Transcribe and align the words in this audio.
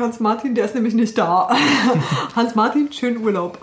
Hans-Martin, 0.00 0.54
der 0.54 0.64
ist 0.64 0.74
nämlich 0.74 0.94
nicht 0.94 1.16
da. 1.18 1.48
Hans-Martin, 2.36 2.92
schönen 2.92 3.22
Urlaub. 3.24 3.58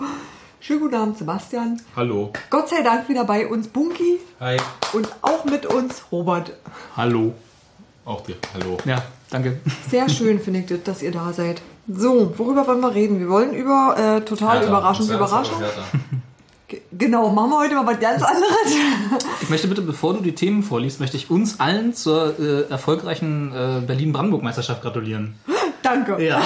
Schönen 0.60 0.80
guten 0.80 0.94
Abend, 0.96 1.18
Sebastian. 1.18 1.80
Hallo. 1.96 2.32
Gott 2.50 2.68
sei 2.68 2.82
Dank 2.82 3.08
wieder 3.08 3.24
bei 3.24 3.46
uns 3.46 3.68
Bunky 3.68 4.18
Hi. 4.40 4.56
und 4.92 5.08
auch 5.22 5.44
mit 5.44 5.66
uns 5.66 6.02
Robert. 6.10 6.52
Hallo. 6.96 7.32
Auch 8.04 8.22
dir. 8.22 8.36
Hallo. 8.54 8.76
Ja, 8.84 9.02
danke. 9.30 9.60
Sehr 9.88 10.08
schön 10.08 10.40
finde 10.40 10.60
ich 10.60 10.66
das, 10.66 10.82
dass 10.82 11.02
ihr 11.02 11.12
da 11.12 11.32
seid. 11.32 11.62
So, 11.86 12.32
worüber 12.36 12.66
wollen 12.66 12.80
wir 12.80 12.94
reden? 12.94 13.18
Wir 13.20 13.28
wollen 13.28 13.52
über 13.54 13.96
äh, 13.96 14.20
total 14.24 14.64
überraschend, 14.66 15.10
Überraschung. 15.10 15.58
Ge- 16.68 16.80
Genau, 16.92 17.30
machen 17.30 17.50
wir 17.50 17.58
heute 17.60 17.74
mal 17.76 17.86
was 17.86 18.00
ganz 18.00 18.22
anderes. 18.22 18.48
Ich 19.40 19.48
möchte 19.50 19.68
bitte, 19.68 19.80
bevor 19.82 20.12
du 20.14 20.20
die 20.20 20.34
Themen 20.34 20.62
vorliest, 20.62 21.00
möchte 21.00 21.16
ich 21.16 21.30
uns 21.30 21.60
allen 21.60 21.94
zur 21.94 22.38
äh, 22.38 22.68
erfolgreichen 22.70 23.52
äh, 23.54 23.80
Berlin-Brandenburg-Meisterschaft 23.86 24.82
gratulieren. 24.82 25.36
Danke. 25.90 26.22
Ja, 26.24 26.42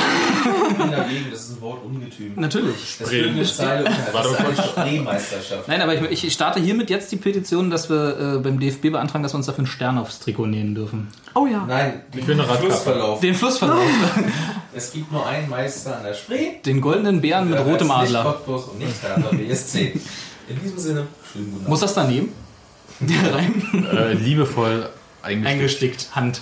Ich 0.70 0.76
bin 0.76 0.90
dagegen, 0.90 1.26
das 1.30 1.40
ist 1.40 1.50
ein 1.56 1.60
Wort 1.60 1.84
Ungetüm. 1.84 2.32
natürlich. 2.36 2.96
Das 2.98 3.10
ist 3.10 3.24
eine 3.24 3.44
Zeile 3.44 3.84
ist 3.88 4.40
eine 4.40 4.56
Spreemeisterschaft. 4.68 5.66
Nein, 5.68 5.80
aber 5.82 6.10
ich, 6.10 6.24
ich 6.24 6.32
starte 6.32 6.60
hiermit 6.60 6.90
jetzt 6.90 7.10
die 7.10 7.16
Petition, 7.16 7.70
dass 7.70 7.90
wir 7.90 8.36
äh, 8.36 8.38
beim 8.38 8.60
DFB 8.60 8.90
beantragen, 8.92 9.22
dass 9.22 9.32
wir 9.34 9.38
uns 9.38 9.46
dafür 9.46 9.58
einen 9.60 9.66
Stern 9.66 9.98
aufs 9.98 10.20
Trikot 10.20 10.46
nähen 10.46 10.74
dürfen. 10.74 11.08
Oh 11.34 11.46
ja. 11.46 11.64
Nein, 11.66 12.02
Ich 12.14 12.26
will 12.26 12.34
eine 12.34 12.42
Radkappe. 12.48 12.66
Flussverlauf. 12.66 13.20
Den 13.20 13.34
Flussverlauf. 13.34 13.82
Es 14.74 14.90
gibt 14.92 15.12
nur 15.12 15.26
einen 15.26 15.50
Meister 15.50 15.98
an 15.98 16.02
der 16.04 16.14
Spree. 16.14 16.52
Den 16.64 16.80
goldenen 16.80 17.20
Bären 17.20 17.50
mit 17.50 17.58
rotem 17.58 17.94
heißt 17.94 18.08
Nicht 18.10 18.16
Adler. 18.18 18.32
Cottbus 18.32 18.64
und 18.68 18.78
nicht 18.78 19.02
Hertha 19.02 19.28
BSC. 19.36 20.00
In 20.48 20.60
diesem 20.62 20.78
Sinne, 20.78 21.06
schönen 21.30 21.44
guten 21.46 21.56
Abend. 21.56 21.68
Muss 21.68 21.80
das 21.80 21.92
daneben? 21.92 22.30
Der 23.00 23.34
rein 23.34 23.86
Äh, 23.92 24.12
liebevoll 24.14 24.88
eingestickt. 25.22 25.46
eingestickt, 25.46 26.08
Hand. 26.16 26.40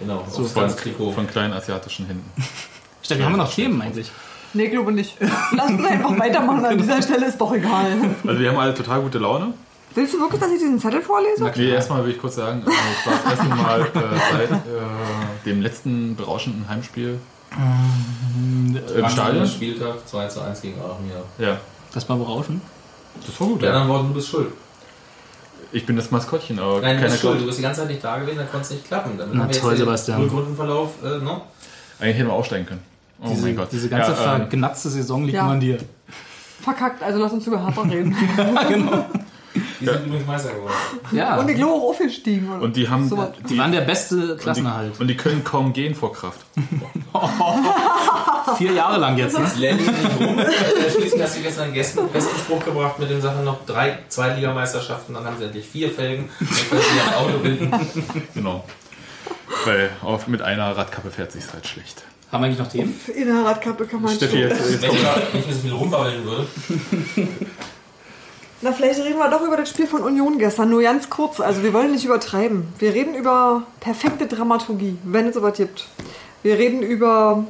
Genau, 0.00 0.24
So, 0.30 0.44
Von, 0.44 0.68
von 1.14 1.26
kleinen 1.26 1.52
asiatischen 1.52 2.06
Händen. 2.06 2.30
Steffi, 3.02 3.22
haben 3.22 3.32
wir 3.32 3.38
noch 3.38 3.52
Themen 3.52 3.80
eigentlich? 3.80 4.10
Nee, 4.52 4.68
glaube 4.68 4.92
nicht. 4.92 5.16
Lass 5.52 5.70
uns 5.70 5.84
einfach 5.84 6.18
weitermachen. 6.18 6.64
An 6.64 6.78
dieser 6.78 7.00
Stelle 7.02 7.26
ist 7.26 7.40
doch 7.40 7.52
egal. 7.52 7.92
Also 8.26 8.40
wir 8.40 8.48
haben 8.50 8.58
alle 8.58 8.74
total 8.74 9.00
gute 9.02 9.18
Laune. 9.18 9.54
Willst 9.94 10.14
du 10.14 10.20
wirklich, 10.20 10.40
dass 10.40 10.50
ich 10.52 10.58
diesen 10.58 10.78
Zettel 10.78 11.02
vorlese? 11.02 11.50
Nee, 11.56 11.70
erstmal 11.70 12.04
will 12.04 12.12
ich 12.12 12.18
kurz 12.20 12.36
sagen, 12.36 12.62
äh, 12.64 12.70
es 12.70 13.06
war 13.06 13.12
das 13.24 13.32
erste 13.32 13.54
Mal 13.54 13.80
äh, 13.80 13.88
seit 14.32 14.50
äh, 14.50 14.54
dem 15.44 15.62
letzten 15.62 16.14
berauschenden 16.16 16.68
Heimspiel 16.68 17.18
im 17.52 19.08
Stadion. 19.08 19.46
Spieltag 19.46 20.06
2 20.06 20.28
zu 20.28 20.40
1 20.40 20.62
gegen 20.62 20.80
Aachen, 20.80 21.10
ja. 21.38 21.46
Ja, 21.48 21.58
Das 21.92 22.08
war 22.08 22.16
berauschend. 22.16 22.62
das 23.26 23.40
war 23.40 23.48
gut. 23.48 23.62
Ja. 23.62 23.70
anderen 23.70 23.88
Worten, 23.88 24.08
du 24.08 24.14
bist 24.14 24.28
schuld. 24.28 24.52
Ich 25.72 25.86
bin 25.86 25.96
das 25.96 26.10
Maskottchen, 26.10 26.58
aber 26.58 26.80
Nein, 26.80 26.96
du 26.96 27.02
keiner 27.02 27.10
bist 27.10 27.20
schuld. 27.20 27.40
Du 27.40 27.46
bist 27.46 27.58
die 27.58 27.62
ganze 27.62 27.80
Zeit 27.82 27.90
nicht 27.90 28.02
da 28.02 28.18
gewesen, 28.18 28.38
dann 28.38 28.50
konnte 28.50 28.64
es 28.64 28.70
nicht 28.70 28.86
klappen. 28.86 29.16
Damit 29.16 29.34
Na 29.34 29.42
haben 29.42 29.48
wir 29.48 29.54
jetzt 29.54 29.62
toll, 30.06 30.14
den. 30.16 30.22
Rückrundenverlauf, 30.24 30.90
äh, 31.04 31.18
ne? 31.22 31.40
Eigentlich 32.00 32.16
hätten 32.16 32.28
wir 32.28 32.32
aufsteigen 32.32 32.66
können. 32.66 32.82
Oh 33.22 33.28
Diese, 33.28 33.42
mein 33.42 33.56
Gott. 33.56 33.68
diese 33.70 33.88
ganze 33.88 34.12
ja, 34.12 34.34
ähm, 34.34 34.40
vergnatzte 34.48 34.88
Saison 34.88 35.22
liegt 35.24 35.34
Ja. 35.36 35.44
nur 35.44 35.52
an 35.52 35.60
dir. 35.60 35.78
Verkackt, 36.62 37.02
also 37.02 37.18
lass 37.20 37.32
uns 37.32 37.46
über 37.46 37.62
Harper 37.62 37.84
reden. 37.90 38.16
Die 39.80 39.86
sind 39.86 40.06
übrigens 40.06 40.26
Meister 40.26 40.50
geworden. 40.52 40.72
Ja. 41.12 41.36
Und 41.38 41.48
ich 41.48 41.56
glaube 41.56 41.72
auch 41.72 41.90
aufgestiegen. 41.90 42.50
Oder? 42.50 42.62
Und 42.62 42.76
die 42.76 42.88
haben 42.88 43.08
So 43.08 43.16
was. 43.16 43.30
Die 43.48 43.56
waren 43.58 43.72
der 43.72 43.80
beste 43.82 44.14
und 44.16 44.28
die, 44.28 44.36
Klassenerhalt. 44.42 45.00
und 45.00 45.08
die 45.08 45.16
können 45.16 45.42
kaum 45.42 45.72
gehen 45.72 45.94
vor 45.94 46.12
Kraft. 46.12 46.40
Vier 48.58 48.72
Jahre 48.72 48.98
lang 48.98 49.16
jetzt, 49.16 49.38
ne? 49.38 49.46
Lenny 49.56 49.82
nicht 49.82 50.20
rum. 50.20 50.38
Äh, 50.38 50.46
Schließlich 50.90 51.22
hast 51.22 51.36
du 51.38 51.42
gestern 51.42 51.64
einen 51.64 51.74
besten, 51.74 52.00
Spruch 52.38 52.64
gebracht 52.64 52.98
mit 52.98 53.10
den 53.10 53.20
Sachen 53.20 53.44
noch 53.44 53.64
drei 53.64 53.98
Zweitligameisterschaften, 54.08 55.14
dann 55.14 55.24
haben 55.24 55.36
sie 55.38 55.44
endlich 55.44 55.66
vier 55.66 55.90
Felgen. 55.90 56.28
Dann 56.38 56.48
können 56.48 56.82
sie 56.82 57.00
ein 57.00 57.14
Auto 57.14 57.38
bilden. 57.38 57.70
Genau. 58.34 58.64
Weil 59.64 59.90
auf, 60.02 60.26
mit 60.26 60.42
einer 60.42 60.76
Radkappe 60.76 61.10
fährt 61.10 61.32
sich's 61.32 61.52
halt 61.52 61.66
schlecht. 61.66 62.02
Haben 62.32 62.42
wir 62.42 62.46
eigentlich 62.46 62.58
noch 62.60 62.68
Themen? 62.68 62.98
In 63.14 63.26
der 63.26 63.44
Radkappe 63.44 63.86
kann 63.86 64.02
man 64.02 64.14
Steffi, 64.14 64.40
schon- 64.40 64.48
jetzt, 64.48 64.70
jetzt 64.70 64.82
Wenn 64.82 64.90
ich 64.90 65.34
nicht 65.34 65.46
mehr 65.46 65.54
so 65.54 65.60
viel 65.62 65.72
rumbabbeln 65.72 66.24
würde. 66.24 66.46
Na, 68.62 68.72
vielleicht 68.72 69.00
reden 69.00 69.18
wir 69.18 69.30
doch 69.30 69.40
über 69.40 69.56
das 69.56 69.70
Spiel 69.70 69.86
von 69.86 70.02
Union 70.02 70.38
gestern, 70.38 70.68
nur 70.68 70.82
ganz 70.82 71.08
kurz. 71.08 71.40
Also 71.40 71.62
wir 71.62 71.72
wollen 71.72 71.92
nicht 71.92 72.04
übertreiben. 72.04 72.68
Wir 72.78 72.92
reden 72.92 73.14
über 73.14 73.62
perfekte 73.80 74.26
Dramaturgie, 74.26 74.98
wenn 75.02 75.28
es 75.28 75.34
sowas 75.34 75.56
gibt. 75.56 75.86
Wir 76.42 76.58
reden 76.58 76.82
über 76.82 77.46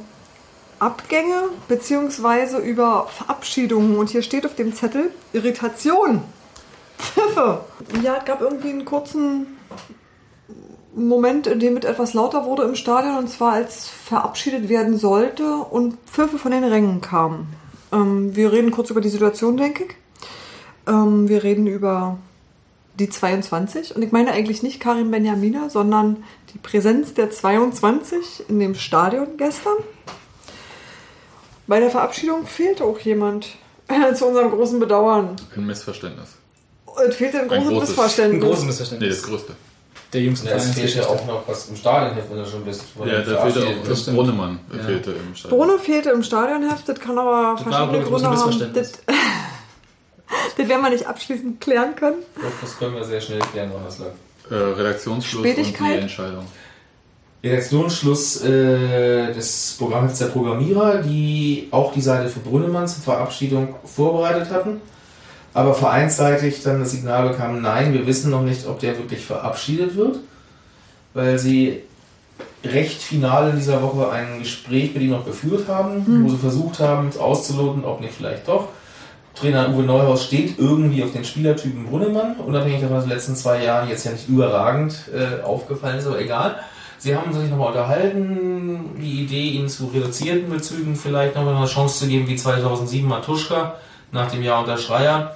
Abgänge 0.79 1.49
beziehungsweise 1.67 2.59
über 2.59 3.07
Verabschiedungen. 3.07 3.97
Und 3.97 4.09
hier 4.09 4.21
steht 4.21 4.45
auf 4.45 4.55
dem 4.55 4.73
Zettel 4.73 5.11
Irritation. 5.33 6.21
Pfiffe. 6.97 7.65
Ja, 8.01 8.15
es 8.17 8.25
gab 8.25 8.39
irgendwie 8.39 8.69
einen 8.69 8.85
kurzen 8.85 9.57
Moment, 10.95 11.45
in 11.45 11.59
dem 11.59 11.75
es 11.75 11.83
etwas 11.83 12.13
lauter 12.13 12.45
wurde 12.45 12.63
im 12.63 12.75
Stadion. 12.75 13.17
Und 13.17 13.29
zwar 13.29 13.51
als 13.51 13.89
verabschiedet 13.89 14.69
werden 14.69 14.97
sollte 14.97 15.57
und 15.57 15.97
Pfiffe 16.05 16.37
von 16.37 16.51
den 16.51 16.63
Rängen 16.63 17.01
kamen. 17.01 17.47
Ähm, 17.91 18.33
wir 18.33 18.53
reden 18.53 18.71
kurz 18.71 18.89
über 18.91 19.01
die 19.01 19.09
Situation, 19.09 19.57
denke 19.57 19.83
ich. 19.83 20.00
Ähm, 20.87 21.29
wir 21.29 21.43
reden 21.43 21.67
über 21.67 22.17
die 22.99 23.09
22 23.09 23.95
und 23.95 24.01
ich 24.01 24.11
meine 24.11 24.31
eigentlich 24.31 24.63
nicht 24.63 24.79
Karim 24.79 25.11
Benjamina, 25.11 25.69
sondern 25.69 26.23
die 26.53 26.57
Präsenz 26.57 27.13
der 27.13 27.31
22 27.31 28.45
in 28.49 28.59
dem 28.59 28.75
Stadion 28.75 29.37
gestern. 29.37 29.77
Bei 31.67 31.79
der 31.79 31.89
Verabschiedung 31.89 32.45
fehlte 32.45 32.83
auch 32.83 32.99
jemand. 32.99 33.47
Zu 34.15 34.25
unserem 34.27 34.51
großen 34.51 34.79
Bedauern. 34.79 35.35
ein 35.55 35.65
Missverständnis. 35.65 36.29
Es 37.09 37.15
fehlte 37.15 37.41
ein 37.41 37.47
großes 37.49 37.67
großes. 37.69 37.89
Missverständnis. 37.89 38.41
Nee, 38.43 38.49
das 38.49 38.63
Missverständnis. 38.65 39.23
größte. 39.23 39.53
Der 40.13 40.21
jüngste 40.21 40.49
Ja, 40.49 40.55
es 40.55 40.71
fehlt 40.71 40.95
ja 40.95 41.07
auch 41.07 41.25
noch 41.25 41.43
was 41.47 41.67
im 41.69 41.75
Stadionheft, 41.75 42.29
wenn 42.29 42.37
du 42.37 42.45
schon 42.45 42.63
bist. 42.63 42.83
Ja, 43.05 43.21
da 43.21 43.45
fehlte 43.45 43.67
auch 43.67 44.13
Brunnemann. 44.15 44.59
Ja. 44.75 44.83
fehlte 44.83 45.11
im 45.11 45.35
Stadion. 45.35 45.59
Bohne 45.59 45.79
fehlte 45.79 46.09
im 46.11 46.23
Stadionheft, 46.23 46.87
das 46.87 46.99
kann 46.99 47.17
aber 47.17 47.55
Das 47.57 47.65
war, 47.65 47.71
verschiedene 47.73 48.03
ich, 48.03 48.09
Gründe 48.09 48.27
ein 48.29 48.37
haben. 48.37 48.47
Missverständnis. 48.47 48.91
Das, 49.05 49.15
das 50.57 50.67
werden 50.67 50.81
wir 50.81 50.89
nicht 50.89 51.07
abschließend 51.07 51.61
klären 51.61 51.95
können. 51.95 52.17
Doch, 52.35 52.51
Das 52.61 52.77
können 52.77 52.95
wir 52.95 53.03
sehr 53.03 53.21
schnell 53.21 53.39
klären, 53.39 53.69
woran 53.71 53.85
das 53.85 53.99
lag. 53.99 54.11
Äh, 54.49 54.55
Redaktionsschluss 54.55 55.43
und 55.43 55.51
Spätigkeit? 55.51 55.97
die 55.97 56.01
Entscheidung. 56.01 56.45
Redaktionsschluss 57.43 58.43
äh, 58.43 59.33
des 59.33 59.75
Programmhefts 59.79 60.19
der 60.19 60.27
Programmierer, 60.27 61.01
die 61.01 61.67
auch 61.71 61.91
die 61.91 62.01
Seite 62.01 62.29
für 62.29 62.39
Brünnemann 62.39 62.87
zur 62.87 63.03
Verabschiedung 63.03 63.75
vorbereitet 63.83 64.51
hatten, 64.51 64.79
aber 65.53 65.73
vereinsseitig 65.73 66.61
dann 66.61 66.81
das 66.81 66.91
Signal 66.91 67.29
bekamen, 67.29 67.61
nein, 67.61 67.93
wir 67.93 68.05
wissen 68.05 68.29
noch 68.29 68.43
nicht, 68.43 68.67
ob 68.67 68.79
der 68.79 68.97
wirklich 68.97 69.25
verabschiedet 69.25 69.95
wird, 69.95 70.19
weil 71.15 71.39
sie 71.39 71.81
recht 72.63 73.01
final 73.01 73.49
in 73.49 73.55
dieser 73.55 73.81
Woche 73.81 74.11
ein 74.11 74.39
Gespräch 74.39 74.93
mit 74.93 75.01
ihm 75.01 75.09
noch 75.11 75.25
geführt 75.25 75.67
haben, 75.67 76.23
wo 76.23 76.29
sie 76.29 76.37
versucht 76.37 76.79
haben 76.79 77.09
auszuloten, 77.17 77.83
ob 77.85 78.01
nicht 78.01 78.13
vielleicht 78.13 78.47
doch. 78.47 78.67
Trainer 79.35 79.69
Uwe 79.69 79.83
Neuhaus 79.83 80.25
steht 80.25 80.59
irgendwie 80.59 81.03
auf 81.03 81.13
den 81.13 81.23
Spielertypen 81.23 81.85
Brunnemann, 81.85 82.35
unabhängig 82.37 82.81
davon, 82.81 82.95
dass 82.95 83.03
in 83.05 83.09
den 83.09 83.17
letzten 83.17 83.35
zwei 83.35 83.63
Jahren 83.63 83.89
jetzt 83.89 84.05
ja 84.05 84.11
nicht 84.11 84.27
überragend 84.27 84.95
äh, 85.13 85.43
aufgefallen 85.43 85.99
ist, 85.99 86.07
aber 86.07 86.19
egal. 86.19 86.59
Sie 86.97 87.15
haben 87.15 87.33
sich 87.33 87.49
nochmal 87.49 87.69
unterhalten, 87.69 88.91
die 89.01 89.23
Idee, 89.23 89.49
ihn 89.51 89.67
zu 89.67 89.87
reduzierten 89.87 90.49
Bezügen 90.49 90.95
vielleicht 90.95 91.35
nochmal 91.35 91.55
eine 91.55 91.65
Chance 91.65 91.99
zu 91.99 92.07
geben, 92.07 92.27
wie 92.27 92.35
2007 92.35 93.07
Matuschka 93.07 93.75
nach 94.11 94.29
dem 94.29 94.43
Jahr 94.43 94.59
unter 94.59 94.77
Schreier, 94.77 95.35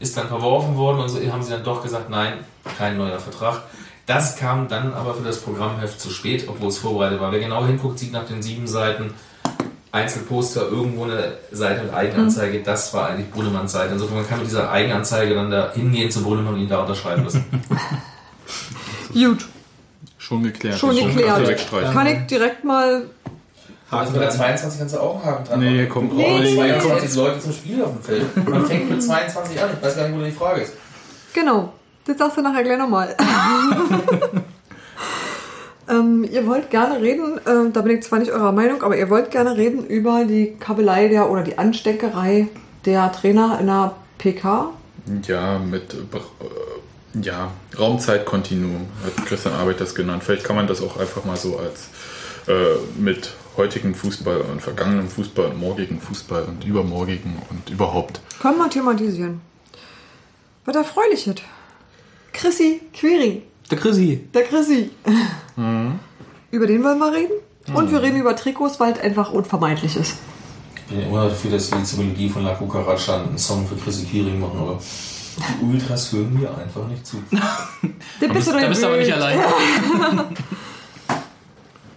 ist 0.00 0.16
dann 0.16 0.26
verworfen 0.26 0.76
worden 0.76 1.00
und 1.00 1.08
so 1.08 1.20
haben 1.30 1.42
sie 1.42 1.52
dann 1.52 1.62
doch 1.62 1.82
gesagt, 1.82 2.10
nein, 2.10 2.38
kein 2.78 2.96
neuer 2.96 3.20
Vertrag. 3.20 3.62
Das 4.06 4.36
kam 4.36 4.68
dann 4.68 4.92
aber 4.92 5.14
für 5.14 5.22
das 5.22 5.38
Programmheft 5.40 6.00
zu 6.00 6.10
spät, 6.10 6.46
obwohl 6.48 6.68
es 6.68 6.78
vorbereitet 6.78 7.20
war. 7.20 7.30
Wer 7.30 7.40
genau 7.40 7.64
hinguckt, 7.64 7.98
sieht 7.98 8.12
nach 8.12 8.26
den 8.26 8.42
sieben 8.42 8.66
Seiten 8.66 9.14
Einzelposter 9.94 10.62
irgendwo 10.68 11.04
eine 11.04 11.34
Seite 11.52 11.84
mit 11.84 11.94
Eigenanzeige, 11.94 12.62
das 12.62 12.92
war 12.92 13.08
eigentlich 13.10 13.30
Brunnemanns 13.30 13.72
Seite. 13.72 13.92
Insofern 13.92 14.16
man 14.18 14.28
kann 14.28 14.38
mit 14.40 14.48
dieser 14.48 14.70
Eigenanzeige 14.70 15.34
dann 15.34 15.50
da 15.50 15.70
hingehen 15.72 16.10
zu 16.10 16.22
Brunnemann 16.22 16.54
und 16.54 16.60
ihn 16.60 16.68
da 16.68 16.80
unterschreiben 16.80 17.22
lassen. 17.24 17.44
Gut, 19.14 19.46
Schon 20.18 20.42
geklärt. 20.42 20.78
schon 20.78 20.96
Schon 20.96 21.08
geklärt. 21.14 21.46
wegstreichen. 21.46 21.92
Kann 21.92 22.06
ich 22.08 22.26
direkt 22.26 22.64
mal 22.64 23.02
Also 23.90 24.12
bei 24.14 24.18
der 24.18 24.30
22 24.30 24.78
kannst 24.80 24.94
du 24.96 25.00
auch 25.00 25.14
einen 25.16 25.24
Haken 25.24 25.44
dran 25.44 25.60
Nee, 25.60 25.76
machen. 25.82 25.88
komm, 25.90 26.16
Wir 26.18 26.24
brauchen 26.24 26.42
nee, 26.42 26.54
22 26.56 27.14
Leute 27.16 27.40
zum 27.40 27.52
Spiel 27.52 27.82
auf 27.84 27.92
dem 27.92 28.02
Feld. 28.02 28.48
Man 28.48 28.66
fängt 28.66 28.90
mit 28.90 29.02
22 29.02 29.62
an. 29.62 29.70
Ich 29.78 29.86
weiß 29.86 29.96
gar 29.96 30.08
nicht, 30.08 30.18
wo 30.18 30.24
die 30.24 30.32
Frage 30.32 30.62
ist. 30.62 30.72
Genau. 31.32 31.72
Das 32.06 32.18
sagst 32.18 32.36
du 32.36 32.42
nachher 32.42 32.64
gleich 32.64 32.78
nochmal. 32.78 33.14
Ähm, 35.88 36.26
ihr 36.30 36.46
wollt 36.46 36.70
gerne 36.70 37.00
reden, 37.00 37.38
äh, 37.38 37.70
da 37.72 37.82
bin 37.82 37.98
ich 37.98 38.04
zwar 38.04 38.18
nicht 38.18 38.32
eurer 38.32 38.52
Meinung, 38.52 38.82
aber 38.82 38.96
ihr 38.96 39.10
wollt 39.10 39.30
gerne 39.30 39.56
reden 39.56 39.86
über 39.86 40.24
die 40.24 40.56
Kabelei 40.58 41.08
der 41.08 41.30
oder 41.30 41.42
die 41.42 41.58
Ansteckerei 41.58 42.48
der 42.84 43.12
Trainer 43.12 43.58
in 43.60 43.66
der 43.66 43.94
PK. 44.18 44.70
Ja, 45.26 45.58
mit 45.58 45.92
äh, 45.94 47.20
ja, 47.20 47.50
Raumzeitkontinuum 47.78 48.86
hat 49.04 49.26
Christian 49.26 49.54
Arbeit 49.54 49.80
das 49.80 49.94
genannt. 49.94 50.24
Vielleicht 50.24 50.44
kann 50.44 50.56
man 50.56 50.66
das 50.66 50.80
auch 50.82 50.96
einfach 50.96 51.24
mal 51.24 51.36
so 51.36 51.58
als 51.58 51.88
äh, 52.48 52.76
mit 52.98 53.32
heutigem 53.56 53.94
Fußball 53.94 54.40
und 54.40 54.60
vergangenem 54.60 55.08
Fußball 55.08 55.46
und 55.46 55.60
morgigen 55.60 56.00
Fußball 56.00 56.44
und 56.44 56.64
übermorgigen 56.64 57.36
und 57.50 57.70
überhaupt. 57.70 58.20
Können 58.40 58.58
wir 58.58 58.68
thematisieren. 58.68 59.40
Was 60.64 60.76
erfreuliches. 60.76 61.36
Chrissy 62.32 62.80
Query, 62.92 63.42
Der 63.70 63.78
Chrissy. 63.78 64.20
der 64.32 64.42
Chrissy. 64.44 64.90
Über 66.50 66.66
den 66.66 66.84
wollen 66.84 66.98
wir 66.98 67.12
reden. 67.12 67.32
Und 67.74 67.90
wir 67.90 68.02
reden 68.02 68.18
über 68.18 68.36
Trikots, 68.36 68.78
weil 68.78 68.92
es 68.92 69.00
einfach 69.00 69.32
unvermeidlich 69.32 69.96
ist. 69.96 70.16
Ich 70.76 70.82
bin 70.84 71.00
ja 71.00 71.06
immer 71.06 71.28
dafür, 71.28 71.52
dass 71.52 71.70
die 71.70 71.82
zur 71.82 72.00
Melodie 72.04 72.28
von 72.28 72.44
La 72.44 72.54
Cucaracha 72.54 73.22
einen 73.24 73.38
Song 73.38 73.66
für 73.66 73.76
Chrissy 73.76 74.04
Quiring 74.04 74.38
machen, 74.38 74.58
aber 74.58 74.78
die 75.60 75.64
Ultras 75.64 76.12
hören 76.12 76.38
mir 76.38 76.50
einfach 76.56 76.86
nicht 76.88 77.06
zu. 77.06 77.22
Da 78.20 78.28
bist, 78.28 78.48
du 78.48 78.52
da 78.52 78.68
bist 78.68 78.82
du 78.82 78.86
aber 78.86 78.98
nicht 78.98 79.12
allein. 79.12 79.38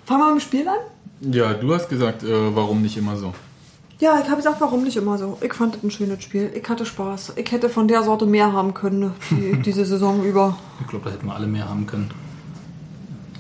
Fangen 0.05 0.21
wir 0.21 0.33
mit 0.33 0.41
dem 0.41 0.45
Spiel 0.45 0.67
an? 0.67 0.77
Ja, 1.21 1.53
du 1.53 1.73
hast 1.73 1.89
gesagt, 1.89 2.23
äh, 2.23 2.55
warum 2.55 2.81
nicht 2.81 2.95
immer 2.97 3.17
so? 3.17 3.33
Ja, 3.99 4.19
ich 4.21 4.25
habe 4.25 4.37
gesagt, 4.37 4.61
warum 4.61 4.83
nicht 4.83 4.95
immer 4.97 5.17
so. 5.17 5.37
Ich 5.41 5.53
fand 5.53 5.75
es 5.77 5.83
ein 5.83 5.89
schönes 5.89 6.23
Spiel. 6.23 6.51
Ich 6.53 6.67
hatte 6.69 6.85
Spaß. 6.85 7.33
Ich 7.35 7.51
hätte 7.51 7.67
von 7.69 7.87
der 7.87 8.03
Sorte 8.03 8.25
mehr 8.27 8.53
haben 8.53 8.73
können, 8.73 9.13
die, 9.31 9.59
diese 9.65 9.85
Saison 9.85 10.23
über. 10.23 10.57
Ich 10.81 10.87
glaube, 10.87 11.05
da 11.05 11.11
hätten 11.11 11.25
wir 11.25 11.35
alle 11.35 11.47
mehr 11.47 11.67
haben 11.67 11.87
können. 11.87 12.11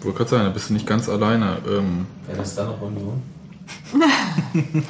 Wollte 0.01 0.17
gerade 0.17 0.29
sagen, 0.29 0.43
da 0.45 0.49
bist 0.49 0.69
du 0.69 0.73
nicht 0.73 0.87
ganz 0.87 1.07
alleine. 1.09 1.57
Ähm, 1.67 2.07
Wäre 2.25 2.37
das 2.39 2.55
dann 2.55 2.67
noch 2.67 2.81
Union? 2.81 3.21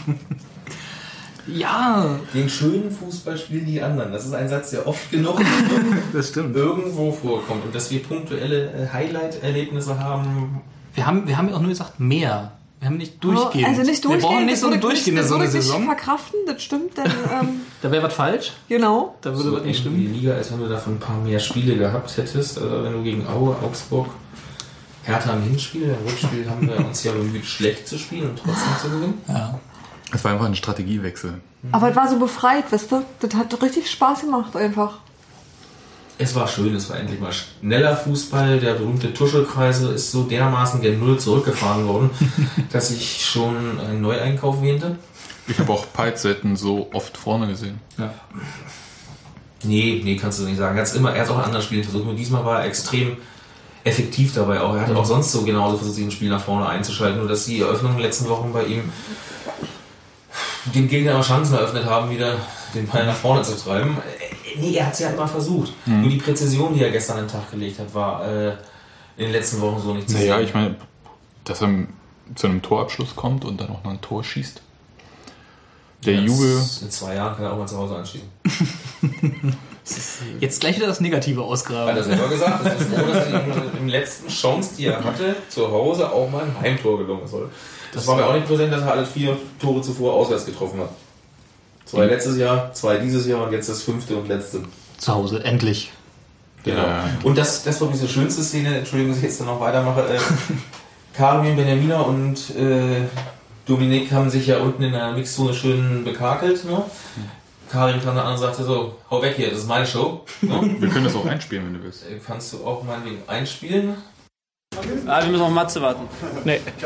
Ja, 1.48 2.20
Den 2.34 2.50
schönen 2.50 2.92
Fußball 2.92 3.38
spielen 3.38 3.66
die 3.66 3.82
anderen. 3.82 4.12
Das 4.12 4.26
ist 4.26 4.34
ein 4.34 4.50
Satz, 4.50 4.72
der 4.72 4.86
oft 4.86 5.10
genug 5.10 5.42
das 6.14 6.28
stimmt. 6.30 6.56
irgendwo 6.58 7.12
vorkommt. 7.12 7.64
Und 7.64 7.74
dass 7.74 7.90
wir 7.90 8.04
punktuelle 8.04 8.70
äh, 8.74 8.88
Highlight-Erlebnisse 8.92 9.98
haben, 9.98 10.60
Wir 10.94 11.06
haben, 11.08 11.26
wir 11.26 11.38
haben 11.38 11.48
ja 11.48 11.56
auch 11.56 11.62
nur 11.62 11.70
gesagt, 11.70 12.00
mehr. 12.02 12.52
Wir 12.80 12.90
haben 12.90 12.98
nicht 12.98 13.24
durchgehend. 13.24 13.68
Also 13.70 13.82
nicht 13.82 14.04
Wir 14.04 14.10
durchgehend. 14.12 14.22
brauchen 14.34 14.46
nicht 14.46 14.60
so 14.60 14.68
eine 14.68 14.78
durchgehende 14.78 15.24
so 15.24 15.36
eine 15.36 15.46
ich 15.46 15.54
nicht 15.54 15.64
Saison. 15.64 15.86
verkraften, 15.86 16.40
das 16.46 16.62
stimmt, 16.62 16.96
denn, 16.98 17.06
ähm, 17.06 17.62
Da 17.82 17.92
wäre 17.92 18.04
was 18.04 18.14
falsch. 18.14 18.54
genau. 18.70 19.16
Da 19.22 19.32
würde 19.32 19.44
so 19.50 19.56
was 19.56 19.64
nicht 19.64 19.80
stimmen. 19.80 19.98
die 19.98 20.08
Liga, 20.08 20.34
als 20.36 20.52
wenn 20.52 20.60
du 20.60 20.68
davon 20.70 20.94
ein 20.96 21.00
paar 21.00 21.18
mehr 21.18 21.40
Spiele 21.40 21.76
gehabt 21.76 22.16
hättest. 22.18 22.60
Also 22.60 22.84
wenn 22.84 22.94
du 22.94 23.02
gegen 23.04 23.26
Aue, 23.28 23.56
Augsburg, 23.64 24.08
Hertha 25.04 25.34
im 25.34 25.44
Hinspiel, 25.44 25.84
im 26.00 26.08
Rückspiel 26.08 26.48
haben 26.50 26.68
wir 26.68 26.78
uns 26.78 27.04
ja 27.04 27.14
bemüht, 27.14 27.46
schlecht 27.46 27.88
zu 27.88 27.98
spielen 27.98 28.30
und 28.30 28.36
trotzdem 28.40 28.78
zu 28.82 28.90
gewinnen. 28.90 29.22
Ja. 29.28 29.60
es 30.14 30.24
war 30.24 30.34
einfach 30.34 30.46
ein 30.46 30.56
Strategiewechsel. 30.56 31.36
Aber 31.72 31.90
es 31.90 31.96
war 31.96 32.08
so 32.08 32.20
befreit, 32.20 32.72
weißt 32.72 32.92
du? 32.92 33.04
Das 33.22 33.34
hat 33.34 33.60
richtig 33.64 33.90
Spaß 33.90 34.22
gemacht 34.22 34.56
einfach. 34.56 35.00
Es 36.20 36.34
war 36.34 36.48
schön, 36.48 36.76
es 36.76 36.90
war 36.90 36.98
endlich 36.98 37.20
mal 37.20 37.32
schneller 37.32 37.96
Fußball. 37.96 38.60
Der 38.60 38.74
berühmte 38.74 39.14
Tuschelkreise 39.14 39.90
ist 39.90 40.12
so 40.12 40.24
dermaßen 40.24 40.82
gen 40.82 41.00
Null 41.00 41.20
zurückgefahren 41.20 41.88
worden, 41.88 42.10
dass 42.72 42.92
ich 42.92 43.24
schon 43.24 43.80
einen 43.80 44.02
Neueinkauf 44.02 44.62
wähnte. 44.62 44.98
Ich 45.48 45.60
habe 45.60 45.72
auch 45.72 45.86
Peitz 45.94 46.24
selten 46.24 46.56
so 46.56 46.90
oft 46.92 47.16
vorne 47.18 47.48
gesehen. 47.48 47.80
ja. 47.98 48.14
Nee, 49.64 50.02
nee, 50.04 50.16
kannst 50.16 50.40
du 50.40 50.44
nicht 50.44 50.58
sagen. 50.58 50.78
Er 50.78 50.86
hat 50.86 50.96
immer, 50.96 51.14
er 51.14 51.24
hat 51.24 51.30
auch 51.30 51.40
in 51.40 51.46
anderen 51.46 51.64
Spielen 51.64 51.84
versucht, 51.84 52.06
nur 52.06 52.14
diesmal 52.14 52.46
war 52.46 52.62
er 52.62 52.68
extrem 52.68 53.18
effektiv 53.84 54.34
dabei 54.34 54.62
auch. 54.62 54.76
Er 54.76 54.82
hat 54.88 54.96
auch 54.96 55.06
sonst 55.06 55.32
so 55.32 55.44
genauso 55.44 55.78
versucht, 55.78 55.96
sich 55.96 56.06
ein 56.06 56.12
Spiel 56.12 56.30
nach 56.30 56.44
vorne 56.44 56.68
einzuschalten, 56.68 57.20
nur 57.20 57.28
dass 57.28 57.46
die 57.46 57.62
Eröffnungen 57.62 57.96
in 57.96 58.02
den 58.02 58.06
letzten 58.06 58.30
Wochen 58.30 58.54
bei 58.54 58.66
ihm 58.66 58.84
dem 60.76 60.88
Gegner 60.88 61.18
auch 61.18 61.26
Chancen 61.26 61.56
eröffnet 61.56 61.86
haben, 61.86 62.10
wieder 62.10 62.36
den 62.76 62.88
Ball 62.88 63.06
nach 63.06 63.16
vorne 63.16 63.42
zu 63.42 63.58
treiben. 63.58 63.98
Äh, 64.58 64.62
Nee, 64.62 64.76
er 64.78 64.88
hat 64.88 64.94
es 64.94 65.00
ja 65.00 65.10
immer 65.10 65.28
versucht. 65.28 65.72
Nur 65.86 66.10
die 66.10 66.18
Präzision, 66.18 66.74
die 66.74 66.84
er 66.84 66.92
gestern 66.92 67.18
an 67.20 67.26
den 67.26 67.32
Tag 67.32 67.52
gelegt 67.52 67.80
hat, 67.80 67.94
war 67.94 68.26
äh, 68.28 68.50
in 69.18 69.26
den 69.26 69.32
letzten 69.32 69.62
Wochen 69.62 69.82
so 69.82 69.94
nicht 69.94 70.10
zu 70.10 70.16
Naja, 70.18 70.38
sehen. 70.38 70.46
ich 70.48 70.54
meine, 70.54 70.76
dass 71.44 71.62
er 71.62 71.70
zu 72.36 72.48
einem 72.48 72.62
Torabschluss 72.62 73.16
kommt 73.16 73.46
und 73.46 73.60
dann 73.62 73.70
auch 73.70 73.84
noch 73.84 73.92
ein 73.92 74.02
Tor 74.02 74.24
schießt. 74.24 74.62
Der 76.06 76.14
Jetzt 76.16 76.26
Jubel. 76.28 76.58
In 76.82 76.92
zwei 76.92 77.16
Jahren 77.16 77.36
kann 77.36 77.46
er 77.46 77.54
auch 77.54 77.58
mal 77.58 77.68
zu 77.68 77.78
Hause 77.78 77.96
anschließen. 77.96 78.28
Jetzt 80.40 80.60
gleich 80.60 80.76
wieder 80.76 80.88
das 80.88 81.00
Negative 81.00 81.40
Hat 81.40 81.48
er 81.48 81.52
ausgraben. 81.52 82.04
selber 82.04 82.28
gesagt. 82.28 82.66
Das 82.66 82.82
ist 82.82 82.94
froh, 82.94 83.08
dass 83.08 83.26
er 83.28 83.74
im 83.80 83.88
letzten 83.88 84.28
Chance, 84.28 84.72
die 84.78 84.86
er 84.86 85.04
hatte, 85.04 85.36
zu 85.50 85.72
Hause 85.72 86.12
auch 86.12 86.30
mal 86.30 86.44
ein 86.44 86.60
Heimtor 86.60 86.98
gelungen 86.98 87.26
soll. 87.26 87.50
Das, 87.94 88.06
war 88.06 88.18
mir 88.18 88.26
auch 88.26 88.34
nicht 88.34 88.46
präsent, 88.48 88.74
dass 88.74 88.82
er 88.82 88.92
alle 88.92 89.06
vier 89.06 89.38
Tore 89.60 89.82
zuvor 89.82 90.14
auswärts 90.14 90.46
getroffen 90.46 90.82
hat. 90.82 90.90
Zwei 91.88 92.06
letztes 92.06 92.38
Jahr, 92.38 92.74
zwei 92.74 92.98
dieses 92.98 93.26
Jahr 93.28 93.46
und 93.46 93.54
jetzt 93.54 93.70
das 93.70 93.82
fünfte 93.82 94.18
und 94.18 94.28
letzte. 94.28 94.64
Zu 94.98 95.14
Hause, 95.14 95.44
endlich. 95.44 95.92
Genau. 96.64 96.84
Ja. 96.84 97.10
Und 97.24 97.38
das, 97.38 97.64
das 97.64 97.80
war 97.80 97.90
diese 97.90 98.10
schönste 98.10 98.44
Szene, 98.44 98.80
Entschuldigung, 98.80 99.14
dass 99.14 99.20
ich 99.20 99.30
jetzt 99.30 99.42
noch 99.42 99.60
weitermache. 99.62 100.02
Äh, 100.02 100.20
Karin, 101.16 101.56
Benjamina 101.56 102.02
und 102.02 102.56
äh, 102.56 103.06
Dominik 103.66 104.12
haben 104.12 104.30
sich 104.30 104.48
ja 104.48 104.60
unten 104.60 104.84
in 104.84 104.92
der 104.92 105.14
Mixzone 105.14 105.54
schön 105.54 106.04
bekakelt. 106.04 106.66
Ne? 106.66 106.84
Karin 107.72 108.02
kam 108.04 108.16
dann 108.16 108.26
an 108.26 108.34
und 108.34 108.40
sagte 108.40 108.64
so, 108.64 108.96
hau 109.10 109.22
weg 109.22 109.36
hier, 109.38 109.50
das 109.50 109.60
ist 109.60 109.68
meine 109.68 109.86
Show. 109.86 110.26
Ne? 110.42 110.76
Wir 110.80 110.90
können 110.90 111.06
das 111.06 111.16
auch 111.16 111.26
einspielen, 111.26 111.68
wenn 111.68 111.74
du 111.76 111.84
willst. 111.84 112.04
Äh, 112.04 112.20
Kannst 112.26 112.52
du 112.52 112.66
auch 112.66 112.84
meinetwegen 112.84 113.22
einspielen? 113.28 113.96
Ah, 115.08 115.22
wir 115.24 115.32
müssen 115.32 115.44
auf 115.44 115.50
Matze 115.50 115.82
warten. 115.82 116.08
Nee. 116.44 116.60
Ich 116.78 116.86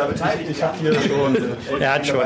habe 0.63 0.77
hier 0.79 0.93
schon. 1.01 1.35
Er 1.79 1.93
hat 1.95 2.07
schon. 2.07 2.19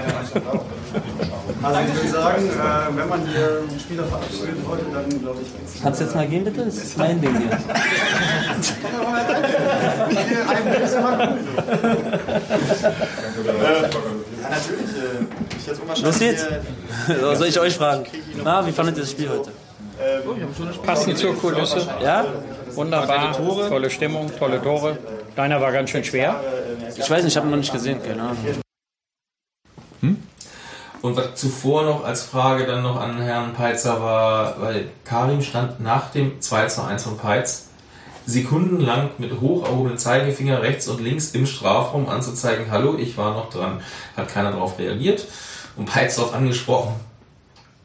Also 1.62 1.80
ich 1.82 1.96
würde 1.96 2.10
sagen, 2.10 2.46
äh, 2.50 2.98
wenn 2.98 3.10
man 3.10 3.22
hier 3.28 3.60
einen 3.70 3.80
Spieler 3.80 4.04
verabschiedet 4.04 4.58
heute, 4.68 4.86
dann 4.94 5.10
glaube 5.22 5.42
ich 5.42 5.52
geht's. 5.58 5.82
Kannst 5.82 6.00
du 6.02 6.06
jetzt 6.06 6.16
mal 6.16 6.28
gehen, 6.28 6.44
bitte? 6.44 6.66
Das 6.66 6.76
ist 6.76 6.98
mein 6.98 7.22
Ding 7.22 7.38
hier. 7.38 7.58
Ja, 13.46 14.50
natürlich. 14.50 14.90
Äh, 14.96 15.58
ich 15.58 15.68
jetzt 15.68 16.04
Los 16.04 16.20
geht's. 16.20 16.48
hier- 17.08 17.36
Soll 17.36 17.48
ich 17.48 17.60
euch 17.60 17.76
fragen? 17.76 18.06
Na, 18.44 18.66
wie 18.66 18.72
fandet 18.72 18.98
ihr 18.98 19.02
das 19.02 19.12
Spiel 19.12 19.30
heute? 19.30 19.52
Passend 20.86 21.18
zur 21.18 21.36
Kulisse. 21.38 21.88
Ja? 22.04 22.26
Wunderbar. 22.74 23.32
Tolle 23.70 23.90
Stimmung, 23.90 24.30
tolle 24.38 24.62
Tore. 24.62 24.98
Deiner 25.36 25.60
war 25.62 25.72
ganz 25.72 25.90
schön 25.90 26.04
schwer. 26.04 26.36
Ich 26.98 27.10
weiß 27.10 27.24
nicht, 27.24 27.34
ich 27.34 27.38
habe 27.38 27.48
ihn 27.48 27.52
noch 27.52 27.58
nicht 27.58 27.72
gesehen, 27.74 28.02
keine 28.04 28.22
Ahnung. 28.22 28.38
Und 31.06 31.16
was 31.16 31.36
zuvor 31.36 31.84
noch 31.84 32.04
als 32.04 32.24
Frage 32.24 32.66
dann 32.66 32.82
noch 32.82 33.00
an 33.00 33.22
Herrn 33.22 33.54
Peitzer 33.54 34.02
war, 34.02 34.60
weil 34.60 34.90
Karim 35.04 35.44
stand 35.44 35.80
nach 35.80 36.10
dem 36.10 36.42
2 36.42 36.66
zu 36.66 36.82
1 36.82 37.04
von 37.04 37.20
Peitz 37.20 37.68
sekundenlang 38.26 39.12
mit 39.20 39.40
hoch 39.40 39.68
erhobenen 39.68 40.00
Zeigefinger 40.00 40.64
rechts 40.64 40.88
und 40.88 41.00
links 41.00 41.30
im 41.36 41.46
Strafraum 41.46 42.10
anzuzeigen, 42.10 42.72
hallo, 42.72 42.98
ich 42.98 43.16
war 43.20 43.36
noch 43.36 43.52
dran. 43.52 43.82
Hat 44.18 44.30
keiner 44.30 44.50
darauf 44.50 44.80
reagiert. 44.80 45.28
Und 45.76 45.86
Peitz 45.86 46.16
darauf 46.16 46.34
angesprochen, 46.34 46.96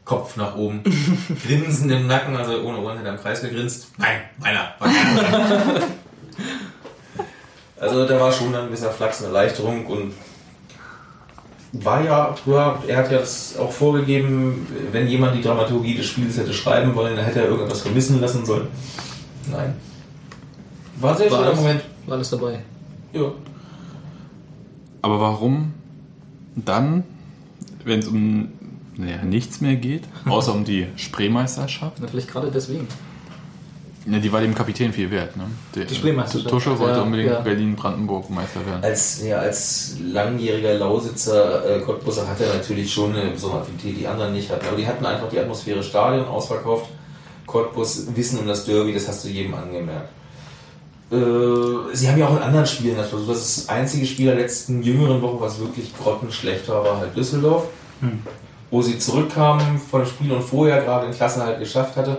Kopf 0.03 0.35
nach 0.35 0.55
oben, 0.55 0.81
Grinsen 1.45 1.91
im 1.91 2.07
Nacken, 2.07 2.35
also 2.35 2.59
ohne 2.63 2.79
Ohren 2.79 2.97
hat 2.97 3.05
er 3.05 3.13
im 3.13 3.21
Kreis 3.21 3.43
gegrinst. 3.43 3.89
Nein, 3.99 4.21
meiner. 4.39 4.73
war 4.79 4.89
keiner. 4.91 5.81
also 7.79 8.07
da 8.07 8.19
war 8.19 8.31
schon 8.31 8.51
dann 8.51 8.63
ein 8.63 8.67
gewisser 8.69 8.89
Flachs 8.89 9.19
und 9.21 9.27
Erleichterung 9.27 9.85
und 9.85 10.13
war 11.73 12.03
ja, 12.03 12.35
ja, 12.45 12.83
er 12.87 12.97
hat 12.97 13.11
ja 13.11 13.19
das 13.19 13.57
auch 13.57 13.71
vorgegeben, 13.71 14.67
wenn 14.91 15.07
jemand 15.07 15.35
die 15.35 15.41
Dramaturgie 15.41 15.95
des 15.95 16.05
Spiels 16.05 16.37
hätte 16.37 16.53
schreiben 16.53 16.93
wollen, 16.95 17.15
dann 17.15 17.25
hätte 17.25 17.41
er 17.41 17.47
irgendwas 17.47 17.81
vermissen 17.81 18.19
lassen 18.19 18.45
sollen. 18.45 18.67
Nein. 19.49 19.73
War 20.99 21.11
ein 21.11 21.17
sehr 21.17 21.31
War 21.31 21.37
schöner 21.37 21.49
alles, 21.49 21.59
Moment. 21.59 21.81
war 22.05 22.15
alles 22.15 22.29
dabei. 22.29 22.59
Ja. 23.13 23.31
Aber 25.01 25.19
warum 25.19 25.73
dann, 26.55 27.03
wenn 27.85 27.99
es 27.99 28.07
um 28.07 28.49
naja, 28.97 29.23
nichts 29.23 29.61
mehr 29.61 29.77
geht, 29.77 30.03
außer 30.25 30.53
um 30.53 30.65
die 30.65 30.87
Spreemeisterschaft? 30.95 31.97
Na, 32.01 32.07
vielleicht 32.07 32.29
gerade 32.29 32.51
deswegen. 32.51 32.87
Ja, 34.05 34.17
die 34.17 34.31
war 34.31 34.41
dem 34.41 34.55
Kapitän 34.55 34.91
viel 34.91 35.11
wert. 35.11 35.37
Ne? 35.37 35.43
Der, 35.75 35.85
Die 35.85 35.93
Spreemeisterschaft. 35.93 36.49
Tusche 36.49 36.79
wollte 36.79 36.97
Ja, 36.97 37.01
unbedingt 37.03 37.31
ja. 37.31 37.39
Berlin-Brandenburg 37.41 38.29
Meister 38.31 38.65
werden. 38.65 38.83
Als, 38.83 39.23
ja, 39.23 39.37
als 39.37 39.97
langjähriger 40.11 40.73
Lausitzer 40.73 41.77
äh, 41.77 41.79
Cottbusser 41.81 42.27
hat 42.27 42.41
er 42.41 42.55
natürlich 42.55 42.91
schon 42.91 43.15
eine 43.15 43.29
besondere 43.29 43.61
Affinität, 43.61 43.99
die 43.99 44.07
anderen 44.07 44.33
nicht 44.33 44.49
hatten. 44.49 44.65
Aber 44.65 44.75
die 44.75 44.87
hatten 44.87 45.05
einfach 45.05 45.29
die 45.29 45.37
Atmosphäre 45.37 45.83
Stadion 45.83 46.25
ausverkauft. 46.25 46.87
Cottbus, 47.45 48.07
Wissen 48.15 48.39
um 48.39 48.47
das 48.47 48.65
Derby, 48.65 48.93
das 48.93 49.07
hast 49.07 49.23
du 49.23 49.27
jedem 49.29 49.53
angemerkt. 49.53 50.09
Äh, 51.11 51.93
sie 51.93 52.09
haben 52.09 52.17
ja 52.17 52.27
auch 52.27 52.37
in 52.37 52.41
anderen 52.41 52.65
Spielen 52.65 52.97
das 52.97 53.09
versucht. 53.09 53.29
Das 53.35 53.69
einzige 53.69 54.05
Spiel 54.07 54.27
der 54.27 54.35
letzten 54.35 54.81
jüngeren 54.81 55.21
Woche, 55.21 55.41
was 55.41 55.59
wirklich 55.59 55.91
grottenschlecht 55.95 56.67
war, 56.69 56.83
war 56.83 56.97
halt 56.97 57.15
Düsseldorf. 57.15 57.65
Wo 58.71 58.81
sie 58.81 58.97
zurückkamen 58.97 59.77
von 59.77 60.01
dem 60.01 60.07
Spiel 60.09 60.31
und 60.31 60.41
vorher 60.41 60.81
gerade 60.81 61.05
den 61.05 61.13
Klassenerhalt 61.13 61.59
geschafft 61.59 61.97
hatte. 61.97 62.17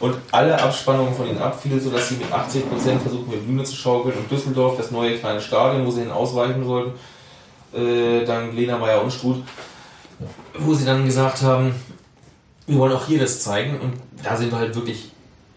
Und 0.00 0.16
alle 0.30 0.60
Abspannungen 0.60 1.14
von 1.14 1.26
ihnen 1.26 1.38
abfielen, 1.38 1.80
sodass 1.80 2.08
sie 2.08 2.16
mit 2.16 2.32
80% 2.32 2.98
versuchten, 3.00 3.30
mit 3.30 3.46
Bühne 3.46 3.64
zu 3.64 3.74
schaukeln 3.74 4.16
und 4.16 4.30
Düsseldorf, 4.30 4.76
das 4.76 4.90
neue 4.90 5.16
kleine 5.18 5.40
Stadion, 5.40 5.84
wo 5.86 5.90
sie 5.90 6.02
hin 6.02 6.10
ausweichen 6.10 6.64
sollten, 6.64 6.92
äh, 7.74 8.24
dank 8.24 8.54
Lena 8.54 8.78
Meyer 8.78 9.02
und 9.02 9.12
Struth, 9.12 9.42
wo 10.58 10.74
sie 10.74 10.84
dann 10.84 11.04
gesagt 11.04 11.42
haben, 11.42 11.74
wir 12.66 12.78
wollen 12.78 12.92
auch 12.92 13.06
hier 13.06 13.18
das 13.18 13.42
zeigen. 13.42 13.80
Und 13.80 13.94
da 14.22 14.36
sind 14.36 14.52
wir 14.52 14.58
halt 14.58 14.74
wirklich 14.74 15.10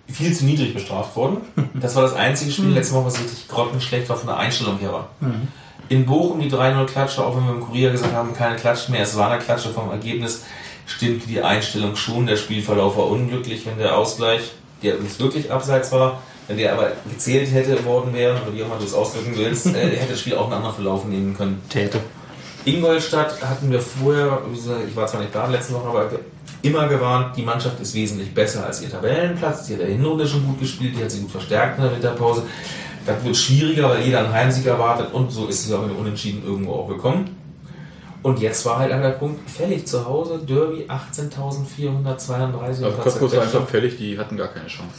viel 0.08 0.34
zu 0.34 0.46
niedrig 0.46 0.74
bestraft 0.74 1.16
worden. 1.16 1.38
Das 1.74 1.96
war 1.96 2.04
das 2.04 2.14
einzige 2.14 2.52
Spiel 2.52 2.70
letzte 2.70 2.96
Woche, 2.96 3.08
was 3.08 3.20
wirklich 3.20 3.48
grottenschlecht 3.48 4.08
war 4.10 4.18
von 4.18 4.28
der 4.28 4.38
Einstellung 4.38 4.78
her 4.80 4.94
war. 4.94 5.10
In 5.90 6.06
Bochum 6.06 6.40
die 6.40 6.50
3-0 6.50 6.86
Klatsche, 6.86 7.24
auch 7.26 7.36
wenn 7.36 7.46
wir 7.46 7.54
im 7.54 7.62
Kurier 7.62 7.92
gesagt 7.92 8.14
haben, 8.14 8.34
keine 8.34 8.56
Klatsche 8.56 8.92
mehr, 8.92 9.02
es 9.02 9.18
war 9.18 9.32
eine 9.32 9.42
Klatsche 9.42 9.70
vom 9.70 9.90
Ergebnis, 9.90 10.44
stimmte 10.92 11.28
die 11.28 11.42
Einstellung 11.42 11.96
schon. 11.96 12.28
Der 12.28 12.38
Spielverlauf 12.38 12.98
war 12.98 13.10
unglücklich, 13.10 13.66
wenn 13.66 13.78
der 13.78 13.98
Ausgleich, 13.98 14.52
der 14.84 14.96
übrigens 14.96 15.20
wirklich 15.20 15.52
abseits 15.52 15.92
war, 15.92 16.22
wenn 16.48 16.58
der 16.58 16.74
aber 16.74 16.92
gezählt 17.10 17.52
hätte 17.52 17.84
worden 17.86 18.14
wäre, 18.14 18.34
oder 18.42 18.54
wie 18.54 18.64
auch 18.64 18.68
immer 18.68 18.78
du 18.78 18.86
es 18.86 18.94
ausdrücken 18.94 19.34
willst, 19.36 19.68
äh, 19.68 19.72
hätte 19.96 20.12
das 20.12 20.20
Spiel 20.20 20.36
auch 20.36 20.46
einen 20.46 20.54
anderen 20.54 20.76
Verlauf 20.76 21.06
nehmen 21.06 21.36
können. 21.36 21.62
Täte. 21.70 22.00
Ingolstadt 22.66 23.42
hatten 23.42 23.72
wir 23.72 23.80
vorher, 23.80 24.42
gesagt, 24.54 24.82
ich 24.88 24.96
war 24.96 25.08
zwar 25.08 25.22
nicht 25.22 25.34
da 25.34 25.48
letzte 25.48 25.74
Woche, 25.74 25.88
aber 25.88 26.12
immer 26.62 26.88
gewarnt, 26.88 27.36
die 27.36 27.42
Mannschaft 27.42 27.80
ist 27.80 27.96
wesentlich 27.96 28.34
besser 28.34 28.66
als 28.66 28.82
ihr 28.84 28.90
Tabellenplatz. 28.90 29.66
Die 29.66 29.74
hat 29.74 29.82
der 29.82 29.88
Hinrunde 29.88 30.28
schon 30.28 30.46
gut 30.46 30.60
gespielt, 30.60 30.96
die 30.96 31.04
hat 31.04 31.10
sie 31.10 31.22
gut 31.22 31.32
verstärkt 31.32 31.78
in 31.78 31.84
der 31.86 31.94
Winterpause. 31.94 32.44
Das 33.06 33.24
wird 33.24 33.36
schwieriger, 33.36 33.90
weil 33.90 34.04
jeder 34.04 34.20
einen 34.20 34.32
Heimsieg 34.32 34.68
erwartet 34.68 35.12
und 35.12 35.32
so 35.32 35.48
ist 35.48 35.66
es 35.66 35.72
auch 35.72 35.82
mit 35.82 35.90
dem 35.92 35.98
Unentschieden 35.98 36.44
irgendwo 36.46 36.74
auch 36.74 36.88
gekommen. 36.88 37.36
Und 38.24 38.40
jetzt 38.40 38.64
war 38.68 38.78
halt 38.78 38.92
an 38.92 39.02
der 39.02 39.10
Punkt, 39.10 39.50
fällig 39.50 39.88
zu 39.88 40.06
Hause, 40.06 40.40
Derby 40.48 40.86
18.432. 40.88 42.62
Also 42.62 42.92
Cottbus 42.92 43.36
war 43.36 43.42
einfach 43.42 43.68
fällig, 43.68 43.98
die 43.98 44.18
hatten 44.18 44.38
gar 44.38 44.50
keine 44.50 44.68
Chance. 44.68 44.94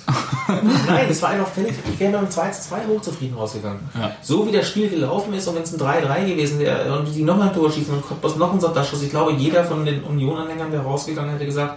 Nein, 0.88 1.06
das 1.08 1.22
war 1.22 1.28
einfach 1.28 1.46
fällig. 1.46 1.74
Ich 1.92 2.00
wäre 2.00 2.10
mit 2.10 2.18
einem 2.18 2.30
2 2.30 2.50
zu 2.50 2.68
2 2.70 2.76
hochzufrieden 2.88 3.36
rausgegangen. 3.36 3.80
Ja. 3.94 4.16
So 4.22 4.44
wie 4.48 4.50
das 4.50 4.66
Spiel 4.66 4.88
gelaufen 4.88 5.32
ist 5.34 5.46
und 5.46 5.54
wenn 5.54 5.62
es 5.62 5.72
ein 5.72 5.78
3-3 5.78 6.26
gewesen 6.26 6.58
wäre 6.58 6.98
und 6.98 7.14
die 7.14 7.22
nochmal 7.22 7.48
ein 7.48 7.54
Tor 7.54 7.70
schießen 7.70 7.94
und 7.94 8.02
Cottbus 8.02 8.34
noch 8.36 8.50
einen 8.50 8.60
Sonntagsschuss, 8.60 9.02
ich 9.02 9.10
glaube, 9.10 9.32
jeder 9.34 9.62
von 9.64 9.84
den 9.84 10.02
Union-Anhängern, 10.02 10.72
der 10.72 10.80
rausgegangen 10.80 11.30
hätte 11.30 11.46
gesagt, 11.46 11.76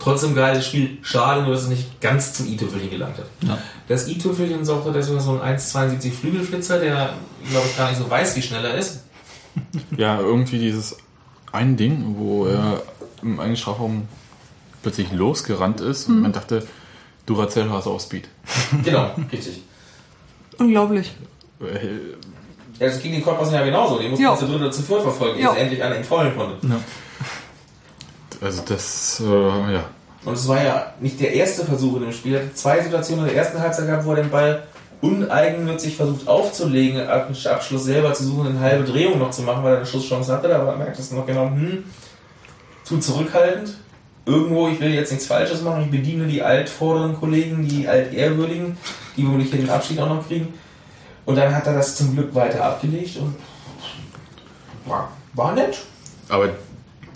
trotzdem 0.00 0.34
geiles 0.34 0.66
Spiel, 0.66 0.98
schade, 1.02 1.42
nur 1.42 1.52
dass 1.52 1.62
es 1.62 1.68
nicht 1.68 2.00
ganz 2.00 2.32
zum 2.34 2.48
i-Tüpfelchen 2.48 2.90
gelangt 2.90 3.18
hat. 3.18 3.26
Ja. 3.42 3.58
Das 3.86 4.08
i-Tüpfelchen 4.08 4.60
ist 4.62 4.70
auch 4.70 4.84
deswegen 4.92 5.20
so 5.20 5.38
ein 5.40 5.56
1,72 5.56 6.10
Flügelflitzer, 6.10 6.80
der, 6.80 7.10
glaube 7.48 7.66
ich, 7.70 7.76
gar 7.76 7.90
nicht 7.90 8.00
so 8.00 8.10
weiß, 8.10 8.34
wie 8.34 8.42
schnell 8.42 8.64
er 8.64 8.74
ist. 8.74 9.03
Ja, 9.96 10.18
irgendwie 10.20 10.58
dieses 10.58 10.96
ein 11.52 11.76
Ding, 11.76 12.16
wo 12.18 12.46
er 12.46 12.82
im 13.22 13.38
eigenen 13.38 13.56
Strafraum 13.56 14.08
plötzlich 14.82 15.12
losgerannt 15.12 15.80
ist 15.80 16.08
und 16.08 16.20
man 16.20 16.32
dachte, 16.32 16.66
Duracell 17.26 17.70
hast 17.70 17.86
auf 17.86 18.02
Speed. 18.02 18.28
Genau, 18.84 19.10
richtig. 19.32 19.62
Unglaublich. 20.58 21.14
Äh, 21.60 21.88
Ja, 22.80 22.86
das 22.88 23.00
ging 23.00 23.12
den 23.12 23.22
Cottbus 23.22 23.52
ja 23.52 23.64
genauso. 23.64 23.98
Den 23.98 24.10
mussten 24.10 24.24
Ja. 24.24 24.32
wir 24.32 24.38
zu 24.38 24.46
dritt 24.46 24.56
oder 24.60 24.70
zu 24.72 24.82
viert 24.82 25.00
verfolgen, 25.02 25.40
Ja. 25.40 25.50
bis 25.50 25.56
er 25.58 25.62
endlich 25.62 25.82
einer 25.82 25.96
ihn 25.96 26.04
konnte. 26.36 26.56
Also 28.40 28.62
das, 28.68 29.20
äh, 29.24 29.72
ja. 29.74 29.84
Und 30.24 30.34
es 30.34 30.48
war 30.48 30.62
ja 30.62 30.92
nicht 31.00 31.20
der 31.20 31.32
erste 31.32 31.64
Versuch 31.64 31.96
in 31.96 32.02
dem 32.02 32.12
Spiel. 32.12 32.34
Er 32.34 32.40
hatte 32.42 32.54
zwei 32.54 32.82
Situationen 32.82 33.26
in 33.26 33.32
der 33.34 33.42
ersten 33.42 33.58
Halbzeit 33.60 33.86
gehabt, 33.86 34.04
wo 34.04 34.10
er 34.10 34.16
den 34.22 34.30
Ball 34.30 34.64
uneigennützig 35.04 35.96
versucht 35.96 36.26
aufzulegen, 36.26 36.98
den 36.98 37.08
Abschluss 37.08 37.84
selber 37.84 38.14
zu 38.14 38.24
suchen, 38.24 38.48
eine 38.48 38.60
halbe 38.60 38.84
Drehung 38.84 39.18
noch 39.18 39.30
zu 39.30 39.42
machen, 39.42 39.62
weil 39.62 39.72
er 39.72 39.76
eine 39.78 39.86
Schusschance 39.86 40.32
hatte. 40.32 40.54
Aber 40.54 40.76
merkt 40.76 40.98
es 40.98 41.10
noch 41.10 41.26
genau, 41.26 41.46
hm, 41.50 41.84
zu 42.84 42.98
zurückhaltend. 42.98 43.74
Irgendwo, 44.26 44.68
ich 44.68 44.80
will 44.80 44.94
jetzt 44.94 45.12
nichts 45.12 45.26
Falsches 45.26 45.60
machen, 45.60 45.82
ich 45.84 45.90
bediene 45.90 46.26
die 46.26 46.42
altvorderen 46.42 47.14
Kollegen, 47.14 47.68
die 47.68 47.86
altehrwürdigen, 47.86 48.78
die 49.16 49.26
womöglich 49.26 49.50
hier 49.50 49.58
den 49.58 49.68
Abschied 49.68 50.00
auch 50.00 50.08
noch 50.08 50.26
kriegen. 50.26 50.54
Und 51.26 51.36
dann 51.36 51.54
hat 51.54 51.66
er 51.66 51.74
das 51.74 51.96
zum 51.96 52.14
Glück 52.14 52.34
weiter 52.34 52.64
abgelegt 52.64 53.18
und 53.18 53.36
war, 54.86 55.10
war 55.34 55.52
nett. 55.52 55.82
Aber 56.30 56.48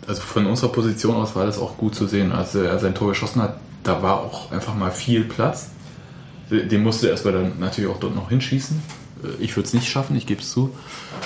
also 0.06 0.20
von 0.20 0.44
unserer 0.46 0.70
Position 0.70 1.16
aus 1.16 1.34
war 1.34 1.46
das 1.46 1.58
auch 1.58 1.78
gut 1.78 1.94
zu 1.94 2.06
sehen, 2.06 2.32
als 2.32 2.54
er 2.54 2.78
sein 2.78 2.94
Tor 2.94 3.08
geschossen 3.08 3.40
hat. 3.40 3.56
Da 3.82 4.02
war 4.02 4.20
auch 4.20 4.52
einfach 4.52 4.74
mal 4.74 4.90
viel 4.90 5.24
Platz. 5.24 5.70
Den 6.50 6.82
musste 6.82 7.06
er 7.06 7.12
erstmal 7.12 7.34
dann 7.34 7.52
natürlich 7.58 7.90
auch 7.90 7.98
dort 8.00 8.14
noch 8.14 8.28
hinschießen. 8.28 8.80
Äh, 9.24 9.42
Ich 9.42 9.56
würde 9.56 9.66
es 9.66 9.74
nicht 9.74 9.88
schaffen, 9.88 10.16
ich 10.16 10.26
gebe 10.26 10.40
es 10.40 10.50
zu. 10.50 10.74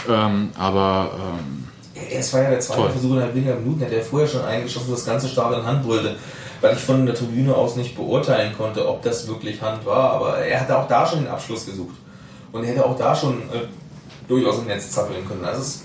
Ähm, 0.08 0.50
aber 0.58 1.12
ähm, 1.16 1.68
Es 2.10 2.32
war 2.32 2.42
ja 2.42 2.50
der 2.50 2.60
zweite 2.60 2.80
Toll. 2.80 2.90
Versuch 2.90 3.12
innerhalb 3.12 3.34
weniger 3.34 3.54
Minuten, 3.56 3.84
hat 3.84 3.92
er 3.92 4.02
vorher 4.02 4.28
schon 4.28 4.42
eingeschossen, 4.42 4.90
das 4.90 5.04
ganze 5.04 5.28
Stadion 5.28 5.60
in 5.60 5.66
Hand 5.66 5.84
brüllte. 5.84 6.16
Weil 6.60 6.74
ich 6.74 6.80
von 6.80 7.04
der 7.06 7.14
Tribüne 7.14 7.54
aus 7.54 7.76
nicht 7.76 7.96
beurteilen 7.96 8.52
konnte, 8.56 8.88
ob 8.88 9.02
das 9.02 9.26
wirklich 9.26 9.60
Hand 9.60 9.84
war. 9.84 10.12
Aber 10.12 10.38
er 10.38 10.60
hatte 10.60 10.78
auch 10.78 10.86
da 10.88 11.06
schon 11.06 11.20
den 11.20 11.28
Abschluss 11.28 11.66
gesucht. 11.66 11.96
Und 12.52 12.62
er 12.64 12.70
hätte 12.70 12.84
auch 12.84 12.96
da 12.96 13.14
schon 13.16 13.34
äh, 13.52 13.66
durchaus 14.28 14.58
im 14.58 14.66
Netz 14.66 14.90
zappeln 14.90 15.26
können. 15.26 15.44
Also 15.44 15.60
es 15.60 15.82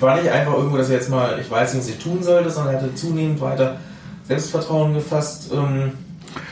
war 0.00 0.16
nicht 0.16 0.30
einfach 0.30 0.54
irgendwo, 0.54 0.76
dass 0.76 0.90
er 0.90 0.96
jetzt 0.96 1.10
mal, 1.10 1.38
ich 1.40 1.50
weiß 1.50 1.74
nicht, 1.74 1.82
was 1.84 1.90
ich 1.90 1.98
tun 1.98 2.22
sollte, 2.22 2.50
sondern 2.50 2.74
er 2.74 2.82
hatte 2.82 2.94
zunehmend 2.94 3.40
weiter 3.40 3.76
Selbstvertrauen 4.26 4.94
gefasst. 4.94 5.50
Ähm, 5.52 5.92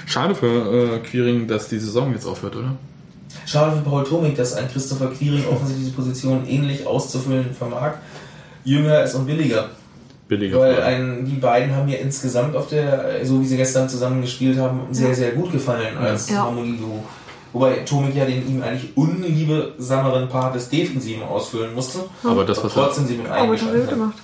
schade 0.06 0.34
für 0.34 0.96
äh, 0.96 0.98
Quiring, 1.00 1.46
dass 1.46 1.68
die 1.68 1.78
Saison 1.78 2.12
jetzt 2.12 2.26
aufhört, 2.26 2.56
oder? 2.56 2.74
Schade 3.46 3.76
für 3.76 3.82
Paul 3.82 4.04
Tomik, 4.04 4.36
dass 4.36 4.54
ein 4.54 4.68
Christopher 4.70 5.08
Quiring 5.08 5.44
offensichtlich 5.48 5.86
diese 5.86 5.96
Position 5.96 6.46
ähnlich 6.48 6.86
auszufüllen 6.86 7.52
vermag. 7.54 7.94
Jünger 8.64 9.02
ist 9.02 9.14
und 9.14 9.26
billiger. 9.26 9.70
Billiger. 10.28 10.58
Weil 10.58 10.82
ein, 10.82 11.26
die 11.26 11.36
beiden 11.36 11.74
haben 11.74 11.86
mir 11.86 11.98
insgesamt 11.98 12.56
auf 12.56 12.68
der, 12.68 13.24
so 13.24 13.40
wie 13.40 13.46
sie 13.46 13.56
gestern 13.58 13.88
zusammen 13.88 14.22
gespielt 14.22 14.58
haben, 14.58 14.80
sehr, 14.90 15.14
sehr 15.14 15.32
gut 15.32 15.52
gefallen 15.52 15.98
als 15.98 16.30
Ja. 16.30 16.44
Harmonie-Duo. 16.44 17.04
Wobei 17.52 17.74
Tomik 17.84 18.16
ja 18.16 18.24
den 18.24 18.48
ihm 18.48 18.62
eigentlich 18.62 18.96
unliebsameren 18.96 20.28
Part 20.28 20.54
des 20.54 20.68
Defensiven 20.70 21.22
ausfüllen 21.22 21.74
musste. 21.74 22.00
Aber 22.24 22.44
das, 22.44 22.58
was 22.64 22.74
er, 22.76 22.84
trotzdem 22.84 23.06
sie 23.06 23.16
mit 23.16 23.28
Aber 23.28 23.52
das 23.54 23.62
hat. 23.62 23.90
gemacht. 23.90 24.14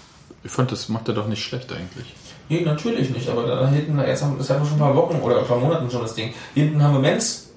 ich 0.43 0.51
fand, 0.51 0.73
das 0.73 0.89
macht 0.89 1.07
er 1.09 1.15
doch 1.15 1.29
nicht 1.29 1.43
schlecht 1.45 1.71
eigentlich. 1.73 2.15
Nee, 2.51 2.63
natürlich 2.63 3.11
nicht, 3.11 3.29
aber 3.29 3.47
da 3.47 3.69
hinten, 3.69 3.97
jetzt 4.01 4.23
haben, 4.25 4.37
das 4.37 4.51
hatten 4.51 4.63
wir 4.63 4.67
schon 4.67 4.77
ein 4.77 4.81
paar 4.81 4.97
Wochen 4.97 5.21
oder 5.23 5.39
ein 5.39 5.47
paar 5.47 5.59
Monaten 5.59 5.89
schon 5.89 6.03
das 6.03 6.15
Ding. 6.15 6.35
Hinten 6.53 6.83
haben 6.83 6.95
wir 6.95 7.01
Menz, 7.01 7.51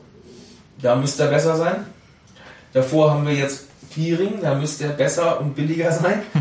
da 0.81 0.95
müsste 0.95 1.23
er 1.23 1.29
besser 1.29 1.55
sein. 1.57 1.87
Davor 2.73 3.09
haben 3.09 3.25
wir 3.25 3.33
jetzt 3.33 3.65
Quiring, 3.91 4.39
da 4.41 4.53
müsste 4.53 4.85
er 4.85 4.91
besser 4.91 5.41
und 5.41 5.55
billiger 5.55 5.91
sein. 5.91 6.21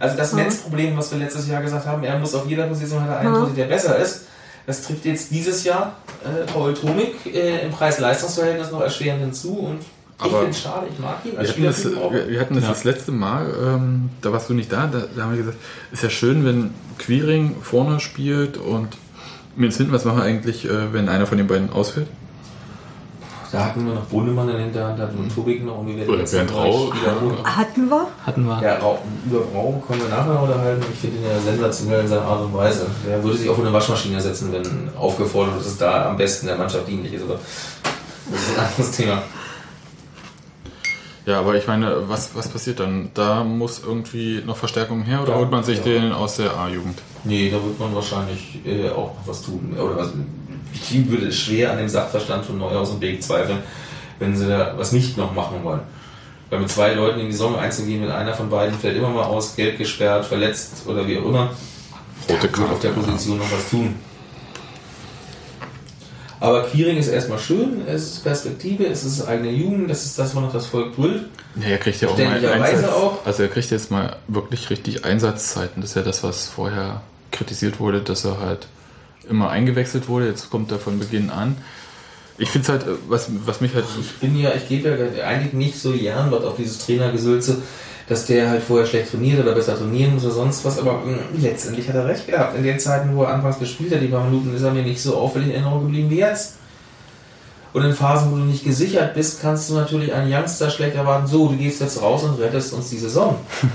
Also 0.00 0.16
das 0.16 0.32
Menz-Problem, 0.32 0.96
was 0.96 1.10
wir 1.10 1.18
letztes 1.18 1.46
Jahr 1.46 1.60
gesagt 1.60 1.86
haben, 1.86 2.02
er 2.02 2.18
muss 2.18 2.34
auf 2.34 2.48
jeder 2.48 2.66
Position 2.66 3.02
hat 3.02 3.10
er 3.10 3.18
einen, 3.18 3.34
Ja. 3.34 3.40
Torhüter, 3.40 3.56
der 3.56 3.66
besser 3.66 3.96
ist. 3.98 4.22
Das 4.66 4.82
trifft 4.82 5.04
jetzt 5.04 5.30
dieses 5.30 5.62
Jahr 5.62 5.96
äh, 6.24 6.50
Paul 6.50 6.72
Tomik 6.72 7.14
äh, 7.26 7.66
im 7.66 7.70
Preis-Leistungs-Verhältnis 7.70 8.70
noch 8.70 8.80
erschwerend 8.80 9.20
hinzu 9.20 9.58
und 9.58 9.80
ich 10.20 10.26
Aber 10.32 10.40
finde 10.42 10.56
schade, 10.56 10.86
ich 10.92 10.98
mag 10.98 11.16
ihn 11.24 11.32
Wir 11.32 11.48
hatten 11.48 11.64
das, 11.64 11.84
wir, 11.84 12.28
wir 12.28 12.40
hatten 12.40 12.54
das, 12.54 12.64
Ja. 12.64 12.70
das 12.70 12.84
letzte 12.84 13.12
Mal, 13.12 13.46
ähm, 13.64 14.10
da 14.20 14.32
warst 14.32 14.48
du 14.50 14.54
nicht 14.54 14.70
da, 14.72 14.86
da, 14.86 15.02
da 15.16 15.22
haben 15.22 15.30
wir 15.32 15.38
gesagt, 15.38 15.58
ist 15.92 16.02
ja 16.02 16.10
schön, 16.10 16.44
wenn 16.44 16.74
Quiring 16.98 17.56
vorne 17.62 18.00
spielt 18.00 18.56
und 18.58 18.88
mir 19.56 19.70
hinten, 19.70 19.92
was 19.92 20.04
machen 20.04 20.18
wir 20.18 20.24
eigentlich, 20.24 20.64
äh, 20.66 20.92
wenn 20.92 21.08
einer 21.08 21.26
von 21.26 21.38
den 21.38 21.46
beiden 21.46 21.70
ausfällt? 21.72 22.06
Da 23.52 23.64
hatten 23.64 23.84
wir 23.84 23.94
noch 23.94 24.46
der 24.46 24.58
Hinterhand, 24.60 24.96
da 24.96 25.02
hatten 25.04 25.24
wir 25.24 25.34
Tobik 25.34 25.64
noch 25.64 25.78
und 25.78 25.88
wir 25.88 25.96
werden 25.96 26.08
Oder 26.10 26.18
jetzt 26.20 26.30
Bernd 26.32 26.54
Rau. 26.54 26.92
Hatten 27.42 27.88
wir? 27.90 28.06
Hatten 28.24 28.44
wir. 28.46 28.62
Ja, 28.62 28.76
Rau- 28.78 29.00
über 29.26 29.40
Brau 29.40 29.82
können 29.88 30.02
wir 30.02 30.08
nachher 30.08 30.34
noch 30.34 30.42
unterhalten. 30.42 30.84
Ich 30.92 31.00
finde 31.00 31.16
ihn 31.16 31.24
ja 31.24 31.40
sensationell 31.40 32.02
in 32.02 32.06
seiner 32.08 32.22
Art 32.22 32.42
und 32.44 32.54
Weise. 32.54 32.86
Der 33.08 33.20
würde 33.24 33.36
sich 33.38 33.48
auch 33.50 33.58
in 33.58 33.64
eine 33.64 33.72
Waschmaschine 33.72 34.20
setzen, 34.20 34.52
wenn 34.52 34.62
aufgefordert 34.96 35.56
ist, 35.56 35.64
dass 35.64 35.72
es 35.72 35.78
da 35.78 36.10
am 36.10 36.16
besten 36.16 36.46
der 36.46 36.56
Mannschaft 36.58 36.86
dienlich 36.86 37.12
ist. 37.12 37.22
Aber 37.24 37.40
das 38.30 38.40
ist 38.40 38.56
ein 38.56 38.64
anderes 38.64 38.90
Thema. 38.92 39.22
Ja, 41.26 41.38
aber 41.40 41.54
ich 41.54 41.66
meine, 41.66 42.08
was, 42.08 42.34
was 42.34 42.48
passiert 42.48 42.80
dann? 42.80 43.10
Da 43.14 43.44
muss 43.44 43.82
irgendwie 43.84 44.42
noch 44.44 44.56
Verstärkung 44.56 45.02
her 45.02 45.22
oder 45.22 45.32
Ja, 45.32 45.38
holt 45.38 45.50
man 45.50 45.62
sich 45.62 45.78
ja. 45.78 45.84
den 45.84 46.12
aus 46.12 46.36
der 46.36 46.56
A-Jugend? 46.56 46.98
Nee, 47.24 47.50
da 47.50 47.62
wird 47.62 47.78
man 47.78 47.94
wahrscheinlich 47.94 48.58
äh, 48.64 48.88
auch 48.88 49.14
noch 49.14 49.26
was 49.26 49.42
tun. 49.42 49.74
Oder 49.78 49.96
was, 49.96 50.12
ich 50.72 51.10
würde 51.10 51.26
es 51.26 51.38
schwer 51.38 51.72
an 51.72 51.78
dem 51.78 51.88
Sachverstand 51.88 52.44
von 52.44 52.58
Neuhaus 52.58 52.90
und 52.90 53.00
Beek 53.00 53.22
zweifeln, 53.22 53.58
wenn 54.18 54.34
sie 54.34 54.48
da 54.48 54.74
was 54.76 54.92
nicht 54.92 55.18
noch 55.18 55.34
machen 55.34 55.62
wollen. 55.62 55.80
Weil 56.48 56.60
mit 56.60 56.70
zwei 56.70 56.94
Leuten 56.94 57.20
in 57.20 57.26
die 57.26 57.32
Saison 57.32 57.58
einzugehen, 57.58 58.02
wenn 58.02 58.10
einer 58.10 58.34
von 58.34 58.48
beiden 58.48 58.76
fällt 58.78 58.96
immer 58.96 59.10
mal 59.10 59.24
aus, 59.24 59.54
gelb 59.54 59.78
gesperrt, 59.78 60.24
verletzt 60.24 60.84
oder 60.86 61.06
wie 61.06 61.18
auch 61.18 61.26
immer, 61.26 61.50
Rote 62.28 62.42
wird 62.42 62.70
auf 62.70 62.80
der 62.80 62.90
Position 62.90 63.38
noch 63.38 63.52
was 63.52 63.70
tun. 63.70 63.94
Aber 66.40 66.64
Quiring 66.64 66.96
ist 66.96 67.08
erstmal 67.08 67.38
schön, 67.38 67.82
es 67.86 68.02
ist 68.02 68.24
Perspektive, 68.24 68.86
es 68.86 69.04
ist 69.04 69.22
eigene 69.22 69.50
Jugend, 69.50 69.90
das 69.90 70.06
ist 70.06 70.18
das, 70.18 70.34
wonach 70.34 70.52
das 70.52 70.66
Volk 70.66 70.96
brüllt. 70.96 71.24
Ja, 71.56 71.68
er 71.68 71.78
kriegt 71.78 72.00
ja 72.00 72.08
auch 72.08 72.16
mal 72.16 72.62
Einsatz. 72.62 72.90
auch. 72.90 73.26
Also 73.26 73.42
er 73.42 73.50
kriegt 73.50 73.70
jetzt 73.70 73.90
mal 73.90 74.16
wirklich 74.26 74.70
richtig 74.70 75.04
Einsatzzeiten. 75.04 75.82
Das 75.82 75.90
ist 75.90 75.96
ja 75.96 76.02
das, 76.02 76.22
was 76.22 76.46
vorher 76.46 77.02
kritisiert 77.30 77.78
wurde, 77.78 78.00
dass 78.00 78.24
er 78.24 78.40
halt 78.40 78.68
immer 79.28 79.50
eingewechselt 79.50 80.08
wurde. 80.08 80.28
Jetzt 80.28 80.50
kommt 80.50 80.72
er 80.72 80.78
von 80.78 80.98
Beginn 80.98 81.28
an. 81.28 81.56
Ich 82.38 82.48
finde 82.48 82.64
es 82.64 82.68
halt, 82.70 82.82
äh, 82.84 82.96
was, 83.06 83.28
was 83.44 83.60
mich 83.60 83.74
halt. 83.74 83.84
Ich 84.00 84.14
bin 84.14 84.38
ja, 84.38 84.52
ich 84.54 84.66
gebe 84.66 85.12
ja 85.16 85.26
eigentlich 85.26 85.52
nicht 85.52 85.78
so 85.78 85.92
gern 85.92 86.30
was 86.32 86.42
auf 86.44 86.56
dieses 86.56 86.78
Trainergesülze, 86.78 87.60
dass 88.10 88.26
der 88.26 88.50
halt 88.50 88.64
vorher 88.64 88.88
schlecht 88.88 89.12
trainiert 89.12 89.38
oder 89.38 89.54
besser 89.54 89.78
trainieren 89.78 90.14
muss 90.14 90.24
oder 90.24 90.34
sonst 90.34 90.64
was, 90.64 90.80
aber 90.80 90.94
mh, 90.94 91.16
letztendlich 91.38 91.88
hat 91.88 91.94
er 91.94 92.08
recht 92.08 92.26
gehabt. 92.26 92.56
In 92.56 92.64
den 92.64 92.80
Zeiten, 92.80 93.14
wo 93.14 93.22
er 93.22 93.34
anfangs 93.34 93.60
gespielt 93.60 93.94
hat, 93.94 94.02
die 94.02 94.08
paar 94.08 94.24
Minuten, 94.24 94.52
ist 94.52 94.62
er 94.62 94.72
mir 94.72 94.82
nicht 94.82 95.00
so 95.00 95.16
auffällig 95.16 95.50
in 95.50 95.54
Erinnerung 95.54 95.82
geblieben 95.82 96.10
wie 96.10 96.18
jetzt. 96.18 96.56
Und 97.72 97.84
in 97.84 97.92
Phasen, 97.92 98.32
wo 98.32 98.36
du 98.36 98.42
nicht 98.42 98.64
gesichert 98.64 99.14
bist, 99.14 99.40
kannst 99.40 99.70
du 99.70 99.74
natürlich 99.74 100.12
einen 100.12 100.28
Youngster 100.32 100.70
schlecht 100.70 100.96
erwarten, 100.96 101.28
so, 101.28 101.46
du 101.46 101.56
gehst 101.56 101.80
jetzt 101.80 102.02
raus 102.02 102.24
und 102.24 102.40
rettest 102.40 102.72
uns 102.72 102.90
die 102.90 102.98
Saison. 102.98 103.36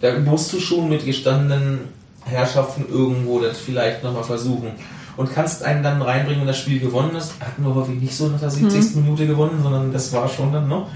Da 0.00 0.16
musst 0.16 0.52
du 0.52 0.60
schon 0.60 0.88
mit 0.88 1.04
gestandenen 1.04 1.80
Herrschaften 2.24 2.84
irgendwo 2.88 3.40
das 3.40 3.58
vielleicht 3.58 4.04
nochmal 4.04 4.22
versuchen. 4.22 4.70
Und 5.16 5.34
kannst 5.34 5.64
einen 5.64 5.82
dann 5.82 6.00
reinbringen, 6.00 6.42
wenn 6.42 6.46
das 6.46 6.58
Spiel 6.58 6.78
gewonnen 6.78 7.16
ist. 7.16 7.32
Hatten 7.40 7.64
wir 7.64 7.74
häufig 7.74 8.00
nicht 8.00 8.14
so 8.14 8.28
nach 8.28 8.38
der 8.38 8.48
70. 8.48 8.94
Minute 8.94 9.26
gewonnen, 9.26 9.58
sondern 9.60 9.92
das 9.92 10.12
war 10.12 10.28
schon 10.28 10.52
dann 10.52 10.68
noch. 10.68 10.86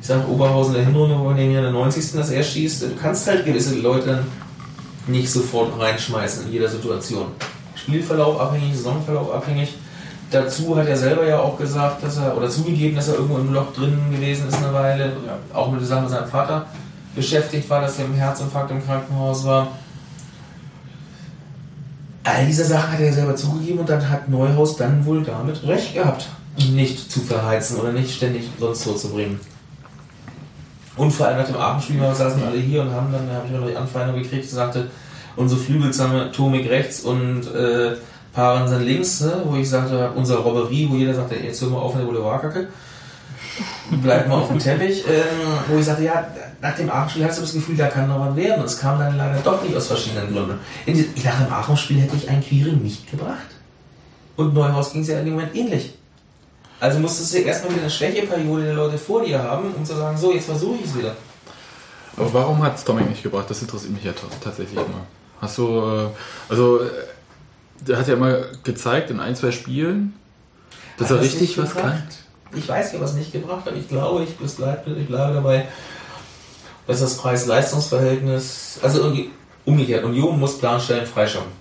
Ich 0.00 0.06
sage 0.06 0.28
Oberhausen 0.28 0.74
der 0.74 0.84
Hinrunde, 0.84 1.18
wo 1.18 1.32
den 1.32 1.50
ja 1.50 1.58
in 1.58 1.64
der 1.64 1.72
90. 1.72 2.12
das 2.12 2.30
er 2.30 2.42
schießt. 2.42 2.82
Du 2.82 2.96
kannst 3.00 3.26
halt 3.26 3.44
gewisse 3.44 3.74
Leute 3.76 4.06
dann 4.06 4.26
nicht 5.06 5.30
sofort 5.30 5.78
reinschmeißen 5.78 6.46
in 6.46 6.52
jeder 6.52 6.68
Situation. 6.68 7.26
Spielverlauf 7.74 8.40
abhängig, 8.40 8.76
Saisonverlauf 8.76 9.32
abhängig. 9.32 9.74
Dazu 10.30 10.76
hat 10.76 10.86
er 10.86 10.96
selber 10.96 11.26
ja 11.26 11.40
auch 11.40 11.58
gesagt, 11.58 12.02
dass 12.02 12.18
er, 12.18 12.36
oder 12.36 12.50
zugegeben, 12.50 12.94
dass 12.96 13.08
er 13.08 13.14
irgendwo 13.14 13.38
im 13.38 13.52
Loch 13.52 13.72
drin 13.72 13.98
gewesen 14.10 14.48
ist 14.48 14.58
eine 14.58 14.74
Weile, 14.74 15.12
auch 15.54 15.70
mit 15.70 15.80
der 15.80 15.88
Sache 15.88 16.02
mit 16.02 16.10
seinem 16.10 16.28
Vater 16.28 16.66
beschäftigt 17.16 17.68
war, 17.70 17.80
dass 17.80 17.98
er 17.98 18.04
im 18.04 18.14
Herzinfarkt 18.14 18.70
im 18.70 18.84
Krankenhaus 18.84 19.44
war. 19.46 19.68
All 22.24 22.44
diese 22.46 22.64
Sachen 22.64 22.92
hat 22.92 23.00
er 23.00 23.12
selber 23.12 23.34
zugegeben 23.34 23.78
und 23.78 23.88
dann 23.88 24.08
hat 24.10 24.28
Neuhaus 24.28 24.76
dann 24.76 25.04
wohl 25.06 25.24
damit 25.24 25.66
recht 25.66 25.94
gehabt, 25.94 26.28
ihn 26.58 26.74
nicht 26.74 27.10
zu 27.10 27.20
verheizen 27.20 27.80
oder 27.80 27.92
nicht 27.92 28.14
ständig 28.14 28.50
sonst 28.60 28.84
so 28.84 28.92
zu 28.92 29.08
bringen. 29.08 29.40
Und 30.98 31.10
vor 31.12 31.26
allem 31.26 31.38
nach 31.38 31.46
dem 31.46 31.56
Abendspiel 31.56 32.00
wir 32.00 32.14
saßen 32.14 32.42
alle 32.44 32.58
hier 32.58 32.82
und 32.82 32.92
haben 32.92 33.12
dann, 33.12 33.28
da 33.28 33.36
habe 33.36 33.46
ich 33.46 33.52
noch 33.52 33.66
die 33.66 33.76
Anfeindung 33.76 34.20
gekriegt, 34.20 34.44
die 34.44 34.48
sagte, 34.48 34.90
unsere 35.36 35.60
Flügelsame 35.60 36.32
Tomik 36.32 36.68
rechts 36.68 37.00
und 37.00 37.46
äh, 37.54 37.94
Parensen 38.32 38.84
links, 38.84 39.20
ne, 39.20 39.32
wo 39.44 39.56
ich 39.56 39.68
sagte, 39.70 40.10
unsere 40.14 40.40
Robberie, 40.40 40.88
wo 40.90 40.96
jeder 40.96 41.14
sagte, 41.14 41.36
jetzt 41.36 41.62
hör 41.62 41.70
mal 41.70 41.78
auf 41.78 41.94
mit 41.94 42.02
der 42.02 42.06
Boulevardkacke. 42.06 42.68
Bleib 44.02 44.28
mal 44.28 44.36
auf 44.36 44.48
dem 44.48 44.58
Teppich. 44.58 45.04
Ähm, 45.08 45.48
wo 45.68 45.78
ich 45.78 45.84
sagte, 45.84 46.04
ja, 46.04 46.26
nach 46.60 46.74
dem 46.76 46.90
Aachen-Spiel 46.90 47.24
hast 47.24 47.38
du 47.38 47.42
das 47.42 47.52
Gefühl, 47.54 47.76
da 47.76 47.86
kann 47.86 48.08
noch 48.08 48.20
was 48.20 48.36
werden. 48.36 48.60
Und 48.60 48.66
es 48.66 48.78
kam 48.78 48.98
dann 48.98 49.16
leider 49.16 49.40
doch 49.40 49.62
nicht 49.62 49.76
aus 49.76 49.86
verschiedenen 49.86 50.32
Gründen. 50.32 50.58
In 50.86 50.94
die, 50.94 51.08
nach 51.24 51.42
dem 51.42 51.52
Aachen-Spiel 51.52 52.00
hätte 52.00 52.16
ich 52.16 52.28
einen 52.28 52.42
Quirin 52.42 52.82
nicht 52.82 53.10
gebracht. 53.10 53.46
Und 54.36 54.54
Neuhaus 54.54 54.92
ging 54.92 55.02
es 55.02 55.08
ja 55.08 55.18
in 55.18 55.24
dem 55.24 55.34
Moment 55.34 55.54
ähnlich. 55.56 55.97
Also 56.80 56.98
musstest 57.00 57.34
du 57.34 57.38
erstmal 57.38 57.72
wieder 57.72 57.82
eine 57.82 57.90
Schwächeperiode 57.90 58.64
der 58.64 58.74
Leute 58.74 58.98
vor 58.98 59.24
dir 59.24 59.42
haben, 59.42 59.72
um 59.74 59.84
zu 59.84 59.96
sagen, 59.96 60.16
so, 60.16 60.32
jetzt 60.32 60.46
versuche 60.46 60.76
ich 60.76 60.84
es 60.86 60.96
wieder. 60.96 61.16
Aber 62.16 62.32
warum 62.32 62.62
hat 62.62 62.76
es 62.76 62.84
Dominik 62.84 63.10
nicht 63.10 63.22
gebracht? 63.22 63.46
Das 63.48 63.60
interessiert 63.62 63.92
mich 63.92 64.04
ja 64.04 64.12
ta- 64.12 64.26
tatsächlich 64.42 64.76
immer. 64.76 65.06
Hast 65.40 65.58
du, 65.58 65.64
äh, 65.80 66.08
also, 66.48 66.80
äh, 66.82 66.88
der 67.80 67.98
hat 67.98 68.08
ja 68.08 68.14
immer 68.14 68.38
gezeigt 68.64 69.10
in 69.10 69.20
ein, 69.20 69.34
zwei 69.36 69.50
Spielen, 69.52 70.14
dass 70.98 71.10
Hat 71.10 71.18
er 71.18 71.22
richtig 71.22 71.56
was 71.58 71.70
gebracht? 71.70 71.84
kann. 71.92 72.08
Ich 72.58 72.68
weiß 72.68 72.92
ja, 72.92 73.00
was 73.00 73.12
nicht 73.14 73.32
gebracht 73.32 73.66
hat. 73.66 73.74
Ich 73.76 73.88
glaube, 73.88 74.24
ich, 74.24 74.30
ich 74.40 74.56
bleibe 74.56 75.34
dabei, 75.34 75.68
dass 76.86 77.00
das 77.00 77.16
Preis-Leistungs-Verhältnis, 77.18 78.78
also 78.82 79.00
irgendwie 79.00 79.30
umgekehrt, 79.64 80.04
Union 80.04 80.38
muss 80.40 80.58
Planstellen 80.58 81.06
freischaffen. 81.06 81.52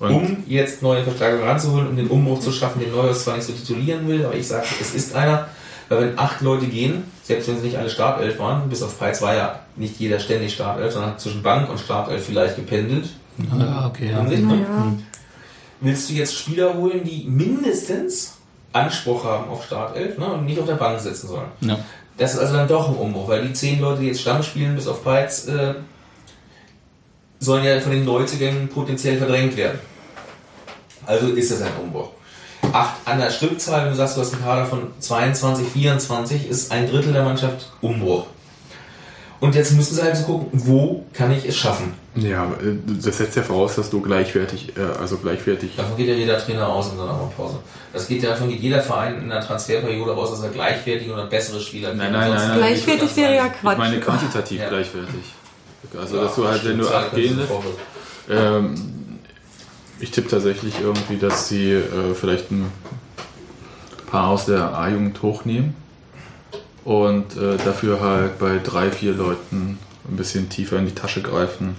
Und 0.00 0.14
um 0.14 0.44
jetzt 0.46 0.82
neue 0.82 1.04
Verstärkung 1.04 1.46
ranzuholen, 1.46 1.88
um 1.88 1.96
den 1.96 2.08
Umbruch 2.08 2.40
zu 2.40 2.50
schaffen, 2.50 2.80
den 2.80 2.90
Neuhaus 2.90 3.24
zwar 3.24 3.36
nicht 3.36 3.46
so 3.46 3.52
titulieren 3.52 4.06
will, 4.08 4.24
aber 4.24 4.34
ich 4.34 4.46
sage, 4.46 4.66
es 4.80 4.94
ist 4.94 5.14
einer, 5.14 5.48
weil 5.88 6.00
wenn 6.00 6.18
acht 6.18 6.40
Leute 6.40 6.66
gehen, 6.66 7.04
selbst 7.22 7.48
wenn 7.48 7.58
sie 7.58 7.66
nicht 7.66 7.78
alle 7.78 7.90
Startelf 7.90 8.38
waren, 8.38 8.68
bis 8.68 8.82
auf 8.82 8.98
Preis 8.98 9.22
war 9.22 9.34
ja 9.34 9.60
nicht 9.76 9.98
jeder 9.98 10.18
ständig 10.18 10.54
Startelf, 10.54 10.92
sondern 10.92 11.12
hat 11.12 11.20
zwischen 11.20 11.42
Bank 11.42 11.70
und 11.70 11.78
Startelf 11.78 12.24
vielleicht 12.26 12.56
gependelt. 12.56 13.08
Ah, 13.50 13.86
okay, 13.86 14.10
ja. 14.10 14.22
Ne? 14.22 14.38
Naja. 14.38 14.92
Willst 15.80 16.08
du 16.08 16.14
jetzt 16.14 16.36
Spieler 16.36 16.74
holen, 16.74 17.02
die 17.04 17.24
mindestens 17.28 18.38
Anspruch 18.72 19.24
haben 19.24 19.48
auf 19.50 19.64
Startelf 19.64 20.18
ne, 20.18 20.26
und 20.26 20.46
nicht 20.46 20.58
auf 20.58 20.66
der 20.66 20.74
Bank 20.74 21.00
sitzen 21.00 21.28
sollen? 21.28 21.48
Ja. 21.60 21.78
Das 22.16 22.34
ist 22.34 22.40
also 22.40 22.54
dann 22.54 22.68
doch 22.68 22.88
ein 22.88 22.94
Umbruch, 22.94 23.28
weil 23.28 23.46
die 23.46 23.52
zehn 23.52 23.80
Leute, 23.80 24.02
die 24.02 24.06
jetzt 24.08 24.20
Stamm 24.20 24.42
spielen, 24.42 24.76
bis 24.76 24.86
auf 24.86 25.02
Peitz, 25.02 25.48
äh, 25.48 25.74
sollen 27.44 27.64
ja 27.64 27.78
von 27.80 27.92
den 27.92 28.04
Neuzugängen 28.04 28.68
potenziell 28.68 29.18
verdrängt 29.18 29.56
werden. 29.56 29.78
Also 31.06 31.28
ist 31.28 31.50
es 31.50 31.60
ein 31.62 31.72
Umbruch. 31.82 32.08
Acht 32.72 32.94
an 33.04 33.18
der 33.18 33.30
Stückzahl, 33.30 33.82
wenn 33.84 33.90
du 33.90 33.96
sagst, 33.96 34.16
du 34.16 34.22
hast 34.22 34.32
einen 34.32 34.42
Kader 34.42 34.66
von 34.66 34.88
22, 34.98 35.68
24, 35.68 36.48
ist 36.48 36.72
ein 36.72 36.88
Drittel 36.90 37.12
der 37.12 37.22
Mannschaft 37.22 37.70
Umbruch. 37.82 38.26
Und 39.40 39.54
jetzt 39.54 39.72
müssen 39.72 39.94
sie 39.94 40.02
halt 40.02 40.16
so 40.16 40.24
gucken, 40.24 40.48
wo 40.52 41.04
kann 41.12 41.30
ich 41.30 41.44
es 41.46 41.56
schaffen? 41.56 41.92
ja, 42.14 42.44
äh, 42.44 42.76
das 43.02 43.18
setzt 43.18 43.36
ja 43.36 43.42
voraus, 43.42 43.74
dass 43.74 43.90
du 43.90 44.00
gleichwertig, 44.00 44.72
äh, 44.76 44.98
also 44.98 45.18
gleichwertig. 45.18 45.76
Davon 45.76 45.96
geht 45.96 46.08
ja 46.08 46.14
jeder 46.14 46.38
Trainer 46.38 46.66
aus 46.68 46.90
in 46.92 46.96
seiner 46.96 47.12
Pause. 47.36 47.58
Das 47.92 48.06
geht 48.08 48.22
ja 48.22 48.30
davon 48.30 48.48
geht 48.48 48.60
jeder 48.60 48.80
Verein 48.80 49.20
in 49.20 49.28
der 49.28 49.40
Transferperiode 49.40 50.14
aus, 50.14 50.30
dass 50.30 50.42
er 50.42 50.48
gleichwertige 50.50 51.12
oder 51.12 51.26
bessere 51.26 51.60
Spieler 51.60 51.92
Nein, 51.92 52.12
nein, 52.12 52.30
nein, 52.30 52.48
nein. 52.48 52.58
Gleichwertig 52.58 53.16
wäre 53.16 53.34
ja 53.34 53.46
Ich 53.46 53.60
Quatsch. 53.60 53.78
meine 53.78 54.00
quantitativ 54.00 54.60
Ja. 54.60 54.68
gleichwertig. 54.68 55.24
Also, 55.98 56.16
Ja, 56.16 56.22
dass 56.24 56.34
du 56.36 56.46
halt, 56.46 56.64
wenn 56.64 56.78
du 56.78 56.84
Stückzahl 56.84 57.02
acht 57.04 57.10
kannst 57.10 57.22
gehen 57.22 57.34
du 57.34 57.40
lässt, 57.40 57.52
vorwürfen. 57.52 57.80
ähm, 58.30 58.74
ich 60.00 60.10
tippe 60.10 60.28
tatsächlich 60.28 60.74
irgendwie, 60.80 61.16
dass 61.18 61.48
sie 61.48 61.72
äh, 61.72 62.14
vielleicht 62.14 62.50
ein 62.50 62.70
paar 64.10 64.28
aus 64.28 64.46
der 64.46 64.76
A-Jugend 64.76 65.22
hochnehmen 65.22 65.74
und 66.84 67.36
äh, 67.36 67.56
dafür 67.64 68.00
halt 68.00 68.38
bei 68.38 68.58
drei, 68.62 68.90
vier 68.90 69.12
Leuten 69.12 69.78
ein 70.08 70.16
bisschen 70.16 70.48
tiefer 70.48 70.78
in 70.78 70.86
die 70.86 70.94
Tasche 70.94 71.22
greifen. 71.22 71.76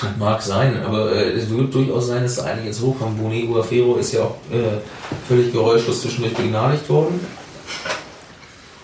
Das 0.00 0.16
mag 0.18 0.40
sein, 0.40 0.82
aber 0.84 1.12
äh, 1.12 1.32
es 1.32 1.50
wird 1.50 1.74
durchaus 1.74 2.06
sein, 2.06 2.22
dass 2.22 2.36
da 2.36 2.44
einige 2.44 2.68
jetzt 2.68 2.80
hochkommen. 2.80 3.18
Boni 3.18 3.46
Guafero 3.46 3.96
ist 3.96 4.12
ja 4.12 4.22
auch 4.22 4.36
äh, 4.50 4.78
völlig 5.28 5.52
geräuschlos 5.52 6.02
zwischendurch 6.02 6.34
begnadigt 6.34 6.88
worden. 6.88 7.20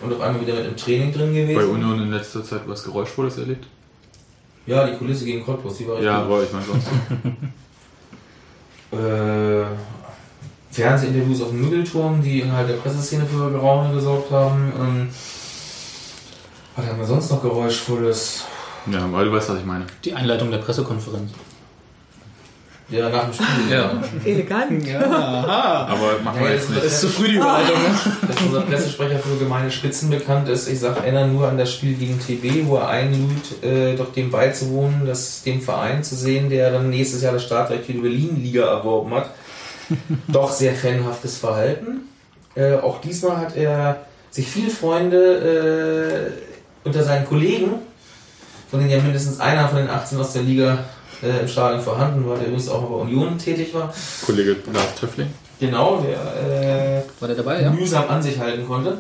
Und 0.03 0.13
auf 0.13 0.21
einmal 0.21 0.43
wieder 0.43 0.55
mit 0.55 0.67
im 0.67 0.77
Training 0.77 1.13
drin 1.13 1.33
gewesen. 1.33 1.55
Bei 1.55 1.65
Union 1.65 2.03
in 2.03 2.11
letzter 2.11 2.43
Zeit 2.45 2.63
was 2.67 2.83
Geräuschvolles 2.83 3.39
erlebt? 3.39 3.67
Ja, 4.67 4.87
die 4.87 4.97
Kulisse 4.97 5.25
gegen 5.25 5.45
Cottbus, 5.45 5.79
die 5.79 5.89
war 5.89 5.97
echt 5.97 6.05
Ja, 6.05 6.19
gut. 6.23 6.27
aber 6.27 6.43
ich 6.45 6.53
meine 6.53 6.65
sonst. 6.65 6.87
äh, 8.93 9.65
Fernsehinterviews 10.71 11.43
auf 11.43 11.49
dem 11.49 11.61
Müggelturm, 11.63 12.23
die 12.23 12.41
innerhalb 12.41 12.69
der 12.69 12.77
Presseszene 12.77 13.27
für 13.27 13.51
Geraune 13.51 13.93
gesorgt 13.95 14.31
haben. 14.31 14.73
Ähm, 14.79 15.09
was 16.77 16.87
haben 16.87 16.99
wir 16.99 17.07
sonst 17.07 17.31
noch 17.31 17.43
Geräuschvolles? 17.43 18.45
Ja, 18.91 19.11
weil 19.13 19.27
du 19.27 19.33
weißt, 19.33 19.51
was 19.51 19.59
ich 19.59 19.65
meine. 19.65 19.87
Die 20.05 20.15
Einleitung 20.15 20.51
der 20.51 20.59
Pressekonferenz. 20.59 21.33
Ja, 22.93 23.09
nach 23.09 23.25
dem 23.25 23.33
Spiel. 23.33 23.47
Ja. 23.71 23.91
Elegant. 24.25 24.87
Aber 25.03 26.19
machen 26.23 26.41
wir 26.41 26.49
Ja, 26.49 26.55
jetzt 26.55 26.69
das 26.69 26.75
nicht. 26.77 26.85
ist 26.85 27.01
zu 27.01 27.09
früh 27.09 27.29
die 27.29 27.35
Überleitung. 27.37 27.83
ne? 27.83 27.99
dass 28.29 28.41
unser 28.43 28.61
Pressesprecher 28.61 29.19
für 29.19 29.37
gemeine 29.39 29.71
Spitzen 29.71 30.11
bekannt 30.11 30.49
ist. 30.49 30.69
Ich 30.69 30.79
sage, 30.81 31.01
erinnere 31.01 31.27
nur 31.29 31.49
an 31.49 31.57
das 31.57 31.73
Spiel 31.73 31.95
gegen 31.95 32.19
TB, 32.21 32.67
wo 32.67 32.77
er 32.77 32.89
einlud, 32.89 33.63
äh, 33.65 33.97
doch 33.97 34.13
dem 34.13 34.31
beizuwohnen, 34.31 35.07
das 35.07 35.43
dem 35.43 35.61
Verein 35.63 36.05
zu 36.05 36.15
sehen, 36.15 36.51
der 36.51 36.71
dann 36.71 36.91
nächstes 36.91 37.23
Jahr 37.23 37.33
das 37.33 37.45
Startrecht 37.45 37.87
für 37.87 37.93
die 37.95 38.01
Berlin-Liga 38.01 38.67
erworben 38.67 39.15
hat. 39.15 39.31
doch 40.29 40.51
sehr 40.53 40.75
fanhaftes 40.75 41.39
Verhalten. 41.39 42.03
Äh, 42.55 42.75
auch 42.75 43.01
diesmal 43.01 43.39
hat 43.39 43.57
er 43.57 44.01
sich 44.31 44.47
viele 44.47 44.71
Freunde 44.71 46.33
äh, 46.85 46.87
unter 46.87 47.03
seinen 47.03 47.27
Kollegen, 47.27 47.71
von 48.71 48.81
denen 48.81 48.91
ja 48.91 48.99
mindestens 49.01 49.41
einer 49.41 49.69
von 49.69 49.79
den 49.79 49.89
18 49.91 50.19
aus 50.19 50.33
der 50.35 50.43
Liga 50.43 50.79
äh, 51.23 51.41
im 51.41 51.49
Stadion 51.49 51.81
vorhanden 51.81 52.29
war, 52.29 52.37
der 52.37 52.47
übrigens 52.47 52.69
auch 52.69 52.83
mal 52.83 52.89
bei 52.99 53.03
Union 53.03 53.39
tätig 53.39 53.73
war. 53.75 53.93
Kollege 54.27 54.57
Lars 54.73 54.95
Töffling. 54.99 55.29
Genau, 55.61 55.99
der 56.01 56.99
äh, 56.99 57.03
War 57.21 57.29
der 57.29 57.37
dabei, 57.37 57.63
ja? 57.63 57.71
mühsam 57.71 58.09
an 58.09 58.21
sich 58.23 58.39
halten 58.39 58.67
konnte. 58.67 58.99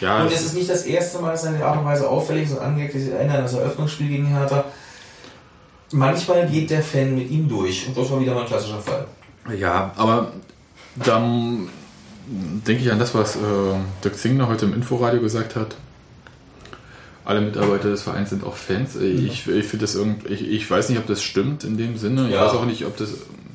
Ja, 0.00 0.22
Und 0.22 0.32
es 0.32 0.46
ist 0.46 0.54
nicht 0.54 0.70
das 0.70 0.84
erste 0.84 1.18
Mal, 1.18 1.32
dass 1.32 1.44
er 1.44 1.50
in 1.52 1.58
der 1.58 1.66
Art 1.66 1.78
und 1.78 1.84
Weise 1.84 2.08
auffällig 2.08 2.44
ist 2.44 2.52
und 2.52 2.60
angeht. 2.60 2.94
Ich 2.94 3.10
erinnere 3.10 3.38
an 3.38 3.42
das 3.42 3.52
Eröffnungsspiel 3.52 4.08
gegen 4.08 4.26
Hertha. 4.26 4.64
Manchmal 5.92 6.48
geht 6.48 6.70
der 6.70 6.82
Fan 6.82 7.14
mit 7.14 7.30
ihm 7.30 7.48
durch. 7.48 7.86
Und 7.86 7.96
das 7.98 8.10
war 8.10 8.20
wieder 8.20 8.32
mal 8.32 8.42
ein 8.42 8.46
klassischer 8.46 8.80
Fall. 8.80 9.06
Ja, 9.58 9.92
aber 9.96 10.32
dann 10.94 11.68
denke 12.66 12.82
ich 12.82 12.90
an 12.90 12.98
das, 12.98 13.14
was 13.14 13.36
äh, 13.36 13.40
Dirk 14.02 14.16
Zingler 14.16 14.48
heute 14.48 14.64
im 14.64 14.74
Inforadio 14.74 15.20
gesagt 15.20 15.56
hat. 15.56 15.74
Alle 17.24 17.40
Mitarbeiter 17.42 17.90
des 17.90 18.02
Vereins 18.02 18.30
sind 18.30 18.44
auch 18.44 18.56
Fans. 18.56 18.96
Ich, 18.96 19.46
ich 19.46 19.64
finde 19.66 19.78
das 19.84 19.94
irgendwie, 19.94 20.28
ich, 20.32 20.48
ich 20.48 20.70
weiß 20.70 20.88
nicht, 20.88 20.98
ob 20.98 21.06
das 21.06 21.22
stimmt 21.22 21.64
in 21.64 21.76
dem 21.76 21.96
Sinne. 21.98 22.26
Ich 22.28 22.32
Ja. 22.34 22.46
weiß 22.46 22.52
auch 22.52 22.64
nicht, 22.64 22.84
ob 22.86 22.96
das, 22.96 23.10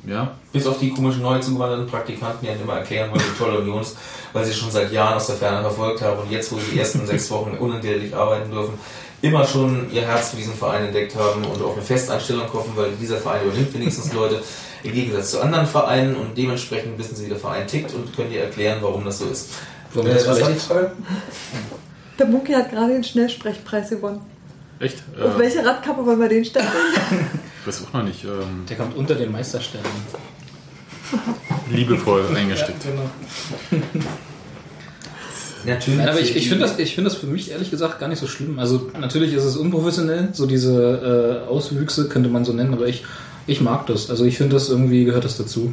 ja. 0.06 0.32
Bis 0.52 0.66
auf 0.66 0.78
die 0.78 0.90
komischen 0.90 1.22
neu 1.22 1.38
zugewanderten 1.40 1.86
Praktikanten, 1.88 2.38
die 2.42 2.48
halt 2.48 2.60
immer 2.62 2.74
erklären 2.74 3.10
wollen, 3.10 3.20
wie 3.22 3.38
toll 3.38 3.56
Union 3.56 3.82
ist, 3.82 3.96
weil 4.32 4.44
sie 4.44 4.54
schon 4.54 4.70
seit 4.70 4.92
Jahren 4.92 5.14
aus 5.14 5.26
der 5.26 5.36
Ferne 5.36 5.60
verfolgt 5.62 6.00
haben 6.00 6.20
und 6.20 6.30
jetzt, 6.30 6.52
wo 6.52 6.56
sie 6.56 6.70
die 6.74 6.78
ersten 6.78 7.04
sechs 7.06 7.28
Wochen 7.30 7.56
unentgeltlich 7.58 8.14
arbeiten 8.14 8.50
dürfen, 8.52 8.74
immer 9.20 9.44
schon 9.46 9.90
ihr 9.92 10.02
Herz 10.02 10.30
für 10.30 10.36
diesen 10.36 10.54
Verein 10.54 10.84
entdeckt 10.86 11.16
haben 11.16 11.44
und 11.44 11.60
auf 11.60 11.72
eine 11.74 11.82
Festeinstellung 11.82 12.50
hoffen, 12.52 12.72
weil 12.76 12.90
dieser 13.00 13.16
Verein 13.16 13.44
übernimmt 13.46 13.74
wenigstens 13.74 14.12
Leute 14.14 14.40
im 14.84 14.92
Gegensatz 14.92 15.32
zu 15.32 15.40
anderen 15.42 15.66
Vereinen 15.66 16.14
und 16.14 16.38
dementsprechend 16.38 16.96
wissen 16.98 17.16
sie, 17.16 17.24
wie 17.24 17.30
der 17.30 17.38
Verein 17.38 17.66
tickt 17.66 17.92
und 17.94 18.14
können 18.14 18.30
dir 18.30 18.42
erklären, 18.44 18.78
warum 18.80 19.04
das 19.04 19.18
so 19.18 19.24
ist. 19.24 19.50
Warum 19.92 20.08
Äh, 20.08 20.14
das 20.14 20.28
was 20.28 20.40
war 20.40 20.48
die 20.48 20.54
vielleicht? 20.54 20.66
Frage? 20.66 20.92
Der 22.18 22.26
Munki 22.26 22.52
hat 22.52 22.70
gerade 22.70 22.92
den 22.94 23.04
Schnellsprechpreis 23.04 23.90
gewonnen. 23.90 24.20
Echt? 24.78 25.02
Auf 25.20 25.36
Äh, 25.36 25.38
welche 25.38 25.64
Radkappe 25.64 26.04
wollen 26.04 26.20
wir 26.20 26.28
den 26.28 26.44
stellen? 26.44 26.66
ich 27.60 27.66
weiß 27.66 27.84
auch 27.86 27.92
noch 27.94 28.02
nicht. 28.04 28.24
Ähm, 28.24 28.64
Der 28.68 28.76
kommt 28.76 28.96
unter 28.96 29.14
den 29.14 29.32
Meisterstellen. 29.32 29.84
Liebevoll 31.70 32.24
eingesteckt. 32.34 32.84
Natürlich. 35.64 35.98
Nein, 35.98 36.08
aber 36.08 36.20
ich, 36.20 36.36
ich 36.36 36.48
finde 36.48 36.64
das, 36.64 36.78
ich 36.78 36.94
finde 36.94 37.10
das 37.10 37.18
für 37.18 37.26
mich 37.26 37.50
ehrlich 37.50 37.70
gesagt 37.70 37.98
gar 37.98 38.08
nicht 38.08 38.20
so 38.20 38.26
schlimm. 38.28 38.58
Also 38.58 38.90
natürlich 39.00 39.32
ist 39.32 39.42
es 39.44 39.56
unprofessionell, 39.56 40.28
so 40.32 40.46
diese 40.46 41.42
äh, 41.44 41.48
Auswüchse 41.50 42.08
könnte 42.08 42.28
man 42.28 42.44
so 42.44 42.52
nennen, 42.52 42.72
aber 42.72 42.86
ich, 42.86 43.04
ich 43.48 43.60
mag 43.60 43.86
das. 43.86 44.08
Also 44.10 44.24
ich 44.24 44.36
finde 44.38 44.54
das 44.54 44.68
irgendwie 44.68 45.04
gehört 45.04 45.24
das 45.24 45.36
dazu. 45.38 45.72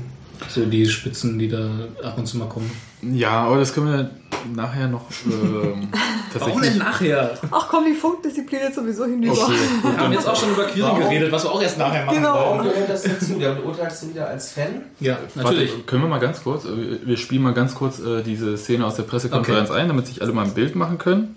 So 0.49 0.65
die 0.65 0.85
Spitzen, 0.85 1.39
die 1.39 1.47
da 1.49 1.69
ab 2.03 2.17
und 2.17 2.25
zu 2.27 2.37
mal 2.37 2.47
kommen. 2.49 2.69
Ja, 3.01 3.43
aber 3.45 3.57
das 3.57 3.73
können 3.73 3.87
wir 3.87 4.09
nachher 4.55 4.87
noch 4.87 5.05
ähm, 5.25 5.87
tatsächlich. 6.33 6.75
nachher? 6.77 7.37
Ach 7.51 7.67
komm, 7.69 7.85
die 7.85 7.93
Funkdisziplin 7.93 8.59
ist 8.61 8.75
sowieso 8.75 9.05
hinüber. 9.05 9.33
Okay, 9.33 9.53
Wir 9.83 9.97
haben 9.97 10.13
jetzt 10.13 10.27
auch 10.27 10.35
schon 10.35 10.51
über 10.51 10.65
Queering 10.65 10.91
Warum? 10.91 10.99
geredet, 11.03 11.31
was 11.31 11.43
wir 11.43 11.51
auch 11.51 11.61
erst 11.61 11.77
nachher 11.77 12.05
machen 12.05 12.17
Genau. 12.17 12.33
Warum 12.33 12.59
wollen. 12.59 12.69
gehört 12.69 12.89
das 12.89 13.03
dazu? 13.03 13.39
Da 13.39 13.53
beurteilst 13.53 14.03
du 14.03 14.09
wieder 14.09 14.27
als 14.27 14.51
Fan? 14.51 14.81
Ja, 14.99 15.17
natürlich. 15.35 15.71
Warte, 15.71 15.83
können 15.85 16.01
wir 16.03 16.09
mal 16.09 16.19
ganz 16.19 16.43
kurz, 16.43 16.65
äh, 16.65 17.05
wir- 17.05 17.17
spielen 17.17 17.41
mal 17.41 17.53
ganz 17.53 17.73
kurz 17.75 17.99
äh, 17.99 18.21
diese 18.21 18.57
Szene 18.57 18.85
aus 18.85 18.95
der 18.95 19.03
Pressekonferenz 19.03 19.71
ein, 19.71 19.87
damit 19.87 20.07
sich 20.07 20.21
alle 20.21 20.31
mal 20.33 20.43
ein 20.45 20.53
Bild 20.53 20.75
machen 20.75 20.97
können. 20.97 21.35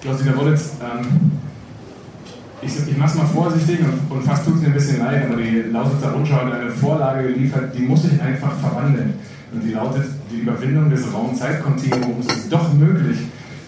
Klaus-Dieter 0.00 0.36
Wollitz, 0.36 0.72
ähm, 0.82 1.32
ich, 2.62 2.88
ich 2.88 2.96
mache 2.96 3.10
es 3.10 3.16
mal 3.16 3.26
vorsichtig 3.26 3.80
und, 3.80 4.16
und 4.16 4.24
fast 4.24 4.44
tut 4.44 4.56
es 4.56 4.60
mir 4.60 4.68
ein 4.68 4.74
bisschen 4.74 5.00
leid, 5.00 5.24
aber 5.26 5.36
die 5.36 5.62
Lausitzer 5.70 6.12
Rundschau 6.12 6.36
hat 6.36 6.52
eine 6.52 6.70
Vorlage 6.70 7.32
geliefert, 7.32 7.74
die 7.76 7.82
muss 7.82 8.04
ich 8.04 8.20
einfach 8.20 8.52
verwandeln. 8.58 9.14
Und 9.52 9.62
die 9.62 9.72
lautet, 9.72 10.06
die 10.30 10.40
Überwindung 10.40 10.88
des 10.88 11.12
Raum-Zeit-Kontinuums 11.12 12.26
ist 12.26 12.52
doch 12.52 12.72
möglich. 12.72 13.18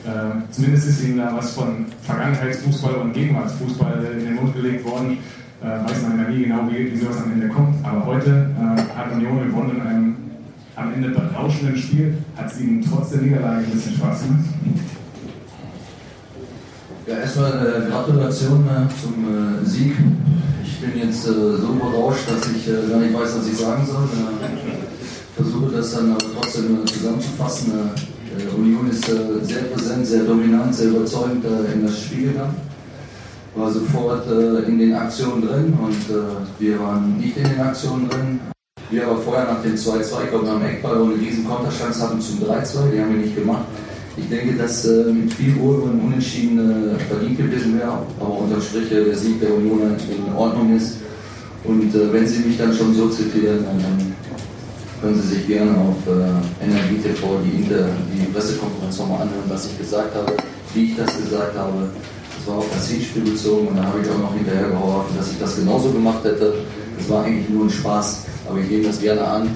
Äh, 0.07 0.51
zumindest 0.51 0.89
ist 0.89 1.03
ihnen 1.03 1.19
da 1.19 1.33
was 1.35 1.53
von 1.53 1.87
Vergangenheitsfußball 2.03 2.95
und 2.95 3.13
Gegenwartsfußball 3.13 4.05
in 4.19 4.25
den 4.25 4.35
Mund 4.37 4.55
gelegt 4.55 4.85
worden. 4.85 5.19
Äh, 5.63 5.89
weiß 5.89 6.03
man 6.03 6.19
ja 6.19 6.29
nie 6.31 6.45
genau, 6.45 6.69
wie, 6.71 6.93
wie 6.93 6.97
sowas 6.97 7.23
am 7.23 7.33
Ende 7.33 7.49
kommt. 7.49 7.85
Aber 7.85 8.07
heute 8.07 8.51
äh, 8.59 8.99
hat 8.99 9.13
Union 9.13 9.45
gewonnen 9.45 9.77
in 9.77 9.83
einem 9.83 10.17
am 10.77 10.93
Ende 10.93 11.11
berauschenden 11.11 11.77
Spiel. 11.77 12.19
Hat 12.37 12.51
es 12.51 12.61
ihnen 12.61 12.83
trotz 12.83 13.11
der 13.11 13.23
Niederlage 13.23 13.65
ein 13.65 13.71
bisschen 13.71 13.95
Spaß 13.95 14.23
gemacht? 14.23 14.45
Ja, 17.07 17.19
erstmal 17.19 17.53
äh, 17.53 17.91
Gratulation 17.91 18.67
äh, 18.67 18.89
zum 18.99 19.25
äh, 19.29 19.67
Sieg. 19.67 19.93
Ich 20.65 20.81
bin 20.81 21.07
jetzt 21.07 21.27
äh, 21.27 21.33
so 21.33 21.75
berauscht, 21.75 22.23
dass 22.31 22.49
ich 22.49 22.67
äh, 22.67 22.89
gar 22.91 22.99
nicht 22.99 23.13
weiß, 23.13 23.37
was 23.37 23.47
ich 23.47 23.59
sagen 23.59 23.85
soll. 23.85 24.05
Äh, 24.05 25.37
versuche 25.37 25.71
das 25.71 25.93
dann 25.93 26.13
aber 26.13 26.25
trotzdem 26.35 26.83
äh, 26.83 26.85
zusammenzufassen. 26.87 27.73
Äh, 27.75 28.57
Union 28.59 28.89
ist 28.89 29.05
sehr 29.05 29.65
präsent, 29.65 30.07
sehr 30.07 30.25
dominant, 30.25 30.75
sehr 30.75 30.89
überzeugend 30.89 31.45
in 31.73 31.87
das 31.87 32.01
Spiel 32.01 32.33
gegangen. 32.33 32.57
War 33.55 33.71
sofort 33.71 34.27
in 34.67 34.79
den 34.81 34.95
Aktionen 34.95 35.47
drin 35.47 35.79
und 35.81 35.97
wir 36.59 36.81
waren 36.81 37.17
nicht 37.19 37.37
in 37.37 37.45
den 37.45 37.61
Aktionen 37.61 38.09
drin. 38.09 38.41
Wir 38.91 39.07
aber 39.07 39.19
vorher 39.19 39.45
nach 39.45 39.63
dem 39.63 39.77
2-2, 39.77 40.25
ich 40.25 40.31
glaube 40.31 40.47
nach 40.47 40.59
dem 40.59 40.67
Eckball, 40.67 40.99
wo 40.99 41.05
eine 41.05 41.15
riesen 41.15 41.47
Konterchance 41.47 42.03
hatten 42.03 42.21
zum 42.21 42.41
3-2, 42.41 42.91
die 42.93 43.01
haben 43.01 43.11
wir 43.11 43.25
nicht 43.25 43.37
gemacht. 43.37 43.67
Ich 44.17 44.29
denke, 44.29 44.55
dass 44.57 44.85
äh, 44.85 45.13
mit 45.13 45.33
viel 45.35 45.55
Ruhe 45.59 45.79
und 45.79 46.01
Unentschieden 46.01 46.95
äh, 46.95 46.99
verdient 47.01 47.37
gewesen 47.37 47.79
wäre, 47.79 47.99
aber 48.21 48.39
unterm 48.39 48.61
Strich 48.61 48.91
äh, 48.93 49.05
der 49.05 49.17
Sieg 49.17 49.41
der 49.41 49.53
Union 49.55 49.81
in 49.83 50.33
Ordnung 50.35 50.77
ist. 50.77 50.99
Und 51.65 51.95
äh, 51.95 52.13
wenn 52.13 52.27
Sie 52.27 52.45
mich 52.45 52.57
dann 52.57 52.73
schon 52.73 52.95
so 52.95 53.09
zitieren, 53.09 53.65
dann, 53.65 54.15
können 55.01 55.21
Sie 55.21 55.35
sich 55.35 55.47
gerne 55.47 55.73
auf 55.73 55.97
äh, 56.07 56.65
Energie 56.65 56.97
TV 57.03 57.39
die, 57.45 57.63
Inter, 57.63 57.89
die 58.11 58.25
Pressekonferenz 58.33 58.99
nochmal 58.99 59.23
anhören, 59.23 59.45
was 59.49 59.67
ich 59.67 59.77
gesagt 59.77 60.15
habe, 60.15 60.33
wie 60.73 60.85
ich 60.85 60.97
das 60.97 61.15
gesagt 61.19 61.59
habe. 61.59 61.91
Das 62.39 62.47
war 62.47 62.59
auf 62.59 62.67
das 62.73 62.89
Hinspiel 62.89 63.23
bezogen 63.23 63.69
und 63.69 63.77
da 63.77 63.85
habe 63.85 64.01
ich 64.01 64.09
auch 64.09 64.19
noch 64.19 64.35
hinterher 64.35 64.69
geholfen, 64.69 65.17
dass 65.19 65.31
ich 65.31 65.39
das 65.39 65.57
genauso 65.57 65.91
gemacht 65.91 66.25
hätte. 66.25 66.55
Das 66.97 67.09
war 67.11 67.25
eigentlich 67.25 67.49
nur 67.51 67.65
ein 67.67 67.71
Spaß, 67.71 68.25
aber 68.49 68.61
ich 68.61 68.71
nehme 68.71 68.85
das 68.85 69.01
gerne 69.01 69.25
an. 69.27 69.51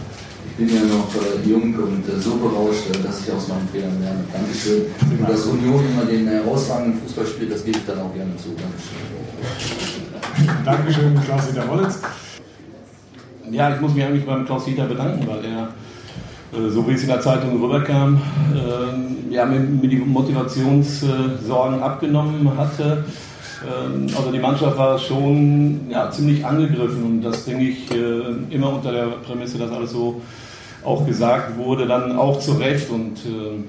Ich 0.60 0.66
bin 0.66 0.74
ja 0.74 0.82
noch 0.86 1.06
äh, 1.14 1.48
jung 1.48 1.72
und 1.72 2.02
äh, 2.08 2.18
so 2.20 2.34
berauscht, 2.34 2.90
äh, 2.90 2.98
dass 3.00 3.20
ich 3.24 3.32
aus 3.32 3.46
meinen 3.46 3.68
Fehlern 3.72 3.94
lerne. 4.02 4.24
Dankeschön. 4.32 4.86
Und 5.20 5.28
dass 5.28 5.46
Union 5.46 5.84
immer 5.92 6.04
den 6.04 6.26
herausragenden 6.26 7.00
Fußball 7.00 7.26
spielt, 7.26 7.52
das 7.52 7.64
gebe 7.64 7.78
ich 7.78 7.86
dann 7.86 8.00
auch 8.00 8.12
gerne 8.12 8.32
zu. 8.36 8.48
Dankeschön. 8.58 10.64
Dankeschön, 10.64 11.20
Klaus-Dieter 11.24 11.68
Wollitz. 11.68 12.00
Ja, 13.52 13.72
ich 13.72 13.80
muss 13.80 13.94
mich 13.94 14.04
eigentlich 14.04 14.26
beim 14.26 14.44
Klaus 14.44 14.64
Dieter 14.64 14.86
bedanken, 14.86 15.28
weil 15.28 15.44
er, 15.44 15.68
äh, 16.58 16.68
so 16.70 16.84
wie 16.88 16.94
es 16.94 17.02
in 17.02 17.08
der 17.08 17.20
Zeitung 17.20 17.62
rüberkam, 17.62 18.20
äh, 18.52 19.32
ja, 19.32 19.46
mir, 19.46 19.60
die 19.60 19.96
Motivationssorgen 19.96 21.80
abgenommen 21.80 22.50
hatte. 22.56 23.04
Ähm, 23.62 24.08
Also 24.16 24.32
die 24.32 24.40
Mannschaft 24.40 24.76
war 24.76 24.98
schon 24.98 25.82
ja, 25.88 26.10
ziemlich 26.10 26.44
angegriffen 26.44 27.04
und 27.04 27.22
das 27.22 27.44
denke 27.44 27.62
ich 27.64 27.88
äh, 27.92 28.22
immer 28.50 28.72
unter 28.72 28.90
der 28.90 29.06
Prämisse, 29.24 29.56
dass 29.58 29.70
alles 29.70 29.92
so 29.92 30.20
auch 30.88 31.06
gesagt 31.06 31.56
wurde, 31.58 31.86
dann 31.86 32.16
auch 32.16 32.38
zu 32.40 32.52
Recht 32.52 32.90
und 32.90 33.18
äh, 33.18 33.62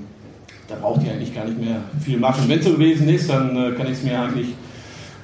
da 0.68 0.76
braucht 0.76 1.04
ihr 1.04 1.12
eigentlich 1.12 1.36
gar 1.36 1.46
nicht 1.46 1.60
mehr 1.60 1.82
viel 2.02 2.18
machen. 2.18 2.46
Wenn 2.48 2.60
es 2.60 2.66
so 2.66 2.72
gewesen 2.74 3.10
ist, 3.10 3.30
dann 3.30 3.56
äh, 3.56 3.72
kann 3.72 3.88
ich 3.88 3.94
es 3.94 4.04
mir 4.04 4.20
eigentlich 4.20 4.50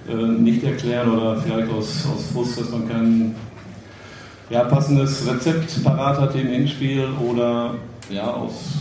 äh, 0.10 0.13
nicht 0.13 0.63
erklären 0.63 1.10
oder 1.10 1.38
vielleicht 1.38 1.71
aus, 1.71 2.05
aus 2.13 2.31
Frust, 2.34 2.60
dass 2.60 2.69
man 2.71 2.88
kein 2.89 3.36
ja, 4.49 4.63
passendes 4.65 5.25
Rezept 5.27 5.84
parat 5.84 6.19
hat 6.19 6.36
im 6.36 6.47
Hinspiel 6.47 7.08
oder 7.27 7.75
ja, 8.10 8.31
aus 8.31 8.73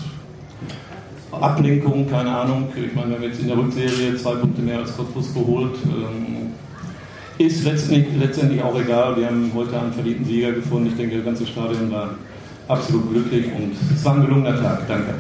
Ablenkung, 1.31 2.09
keine 2.09 2.31
Ahnung. 2.31 2.69
Ich 2.77 2.95
meine, 2.95 3.11
wir 3.11 3.17
haben 3.17 3.25
jetzt 3.25 3.41
in 3.41 3.49
der 3.49 3.57
Rückserie 3.57 4.17
zwei 4.17 4.35
Punkte 4.35 4.63
mehr 4.63 4.79
als 4.79 4.97
Cottbus 4.97 5.33
geholt. 5.33 5.77
Ähm, 5.85 6.53
ist 7.39 7.65
letztendlich, 7.65 8.07
letztendlich 8.19 8.63
auch 8.63 8.79
egal. 8.79 9.17
Wir 9.17 9.27
haben 9.27 9.51
heute 9.55 9.79
einen 9.81 9.93
verdienten 9.93 10.25
Sieger 10.25 10.53
gefunden. 10.53 10.89
Ich 10.89 10.97
denke, 10.97 11.17
das 11.17 11.25
ganze 11.25 11.47
Stadion 11.47 11.91
war 11.91 12.11
absolut 12.69 13.11
glücklich 13.11 13.47
und 13.53 13.77
es 13.95 14.05
war 14.05 14.15
ein 14.15 14.23
gelungener 14.23 14.61
Tag. 14.61 14.87
Danke. 14.89 15.15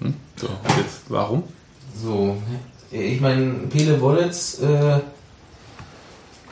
Hm? 0.00 0.14
So, 0.36 0.46
und 0.46 0.76
jetzt 0.76 1.02
warum? 1.08 1.42
So, 2.00 2.36
ich 2.90 3.20
meine, 3.20 3.52
Pele 3.68 4.00
Wollitz, 4.00 4.60
äh, 4.62 5.00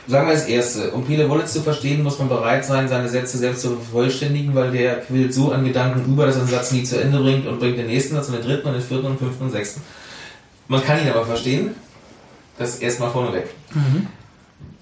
sagen 0.08 0.28
wir 0.28 0.34
das 0.34 0.46
Erste, 0.46 0.90
um 0.90 1.04
Pele 1.04 1.28
Wollitz 1.28 1.52
zu 1.52 1.62
verstehen, 1.62 2.02
muss 2.02 2.18
man 2.18 2.28
bereit 2.28 2.64
sein, 2.64 2.88
seine 2.88 3.08
Sätze 3.08 3.38
selbst 3.38 3.62
zu 3.62 3.76
vervollständigen, 3.76 4.54
weil 4.54 4.72
der 4.72 5.00
quillt 5.00 5.32
so 5.32 5.52
an 5.52 5.64
Gedanken 5.64 6.04
über, 6.12 6.26
dass 6.26 6.36
er 6.36 6.42
einen 6.42 6.50
Satz 6.50 6.72
nie 6.72 6.82
zu 6.82 7.00
Ende 7.00 7.18
bringt 7.20 7.46
und 7.46 7.58
bringt 7.58 7.78
den 7.78 7.86
nächsten 7.86 8.14
Satz 8.16 8.28
und 8.28 8.34
den 8.34 8.42
dritten 8.42 8.66
und 8.68 8.74
den 8.74 8.82
vierten 8.82 9.06
und 9.06 9.18
fünften 9.18 9.44
und 9.44 9.50
sechsten. 9.50 9.82
Man 10.68 10.82
kann 10.82 11.00
ihn 11.00 11.08
aber 11.08 11.24
verstehen. 11.24 11.74
Das 12.58 12.78
erstmal 12.78 13.10
vorneweg. 13.10 13.48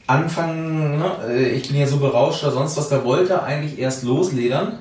Anfangen, 0.06 0.98
ne, 0.98 1.12
äh, 1.28 1.48
ich 1.50 1.68
bin 1.68 1.78
ja 1.78 1.86
so 1.86 1.96
berauscht 1.98 2.42
oder 2.44 2.52
sonst 2.52 2.76
was, 2.76 2.88
da 2.90 3.04
wollte 3.04 3.32
er 3.34 3.42
eigentlich 3.44 3.78
erst 3.78 4.02
losledern. 4.02 4.78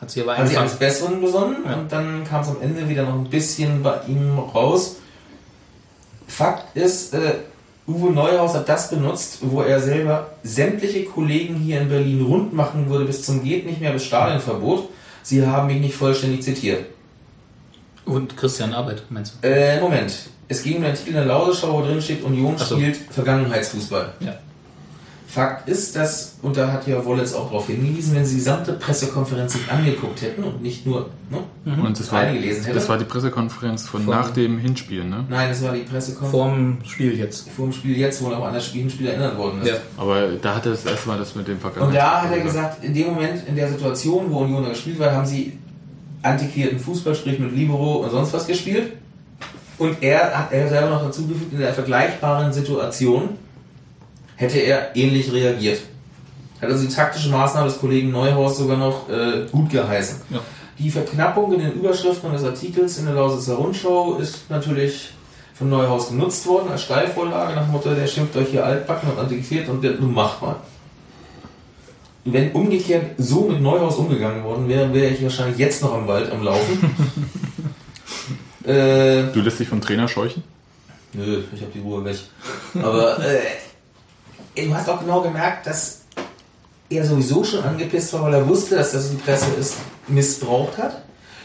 Hat 0.00 0.10
sie 0.10 0.22
aber 0.22 0.32
Hat 0.36 0.48
sich 0.48 0.58
eingefangen. 0.58 0.68
eines 0.68 0.78
Besseren 0.78 1.20
besonnen 1.20 1.56
Ja. 1.64 1.74
und 1.76 1.92
dann 1.92 2.24
kam 2.24 2.40
es 2.42 2.48
am 2.48 2.56
Ende 2.60 2.88
wieder 2.88 3.04
noch 3.04 3.14
ein 3.14 3.28
bisschen 3.30 3.82
bei 3.82 4.00
ihm 4.08 4.38
raus. 4.38 4.96
Fakt 6.26 6.76
ist, 6.76 7.14
äh, 7.14 7.34
Uwe 7.86 8.12
Neuhaus 8.12 8.54
hat 8.54 8.68
das 8.68 8.88
benutzt, 8.90 9.38
wo 9.42 9.62
er 9.62 9.80
selber 9.80 10.30
sämtliche 10.42 11.04
Kollegen 11.04 11.56
hier 11.56 11.80
in 11.80 11.88
Berlin 11.88 12.22
rund 12.24 12.52
machen 12.52 12.88
würde 12.88 13.04
bis 13.04 13.22
zum 13.24 13.42
geht 13.42 13.66
nicht 13.66 13.80
mehr 13.80 13.92
bis 13.92 14.04
Stadionverbot. 14.04 14.88
Sie 15.22 15.44
haben 15.46 15.66
mich 15.66 15.80
nicht 15.80 15.94
vollständig 15.94 16.42
zitiert. 16.42 16.86
Und 18.04 18.36
Christian 18.36 18.72
Arbeit, 18.72 19.02
meinst 19.10 19.34
du? 19.42 19.46
Äh, 19.48 19.80
Moment. 19.80 20.12
Es 20.52 20.64
ging 20.64 20.78
um 20.78 20.82
den 20.82 20.94
Titel 20.94 21.10
in 21.10 21.14
der 21.14 21.26
Lauseschau, 21.26 21.72
wo 21.72 21.80
drin 21.82 22.02
steht, 22.02 22.24
Union 22.24 22.58
so. 22.58 22.74
spielt 22.74 22.96
Vergangenheitsfußball. 23.10 24.14
Ja. 24.18 24.34
Fakt 25.28 25.68
ist, 25.68 25.94
dass, 25.94 26.38
und 26.42 26.56
da 26.56 26.72
hat 26.72 26.88
ja 26.88 27.04
Wollitz 27.04 27.34
auch 27.34 27.46
darauf 27.46 27.68
hingewiesen, 27.68 28.16
wenn 28.16 28.24
Sie 28.24 28.32
die 28.32 28.38
gesamte 28.40 28.72
Pressekonferenz 28.72 29.52
sich 29.52 29.70
angeguckt 29.70 30.22
hätten 30.22 30.42
und 30.42 30.60
nicht 30.60 30.84
nur 30.86 31.08
ne, 31.30 31.38
Und 31.80 31.96
das 32.00 32.10
war, 32.10 32.22
reingelesen 32.22 32.64
hätten. 32.64 32.74
das 32.74 32.88
war 32.88 32.98
die 32.98 33.04
Pressekonferenz 33.04 33.86
von, 33.86 34.02
Von- 34.02 34.10
nach 34.12 34.30
dem 34.32 34.58
Hinspiel, 34.58 35.04
ne? 35.04 35.24
Nein, 35.30 35.50
das 35.50 35.62
war 35.62 35.72
die 35.72 35.82
Pressekonferenz 35.82 36.32
Vorm 36.32 36.78
Spiel 36.84 37.16
jetzt. 37.16 37.48
vor 37.48 37.66
dem 37.66 37.72
Spiel 37.72 37.96
jetzt, 37.96 38.20
wo 38.24 38.28
noch 38.30 38.44
an 38.44 38.54
das 38.54 38.66
Spiel, 38.66 38.90
Spiel 38.90 39.06
erinnert 39.06 39.38
worden 39.38 39.62
ist. 39.62 39.68
Ja. 39.68 39.74
Aber 39.98 40.30
da 40.42 40.56
hat 40.56 40.66
er 40.66 40.72
das 40.72 40.84
erste 40.84 41.06
Mal 41.08 41.18
das 41.18 41.36
mit 41.36 41.46
dem 41.46 41.54
Und 41.54 41.60
Vergangenheit. 41.60 41.96
da 41.96 42.22
hat 42.22 42.32
er 42.32 42.40
gesagt, 42.40 42.82
in 42.82 42.92
dem 42.92 43.06
Moment, 43.14 43.46
in 43.46 43.54
der 43.54 43.68
Situation, 43.68 44.32
wo 44.32 44.38
Union 44.38 44.64
da 44.64 44.70
gespielt 44.70 44.98
war, 44.98 45.12
haben 45.12 45.26
sie 45.26 45.56
antiquierten 46.22 46.80
Fußball, 46.80 47.14
sprich 47.14 47.38
mit 47.38 47.54
Libero 47.54 47.98
und 48.04 48.10
sonst 48.10 48.32
was 48.32 48.48
gespielt. 48.48 48.94
Und 49.80 50.02
er 50.02 50.38
hat 50.38 50.52
er 50.52 50.68
selber 50.68 50.90
noch 50.90 51.02
dazu 51.04 51.26
gefügt, 51.26 51.54
in 51.54 51.58
der 51.58 51.72
vergleichbaren 51.72 52.52
Situation 52.52 53.30
hätte 54.36 54.58
er 54.58 54.94
ähnlich 54.94 55.32
reagiert. 55.32 55.80
Hat 56.60 56.68
also 56.68 56.86
die 56.86 56.94
taktische 56.94 57.30
Maßnahme 57.30 57.68
des 57.68 57.78
Kollegen 57.78 58.10
Neuhaus 58.10 58.58
sogar 58.58 58.76
noch 58.76 59.08
äh, 59.08 59.46
gut 59.50 59.70
geheißen. 59.70 60.20
Ja. 60.28 60.40
Die 60.78 60.90
Verknappung 60.90 61.54
in 61.54 61.60
den 61.60 61.72
Überschriften 61.72 62.30
des 62.30 62.44
Artikels 62.44 62.98
in 62.98 63.06
der 63.06 63.14
Lausitzer 63.14 63.54
Rundschau 63.54 64.16
ist 64.16 64.50
natürlich 64.50 65.14
von 65.54 65.70
Neuhaus 65.70 66.10
genutzt 66.10 66.46
worden 66.46 66.68
als 66.70 66.82
Steilvorlage 66.82 67.54
nach 67.54 67.64
dem 67.64 67.72
Motto, 67.72 67.94
der 67.94 68.06
schimpft 68.06 68.36
euch 68.36 68.48
hier 68.48 68.66
altbacken 68.66 69.10
und 69.10 69.18
antiquiert 69.18 69.66
und 69.70 69.82
der 69.82 69.92
nun 69.92 70.12
macht 70.12 70.42
mal. 70.42 70.56
Wenn 72.26 72.52
umgekehrt 72.52 73.12
so 73.16 73.46
mit 73.48 73.62
Neuhaus 73.62 73.96
umgegangen 73.96 74.44
worden 74.44 74.68
wäre, 74.68 74.92
wäre 74.92 75.14
ich 75.14 75.22
wahrscheinlich 75.22 75.56
jetzt 75.56 75.82
noch 75.82 75.94
am 75.94 76.06
Wald 76.06 76.30
am 76.30 76.42
Laufen. 76.44 77.16
äh, 78.64 79.32
Du 79.32 79.40
lässt 79.40 79.58
dich 79.60 79.68
vom 79.68 79.80
Trainer 79.80 80.08
scheuchen? 80.08 80.42
Nö, 81.12 81.42
ich 81.54 81.60
habe 81.60 81.72
die 81.72 81.80
Ruhe 81.80 82.04
weg. 82.04 82.16
Aber 82.82 83.18
äh, 84.56 84.66
du 84.66 84.74
hast 84.74 84.88
auch 84.88 85.00
genau 85.00 85.22
gemerkt, 85.22 85.66
dass 85.66 86.02
er 86.88 87.04
sowieso 87.04 87.44
schon 87.44 87.62
angepisst 87.62 88.12
war, 88.12 88.24
weil 88.24 88.34
er 88.34 88.48
wusste, 88.48 88.76
dass 88.76 88.92
das 88.92 89.10
die 89.10 89.16
Presse 89.16 89.46
es 89.58 89.76
missbraucht 90.08 90.78
hat. 90.78 91.02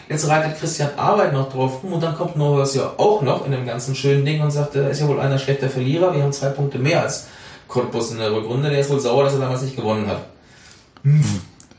Jetzt 0.10 0.28
reitet 0.28 0.60
Christian 0.60 0.92
Arbeit 0.98 1.34
noch 1.34 1.52
drauf 1.52 1.84
rum 1.84 1.94
und 1.94 2.04
dann 2.04 2.16
kommt 2.16 2.36
Neuhaus 2.36 2.76
ja 2.76 2.94
auch 2.98 3.24
noch 3.24 3.46
in 3.46 3.52
dem 3.52 3.66
ganzen 3.66 3.96
schönen 3.96 4.24
Ding 4.24 4.42
und 4.42 4.52
sagt, 4.52 4.76
er 4.76 4.90
ist 4.90 5.00
ja 5.00 5.08
wohl 5.08 5.20
einer 5.20 5.40
schlechter 5.40 5.68
Verlierer, 5.70 6.14
wir 6.14 6.22
haben 6.22 6.32
zwei 6.32 6.50
Punkte 6.50 6.78
mehr 6.78 7.02
als 7.02 7.26
Cottbus 7.68 8.12
in 8.12 8.20
der 8.20 8.32
Rückrunde, 8.32 8.70
der 8.70 8.80
ist 8.80 8.92
wohl 8.92 9.00
sauer, 9.00 9.24
dass 9.24 9.34
er 9.34 9.40
damals 9.40 9.64
nicht 9.64 9.76
gewonnen 9.76 10.08
hat. 10.08 10.26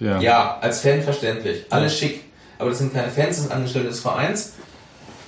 Ja. 0.00 0.20
Ja, 0.20 0.58
als 0.60 0.80
Fan 0.80 1.02
verständlich. 1.02 1.66
Alles 1.70 1.96
schick. 1.96 2.24
Aber 2.58 2.70
das 2.70 2.78
sind 2.78 2.92
keine 2.92 3.10
Fans, 3.10 3.28
das 3.28 3.40
sind 3.42 3.52
Angestellte 3.52 3.88
des 3.88 4.00
Vereins. 4.00 4.54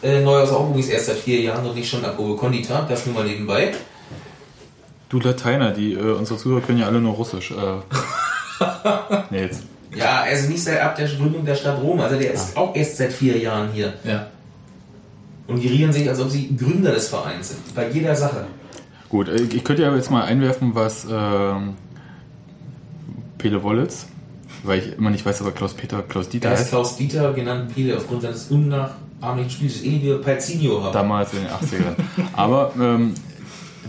Äh, 0.02 0.20
Neuhaus 0.20 0.50
auch 0.50 0.68
übrigens 0.68 0.88
erst 0.88 1.06
seit 1.06 1.16
vier 1.16 1.40
Jahren 1.40 1.66
und 1.66 1.74
nicht 1.74 1.88
schon 1.88 2.04
ab 2.04 2.18
Obe 2.18 2.36
Kondita, 2.36 2.86
das 2.88 3.06
nur 3.06 3.16
mal 3.16 3.24
nebenbei. 3.24 3.74
Du 5.08 5.18
Lateiner, 5.18 5.72
die 5.72 5.94
äh, 5.94 6.12
unsere 6.12 6.38
Zuhörer 6.38 6.60
können 6.60 6.78
ja 6.78 6.86
alle 6.86 7.00
nur 7.00 7.14
Russisch. 7.14 7.50
Äh, 7.50 7.54
nee, 9.30 9.40
jetzt. 9.40 9.62
Ja, 9.94 10.20
also 10.22 10.48
nicht 10.48 10.62
seit 10.62 10.80
ab 10.80 10.96
der 10.96 11.08
Gründung 11.08 11.44
der 11.44 11.54
Stadt 11.54 11.80
Rom, 11.82 11.98
also 12.00 12.18
der 12.18 12.32
ist 12.32 12.56
auch 12.56 12.76
erst 12.76 12.98
seit 12.98 13.12
vier 13.12 13.38
Jahren 13.38 13.72
hier. 13.72 13.94
Ja. 14.04 14.28
Und 15.46 15.62
gerieren 15.62 15.92
sich, 15.92 16.08
als 16.08 16.20
ob 16.20 16.28
sie 16.28 16.54
Gründer 16.54 16.92
des 16.92 17.08
Vereins 17.08 17.48
sind. 17.48 17.74
Bei 17.74 17.88
jeder 17.88 18.14
Sache. 18.14 18.46
Gut, 19.08 19.28
äh, 19.28 19.42
ich 19.42 19.64
könnte 19.64 19.82
ja 19.82 19.94
jetzt 19.96 20.10
mal 20.10 20.24
einwerfen, 20.24 20.74
was 20.74 21.06
ähm, 21.10 21.74
Pele 23.38 23.62
Wollitz, 23.62 24.06
weil 24.62 24.80
ich 24.80 24.98
immer 24.98 25.10
nicht 25.10 25.24
weiß, 25.24 25.40
aber 25.40 25.52
Klaus-Peter, 25.52 26.02
Klaus-Dieter 26.02 26.48
Da 26.50 26.54
ist 26.54 26.60
heißt. 26.60 26.70
Klaus 26.70 26.96
Dieter 26.96 27.32
genannt 27.32 27.74
Pele 27.74 27.96
aufgrund 27.96 28.22
seines 28.22 28.50
unnachahmlichen 29.20 29.50
Spiels, 29.50 29.82
ähnlich 29.82 30.02
wie 30.04 30.22
Palzinho 30.22 30.82
haben. 30.82 30.92
Damals 30.92 31.32
in 31.32 31.40
den 31.40 31.48
80ern. 31.48 31.94
Aber 32.34 32.72
ähm, 32.80 33.14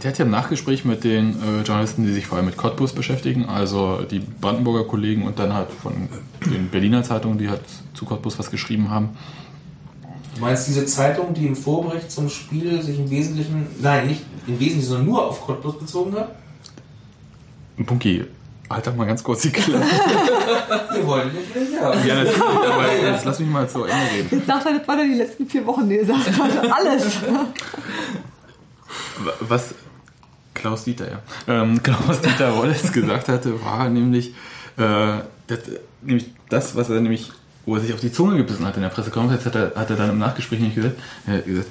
der 0.01 0.11
hat 0.11 0.17
ja 0.17 0.25
im 0.25 0.31
Nachgespräch 0.31 0.85
mit 0.85 1.03
den 1.03 1.35
äh, 1.41 1.61
Journalisten, 1.63 2.05
die 2.05 2.13
sich 2.13 2.25
vor 2.25 2.37
allem 2.37 2.45
mit 2.47 2.57
Cottbus 2.57 2.93
beschäftigen, 2.93 3.45
also 3.45 4.01
die 4.09 4.19
Brandenburger 4.19 4.85
Kollegen 4.85 5.23
und 5.23 5.39
dann 5.39 5.53
halt 5.53 5.69
von 5.71 5.93
den 6.45 6.69
Berliner 6.69 7.03
Zeitungen, 7.03 7.37
die 7.37 7.49
halt 7.49 7.61
zu 7.93 8.05
Cottbus 8.05 8.39
was 8.39 8.49
geschrieben 8.49 8.89
haben. 8.89 9.09
Du 10.35 10.41
meinst 10.41 10.67
diese 10.67 10.85
Zeitung, 10.85 11.33
die 11.33 11.47
im 11.47 11.55
Vorbericht 11.55 12.09
zum 12.11 12.29
Spiel 12.29 12.81
sich 12.81 12.97
im 12.97 13.09
Wesentlichen, 13.09 13.67
nein, 13.81 14.07
nicht 14.07 14.21
im 14.47 14.59
Wesentlichen, 14.59 14.87
sondern 14.87 15.07
nur 15.07 15.25
auf 15.27 15.45
Cottbus 15.45 15.77
bezogen 15.77 16.15
hat? 16.15 16.35
Bunky, 17.77 18.25
halt 18.69 18.87
doch 18.87 18.95
mal 18.95 19.05
ganz 19.05 19.23
kurz 19.23 19.41
die 19.41 19.51
Klappe. 19.51 19.83
Wir 20.93 21.07
wollen 21.07 21.33
nicht 21.33 21.55
wieder 21.55 21.81
haben. 21.81 22.07
ja, 22.07 22.15
natürlich, 22.15 22.41
aber 22.41 22.93
jetzt 22.93 23.25
lass 23.25 23.39
mich 23.39 23.49
mal 23.49 23.67
zu 23.67 23.83
Ende 23.83 23.95
reden. 24.13 24.27
Jetzt 24.31 24.47
sagt 24.47 24.65
er, 24.65 24.79
das 24.79 24.87
war 24.87 24.97
die 24.97 25.13
letzten 25.13 25.47
vier 25.47 25.65
Wochen, 25.65 25.89
die 25.89 25.95
er 25.95 26.01
gesagt 26.01 26.37
hat. 26.37 26.71
Alles. 26.71 27.17
Was 29.39 29.75
Klaus 30.53 30.83
Dieter, 30.83 31.09
ja. 31.09 31.19
Ähm, 31.47 31.81
Klaus 31.81 32.21
Dieter 32.21 32.55
Wollitz 32.55 32.91
gesagt 32.91 33.27
hatte, 33.29 33.63
war 33.63 33.89
nämlich, 33.89 34.33
äh, 34.77 35.19
das, 35.47 35.59
nämlich 36.01 36.33
das, 36.49 36.75
was 36.75 36.89
er 36.89 37.01
nämlich, 37.01 37.31
wo 37.65 37.75
er 37.75 37.81
sich 37.81 37.93
auf 37.93 37.99
die 37.99 38.11
Zunge 38.11 38.37
gebissen 38.37 38.65
hat 38.65 38.75
in 38.75 38.81
der 38.81 38.89
Pressekonferenz, 38.89 39.45
hat 39.45 39.55
er, 39.55 39.73
hat 39.75 39.89
er 39.89 39.95
dann 39.95 40.09
im 40.09 40.19
Nachgespräch 40.19 40.59
nicht 40.59 40.75
gesagt, 40.75 40.95
er 41.25 41.37
hat 41.37 41.45
gesagt 41.45 41.67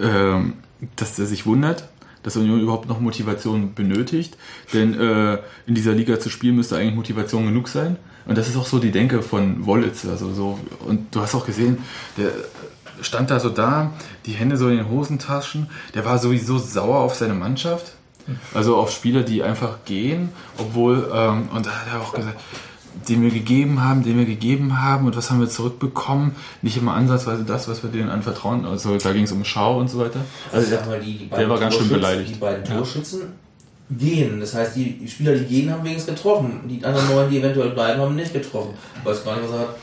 ähm, 0.00 0.54
dass 0.96 1.18
er 1.18 1.26
sich 1.26 1.46
wundert, 1.46 1.84
dass 2.28 2.36
Union 2.36 2.60
überhaupt 2.60 2.88
noch 2.88 3.00
Motivation 3.00 3.74
benötigt. 3.74 4.36
Denn 4.72 4.98
äh, 4.98 5.38
in 5.66 5.74
dieser 5.74 5.92
Liga 5.92 6.20
zu 6.20 6.28
spielen 6.28 6.56
müsste 6.56 6.76
eigentlich 6.76 6.94
Motivation 6.94 7.46
genug 7.46 7.68
sein. 7.68 7.96
Und 8.26 8.36
das 8.36 8.48
ist 8.48 8.56
auch 8.56 8.66
so 8.66 8.78
die 8.78 8.90
Denke 8.90 9.22
von 9.22 9.64
Wollitz. 9.64 10.04
Also 10.04 10.32
so, 10.34 10.58
und 10.86 11.14
du 11.14 11.20
hast 11.20 11.34
auch 11.34 11.46
gesehen, 11.46 11.78
der 12.18 12.30
stand 13.00 13.30
da 13.30 13.40
so 13.40 13.48
da, 13.48 13.92
die 14.26 14.32
Hände 14.32 14.56
so 14.58 14.68
in 14.68 14.76
den 14.76 14.90
Hosentaschen. 14.90 15.70
Der 15.94 16.04
war 16.04 16.18
sowieso 16.18 16.58
sauer 16.58 16.98
auf 16.98 17.14
seine 17.14 17.34
Mannschaft. 17.34 17.92
Also 18.52 18.76
auf 18.76 18.92
Spieler, 18.92 19.22
die 19.22 19.42
einfach 19.42 19.78
gehen, 19.86 20.28
obwohl, 20.58 21.10
ähm, 21.14 21.48
und 21.54 21.64
da 21.64 21.70
hat 21.70 21.86
er 21.90 22.02
auch 22.02 22.12
gesagt, 22.12 22.38
den 23.08 23.22
wir 23.22 23.30
gegeben 23.30 23.82
haben, 23.84 24.02
den 24.02 24.18
wir 24.18 24.24
gegeben 24.24 24.82
haben 24.82 25.06
und 25.06 25.16
was 25.16 25.30
haben 25.30 25.40
wir 25.40 25.48
zurückbekommen? 25.48 26.34
Nicht 26.62 26.76
immer 26.76 26.94
ansatzweise 26.94 27.44
das, 27.44 27.68
was 27.68 27.82
wir 27.82 27.90
denen 27.90 28.08
anvertrauen. 28.10 28.64
Also 28.64 28.96
da 28.96 29.12
ging 29.12 29.24
es 29.24 29.32
um 29.32 29.44
Schau 29.44 29.78
und 29.78 29.88
so 29.88 29.98
weiter. 29.98 30.20
Also 30.52 30.70
sag 30.70 30.86
mal, 30.86 31.00
die, 31.00 31.18
die 31.18 31.28
der 31.28 31.48
war 31.48 31.58
ganz 31.58 31.74
schön 31.74 31.84
Torschützen- 31.84 31.90
beleidigt. 31.92 32.30
Die 32.30 32.38
beiden 32.40 32.64
Torschützen 32.64 33.20
gehen. 33.90 34.40
Das 34.40 34.54
heißt, 34.54 34.76
die 34.76 35.06
Spieler, 35.08 35.34
die 35.34 35.44
gehen, 35.44 35.70
haben 35.70 35.84
wenigstens 35.84 36.14
getroffen. 36.16 36.60
Die 36.68 36.84
anderen 36.84 37.08
neun, 37.08 37.30
die 37.30 37.38
eventuell 37.38 37.70
bleiben, 37.70 38.00
haben 38.00 38.16
nicht 38.16 38.32
getroffen. 38.32 38.74
Ich 38.98 39.04
weiß 39.04 39.24
gar 39.24 39.36
nicht, 39.36 39.48
was 39.48 39.54
er 39.54 39.60
hat. 39.60 39.76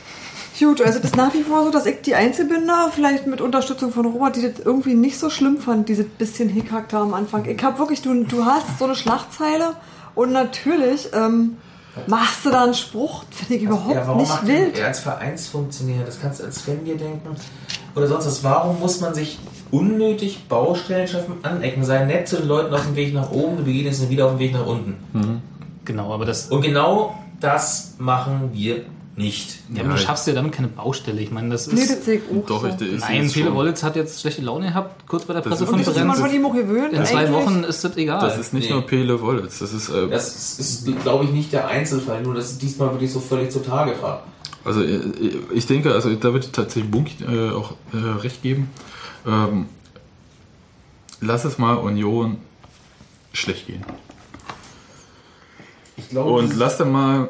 Gut, 0.58 0.80
also 0.80 0.98
das 1.00 1.10
ist 1.10 1.16
nach 1.16 1.34
wie 1.34 1.42
vor 1.42 1.64
so, 1.64 1.70
dass 1.70 1.84
ich 1.84 2.00
die 2.00 2.14
Einzelbinder, 2.14 2.90
vielleicht 2.94 3.26
mit 3.26 3.42
Unterstützung 3.42 3.92
von 3.92 4.06
Robert, 4.06 4.36
die 4.36 4.42
das 4.42 4.64
irgendwie 4.64 4.94
nicht 4.94 5.18
so 5.18 5.28
schlimm 5.28 5.58
fand, 5.58 5.88
dieses 5.90 6.06
bisschen 6.06 6.48
Hickhack 6.48 6.88
da 6.88 7.02
am 7.02 7.12
Anfang. 7.12 7.44
Ich 7.44 7.62
hab 7.62 7.78
wirklich, 7.78 8.00
du, 8.00 8.24
du 8.24 8.46
hast 8.46 8.78
so 8.78 8.86
eine 8.86 8.94
Schlagzeile 8.94 9.74
und 10.14 10.32
natürlich 10.32 11.10
ähm, 11.12 11.58
machst 12.06 12.44
du 12.44 12.50
da 12.50 12.64
einen 12.64 12.74
Spruch, 12.74 13.24
finde 13.30 13.54
ich 13.54 13.62
überhaupt 13.62 13.94
Ja, 13.94 14.06
warum 14.06 14.20
nicht 14.20 14.28
macht 14.30 14.46
wild. 14.46 14.78
er 14.78 14.88
als 14.88 15.00
Vereinsfunktionär? 15.00 16.04
Das 16.04 16.20
kannst 16.20 16.40
du 16.40 16.44
als 16.44 16.60
Fan 16.60 16.84
dir 16.84 16.96
denken. 16.96 17.34
Oder 17.94 18.06
sonst 18.06 18.26
was. 18.26 18.44
Warum 18.44 18.78
muss 18.80 19.00
man 19.00 19.14
sich 19.14 19.38
unnötig 19.70 20.46
Baustellen 20.48 21.08
schaffen, 21.08 21.34
anecken? 21.42 21.84
Sei 21.84 22.04
nett 22.04 22.28
zu 22.28 22.36
den 22.36 22.48
Leuten 22.48 22.74
auf 22.74 22.82
dem 22.84 22.96
Weg 22.96 23.14
nach 23.14 23.30
oben, 23.30 23.64
wir 23.64 23.72
gehen 23.72 23.86
jetzt 23.86 24.08
wieder 24.10 24.26
auf 24.26 24.32
dem 24.32 24.38
Weg 24.38 24.52
nach 24.52 24.66
unten. 24.66 25.42
Genau, 25.84 26.12
aber 26.12 26.24
das. 26.24 26.48
Und 26.48 26.62
genau 26.62 27.14
das 27.40 27.94
machen 27.98 28.50
wir 28.52 28.84
nicht. 29.16 29.56
Ja, 29.74 29.82
aber 29.82 29.92
du 29.94 29.98
schaffst 29.98 30.26
ja 30.26 30.34
damit 30.34 30.52
keine 30.52 30.68
Baustelle. 30.68 31.20
Ich 31.22 31.30
meine, 31.30 31.48
das 31.50 31.66
ist. 31.66 31.72
Nee, 31.72 31.86
das 31.88 32.04
sehe 32.04 32.16
ich 32.16 32.22
auch 32.30 32.46
Doch, 32.46 32.60
so. 32.60 32.84
ich- 32.84 33.00
Nein, 33.00 33.24
ist 33.24 33.32
Pele 33.32 33.54
Wollitz 33.54 33.82
hat 33.82 33.96
jetzt 33.96 34.20
schlechte 34.20 34.42
Laune 34.42 34.68
gehabt, 34.68 35.06
kurz 35.08 35.24
bei 35.24 35.32
der 35.32 35.42
Und 35.44 35.50
das 35.50 35.60
ist 35.62 35.70
man 35.70 35.80
Pressekonferenz. 35.82 36.20
von 36.20 36.34
ihm 36.34 36.44
auch 36.46 36.54
gewöhnt. 36.54 36.92
In 36.92 37.04
zwei. 37.06 37.32
Wochen 37.32 37.64
ist 37.64 37.82
das 37.82 37.96
egal. 37.96 38.20
Das 38.20 38.38
ist 38.38 38.52
nicht 38.52 38.68
Nee. 38.68 38.74
nur 38.74 38.82
Pele 38.86 39.20
Wollitz, 39.20 39.58
das 39.60 39.72
ist, 39.72 39.88
äh, 39.88 40.08
Das 40.08 40.58
ist, 40.58 40.86
ist 40.86 41.02
glaube 41.02 41.24
ich, 41.24 41.30
nicht 41.30 41.52
der 41.52 41.66
Einzelfall, 41.68 42.22
nur 42.22 42.34
dass 42.34 42.52
es 42.52 42.58
diesmal 42.58 42.90
wirklich 42.92 43.10
so 43.10 43.20
völlig 43.20 43.50
zutage 43.50 43.98
trat. 43.98 44.22
also 44.64 44.82
äh, 44.82 45.00
ich 45.54 45.66
denke, 45.66 45.92
also 45.94 46.14
da 46.14 46.32
wird 46.34 46.52
tatsächlich 46.52 46.90
Bunky 46.90 47.24
äh, 47.24 47.50
auch 47.52 47.72
äh, 47.94 47.96
recht 48.20 48.42
geben. 48.42 48.70
Ähm, 49.26 49.66
lass 51.22 51.44
es 51.46 51.56
mal 51.56 51.74
Union 51.76 52.36
schlecht 53.32 53.66
gehen. 53.66 53.82
Ich 55.96 56.10
glaube, 56.10 56.30
Und 56.32 56.54
lass 56.56 56.76
dann 56.76 56.92
mal 56.92 57.28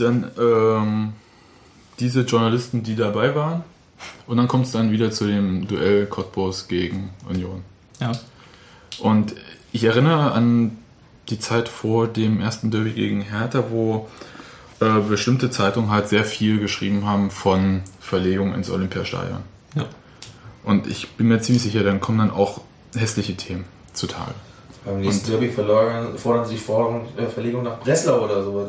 dann 0.00 0.30
ähm, 0.38 1.12
diese 2.00 2.22
Journalisten, 2.22 2.82
die 2.82 2.96
dabei 2.96 3.34
waren. 3.34 3.64
Und 4.26 4.36
dann 4.36 4.48
kommt 4.48 4.66
es 4.66 4.72
dann 4.72 4.92
wieder 4.92 5.10
zu 5.10 5.26
dem 5.26 5.66
Duell 5.66 6.06
Cottbus 6.06 6.68
gegen 6.68 7.10
Union. 7.28 7.62
Ja. 8.00 8.12
Und 9.00 9.34
ich 9.72 9.84
erinnere 9.84 10.32
an 10.32 10.78
die 11.28 11.38
Zeit 11.38 11.68
vor 11.68 12.06
dem 12.06 12.40
ersten 12.40 12.70
Derby 12.70 12.92
gegen 12.92 13.20
Hertha, 13.20 13.64
wo 13.70 14.08
äh, 14.80 15.00
bestimmte 15.00 15.50
Zeitungen 15.50 15.90
halt 15.90 16.08
sehr 16.08 16.24
viel 16.24 16.60
geschrieben 16.60 17.06
haben 17.06 17.30
von 17.30 17.82
Verlegung 18.00 18.54
ins 18.54 18.70
Olympiastadion. 18.70 19.40
Ja. 19.74 19.84
Und 20.64 20.86
ich 20.86 21.10
bin 21.16 21.28
mir 21.28 21.40
ziemlich 21.40 21.62
sicher, 21.62 21.82
dann 21.82 22.00
kommen 22.00 22.18
dann 22.18 22.30
auch 22.30 22.60
hässliche 22.94 23.36
Themen 23.36 23.64
zutage. 23.92 24.34
Beim 24.84 25.00
nächsten 25.00 25.30
Derby 25.30 25.48
verlagern, 25.48 26.16
fordern 26.16 26.46
sie 26.46 26.56
Forderung, 26.56 27.06
äh, 27.16 27.26
Verlegung 27.26 27.64
nach 27.64 27.80
Breslau 27.80 28.24
oder 28.24 28.42
so. 28.42 28.66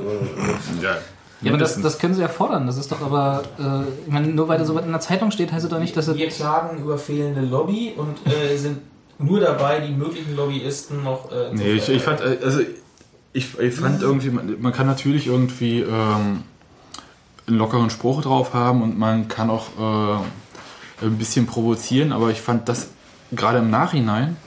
Ja, 0.82 0.98
Ja, 1.41 1.52
aber 1.52 1.58
das, 1.58 1.82
das 1.82 1.99
können 1.99 2.13
sie 2.13 2.21
ja 2.21 2.28
fordern. 2.28 2.67
Das 2.67 2.78
ist 2.78 2.91
doch 2.91 3.02
aber, 3.02 3.43
äh, 3.58 4.06
ich 4.06 4.12
meine, 4.12 4.28
nur 4.28 4.47
weil 4.47 4.58
da 4.58 4.65
so 4.65 4.75
was 4.75 4.86
in 4.86 4.91
der 4.91 4.99
Zeitung 4.99 5.32
steht, 5.32 5.52
heißt 5.52 5.63
es 5.63 5.71
doch 5.71 5.80
nicht, 5.80 5.95
dass 5.95 6.08
es. 6.08 6.17
Wir 6.17 6.28
klagen 6.28 6.80
über 6.80 6.97
fehlende 6.97 7.41
Lobby 7.41 7.93
und 7.95 8.17
äh, 8.28 8.58
sind 8.58 8.80
nur 9.19 9.39
dabei, 9.39 9.80
die 9.80 9.93
möglichen 9.93 10.36
Lobbyisten 10.36 11.04
noch 11.04 11.32
äh, 11.32 11.49
zu 11.49 11.56
Nee, 11.56 11.73
ich, 11.73 11.89
ich 11.89 12.02
fand, 12.02 12.21
äh, 12.21 12.39
also 12.43 12.60
ich, 13.32 13.58
ich 13.60 13.73
fand 13.73 14.02
irgendwie, 14.02 14.32
man, 14.32 14.60
man 14.60 14.73
kann 14.73 14.88
natürlich 14.88 15.28
irgendwie 15.28 15.82
ähm, 15.82 16.43
einen 17.47 17.58
lockeren 17.58 17.89
Spruch 17.89 18.21
drauf 18.21 18.54
haben 18.54 18.82
und 18.82 18.97
man 18.97 19.28
kann 19.28 19.49
auch 19.49 19.67
äh, 19.80 21.06
ein 21.06 21.17
bisschen 21.17 21.45
provozieren, 21.45 22.12
aber 22.12 22.32
ich 22.32 22.41
fand 22.41 22.67
das 22.67 22.89
gerade 23.32 23.60
im 23.60 23.69
Nachhinein 23.69 24.38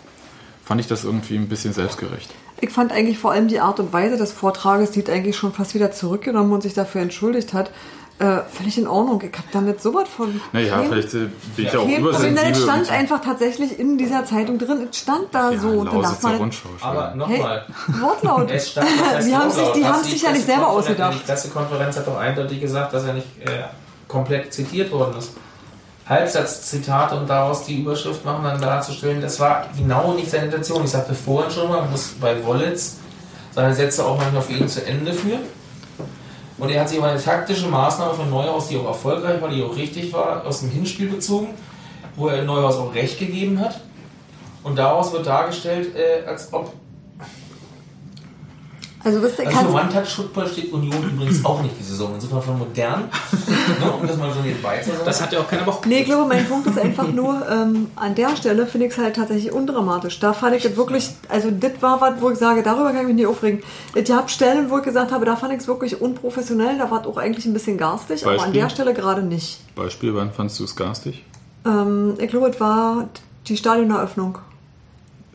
fand 0.64 0.81
ich 0.81 0.87
das 0.87 1.05
irgendwie 1.05 1.37
ein 1.37 1.48
bisschen 1.48 1.72
selbstgerecht. 1.72 2.31
Ich 2.62 2.70
fand 2.70 2.92
eigentlich 2.92 3.18
vor 3.18 3.33
allem 3.33 3.48
die 3.48 3.59
Art 3.59 3.81
und 3.81 3.92
Weise 3.92 4.16
des 4.16 4.31
Vortrages, 4.31 4.92
die 4.92 5.05
eigentlich 5.09 5.37
schon 5.37 5.53
fast 5.53 5.75
wieder 5.75 5.90
zurückgenommen 5.90 6.53
und 6.53 6.62
sich 6.62 6.75
dafür 6.75 7.01
entschuldigt 7.01 7.53
hat, 7.55 7.72
äh, 8.20 8.38
völlig 8.48 8.79
in 8.79 8.87
Ordnung. 8.87 9.20
Ich 9.20 9.37
habe 9.37 9.48
damit 9.53 9.83
sowas 9.83 10.09
von. 10.09 10.40
Naja, 10.53 10.77
kein- 10.77 10.88
vielleicht 10.90 11.14
äh, 11.14 11.18
bin 11.57 11.66
ich 11.66 11.77
auch 11.77 11.85
kein 11.85 12.03
Problem. 12.03 12.03
Nein, 12.03 12.12
übersensibel. 12.12 12.53
Es 12.53 12.62
stand 12.62 12.83
und- 12.83 12.90
einfach 12.92 13.20
tatsächlich 13.20 13.81
in 13.81 13.98
dieser 13.98 14.25
Zeitung 14.25 14.59
drin. 14.59 14.87
Es 14.88 14.96
stand 14.96 15.27
da 15.33 15.51
Ja, 15.51 15.59
so. 15.59 15.68
Und 15.70 15.92
dann 15.92 16.03
darf 16.03 16.22
man. 16.22 16.51
Aber 16.83 17.09
Hey, 17.09 17.16
nochmal. 17.18 17.66
Wortlaut. 18.01 18.51
Es 18.53 18.70
stand, 18.70 18.87
was 19.01 19.14
heißt 19.16 19.29
die 19.29 19.35
haben 19.35 19.51
sich, 19.51 19.59
Wortlaut? 19.59 19.77
die 19.77 19.85
haben 19.87 20.05
sich 20.05 20.22
ja 20.22 20.31
nicht 20.31 20.46
selber 20.46 20.68
ausgedacht. 20.68 21.14
Die 21.20 21.27
Pressekonferenz 21.27 21.96
hat 21.96 22.07
doch 22.07 22.16
eindeutig 22.16 22.61
gesagt, 22.61 22.92
dass 22.94 23.03
er 23.05 23.14
nicht 23.14 23.27
äh, 23.40 23.48
komplett 24.07 24.55
zitiert 24.55 24.92
worden 24.92 25.16
ist. 25.18 25.33
Halbsatzzitate 26.12 27.16
und 27.16 27.29
daraus 27.29 27.64
die 27.64 27.81
Überschrift 27.81 28.25
machen, 28.25 28.44
dann 28.44 28.61
darzustellen, 28.61 29.20
das 29.20 29.40
war 29.40 29.66
genau 29.77 30.12
nicht 30.12 30.31
seine 30.31 30.46
Intention. 30.46 30.85
Ich 30.85 30.90
sagte 30.90 31.14
vorhin 31.14 31.51
schon 31.51 31.68
mal, 31.68 31.81
man 31.81 31.90
muss 31.90 32.14
bei 32.20 32.44
Wollitz 32.44 32.96
seine 33.53 33.75
Sätze 33.75 34.05
auch 34.05 34.16
manchmal 34.16 34.42
für 34.42 34.53
ihn 34.53 34.68
zu 34.68 34.85
Ende 34.87 35.12
führen. 35.12 35.40
Und 36.59 36.70
er 36.70 36.83
hat 36.83 36.88
sich 36.88 36.98
auf 36.98 37.05
eine 37.05 37.20
taktische 37.20 37.66
Maßnahme 37.66 38.14
von 38.14 38.31
Neuhaus, 38.31 38.68
die 38.68 38.79
auch 38.79 38.87
erfolgreich 38.87 39.40
war, 39.40 39.48
die 39.48 39.62
auch 39.62 39.75
richtig 39.77 40.12
war, 40.12 40.46
aus 40.46 40.61
dem 40.61 40.70
Hinspiel 40.70 41.09
bezogen, 41.09 41.48
wo 42.14 42.29
er 42.29 42.44
Neuhaus 42.44 42.77
auch 42.77 42.94
recht 42.94 43.18
gegeben 43.18 43.61
hat. 43.61 43.81
Und 44.62 44.79
daraus 44.79 45.12
wird 45.12 45.27
dargestellt, 45.27 45.96
äh, 45.96 46.27
als 46.27 46.53
ob 46.53 46.72
Also 49.05 49.23
wisst 49.23 49.38
ihr, 49.38 49.49
Also 49.49 49.61
für 49.61 49.75
One-Touch-Football 49.75 50.49
steht 50.49 50.73
Union 50.73 51.03
übrigens 51.03 51.45
auch 51.45 51.61
nicht 51.62 51.75
die 51.79 51.83
Saison. 51.83 52.12
Insofern 52.15 52.43
von 52.43 52.59
modern, 52.59 53.01
ne, 53.81 53.93
um 53.93 54.07
das 54.07 54.17
mal 54.17 54.33
so 54.33 54.41
nebenbei 54.41 54.79
zu 54.81 54.91
sagen. 54.91 55.03
Das 55.05 55.21
hat 55.21 55.33
ja 55.33 55.41
auch 55.41 55.49
keiner 55.49 55.65
Bock. 55.65 55.85
Nee, 55.87 56.01
ich 56.01 56.05
glaube, 56.05 56.29
mein 56.29 56.47
Punkt 56.49 56.67
ist 56.69 56.79
einfach 56.79 57.09
nur, 57.09 57.47
ähm, 57.51 57.88
an 57.97 58.15
der 58.15 58.37
Stelle 58.37 58.67
finde 58.67 58.87
ich 58.87 58.93
es 58.93 58.99
halt 58.99 59.17
tatsächlich 59.17 59.53
undramatisch. 59.53 60.21
Da 60.21 60.33
fand 60.33 60.55
ich 60.57 60.62
das 60.62 60.77
wirklich, 60.77 61.11
also 61.29 61.51
das 61.51 61.73
war 61.81 62.01
was, 62.01 62.21
wo 62.21 62.31
ich 62.31 62.38
sage, 62.38 62.62
darüber 62.62 62.93
kann 62.93 63.01
ich 63.03 63.07
mich 63.09 63.17
nicht 63.17 63.27
aufregen. 63.27 63.62
Es 63.95 64.09
gab 64.09 64.31
Stellen, 64.31 64.71
wo 64.71 64.79
ich 64.79 64.85
gesagt 64.85 65.11
habe, 65.11 65.25
da 65.25 65.37
fand 65.37 65.53
ich 65.53 65.61
es 65.61 65.69
wirklich 65.69 66.01
unprofessionell, 66.01 66.79
da 66.79 66.91
war 66.91 67.01
es 67.01 67.07
auch 67.07 67.17
eigentlich 67.17 67.47
ein 67.47 67.53
bisschen 67.53 67.79
garstig, 67.79 68.23
aber 68.23 68.33
an 68.33 68.38
Beispiel? 68.38 68.61
der 68.61 68.69
Stelle 68.71 68.95
gerade 68.95 69.23
nicht. 69.23 69.61
Beispiel, 69.75 70.15
wann 70.15 70.33
fandst 70.33 70.61
du 70.61 70.65
es 70.65 70.77
garstig? 70.77 71.25
Ähm, 71.67 72.15
ich 72.19 72.29
glaube, 72.29 72.49
es 72.51 72.61
war 72.61 73.09
die 73.49 73.57
Stadioneröffnung. 73.57 74.38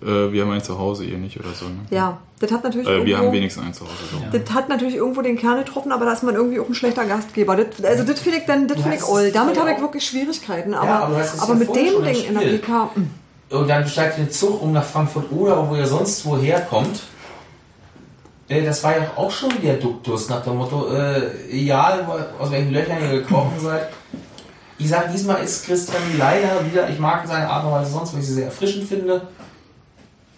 Äh, 0.01 0.31
wir 0.31 0.43
haben 0.43 0.51
ein 0.51 0.63
Zuhause, 0.63 1.05
ihr 1.05 1.17
nicht 1.17 1.39
oder 1.39 1.49
so. 1.53 1.65
Ne? 1.65 1.75
Ja, 1.89 2.17
das 2.39 2.51
hat 2.51 2.63
natürlich 2.63 2.87
Äh, 2.87 2.91
wir 2.91 2.97
irgendwo, 2.99 3.17
haben 3.27 3.31
wenigstens 3.33 3.63
ein 3.63 3.73
Zuhause. 3.73 3.93
So. 4.11 4.37
Das 4.37 4.53
hat 4.53 4.69
natürlich 4.69 4.95
irgendwo 4.95 5.21
den 5.23 5.37
Kern 5.37 5.57
getroffen, 5.57 5.91
aber 5.91 6.05
da 6.05 6.13
ist 6.13 6.23
man 6.23 6.35
irgendwie 6.35 6.59
auch 6.59 6.67
ein 6.67 6.75
schlechter 6.75 7.05
Gastgeber. 7.05 7.55
Das, 7.55 7.83
also 7.83 8.03
das 8.03 8.19
finde 8.19 8.37
ich 8.39 8.45
dann, 8.45 8.67
das 8.67 8.79
finde 8.81 8.97
ich 8.97 9.03
all. 9.03 9.31
Damit 9.31 9.59
habe 9.59 9.71
ich 9.71 9.81
wirklich 9.81 10.05
Schwierigkeiten. 10.05 10.73
Aber, 10.75 10.85
Ja, 10.87 10.99
aber 10.99 11.15
aber 11.39 11.53
ja 11.53 11.59
mit 11.59 11.75
dem 11.75 12.03
Ding 12.03 12.23
in. 12.29 12.35
PK, 12.59 12.91
mh. 12.95 13.57
Und 13.57 13.67
dann 13.69 13.87
steigt 13.87 14.17
der 14.19 14.29
Zug 14.29 14.61
um 14.61 14.73
nach 14.73 14.83
Frankfurt 14.83 15.31
oder 15.31 15.67
wo 15.69 15.75
ihr 15.75 15.87
sonst 15.87 16.25
woher 16.25 16.59
kommt. 16.61 16.99
Äh, 18.49 18.63
Das 18.63 18.83
war 18.83 18.97
ja 18.97 19.09
auch 19.15 19.31
schon 19.31 19.51
wieder 19.61 19.73
Duktus 19.75 20.29
nach 20.29 20.43
dem 20.43 20.57
Motto, 20.57 20.93
äh, 20.93 21.31
egal 21.51 22.05
aus 22.39 22.51
welchen 22.51 22.71
Löchern 22.71 22.97
ihr 23.01 23.21
gekrochen 23.21 23.53
seid. 23.59 23.89
Ich 24.77 24.89
sage, 24.89 25.09
diesmal 25.11 25.43
ist 25.43 25.65
Christian 25.65 26.01
leider 26.19 26.63
wieder, 26.69 26.87
ich 26.87 26.99
mag 26.99 27.25
seine 27.27 27.49
Art 27.49 27.65
und 27.65 27.71
Weise 27.71 27.91
sonst, 27.91 28.13
weil 28.13 28.19
ich 28.21 28.27
sie 28.27 28.33
sehr 28.35 28.45
erfrischend 28.45 28.87
finde. 28.87 29.27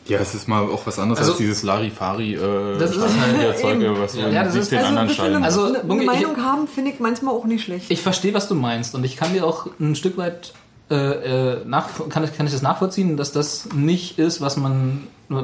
Ja, 0.09 0.19
es 0.19 0.33
ist 0.35 0.47
mal 0.47 0.63
auch 0.63 0.85
was 0.85 0.99
anderes 0.99 1.19
Also- 1.19 1.31
als 1.31 1.37
dieses 1.39 1.63
Larifari 1.63 2.33
äh, 2.35 2.77
Das 2.77 2.91
ist- 2.91 2.97
Stadtteil-Erzeuge, 2.97 3.93
was 4.01 4.13
so 4.13 4.19
Ja, 4.19 4.43
das 4.43 4.55
ist- 4.55 4.69
17 4.69 4.77
also 4.79 4.89
anderen 4.89 5.09
Stadien 5.09 5.43
Also, 5.43 5.63
eine, 5.63 5.75
eine 5.79 5.83
Bunge, 5.87 6.01
ich- 6.01 6.07
Meinung 6.07 6.37
haben, 6.43 6.67
finde 6.67 6.91
ich 6.91 6.99
manchmal 6.99 7.33
auch 7.33 7.45
nicht 7.45 7.63
schlecht. 7.63 7.89
Ich 7.89 8.01
verstehe, 8.01 8.33
was 8.33 8.47
du 8.47 8.55
meinst 8.55 8.95
und 8.95 9.03
ich 9.05 9.15
kann 9.17 9.33
dir 9.33 9.45
auch 9.45 9.67
ein 9.79 9.95
Stück 9.95 10.17
weit 10.17 10.53
äh, 10.91 10.95
äh, 10.95 11.57
nach, 11.65 11.87
kann, 12.09 12.23
ich, 12.23 12.35
kann 12.35 12.47
ich 12.47 12.51
das 12.51 12.63
nachvollziehen, 12.63 13.15
dass 13.15 13.31
das 13.31 13.69
nicht 13.75 14.17
ist, 14.17 14.41
was 14.41 14.57
man, 14.57 15.03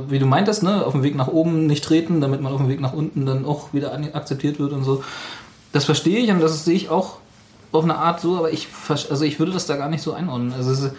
wie 0.10 0.17
du 0.17 0.25
meintest, 0.25 0.63
ne, 0.63 0.84
auf 0.84 0.93
dem 0.93 1.04
Weg 1.04 1.15
nach 1.15 1.28
oben 1.28 1.67
nicht 1.67 1.84
treten, 1.84 2.19
damit 2.19 2.41
man 2.41 2.51
auf 2.51 2.60
dem 2.60 2.67
Weg 2.67 2.82
nach 2.82 2.93
unten 2.93 3.28
dann 3.28 3.45
auch 3.45 3.71
wieder 3.71 3.93
an, 3.93 4.10
akzeptiert 4.13 4.58
wird 4.60 4.73
und 4.73 4.84
so. 4.84 5.04
Das 5.71 5.86
verstehe 5.86 6.17
ich 6.17 6.32
und 6.32 6.39
das 6.41 6.65
sehe 6.65 6.73
ich 6.75 6.89
auch 6.89 7.17
auf 7.71 7.84
eine 7.84 7.95
Art 7.97 8.21
so, 8.21 8.38
aber 8.38 8.51
ich, 8.51 8.67
also 8.89 9.23
ich 9.23 9.38
würde 9.38 9.51
das 9.51 9.67
da 9.67 9.75
gar 9.75 9.88
nicht 9.89 10.01
so 10.01 10.13
einordnen. 10.13 10.51
Also 10.54 10.71
es 10.71 10.80
ist, 10.80 10.93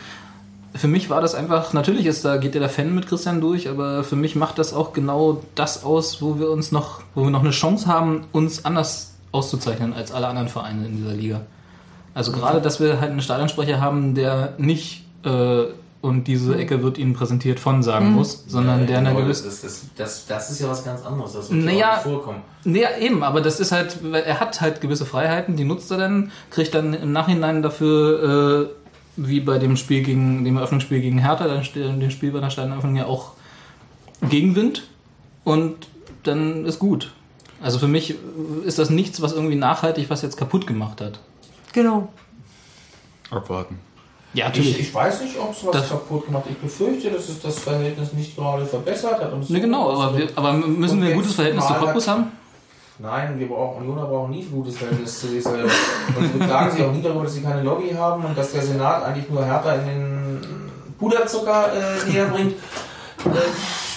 für 0.76 0.88
mich 0.88 1.10
war 1.10 1.20
das 1.20 1.34
einfach, 1.34 1.72
natürlich 1.72 2.06
ist 2.06 2.24
da, 2.24 2.36
geht 2.36 2.54
ja 2.54 2.60
der 2.60 2.68
Fan 2.68 2.94
mit 2.94 3.06
Christian 3.06 3.40
durch, 3.40 3.68
aber 3.68 4.04
für 4.04 4.16
mich 4.16 4.36
macht 4.36 4.58
das 4.58 4.72
auch 4.74 4.92
genau 4.92 5.42
das 5.54 5.84
aus, 5.84 6.22
wo 6.22 6.38
wir 6.38 6.50
uns 6.50 6.72
noch, 6.72 7.00
wo 7.14 7.24
wir 7.24 7.30
noch 7.30 7.42
eine 7.42 7.50
Chance 7.50 7.86
haben, 7.86 8.24
uns 8.32 8.64
anders 8.64 9.14
auszuzeichnen 9.32 9.92
als 9.92 10.12
alle 10.12 10.28
anderen 10.28 10.48
Vereine 10.48 10.86
in 10.86 10.96
dieser 10.96 11.12
Liga. 11.12 11.40
Also 12.14 12.32
gerade, 12.32 12.60
dass 12.60 12.80
wir 12.80 13.00
halt 13.00 13.10
einen 13.10 13.20
Stadionsprecher 13.20 13.80
haben, 13.80 14.14
der 14.14 14.54
nicht 14.58 15.04
äh, 15.24 15.64
und 16.02 16.24
diese 16.24 16.56
Ecke 16.56 16.82
wird 16.82 16.98
Ihnen 16.98 17.14
präsentiert 17.14 17.58
von 17.58 17.82
sagen 17.82 18.10
Mhm. 18.10 18.14
muss, 18.14 18.44
sondern 18.46 18.86
der 18.86 18.98
eine 18.98 19.08
genau, 19.10 19.22
gewisse 19.22 19.44
das, 19.46 19.62
das, 19.62 19.82
das, 19.96 20.26
das 20.26 20.50
ist 20.50 20.60
ja 20.60 20.68
was 20.68 20.84
ganz 20.84 21.04
anderes. 21.04 21.32
Das 21.32 21.50
wird 21.50 21.64
Naja, 21.64 21.78
ja 21.78 21.96
vorkommen. 21.96 22.42
Nee, 22.64 22.84
eben, 23.00 23.22
aber 23.24 23.40
das 23.40 23.58
ist 23.60 23.72
halt, 23.72 23.98
weil 24.02 24.22
er 24.22 24.38
hat 24.38 24.60
halt 24.60 24.80
gewisse 24.80 25.04
Freiheiten, 25.04 25.56
die 25.56 25.64
nutzt 25.64 25.90
er 25.90 25.98
dann, 25.98 26.30
kriegt 26.50 26.74
dann 26.74 26.94
im 26.94 27.12
Nachhinein 27.12 27.60
dafür, 27.62 28.70
äh, 28.70 28.85
wie 29.16 29.40
bei 29.40 29.58
dem 29.58 29.76
Spiel 29.76 30.02
gegen, 30.02 30.44
dem 30.44 30.56
Eröffnungsspiel 30.56 31.00
gegen 31.00 31.18
Hertha, 31.18 31.46
dann 31.46 31.64
steht 31.64 31.84
dem 31.84 32.10
Spiel 32.10 32.30
bei 32.32 32.40
der 32.40 32.50
Stadioneröffnung 32.50 32.96
ja 32.96 33.06
auch 33.06 33.32
Gegenwind 34.28 34.84
und 35.44 35.88
dann 36.22 36.64
ist 36.64 36.78
gut. 36.78 37.12
Also 37.62 37.78
für 37.78 37.88
mich 37.88 38.14
ist 38.64 38.78
das 38.78 38.90
nichts, 38.90 39.22
was 39.22 39.32
irgendwie 39.32 39.56
nachhaltig 39.56 40.10
was 40.10 40.22
jetzt 40.22 40.36
kaputt 40.36 40.66
gemacht 40.66 41.00
hat. 41.00 41.18
Genau. 41.72 42.08
Abwarten. 43.30 43.78
Ja, 44.34 44.50
Ich, 44.52 44.78
ich 44.80 44.94
weiß 44.94 45.22
nicht, 45.22 45.38
ob 45.38 45.52
es 45.52 45.64
was 45.64 45.72
Das- 45.72 45.88
kaputt 45.88 46.26
gemacht 46.26 46.44
hat. 46.44 46.50
Ich 46.52 46.58
befürchte, 46.58 47.10
dass 47.10 47.28
es 47.28 47.40
das 47.40 47.58
Verhältnis 47.58 48.12
nicht 48.12 48.36
gerade 48.36 48.66
verbessert 48.66 49.18
hat. 49.20 49.32
Und 49.32 49.44
es 49.44 49.48
Ne, 49.50 49.60
genau, 49.60 49.94
so- 49.94 50.02
aber, 50.02 50.18
wir, 50.18 50.28
aber 50.34 50.52
müssen 50.52 51.00
wir 51.00 51.08
ein 51.10 51.14
gutes 51.16 51.32
Verhältnis 51.34 51.66
zu 51.66 51.72
Cottbus 51.74 52.06
haben? 52.08 52.24
Nein, 52.98 53.38
wir 53.38 53.48
brauchen, 53.48 53.82
Unioner 53.82 54.06
brauchen 54.06 54.30
nie 54.30 54.42
ein 54.42 54.50
gutes 54.50 54.78
Verhältnis 54.78 55.20
zu 55.20 55.28
sich 55.28 55.42
selber. 55.42 55.64
Und 56.16 56.32
sie 56.32 56.38
beklagen 56.38 56.70
sich 56.70 56.82
auch 56.82 56.92
nie 56.92 57.02
darüber, 57.02 57.24
dass 57.24 57.34
sie 57.34 57.42
keine 57.42 57.62
Lobby 57.62 57.90
haben 57.94 58.24
und 58.24 58.36
dass 58.36 58.52
der 58.52 58.62
Senat 58.62 59.04
eigentlich 59.04 59.28
nur 59.28 59.44
Hertha 59.44 59.74
in 59.74 59.86
den 59.86 60.38
Puderzucker 60.98 61.72
äh, 61.74 62.10
näher 62.10 62.26
bringt. 62.28 62.52
Äh, 62.52 63.38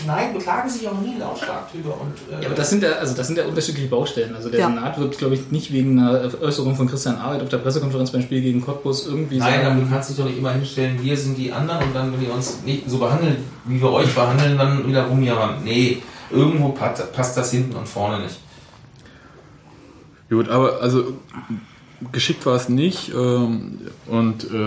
nein, 0.06 0.34
beklagen 0.34 0.70
sich 0.70 0.86
auch 0.90 1.00
nie 1.00 1.18
lautstark 1.18 1.72
drüber. 1.72 1.96
Und, 2.02 2.14
äh, 2.30 2.42
Ja, 2.42 2.48
aber 2.48 2.56
das 2.56 2.70
sind 2.70 2.84
ja, 2.84 2.90
also 2.94 3.16
das 3.16 3.28
sind 3.28 3.38
ja 3.38 3.46
unterschiedliche 3.46 3.88
Baustellen. 3.88 4.36
Also 4.36 4.50
der 4.50 4.60
Ja. 4.60 4.68
Senat 4.68 5.00
wird, 5.00 5.18
glaube 5.18 5.36
ich, 5.36 5.50
nicht 5.50 5.72
wegen 5.72 5.98
einer 5.98 6.30
Äußerung 6.42 6.76
von 6.76 6.90
Christian 6.90 7.18
Arbeit 7.18 7.42
auf 7.42 7.50
der 7.50 7.60
Pressekonferenz 7.60 8.12
beim 8.12 8.22
Spiel 8.22 8.42
gegen 8.42 8.60
Cottbus 8.60 9.08
irgendwie 9.08 9.38
Nein, 9.38 9.62
aber 9.62 9.64
sagen, 9.64 9.80
du 9.82 9.90
kannst 9.90 10.10
dich 10.10 10.18
doch 10.18 10.26
nicht 10.26 10.40
immer 10.40 10.52
hinstellen, 10.52 11.02
wir 11.02 11.16
sind 11.16 11.38
die 11.38 11.54
anderen 11.54 11.84
und 11.84 11.96
dann, 11.96 12.12
wenn 12.12 12.22
ihr 12.22 12.34
uns 12.34 12.64
nicht 12.66 12.90
so 12.90 12.98
behandeln, 12.98 13.38
wie 13.64 13.82
wir 13.82 13.92
euch 13.94 14.14
behandeln, 14.14 14.58
dann 14.58 14.86
wieder 14.86 15.04
rumjammern. 15.04 15.64
Nee, 15.64 16.02
irgendwo 16.32 16.70
passt 16.70 17.38
das 17.38 17.52
hinten 17.52 17.78
und 17.78 17.88
vorne 17.88 18.24
nicht. 18.24 18.40
Gut, 20.30 20.50
aber 20.50 20.82
also 20.82 21.14
geschickt 22.12 22.46
war 22.46 22.56
es 22.56 22.70
nicht 22.70 23.12
ähm, 23.14 23.80
und 24.08 24.46
äh, 24.52 24.58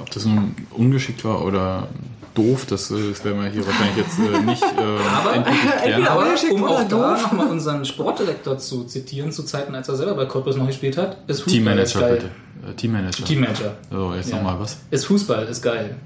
ob 0.00 0.10
das 0.10 0.24
nun 0.24 0.54
ungeschickt 0.70 1.24
war 1.24 1.44
oder 1.44 1.88
doof, 2.34 2.66
das, 2.66 2.90
äh, 2.90 3.10
das 3.10 3.24
werden 3.24 3.42
wir 3.42 3.50
hier 3.50 3.66
wahrscheinlich 3.66 3.96
jetzt 3.96 4.18
äh, 4.18 4.42
nicht 4.42 4.62
äh, 4.62 4.66
Aber, 6.06 6.10
aber 6.10 6.22
ungeschickt 6.26 6.52
um 6.52 6.62
oder 6.62 6.72
auch 6.72 6.88
da 6.88 7.14
doof. 7.14 7.22
nochmal 7.24 7.48
unseren 7.48 7.84
Sportdirektor 7.84 8.58
zu 8.58 8.84
zitieren, 8.84 9.32
zu 9.32 9.42
Zeiten, 9.42 9.74
als 9.74 9.88
er 9.88 9.96
selber 9.96 10.14
bei 10.14 10.24
Cottbus 10.26 10.56
noch 10.56 10.66
gespielt 10.66 10.96
hat, 10.96 11.16
ist 11.26 11.42
Fußball 11.42 11.78
ist 11.78 11.92
Teammanager 11.94 12.00
geil. 12.00 12.14
bitte. 12.14 12.70
Äh, 12.70 12.74
Teammanager. 12.76 13.24
Teammanager. 13.24 13.76
So, 13.90 14.14
jetzt 14.14 14.30
Ja. 14.30 14.36
nochmal 14.36 14.60
was. 14.60 14.78
Ist 14.90 15.04
Fußball, 15.06 15.44
ist 15.46 15.62
geil. 15.62 15.96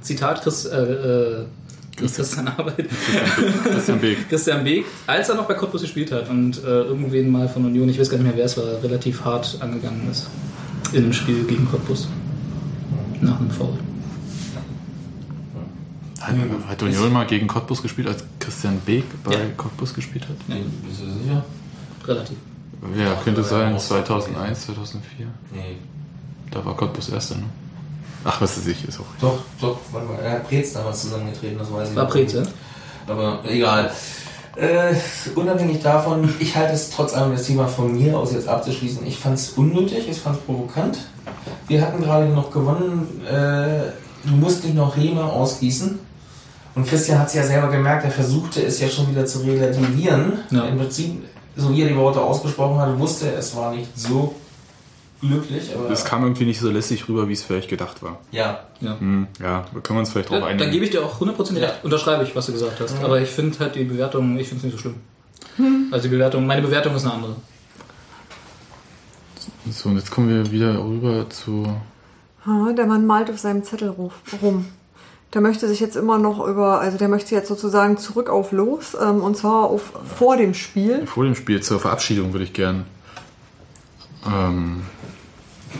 Zitat 0.00 0.42
Chris, 0.42 0.64
äh, 0.64 0.76
äh, 0.80 1.44
nicht 2.02 2.14
Christian 2.14 2.48
Arbeit. 2.48 2.88
Christian 3.64 4.00
Beek. 4.00 4.28
Christian 4.28 4.64
Beek, 4.64 4.84
als 5.06 5.28
er 5.28 5.34
noch 5.36 5.46
bei 5.46 5.54
Cottbus 5.54 5.82
gespielt 5.82 6.12
hat 6.12 6.28
und 6.28 6.62
äh, 6.62 6.66
irgendwen 6.66 7.30
mal 7.30 7.48
von 7.48 7.64
Union, 7.64 7.88
ich 7.88 7.98
weiß 7.98 8.10
gar 8.10 8.18
nicht 8.18 8.26
mehr 8.26 8.36
wer 8.36 8.44
es 8.44 8.56
war, 8.56 8.82
relativ 8.82 9.24
hart 9.24 9.58
angegangen 9.60 10.08
ist. 10.10 10.28
In 10.92 11.04
einem 11.04 11.12
Spiel 11.12 11.44
gegen 11.44 11.68
Cottbus. 11.70 12.08
Nach 13.20 13.38
einem 13.38 13.50
Foul. 13.50 13.78
Hat, 16.20 16.34
hat 16.68 16.82
Union 16.82 17.12
mal 17.12 17.26
gegen 17.26 17.46
Cottbus 17.46 17.80
gespielt, 17.82 18.08
als 18.08 18.24
Christian 18.38 18.78
Beek 18.84 19.04
bei 19.24 19.32
Ja. 19.32 19.38
Cottbus 19.56 19.94
gespielt 19.94 20.24
hat? 20.28 20.36
Nee, 20.48 20.64
bist 20.86 21.00
du 21.00 21.06
sicher? 21.06 21.44
Relativ. 22.06 22.36
Ja, 22.96 23.14
könnte 23.22 23.42
sein, 23.42 23.74
auch 23.74 23.78
2001, 23.78 24.66
2004. 24.66 25.26
Nee. 25.52 25.76
Da 26.50 26.64
war 26.64 26.76
Cottbus 26.76 27.08
Erster, 27.10 27.36
ne? 27.36 27.44
Ach, 28.24 28.40
was 28.40 28.56
weiß 28.56 28.66
ich, 28.66 28.86
ist 28.86 29.00
auch. 29.00 29.04
Doch, 29.20 29.38
doch, 29.60 29.78
warte 29.92 30.06
mal, 30.06 30.18
er 30.18 30.32
hat 30.32 30.48
Preetz 30.48 30.72
damals 30.72 31.02
zusammengetreten, 31.02 31.58
das 31.58 31.72
weiß 31.72 31.90
ich 31.90 31.96
War. 31.96 32.06
Preetz, 32.06 32.34
ja? 32.34 32.42
Aber 33.06 33.40
egal. 33.48 33.90
Äh, 34.56 34.94
unabhängig 35.34 35.80
davon, 35.82 36.34
ich 36.38 36.54
halte 36.56 36.74
es 36.74 36.90
trotz 36.90 37.14
allem 37.14 37.32
das 37.32 37.44
Thema 37.44 37.66
von 37.66 37.92
mir 37.96 38.18
aus 38.18 38.32
jetzt 38.32 38.48
abzuschließen. 38.48 39.06
Ich 39.06 39.18
fand 39.18 39.38
es 39.38 39.50
unnötig, 39.50 40.08
ich 40.08 40.18
fand 40.18 40.36
es 40.36 40.42
provokant. 40.42 40.98
Wir 41.68 41.80
hatten 41.80 42.02
gerade 42.02 42.26
noch 42.26 42.50
gewonnen, 42.50 43.22
äh, 43.26 43.92
du 44.24 44.34
musst 44.34 44.64
nicht 44.64 44.74
noch 44.74 44.96
Häme 44.96 45.22
ausgießen. 45.24 45.98
Und 46.74 46.86
Christian 46.86 47.18
hat 47.18 47.28
es 47.28 47.34
ja 47.34 47.42
selber 47.42 47.68
gemerkt, 47.68 48.04
er 48.04 48.10
versuchte 48.10 48.62
es 48.62 48.80
ja 48.80 48.88
schon 48.88 49.08
wieder 49.10 49.24
zu 49.24 49.40
relativieren. 49.40 50.40
Ja. 50.50 50.64
Im 50.64 50.78
Prinzip, 50.78 51.24
so 51.56 51.72
wie 51.72 51.82
er 51.82 51.88
die 51.88 51.96
Worte 51.96 52.20
ausgesprochen 52.20 52.78
hat, 52.78 52.98
wusste 52.98 53.28
er, 53.32 53.38
es 53.38 53.56
war 53.56 53.72
nicht 53.72 53.96
so 53.98 54.34
glücklich. 55.20 55.74
Aber 55.74 55.90
Es 55.90 56.04
kam 56.04 56.22
irgendwie 56.22 56.44
nicht 56.46 56.60
so 56.60 56.70
lässig 56.70 57.08
rüber, 57.08 57.28
wie 57.28 57.32
es 57.32 57.42
vielleicht 57.42 57.68
gedacht 57.68 58.02
war. 58.02 58.18
ja, 58.32 58.60
Ja. 58.80 58.98
Hm, 58.98 59.26
ja, 59.40 59.66
da 59.72 59.80
können 59.80 59.96
wir 59.98 60.00
uns 60.00 60.10
vielleicht 60.10 60.30
drauf 60.30 60.42
einigen. 60.42 60.58
da 60.58 60.66
gebe 60.70 60.84
ich 60.84 60.90
dir 60.90 61.04
auch 61.04 61.20
hundertprozentig 61.20 61.64
recht, 61.64 61.84
unterschreibe 61.84 62.24
ich, 62.24 62.34
was 62.34 62.46
du 62.46 62.52
gesagt 62.52 62.80
hast. 62.80 62.98
Ja. 62.98 63.04
Aber 63.04 63.20
ich 63.20 63.28
finde 63.28 63.58
halt 63.58 63.74
die 63.74 63.84
Bewertung, 63.84 64.38
ich 64.38 64.48
finde 64.48 64.58
es 64.66 64.72
nicht 64.72 64.72
so 64.72 64.78
schlimm. 64.78 65.90
Also 65.90 66.04
die 66.08 66.14
Bewertung, 66.14 66.46
meine 66.46 66.62
Bewertung 66.62 66.94
ist 66.94 67.04
eine 67.04 67.14
andere. 67.14 67.36
So, 69.70 69.88
und 69.90 69.96
jetzt 69.96 70.10
kommen 70.10 70.28
wir 70.28 70.50
wieder 70.50 70.78
rüber 70.82 71.28
zu. 71.28 71.66
Ha, 72.46 72.72
der 72.72 72.86
Mann 72.86 73.06
malt 73.06 73.30
auf 73.30 73.38
seinem 73.38 73.62
Zettel 73.62 73.90
rum. 73.90 74.64
Der 75.34 75.40
möchte 75.42 75.68
sich 75.68 75.78
jetzt 75.80 75.96
immer 75.96 76.18
noch 76.18 76.44
über, 76.46 76.80
also 76.80 76.98
der 76.98 77.08
möchte 77.08 77.34
jetzt 77.34 77.48
sozusagen 77.48 77.98
zurück 77.98 78.28
auf 78.30 78.50
los, 78.52 78.96
ähm, 79.00 79.22
und 79.22 79.36
zwar 79.36 79.64
auf 79.64 79.92
vor 80.16 80.36
dem 80.36 80.54
Spiel. 80.54 81.06
Vor 81.06 81.24
dem 81.24 81.34
Spiel 81.36 81.62
zur 81.62 81.78
Verabschiedung 81.78 82.32
würde 82.32 82.44
ich 82.44 82.52
gern. 82.52 82.84
Ähm, 84.26 84.82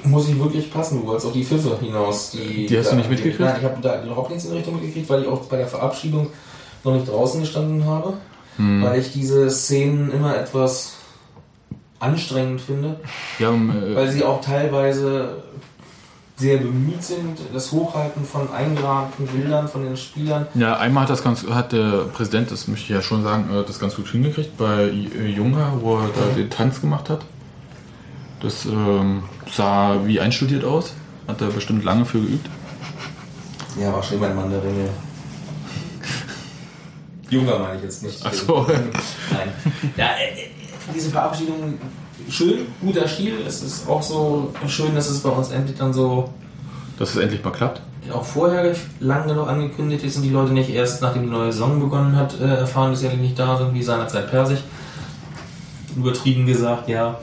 muss 0.05 0.29
ich 0.29 0.39
wirklich 0.39 0.73
passen, 0.73 1.01
du 1.01 1.07
wolltest 1.07 1.27
auf 1.27 1.33
die 1.33 1.45
Pfiffe 1.45 1.77
hinaus. 1.81 2.31
Die, 2.31 2.67
Die 2.67 2.79
hast 2.79 2.93
du 2.93 2.97
nicht 2.97 3.11
mitgekriegt? 3.11 3.41
Nein, 3.41 3.57
ich 3.59 3.65
habe 3.65 3.81
da 3.83 4.03
überhaupt 4.03 4.31
nichts 4.31 4.45
in 4.45 4.51
die 4.53 4.57
Richtung 4.59 4.75
mitgekriegt, 4.75 5.09
weil 5.09 5.23
ich 5.23 5.29
auch 5.29 5.41
bei 5.47 5.57
der 5.57 5.67
Verabschiedung 5.67 6.29
noch 6.85 6.95
nicht 6.95 7.09
draußen 7.09 7.41
gestanden 7.41 7.85
habe. 7.87 8.15
Hm. 8.57 8.83
Weil 8.83 9.01
ich 9.01 9.13
diese 9.13 9.51
Szenen 9.51 10.11
immer 10.13 10.37
etwas 10.37 10.95
anstrengend 11.99 12.61
finde. 12.61 13.01
ja, 13.39 13.51
um, 13.51 13.71
äh, 13.71 13.95
Weil 13.95 14.09
sie 14.09 14.25
auch 14.25 14.41
teilweise 14.41 15.43
sehr 16.37 16.57
bemüht 16.57 17.03
sind, 17.03 17.39
das 17.53 17.71
Hochhalten 17.71 18.25
von 18.25 18.51
eingerahmten 18.51 19.27
Bildern 19.27 19.69
von 19.69 19.85
den 19.85 19.97
Spielern. 19.99 20.47
Ja, 20.55 20.79
einmal 20.79 21.03
hat 21.03 21.11
das 21.11 21.23
ganz, 21.23 21.47
hat 21.47 21.73
der 21.73 22.07
Präsident, 22.15 22.51
das 22.51 22.67
möchte 22.67 22.85
ich 22.85 22.91
ja 22.91 23.03
schon 23.03 23.23
sagen, 23.23 23.51
äh, 23.55 23.63
das 23.65 23.79
ganz 23.79 23.95
gut 23.95 24.09
hingekriegt 24.09 24.57
bei 24.57 24.87
Junga, 24.89 25.75
wo 25.81 25.99
er 25.99 26.09
da 26.09 26.35
den 26.35 26.49
Tanz 26.49 26.81
gemacht 26.81 27.11
hat. 27.11 27.21
Das 28.41 28.65
ähm, 28.65 29.23
sah 29.51 29.97
wie 30.05 30.21
einstudiert 30.21 30.65
aus. 30.65 30.93
Hat 31.29 31.41
er 31.41 31.49
bestimmt 31.49 31.85
lange 31.85 32.05
für 32.05 32.21
geübt. 32.21 32.49
Ja, 33.79 33.93
war 33.93 34.03
schon 34.03 34.17
immer 34.19 34.29
ein 34.29 34.37
Mann 34.37 34.51
der 34.51 34.63
Ringe. 34.63 34.89
Junger 37.29 37.59
meine 37.59 37.77
ich 37.77 37.83
jetzt 37.85 38.03
nicht. 38.03 38.21
Ach 38.25 38.33
so. 38.33 38.67
Nein. 39.31 39.53
Ja, 39.97 40.07
äh, 40.17 40.41
äh, 40.41 40.49
diese 40.93 41.11
Verabschiedung, 41.11 41.79
schön, 42.29 42.67
guter 42.81 43.07
Stil. 43.07 43.35
Es 43.47 43.63
ist 43.63 43.89
auch 43.89 44.03
so 44.03 44.53
schön, 44.67 44.95
dass 44.95 45.09
es 45.09 45.21
bei 45.21 45.31
uns 45.31 45.51
endlich 45.51 45.77
dann 45.79 45.93
so 45.93 46.29
Dass 46.99 47.11
es 47.11 47.17
endlich 47.17 47.45
mal 47.45 47.53
klappt. 47.53 47.81
auch 48.13 48.25
vorher 48.25 48.75
lang 48.99 49.29
genug 49.29 49.47
angekündigt 49.47 50.03
ist 50.03 50.17
und 50.17 50.23
die 50.23 50.31
Leute 50.31 50.53
nicht 50.53 50.71
erst 50.71 51.01
nachdem 51.03 51.23
die 51.23 51.29
neue 51.29 51.53
Saison 51.53 51.79
begonnen 51.79 52.17
hat, 52.17 52.41
äh, 52.41 52.45
erfahren, 52.47 52.91
dass 52.91 53.01
sie 53.01 53.09
alle 53.09 53.19
nicht 53.19 53.39
da 53.39 53.57
sind, 53.57 53.75
wie 53.75 53.83
seinerzeit 53.83 54.29
Persig. 54.31 54.59
Übertrieben 55.95 56.47
gesagt, 56.47 56.89
ja. 56.89 57.19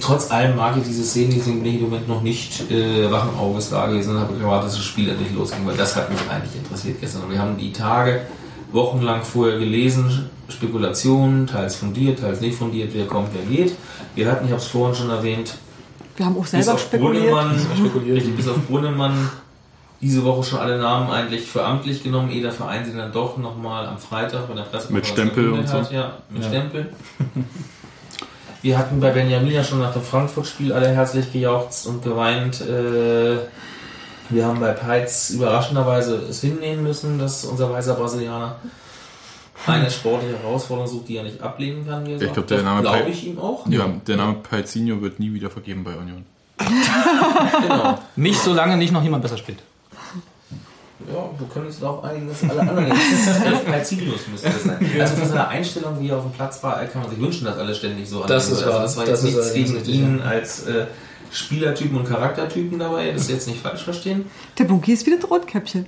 Trotz 0.00 0.30
allem 0.30 0.56
mag 0.56 0.76
ich 0.76 0.84
diese 0.84 1.04
Szene, 1.04 1.34
deswegen 1.34 1.62
bin 1.62 1.74
ich 1.74 1.80
im 1.80 1.90
Moment 1.90 2.08
noch 2.08 2.22
nicht 2.22 2.70
äh, 2.70 3.10
wachen 3.10 3.36
Auges 3.38 3.70
da 3.70 3.86
gewesen 3.86 4.14
und 4.14 4.20
habe 4.20 4.34
gewartet, 4.34 4.68
dass 4.68 4.76
das 4.76 4.84
Spiel 4.84 5.08
endlich 5.08 5.32
losging, 5.34 5.66
weil 5.66 5.76
das 5.76 5.94
hat 5.96 6.10
mich 6.10 6.18
eigentlich 6.30 6.56
interessiert 6.56 7.00
gestern. 7.00 7.22
Und 7.24 7.30
wir 7.30 7.38
haben 7.38 7.56
die 7.56 7.72
Tage 7.72 8.22
wochenlang 8.72 9.22
vorher 9.22 9.58
gelesen, 9.58 10.30
Spekulationen, 10.48 11.46
teils 11.46 11.76
fundiert, 11.76 12.20
teils 12.20 12.40
nicht 12.40 12.56
fundiert, 12.56 12.90
wer 12.92 13.06
kommt, 13.06 13.28
wer 13.32 13.42
geht. 13.44 13.74
Wir 14.14 14.30
hatten, 14.30 14.44
ich 14.46 14.50
habe 14.50 14.60
es 14.60 14.66
vorhin 14.68 14.94
schon 14.94 15.10
erwähnt, 15.10 15.54
Wir 16.16 16.26
haben 16.26 16.36
auch 16.36 16.42
bis 16.42 16.50
selber 16.50 16.74
auf 16.74 16.80
spekuliert. 16.80 17.30
Brunnemann, 17.30 17.50
richtig, 18.12 18.36
bis 18.36 18.48
auf 18.48 18.58
Brunnemann 18.68 19.30
diese 20.00 20.22
Woche 20.24 20.42
schon 20.44 20.58
alle 20.58 20.78
Namen 20.78 21.10
eigentlich 21.10 21.42
für 21.46 21.64
amtlich 21.64 22.02
genommen, 22.02 22.30
ehe 22.30 22.42
der 22.42 22.52
Verein 22.52 22.84
sie 22.84 22.94
dann 22.94 23.10
doch 23.12 23.38
nochmal 23.38 23.86
am 23.86 23.98
Freitag 23.98 24.48
bei 24.48 24.54
der 24.54 24.62
Pressekonferenz 24.62 24.90
Mit 24.90 25.06
Stempel 25.06 25.52
und 25.52 25.72
hat. 25.72 25.86
so. 25.88 25.94
Ja, 25.94 26.18
mit 26.28 26.42
Ja. 26.42 26.48
Stempel. 26.48 26.92
Wir 28.64 28.78
hatten 28.78 28.98
bei 28.98 29.10
Benjamin 29.10 29.52
ja 29.52 29.62
schon 29.62 29.80
nach 29.80 29.92
dem 29.92 30.00
Frankfurt-Spiel 30.00 30.72
alle 30.72 30.88
herzlich 30.88 31.30
gejauchzt 31.30 31.86
und 31.86 32.02
geweint. 32.02 32.62
Äh, 32.62 33.36
wir 34.30 34.46
haben 34.46 34.58
bei 34.58 34.72
Peitz 34.72 35.28
überraschenderweise 35.28 36.16
es 36.30 36.40
hinnehmen 36.40 36.82
müssen, 36.82 37.18
dass 37.18 37.44
unser 37.44 37.70
weißer 37.70 37.92
Brasilianer 37.92 38.56
eine 39.66 39.90
sportliche 39.90 40.38
Herausforderung 40.38 40.90
sucht, 40.90 41.08
die 41.08 41.18
er 41.18 41.24
nicht 41.24 41.42
ablehnen 41.42 41.86
kann. 41.86 42.06
Wie 42.06 42.12
er 42.12 42.22
Ich 42.22 42.32
glaube, 42.32 42.48
der 42.48 42.62
Name 42.62 42.80
glaube 42.80 43.10
ich 43.10 43.26
ihm 43.26 43.38
auch. 43.38 43.66
Ja, 43.68 43.86
der 44.06 44.16
Name 44.16 44.36
Palzinho 44.36 45.02
wird 45.02 45.20
nie 45.20 45.34
wieder 45.34 45.50
vergeben 45.50 45.84
bei 45.84 45.94
Union. 45.96 46.24
Genau. 47.60 47.98
Nicht 48.16 48.40
solange 48.40 48.78
nicht 48.78 48.94
noch 48.94 49.02
jemand 49.02 49.22
besser 49.22 49.36
spielt. 49.36 49.58
Ja, 51.12 51.30
wir 51.38 51.46
können 51.52 51.66
uns 51.66 51.80
darauf 51.80 52.02
einigen, 52.04 52.28
dass 52.28 52.42
alle 52.48 52.60
anderen 52.60 52.86
jetzt 52.88 53.64
Palzinius 53.66 54.28
müssen 54.28 54.44
das 54.44 54.62
sein. 54.64 54.78
Also 55.00 55.16
von 55.16 55.28
seiner 55.28 55.48
Einstellung, 55.48 56.00
wie 56.00 56.08
er 56.08 56.16
auf 56.16 56.22
dem 56.22 56.32
Platz 56.32 56.62
war, 56.62 56.82
kann 56.86 57.02
man 57.02 57.10
sich 57.10 57.20
wünschen, 57.20 57.44
dass 57.44 57.58
alle 57.58 57.74
ständig 57.74 58.08
so 58.08 58.24
Das 58.24 58.50
ist 58.50 58.62
also 58.62 58.78
das 58.78 58.96
war 58.96 59.04
Das 59.04 59.22
jetzt 59.22 59.36
ist 59.36 59.54
nichts 59.54 59.84
gegen 59.84 60.14
ihn 60.16 60.22
als 60.22 60.66
äh, 60.66 60.86
Spielertypen 61.30 61.98
und 61.98 62.08
Charaktertypen 62.08 62.78
dabei, 62.78 63.10
das 63.10 63.28
jetzt 63.28 63.48
nicht 63.48 63.60
falsch 63.60 63.82
verstehen. 63.82 64.26
Der 64.58 64.64
Bunky 64.64 64.92
ist 64.92 65.04
wieder 65.06 65.16
ein 65.16 65.24
Rotkäppchen. 65.24 65.86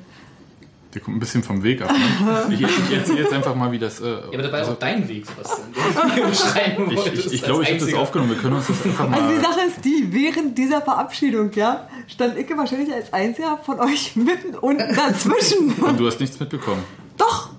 Der 0.96 1.02
kommt 1.02 1.18
ein 1.18 1.20
bisschen 1.20 1.42
vom 1.42 1.62
Weg 1.62 1.82
ab. 1.82 1.90
Ne? 1.92 2.46
Ich, 2.54 2.62
ich 2.62 2.96
erzähle 2.96 3.18
jetzt 3.20 3.32
einfach 3.34 3.54
mal, 3.54 3.70
wie 3.70 3.78
das. 3.78 4.00
Äh, 4.00 4.04
Ja, 4.06 4.16
aber 4.32 4.42
dabei 4.44 4.62
ist 4.62 4.68
auch 4.68 4.78
dein 4.78 5.06
Weg, 5.06 5.26
du 6.16 6.26
beschreiben 6.28 6.90
ich 6.90 6.96
wolltest 6.96 7.26
ich, 7.26 7.32
ich 7.34 7.42
glaube, 7.42 7.64
ich 7.64 7.68
habe 7.72 7.80
das 7.80 7.92
aufgenommen. 7.92 8.30
Wir 8.30 8.38
können 8.38 8.54
uns 8.56 8.68
das 8.68 8.82
einfach 8.82 9.12
Also 9.12 9.28
die 9.28 9.34
mal. 9.34 9.42
Sache 9.42 9.60
ist 9.68 9.84
die, 9.84 10.08
während 10.10 10.56
dieser 10.56 10.80
Verabschiedung, 10.80 11.50
ja, 11.54 11.86
stand 12.08 12.38
ich 12.38 12.48
wahrscheinlich 12.56 12.94
als 12.94 13.12
einziger 13.12 13.58
von 13.58 13.78
euch 13.80 14.16
mitten 14.16 14.54
unten 14.58 14.96
dazwischen. 14.96 15.72
Und 15.74 16.00
du 16.00 16.06
hast 16.06 16.18
nichts 16.18 16.40
mitbekommen. 16.40 16.82
Doch, 17.18 17.50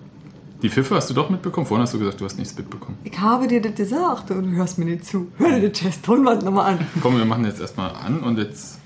Die 0.64 0.70
Pfiffe 0.72 0.96
hast 0.96 1.08
du 1.12 1.14
doch 1.14 1.30
mitbekommen. 1.30 1.68
Vorhin 1.68 1.84
hast 1.84 1.94
du 1.94 2.00
gesagt, 2.00 2.20
du 2.20 2.26
hast 2.26 2.40
nichts 2.40 2.58
mitbekommen. 2.58 2.98
ich 3.04 3.20
habe 3.20 3.46
dir 3.48 3.62
das 3.62 3.76
gesagt 3.76 4.32
und 4.32 4.50
du 4.50 4.58
hörst 4.58 4.80
mir 4.80 4.86
nicht 4.86 5.06
zu. 5.06 5.28
Hör 5.38 5.50
dir 5.52 5.60
den 5.62 5.74
Test 5.74 6.04
Tonband 6.04 6.42
nochmal 6.42 6.74
an. 6.74 6.88
Komm, 7.04 7.20
wir 7.20 7.26
machen 7.26 7.46
jetzt 7.46 7.62
erstmal 7.62 7.92
an 7.92 8.22
und 8.22 8.40
jetzt. 8.40 8.77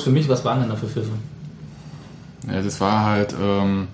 Kurz 0.00 0.04
für 0.04 0.10
mich, 0.10 0.28
was 0.28 0.44
waren 0.44 0.60
denn 0.60 0.70
da 0.70 0.76
für 0.76 0.88
Pfiffe? 0.88 1.10
Ja, 2.50 2.62
das 2.62 2.80
war 2.80 3.04
halt. 3.04 3.34
Ähm, 3.40 3.88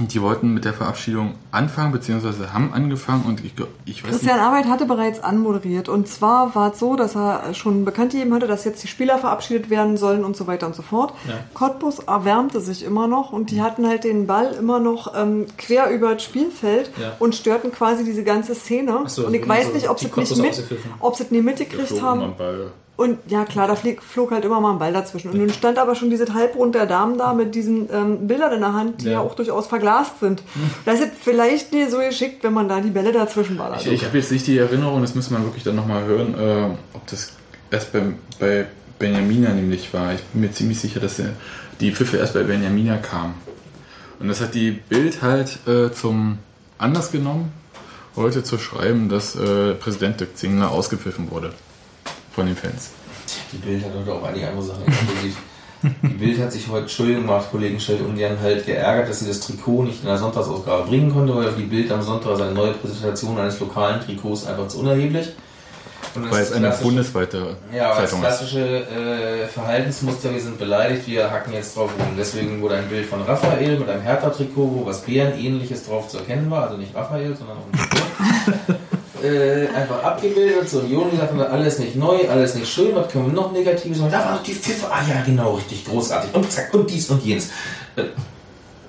die 0.00 0.22
wollten 0.22 0.54
mit 0.54 0.64
der 0.64 0.74
Verabschiedung 0.74 1.34
anfangen, 1.50 1.90
beziehungsweise 1.90 2.52
haben 2.52 2.72
angefangen 2.72 3.24
und 3.26 3.44
ich, 3.44 3.54
ich 3.84 4.04
weiß 4.04 4.10
Christian 4.12 4.36
nicht. 4.36 4.46
Arbeit 4.46 4.66
hatte 4.66 4.86
bereits 4.86 5.18
anmoderiert. 5.24 5.88
Und 5.88 6.06
zwar 6.06 6.54
war 6.54 6.70
es 6.72 6.78
so, 6.78 6.94
dass 6.94 7.16
er 7.16 7.52
schon 7.54 7.84
bekannt 7.84 8.12
gegeben 8.12 8.32
hatte, 8.32 8.46
dass 8.46 8.64
jetzt 8.64 8.80
die 8.84 8.86
Spieler 8.86 9.18
verabschiedet 9.18 9.70
werden 9.70 9.96
sollen 9.96 10.24
und 10.24 10.36
so 10.36 10.46
weiter 10.46 10.68
und 10.68 10.76
so 10.76 10.82
fort. 10.82 11.14
Ja. 11.26 11.34
Cottbus 11.52 11.98
erwärmte 11.98 12.60
sich 12.60 12.84
immer 12.84 13.08
noch 13.08 13.32
und 13.32 13.50
die 13.50 13.60
hatten 13.60 13.88
halt 13.88 14.04
den 14.04 14.28
Ball 14.28 14.52
immer 14.52 14.78
noch 14.78 15.14
ähm, 15.16 15.46
quer 15.56 15.90
über 15.90 16.14
das 16.14 16.22
Spielfeld 16.22 16.92
Ja. 16.96 17.16
und 17.18 17.34
störten 17.34 17.72
quasi 17.72 18.04
diese 18.04 18.22
ganze 18.22 18.54
Szene. 18.54 19.00
So, 19.06 19.26
und 19.26 19.34
ich 19.34 19.40
also 19.42 19.52
weiß 19.52 19.66
so 19.66 19.72
nicht, 19.74 19.88
ob 19.88 19.98
sie 19.98 20.06
es 20.06 20.36
nicht, 20.36 20.58
mit, 20.58 21.30
Der 21.32 21.42
mitgekriegt 21.42 22.00
haben. 22.00 22.34
Und 22.98 23.18
ja, 23.28 23.44
klar, 23.44 23.68
da 23.68 23.76
flieg, 23.76 24.02
flog 24.02 24.32
halt 24.32 24.44
immer 24.44 24.60
mal 24.60 24.72
ein 24.72 24.80
Ball 24.80 24.92
dazwischen. 24.92 25.30
Und 25.30 25.38
nun 25.38 25.50
stand 25.50 25.78
aber 25.78 25.94
schon 25.94 26.10
diese 26.10 26.34
Halbrund 26.34 26.74
der 26.74 26.84
Damen 26.84 27.16
da 27.16 27.32
mit 27.32 27.54
diesen 27.54 27.88
ähm, 27.92 28.26
Bildern 28.26 28.54
in 28.54 28.60
der 28.60 28.72
Hand, 28.72 29.02
die 29.02 29.06
ja. 29.06 29.12
Ja. 29.12 29.20
auch 29.20 29.36
durchaus 29.36 29.68
verglast 29.68 30.18
sind. 30.18 30.42
Das 30.84 30.98
ist 30.98 31.12
vielleicht 31.22 31.72
nicht 31.72 31.92
so 31.92 31.98
geschickt, 31.98 32.42
wenn 32.42 32.52
man 32.52 32.68
da 32.68 32.80
die 32.80 32.90
Bälle 32.90 33.12
dazwischen 33.12 33.56
ballert. 33.56 33.86
Ich, 33.86 33.92
ich 33.92 34.04
habe 34.04 34.18
jetzt 34.18 34.32
nicht 34.32 34.48
die 34.48 34.58
Erinnerung, 34.58 35.00
das 35.00 35.14
müsste 35.14 35.32
man 35.32 35.44
wirklich 35.44 35.62
dann 35.62 35.76
nochmal 35.76 36.06
hören, 36.06 36.34
äh, 36.34 36.74
ob 36.92 37.06
das 37.06 37.34
erst 37.70 37.92
bei, 37.92 38.02
bei 38.40 38.66
Benjamina 38.98 39.50
nämlich 39.50 39.94
war. 39.94 40.14
Ich 40.14 40.22
bin 40.32 40.40
mir 40.40 40.50
ziemlich 40.50 40.80
sicher, 40.80 40.98
dass 40.98 41.18
der, 41.18 41.34
die 41.78 41.92
Pfiffe 41.92 42.16
erst 42.16 42.34
bei 42.34 42.42
Benjamina 42.42 42.96
kam. 42.96 43.34
Und 44.18 44.26
das 44.26 44.40
hat 44.40 44.54
die 44.54 44.72
Bild 44.72 45.22
halt 45.22 45.60
äh, 45.68 45.92
zum 45.92 46.38
Anlass 46.78 47.12
genommen, 47.12 47.52
heute 48.16 48.42
zu 48.42 48.58
schreiben, 48.58 49.08
dass 49.08 49.36
äh, 49.36 49.74
Präsident 49.74 50.18
Dirk 50.18 50.36
Zingler 50.36 50.72
ausgepfiffen 50.72 51.30
wurde 51.30 51.52
von 52.38 52.46
den 52.46 52.54
Fans. 52.54 52.90
Die 53.52 53.56
Bild 53.56 53.84
hat 53.84 53.90
heute 53.98 54.12
auch 54.12 54.22
einige 54.22 54.46
andere 54.46 54.64
Sachen 54.64 54.84
inklusiv. 54.84 55.38
Die 55.82 56.14
Bild 56.14 56.40
hat 56.40 56.52
sich 56.52 56.68
heute, 56.68 56.82
Entschuldigung, 56.82 57.26
macht 57.26 57.50
Kollegen 57.50 57.80
Schell 57.80 58.00
ungern 58.00 58.38
halt 58.40 58.64
geärgert, 58.64 59.08
dass 59.08 59.18
sie 59.18 59.26
das 59.26 59.40
Trikot 59.40 59.82
nicht 59.82 60.02
in 60.02 60.06
der 60.06 60.18
Sonntagsausgabe 60.18 60.86
bringen 60.86 61.12
konnte, 61.12 61.34
weil 61.34 61.50
die 61.52 61.64
Bild 61.64 61.90
am 61.90 62.00
Sonntag 62.00 62.36
seine 62.36 62.52
neue 62.52 62.74
Präsentation 62.74 63.36
eines 63.38 63.58
lokalen 63.58 64.00
Trikots 64.00 64.46
einfach 64.46 64.68
zu 64.68 64.78
unerheblich. 64.78 65.30
Und 66.14 66.24
das 66.26 66.32
Weil 66.32 66.42
es 66.42 66.52
eine 66.52 66.70
bundesweite 66.70 67.56
Ja, 67.74 67.88
das 67.88 67.96
Zeitung 67.96 68.20
ist. 68.20 68.26
klassische 68.26 68.86
äh, 68.86 69.46
Verhaltensmuster, 69.48 70.32
wir 70.32 70.40
sind 70.40 70.58
beleidigt, 70.58 71.08
wir 71.08 71.30
hacken 71.30 71.52
jetzt 71.52 71.76
drauf 71.76 71.90
rum. 71.98 72.06
Deswegen 72.16 72.62
wurde 72.62 72.76
ein 72.76 72.88
Bild 72.88 73.06
von 73.06 73.20
Raphael 73.22 73.80
mit 73.80 73.88
einem 73.88 74.02
Hertha-Trikot, 74.02 74.70
wo 74.74 74.86
was 74.86 75.02
Bärenähnliches 75.02 75.86
drauf 75.86 76.08
zu 76.08 76.18
erkennen 76.18 76.48
war, 76.50 76.64
also 76.64 76.76
nicht 76.76 76.94
Raphael, 76.94 77.36
sondern 77.36 77.58
auch 77.58 77.66
ein 77.72 77.88
Trikot. 77.88 78.78
äh, 79.22 79.68
einfach 79.74 80.02
abgebildet, 80.02 80.68
zur 80.68 80.82
Union 80.84 81.10
gesagt, 81.10 81.32
alles 81.38 81.78
nicht 81.78 81.96
neu, 81.96 82.28
alles 82.28 82.54
nicht 82.54 82.68
schön, 82.68 82.94
was 82.94 83.08
können 83.10 83.26
wir 83.26 83.32
noch 83.32 83.52
Negatives 83.52 83.98
machen? 83.98 84.12
Da 84.12 84.24
war 84.24 84.34
noch 84.36 84.42
die 84.42 84.54
Pfiffe, 84.54 84.86
ah 84.90 85.02
ja, 85.08 85.22
genau, 85.24 85.54
richtig 85.54 85.84
großartig. 85.84 86.34
Und 86.34 86.50
zack, 86.50 86.72
und 86.74 86.88
dies 86.90 87.08
und 87.10 87.24
jenes. 87.24 87.50
Äh, 87.96 88.04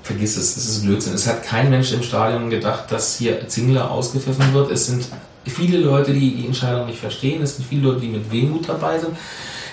vergiss 0.03 0.37
es, 0.37 0.57
es 0.57 0.67
ist 0.67 0.83
Blödsinn. 0.83 1.13
Es 1.13 1.27
hat 1.27 1.43
kein 1.43 1.69
Mensch 1.69 1.91
im 1.93 2.01
Stadion 2.01 2.49
gedacht, 2.49 2.91
dass 2.91 3.17
hier 3.17 3.47
Zingler 3.47 3.91
ausgepfiffen 3.91 4.53
wird. 4.53 4.71
Es 4.71 4.87
sind 4.87 5.05
viele 5.45 5.77
Leute, 5.77 6.13
die 6.13 6.35
die 6.35 6.45
Entscheidung 6.47 6.87
nicht 6.87 6.99
verstehen. 6.99 7.43
Es 7.43 7.55
sind 7.55 7.67
viele 7.67 7.83
Leute, 7.83 8.01
die 8.01 8.07
mit 8.07 8.31
Wehmut 8.31 8.67
dabei 8.67 8.97
sind. 8.97 9.15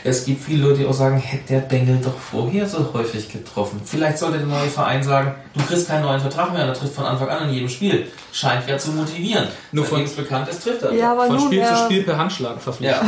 Es 0.09 0.25
gibt 0.25 0.45
viele 0.45 0.63
Leute, 0.69 0.79
die 0.81 0.87
auch 0.87 0.93
sagen, 0.95 1.17
hätte 1.19 1.55
der 1.55 1.61
Bengel 1.61 1.99
doch 2.03 2.17
vorher 2.17 2.67
so 2.69 2.93
häufig 2.95 3.31
getroffen. 3.33 3.81
Vielleicht 3.85 4.19
sollte 4.19 4.39
der 4.39 4.47
neue 4.47 4.69
Verein 4.69 5.03
sagen, 5.03 5.35
du 5.55 5.65
kriegst 5.65 5.89
keinen 5.89 6.03
neuen 6.03 6.21
Vertrag 6.21 6.53
mehr, 6.53 6.63
und 6.63 6.69
er 6.69 6.75
trifft 6.75 6.95
von 6.95 7.05
Anfang 7.05 7.29
an 7.29 7.49
in 7.49 7.55
jedem 7.55 7.69
Spiel. 7.69 8.07
Scheint 8.33 8.69
ja 8.69 8.79
zu 8.79 8.93
motivieren. 8.93 9.49
Nur 9.73 9.85
von 9.85 10.03
es 10.03 10.13
bekannt 10.13 10.49
ist, 10.49 10.63
trifft 10.63 10.83
er. 10.83 10.93
Ja, 10.95 11.13
aber 11.13 11.27
Von 11.27 11.37
nun, 11.37 11.47
Spiel 11.47 11.63
zu 11.65 11.71
er- 11.71 11.85
Spiel 11.87 12.03
per 12.05 12.17
Handschlag 12.19 12.61
verpflichtet. 12.61 13.03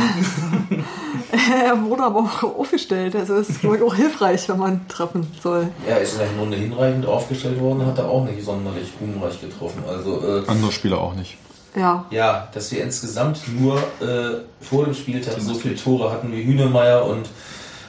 er 1.65 1.81
wurde 1.83 2.03
aber 2.03 2.19
auch 2.19 2.43
aufgestellt. 2.59 3.15
Also 3.15 3.35
es 3.35 3.49
ist 3.49 3.63
wohl 3.63 3.81
auch 3.83 3.95
hilfreich, 3.95 4.47
wenn 4.49 4.57
man 4.57 4.87
treffen 4.87 5.27
soll. 5.41 5.67
Ja, 5.87 5.97
ist 5.97 6.13
in 6.13 6.19
der 6.19 6.27
Runde 6.39 6.57
hinreichend 6.57 7.05
aufgestellt 7.05 7.59
worden, 7.59 7.85
hat 7.85 7.97
er 7.97 8.09
auch 8.09 8.25
nicht 8.25 8.43
sonderlich 8.43 8.89
ruhmreich 8.99 9.39
getroffen. 9.39 9.83
Also, 9.87 10.21
äh, 10.45 10.47
Andere 10.47 10.71
Spieler 10.71 10.99
auch 10.99 11.13
nicht. 11.15 11.37
Ja. 11.75 12.05
Ja, 12.09 12.47
dass 12.53 12.71
wir 12.71 12.83
insgesamt 12.83 13.39
nur 13.59 13.77
äh, 14.01 14.41
vor 14.61 14.85
dem 14.85 14.93
Spieltag 14.93 15.35
so 15.39 15.53
viele 15.53 15.75
Tore 15.75 16.11
hatten 16.11 16.31
wie 16.31 16.43
Hühnemeier 16.43 17.05
und 17.05 17.29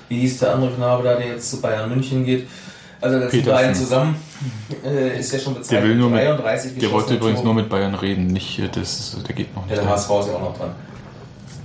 wie 0.09 0.21
hieß 0.21 0.39
der 0.41 0.55
andere 0.55 0.73
Knabe 0.73 1.03
da, 1.05 1.15
der 1.15 1.29
jetzt 1.29 1.51
zu 1.51 1.61
Bayern 1.61 1.89
München 1.89 2.25
geht. 2.25 2.47
Also 3.01 3.19
das 3.19 3.31
Petersen. 3.31 3.53
beiden 3.53 3.75
zusammen 3.75 4.17
äh, 4.85 5.19
ist 5.19 5.33
ja 5.33 5.39
schon 5.39 5.55
Der 5.55 5.61
bezeichnet. 5.61 5.89
will 5.89 5.97
nur 5.97 6.11
mit, 6.11 6.21
33 6.21 6.79
der 6.79 6.91
wollte 6.91 7.15
übrigens 7.15 7.37
Tore. 7.41 7.47
nur 7.47 7.55
mit 7.55 7.69
Bayern 7.71 7.95
reden, 7.95 8.27
nicht 8.27 8.59
äh, 8.59 8.69
das, 8.69 9.17
der 9.27 9.35
geht 9.35 9.55
noch 9.57 9.63
Ja, 9.63 9.69
nicht. 9.71 9.79
der 9.79 9.85
rein. 9.91 9.93
HSV 9.97 10.11
ist 10.21 10.27
ja 10.29 10.35
auch 10.35 10.41
noch 10.43 10.59
dran. 10.59 10.71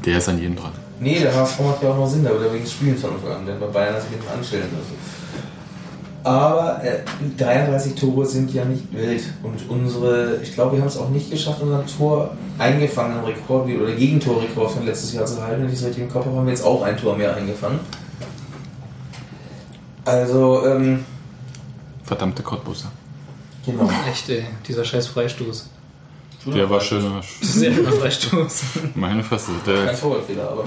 Der 0.05 0.18
ist 0.18 0.30
an 0.30 0.39
jedem 0.39 0.55
dran. 0.55 0.72
Nee, 1.01 1.20
der 1.20 1.36
HSV 1.36 1.59
macht 1.59 1.84
ja 1.84 1.89
auch 1.89 1.97
noch 1.97 2.07
Sinn, 2.07 2.24
da 2.24 2.30
würde 2.30 2.45
er 2.45 2.53
wegen 2.53 2.63
des 2.63 2.72
Spielens 2.72 3.01
von 3.01 3.16
Anfang 3.16 3.32
an, 3.34 3.45
denn 3.45 3.59
bei 3.59 3.66
Bayern 3.66 3.99
sich 3.99 4.11
hinten 4.11 4.28
anstellen 4.30 4.70
müssen. 4.72 4.95
Aber 6.26 6.84
äh, 6.84 7.01
33 7.38 7.93
Tore 7.93 8.26
sind 8.26 8.51
ja 8.51 8.65
nicht 8.65 8.91
wild. 8.91 9.21
Und 9.43 9.69
unsere, 9.69 10.38
ich 10.41 10.55
glaube, 10.55 10.76
wir 10.76 10.82
haben 10.82 10.88
es 10.88 10.97
auch 10.97 11.09
nicht 11.09 11.30
geschafft, 11.30 11.61
unseren 11.61 11.86
Tor 11.86 12.36
eingefangenen 12.57 13.23
Rekord 13.23 13.69
oder 13.69 13.91
Gegentorrekord 13.91 14.71
von 14.71 14.86
letztes 14.88 15.13
Jahr 15.13 15.28
zu 15.28 15.39
halten. 15.43 15.61
Wenn 15.61 15.69
ich 15.69 15.76
es 15.76 15.86
richtig 15.86 16.01
im 16.01 16.09
Kopf 16.09 16.26
habe, 16.26 16.36
haben 16.36 16.45
wir 16.47 16.51
jetzt 16.51 16.65
auch 16.65 16.82
ein 16.82 16.97
Tor 16.97 17.15
mehr 17.15 17.36
eingefangen. 17.36 17.80
Also, 20.03 20.65
ähm, 20.65 21.05
Verdammte 22.03 22.41
Cottbusser. 22.41 22.91
genau. 23.63 23.88
Echt, 24.11 24.28
ey, 24.30 24.45
dieser 24.67 24.84
scheiß 24.84 25.05
Freistoß. 25.05 25.69
Der 26.47 26.67
war 26.67 26.82
schöner. 26.82 27.21
Sehr 27.41 27.71
schöner 27.71 27.91
Freistoß. 27.91 28.63
Meine 28.95 29.23
Fresse. 29.23 29.51
Der, 29.67 29.86
Kein 29.86 29.99
Torwartfehler, 29.99 30.49
aber. 30.49 30.63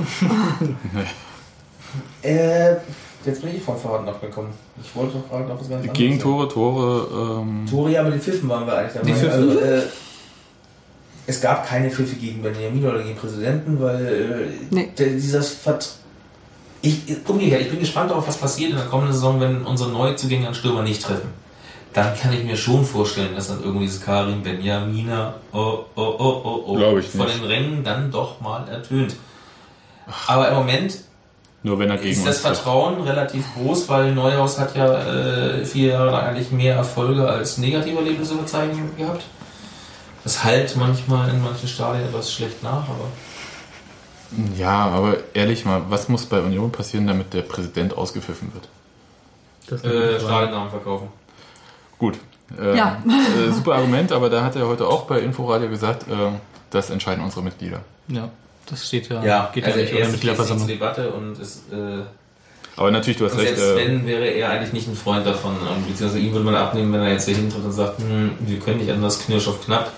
nee. 0.61 1.02
Äh, 2.22 2.72
jetzt 3.24 3.43
bin 3.43 3.57
ich 3.57 3.62
vom 3.62 3.76
Faden 3.76 4.09
abgekommen. 4.09 4.51
Ich 4.82 4.95
wollte 4.95 5.18
doch 5.18 5.28
fragen, 5.28 5.51
ob 5.51 5.61
es 5.61 5.68
ganz 5.68 5.80
anderes 5.80 5.99
Gegentore, 5.99 6.49
Tore. 6.49 7.41
Ähm, 7.41 7.66
Tore, 7.68 7.91
ja, 7.91 8.03
mit 8.03 8.14
den 8.14 8.20
Pfiffen 8.20 8.49
waren 8.49 8.66
wir 8.66 8.76
eigentlich 8.76 8.95
dabei. 8.95 9.12
Die? 9.12 9.28
Also, 9.28 9.61
äh, 9.61 9.82
es 11.26 11.41
gab 11.41 11.66
keine 11.66 11.91
Pfiffe 11.91 12.16
gegen 12.16 12.43
Benjamin 12.43 12.86
oder 12.86 13.03
gegen 13.03 13.16
Präsidenten, 13.16 13.78
weil 13.80 14.51
äh, 14.72 14.86
der, 14.97 15.09
dieses 15.09 15.51
Vert 15.51 15.99
ich, 16.80 17.03
umgekehrt, 17.26 17.62
ich 17.62 17.70
bin 17.70 17.80
gespannt 17.80 18.11
darauf, 18.11 18.26
was 18.26 18.36
passiert 18.36 18.70
in 18.70 18.76
der 18.76 18.86
kommenden 18.86 19.12
Saison, 19.12 19.41
wenn 19.41 19.62
unsere 19.64 19.91
Neuzugänge 19.91 20.49
an 20.49 20.55
Stürmer 20.55 20.82
nicht 20.82 21.03
treffen. 21.03 21.28
Dann 21.93 22.16
kann 22.16 22.32
ich 22.32 22.45
mir 22.45 22.57
schon 22.57 22.84
vorstellen, 22.84 23.34
dass 23.34 23.49
dann 23.49 23.62
irgendwie 23.62 23.86
dieses 23.86 24.01
Karim 24.01 24.43
Benjamina 24.43 25.34
oh, 25.53 25.84
oh, 25.97 26.14
oh, 26.18 26.41
oh, 26.45 26.62
oh, 26.66 27.01
von 27.01 27.26
den 27.26 27.45
Rängen 27.45 27.82
dann 27.82 28.11
doch 28.11 28.41
mal 28.41 28.68
ertönt. 28.68 29.16
Aber 30.26 30.49
im 30.49 30.55
Moment 30.55 30.99
nur 31.69 31.79
wenn 31.79 31.91
er 31.91 31.99
gegen 31.99 32.11
ist 32.11 32.27
das 32.27 32.41
Vertrauen 32.41 33.01
relativ 33.03 33.45
groß, 33.55 33.89
weil 33.89 34.12
Neuhaus 34.14 34.59
hat 34.59 34.75
ja 34.75 34.87
äh, 35.03 35.64
vier 35.64 35.93
Jahre 35.93 36.11
lang 36.11 36.27
eigentlich 36.27 36.51
mehr 36.51 36.75
Erfolge 36.77 37.29
als 37.29 37.59
negative 37.59 37.99
Erlebnisse 37.99 38.35
verzeichnen 38.35 38.91
gehabt. 38.97 39.23
Das 40.25 40.43
halt 40.45 40.75
manchmal 40.77 41.29
in 41.31 41.43
manchen 41.43 41.69
Stadien 41.69 42.05
etwas 42.07 42.33
schlecht 42.33 42.62
nach, 42.62 42.83
aber 42.89 43.07
Ja, 44.57 44.87
aber 44.89 45.16
ehrlich 45.35 45.64
mal, 45.64 45.83
was 45.89 46.09
muss 46.09 46.27
bei 46.27 46.41
Union 46.41 46.73
passieren, 46.73 47.07
damit 47.07 47.33
der 47.35 47.43
Präsident 47.43 47.97
ausgepfiffen 47.97 48.51
wird? 48.55 49.85
äh, 49.85 50.19
Stadionnamen 50.19 50.71
verkaufen. 50.71 51.09
Gut. 51.99 52.19
Äh, 52.59 52.77
Ja. 52.77 53.03
äh, 53.07 53.53
super 53.53 53.75
Argument, 53.75 54.11
aber 54.12 54.31
da 54.31 54.43
hat 54.43 54.57
er 54.57 54.66
heute 54.66 54.87
auch 54.87 55.03
bei 55.03 55.21
Inforadio 55.21 55.69
gesagt, 55.69 56.09
äh, 56.09 56.14
das 56.71 56.91
entscheiden 56.91 57.23
unsere 57.23 57.43
Mitglieder. 57.43 57.81
Ja, 58.09 58.31
das 58.71 58.87
steht 58.87 59.09
ja. 59.09 59.25
Ja, 59.25 59.51
geht 59.53 59.64
also 59.64 59.79
ja 59.79 59.85
nicht 59.85 59.93
er 59.93 59.99
ohne 59.99 60.07
ist 60.09 60.12
jetzt 60.12 60.25
nicht 60.25 60.37
zur 60.37 60.57
Mitgliederversammlung. 60.57 60.69
Debatte 60.69 61.11
und 61.11 61.39
ist, 61.39 61.73
äh, 61.73 62.03
Aber 62.77 62.91
natürlich, 62.91 63.19
du 63.19 63.25
hast 63.27 63.33
und 63.33 63.41
recht. 63.41 63.57
selbst 63.57 63.64
Äh, 63.64 63.77
wenn, 63.77 64.07
wäre 64.07 64.27
er 64.27 64.51
eigentlich 64.51 64.73
nicht 64.73 64.89
ein 64.89 64.97
Freund 64.97 65.27
davon. 65.27 65.53
Und 65.53 65.87
beziehungsweise 65.89 66.19
ihm 66.21 66.33
würde 66.33 66.45
man 66.45 66.55
abnehmen, 66.55 66.93
wenn 66.93 67.01
er 67.01 67.12
jetzt 67.12 67.27
hier 67.27 67.37
hintritt 67.37 67.64
und 67.64 67.73
sagt, 67.73 67.99
hm, 68.01 68.33
wir 68.41 68.59
können 68.59 68.79
nicht 68.79 68.91
anders, 68.91 69.19
knirsch 69.21 69.49
auf 69.49 69.64
knapp. 69.64 69.93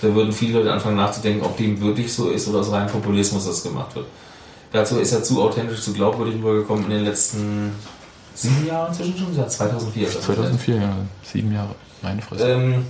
Da 0.00 0.14
würden 0.14 0.32
viele 0.32 0.58
Leute 0.58 0.72
anfangen 0.72 0.96
nachzudenken, 0.96 1.44
ob 1.44 1.56
dem 1.56 1.80
wirklich 1.80 2.12
so 2.12 2.30
ist 2.30 2.46
oder 2.48 2.60
aus 2.60 2.70
reinem 2.70 2.88
Populismus 2.88 3.46
das 3.46 3.62
gemacht 3.62 3.94
wird. 3.96 4.06
Dazu 4.70 4.98
ist 4.98 5.12
er 5.12 5.22
zu 5.22 5.42
authentisch, 5.42 5.80
zu 5.80 5.92
glaubwürdig 5.92 6.34
rübergekommen 6.36 6.84
in 6.84 6.90
den 6.90 7.04
letzten 7.04 7.72
sieben 8.34 8.66
Jahren 8.66 8.88
inzwischen 8.88 9.18
schon? 9.18 9.36
Ja, 9.36 9.48
2004. 9.48 10.06
ist 10.06 10.14
er 10.16 10.20
2004, 10.20 10.76
ja, 10.76 10.96
sieben 11.24 11.52
Jahre. 11.52 11.74
Meine 12.02 12.22
Fresse. 12.22 12.48
ähm, 12.48 12.84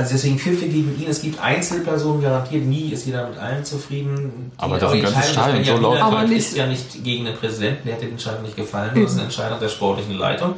also 0.00 0.14
deswegen 0.14 0.38
Pfiffe 0.38 0.66
gegen 0.66 0.98
ihn. 0.98 1.08
Es 1.08 1.20
gibt 1.20 1.38
Einzelpersonen 1.40 2.22
garantiert, 2.22 2.64
nie 2.64 2.90
ist 2.90 3.04
jeder 3.04 3.28
mit 3.28 3.38
allen 3.38 3.64
zufrieden. 3.64 4.50
Aber 4.56 4.78
das 4.78 4.92
des 4.92 5.30
Stadion 5.30 5.62
so 5.62 5.76
laut. 5.76 6.00
Aber 6.00 6.24
ist 6.24 6.56
ja 6.56 6.66
nicht 6.66 7.04
gegen 7.04 7.26
den 7.26 7.34
Präsidenten, 7.34 7.86
der 7.86 7.96
hat 7.96 8.02
die 8.02 8.08
Entscheidung 8.08 8.42
nicht 8.42 8.56
gefallen. 8.56 8.92
Das 8.94 9.10
ist 9.10 9.16
eine 9.16 9.24
Entscheidung 9.24 9.60
der 9.60 9.68
sportlichen 9.68 10.16
Leitung, 10.16 10.54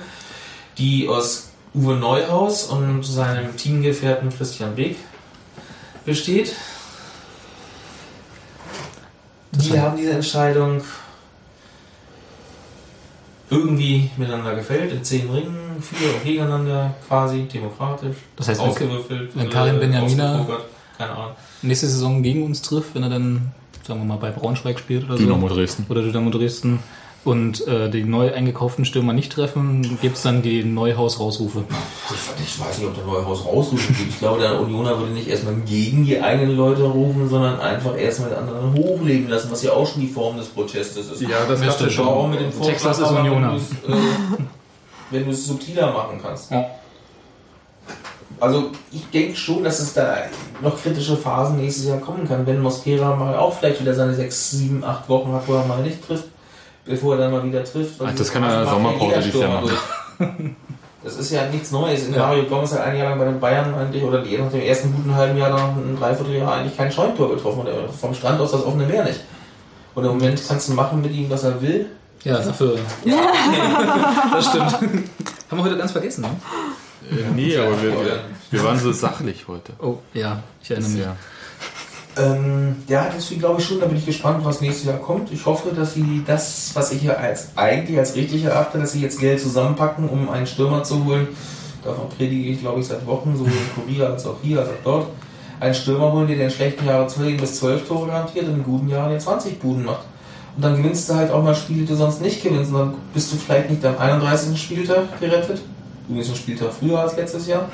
die 0.78 1.08
aus 1.08 1.50
Uwe 1.74 1.96
Neuhaus 1.96 2.64
und 2.64 3.04
seinem 3.04 3.56
Teamgefährten 3.56 4.30
Christian 4.30 4.76
Beek 4.76 4.96
besteht. 6.04 6.54
Die 9.50 9.80
haben 9.80 9.96
diese 9.96 10.12
Entscheidung 10.12 10.82
irgendwie 13.52 14.10
miteinander 14.16 14.54
gefällt, 14.54 14.92
in 14.92 15.04
zehn 15.04 15.30
Ringen, 15.30 15.76
und 15.76 16.24
gegeneinander, 16.24 16.94
quasi 17.08 17.42
demokratisch, 17.44 18.16
Das 18.36 18.48
heißt, 18.48 18.60
wenn- 18.60 18.68
ausgewürfelt, 18.68 19.30
wenn 19.36 19.50
Karim 19.50 19.76
äh, 19.76 19.84
Benjamina- 19.84 20.46
keine 20.98 21.10
Ahnung. 21.12 21.32
Nächste 21.62 21.86
Saison 21.88 22.22
gegen 22.22 22.44
uns 22.44 22.62
trifft, 22.62 22.94
wenn 22.94 23.02
er 23.02 23.10
dann, 23.10 23.52
sagen 23.86 24.00
wir 24.00 24.04
mal, 24.06 24.16
bei 24.16 24.30
Braunschweig 24.30 24.78
spielt 24.78 25.04
oder 25.04 25.16
Dynamo 25.16 25.48
so. 25.48 25.54
Dresden. 25.54 25.86
Oder 25.88 26.02
Dynamo 26.02 26.30
Dresden. 26.30 26.80
Und 27.24 27.66
äh, 27.68 27.88
die 27.88 28.02
neu 28.02 28.32
eingekauften 28.32 28.84
Stürmer 28.84 29.12
nicht 29.12 29.30
treffen, 29.30 29.98
gibt 30.00 30.16
es 30.16 30.22
dann 30.22 30.42
die 30.42 30.64
Neuhaus-Rausrufe. 30.64 31.62
Ich 32.42 32.60
weiß 32.60 32.78
nicht, 32.78 32.88
ob 32.88 32.96
der 32.96 33.04
Neuhaus 33.04 33.44
rausrufen 33.44 33.96
geht. 33.96 34.08
Ich 34.08 34.18
glaube, 34.18 34.40
der 34.40 34.60
Unioner 34.60 34.98
würde 34.98 35.12
nicht 35.12 35.28
erstmal 35.28 35.54
gegen 35.54 36.04
die 36.04 36.20
eigenen 36.20 36.56
Leute 36.56 36.82
rufen, 36.82 37.28
sondern 37.28 37.60
einfach 37.60 37.96
erstmal 37.96 38.30
die 38.30 38.36
anderen 38.36 38.74
hochleben 38.74 39.28
lassen, 39.28 39.52
was 39.52 39.62
ja 39.62 39.72
auch 39.72 39.86
schon 39.86 40.00
die 40.00 40.08
Form 40.08 40.36
des 40.36 40.48
Protestes 40.48 41.10
ist. 41.10 41.22
Ja, 41.22 41.44
das 41.46 41.78
du 41.78 41.90
schon. 41.90 42.08
Auch 42.08 42.26
mit 42.26 42.40
dem 42.40 42.50
Texas 42.50 42.98
ist 42.98 43.04
Vorschlag, 43.06 43.20
Unioner. 43.20 43.52
wenn 43.52 43.54
du 43.54 43.56
es, 43.56 43.70
äh, 43.70 44.42
wenn 45.10 45.24
du 45.24 45.30
es 45.30 45.46
subtiler 45.46 45.92
machen 45.92 46.18
kannst. 46.20 46.50
Also 48.40 48.72
ich 48.90 49.08
denke 49.10 49.36
schon, 49.36 49.62
dass 49.62 49.78
es 49.78 49.94
da 49.94 50.16
noch 50.60 50.82
kritische 50.82 51.16
Phasen 51.16 51.58
nächstes 51.58 51.86
Jahr 51.86 51.98
kommen 51.98 52.26
kann, 52.26 52.44
wenn 52.44 52.60
Mosquera 52.60 53.14
mal 53.14 53.36
auch 53.36 53.56
vielleicht 53.56 53.80
wieder 53.80 53.94
seine 53.94 54.14
sechs, 54.14 54.50
sieben, 54.50 54.82
acht 54.82 55.08
Wochen 55.08 55.32
hat, 55.32 55.46
wo 55.46 55.54
er 55.54 55.64
mal 55.66 55.82
nicht 55.82 56.04
trifft, 56.04 56.24
bevor 56.84 57.14
er 57.14 57.22
dann 57.22 57.32
mal 57.32 57.44
wieder 57.44 57.64
trifft. 57.64 58.00
Ach, 58.04 58.14
das 58.14 58.32
kann 58.32 58.42
er 58.42 58.50
in 58.50 58.64
der 58.64 58.72
Sommerpause 58.72 59.20
dieses 59.22 59.40
Jahr 59.40 59.60
machen. 59.60 60.56
Das 61.04 61.16
ist 61.16 61.32
ja 61.32 61.48
nichts 61.48 61.72
Neues. 61.72 62.06
In 62.06 62.14
Ja. 62.14 62.20
Mario 62.28 62.44
Gomez 62.44 62.72
hat 62.72 62.82
ein 62.82 62.96
Jahr 62.96 63.10
lang 63.10 63.18
bei 63.18 63.24
den 63.24 63.40
Bayern 63.40 63.74
eigentlich, 63.74 64.02
oder 64.04 64.22
die 64.22 64.38
nach 64.38 64.50
dem 64.50 64.60
ersten 64.60 64.94
guten 64.94 65.14
halben 65.14 65.36
Jahr 65.36 65.50
nach 65.50 65.76
einem 65.76 65.98
Dreivierteljahr 65.98 66.54
eigentlich 66.54 66.76
kein 66.76 66.92
Scheuntor 66.92 67.34
getroffen. 67.34 67.62
Oder 67.62 67.88
vom 67.88 68.14
Strand 68.14 68.40
aus 68.40 68.52
das 68.52 68.64
offene 68.64 68.86
Meer 68.86 69.04
nicht. 69.04 69.20
Und 69.94 70.04
im 70.04 70.12
Moment 70.12 70.40
kannst 70.46 70.68
du 70.68 70.74
machen 70.74 71.02
mit 71.02 71.12
ihm, 71.12 71.28
was 71.28 71.42
er 71.44 71.60
will. 71.60 71.86
Ja, 72.22 72.38
dafür. 72.38 72.78
das 74.32 74.46
stimmt. 74.46 74.72
Haben 75.50 75.58
wir 75.58 75.64
heute 75.64 75.76
ganz 75.76 75.90
vergessen, 75.92 76.22
ne? 76.22 76.28
Äh, 77.10 77.30
nee, 77.34 77.56
aber 77.56 77.82
wir, 77.82 77.90
wir, 77.90 78.20
wir 78.50 78.64
waren 78.64 78.78
so 78.78 78.92
sachlich 78.92 79.46
heute. 79.48 79.72
Oh, 79.80 79.98
ja, 80.14 80.40
ich 80.62 80.70
erinnere 80.70 80.90
mich. 80.90 81.00
Ja. 81.00 81.16
Ähm, 82.18 82.76
ja, 82.88 83.08
deswegen 83.14 83.40
glaube 83.40 83.60
ich 83.60 83.66
schon, 83.66 83.80
da 83.80 83.86
bin 83.86 83.96
ich 83.96 84.04
gespannt, 84.04 84.44
was 84.44 84.60
nächstes 84.60 84.86
Jahr 84.86 84.98
kommt. 84.98 85.32
Ich 85.32 85.46
hoffe, 85.46 85.70
dass 85.74 85.94
sie 85.94 86.22
das, 86.26 86.70
was 86.74 86.92
ich 86.92 87.00
hier 87.00 87.18
als 87.18 87.48
eigentlich 87.56 87.98
als 87.98 88.14
richtig 88.14 88.44
erachte, 88.44 88.78
dass 88.78 88.92
sie 88.92 89.00
jetzt 89.00 89.18
Geld 89.18 89.40
zusammenpacken, 89.40 90.08
um 90.08 90.28
einen 90.28 90.46
Stürmer 90.46 90.82
zu 90.82 91.04
holen. 91.04 91.28
Davon 91.82 92.08
predige 92.10 92.50
ich, 92.50 92.60
glaube 92.60 92.80
ich, 92.80 92.86
seit 92.86 93.06
Wochen, 93.06 93.34
sowohl 93.34 93.52
in 93.52 93.82
Korea 93.82 94.10
als 94.10 94.26
auch 94.26 94.36
hier, 94.42 94.60
als 94.60 94.68
auch 94.68 94.84
dort. 94.84 95.06
Einen 95.58 95.74
Stürmer 95.74 96.12
holen, 96.12 96.26
der 96.26 96.36
in 96.36 96.42
den 96.42 96.50
schlechten 96.50 96.84
Jahren 96.86 97.08
10 97.08 97.38
bis 97.38 97.58
12 97.60 97.88
Tore 97.88 98.08
garantiert 98.08 98.46
und 98.46 98.56
in 98.56 98.62
guten 98.62 98.88
Jahren 98.88 99.10
der 99.10 99.18
20 99.18 99.58
Buden 99.58 99.84
macht. 99.84 100.04
Und 100.54 100.64
dann 100.64 100.76
gewinnst 100.76 101.08
du 101.08 101.14
halt 101.14 101.30
auch 101.30 101.42
mal 101.42 101.54
Spiele, 101.54 101.80
die 101.80 101.86
du 101.86 101.96
sonst 101.96 102.20
nicht 102.20 102.42
gewinnst. 102.42 102.72
Und 102.72 102.78
dann 102.78 102.94
bist 103.14 103.32
du 103.32 103.36
vielleicht 103.36 103.70
nicht 103.70 103.84
am 103.86 103.96
31. 103.96 104.60
Spieltag 104.60 105.18
gerettet. 105.18 105.62
Du 106.08 106.14
bist 106.14 106.28
einen 106.28 106.36
Spieltag 106.36 106.72
früher 106.72 107.00
als 107.00 107.16
letztes 107.16 107.46
Jahr 107.46 107.68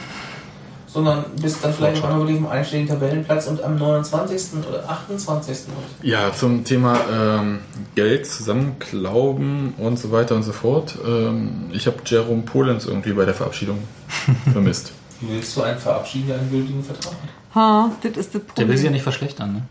sondern 0.98 1.24
bist 1.40 1.64
dann 1.64 1.72
vielleicht 1.72 2.02
einmal 2.04 2.18
wirklich 2.20 2.38
im 2.38 2.46
einstelligen 2.46 2.88
Tabellenplatz 2.88 3.46
und 3.46 3.62
am 3.62 3.76
29. 3.78 4.64
oder 4.68 4.88
28. 4.88 5.56
Ja, 6.02 6.32
zum 6.32 6.64
Thema 6.64 6.98
ähm, 7.12 7.60
Geld 7.94 8.26
zusammenklauben 8.26 9.74
und 9.78 9.98
so 9.98 10.10
weiter 10.12 10.34
und 10.34 10.42
so 10.42 10.52
fort. 10.52 10.96
Ähm, 11.06 11.70
ich 11.72 11.86
habe 11.86 11.96
Jerome 12.04 12.42
Polens 12.42 12.86
irgendwie 12.86 13.12
bei 13.12 13.24
der 13.24 13.34
Verabschiedung 13.34 13.78
vermisst. 14.52 14.92
Willst 15.20 15.56
du 15.56 15.62
einen 15.62 15.78
verabschieden, 15.78 16.28
der 16.28 16.38
einen 16.38 16.50
gültigen 16.50 16.82
Vertrag 16.82 17.12
hat? 17.12 17.54
Ha, 17.54 17.90
das 18.02 18.10
ist 18.12 18.16
das 18.16 18.32
Der 18.32 18.38
Problem. 18.40 18.68
will 18.68 18.76
sich 18.76 18.84
ja 18.86 18.90
nicht 18.92 19.02
verschlechtern, 19.02 19.52
ne? 19.54 19.62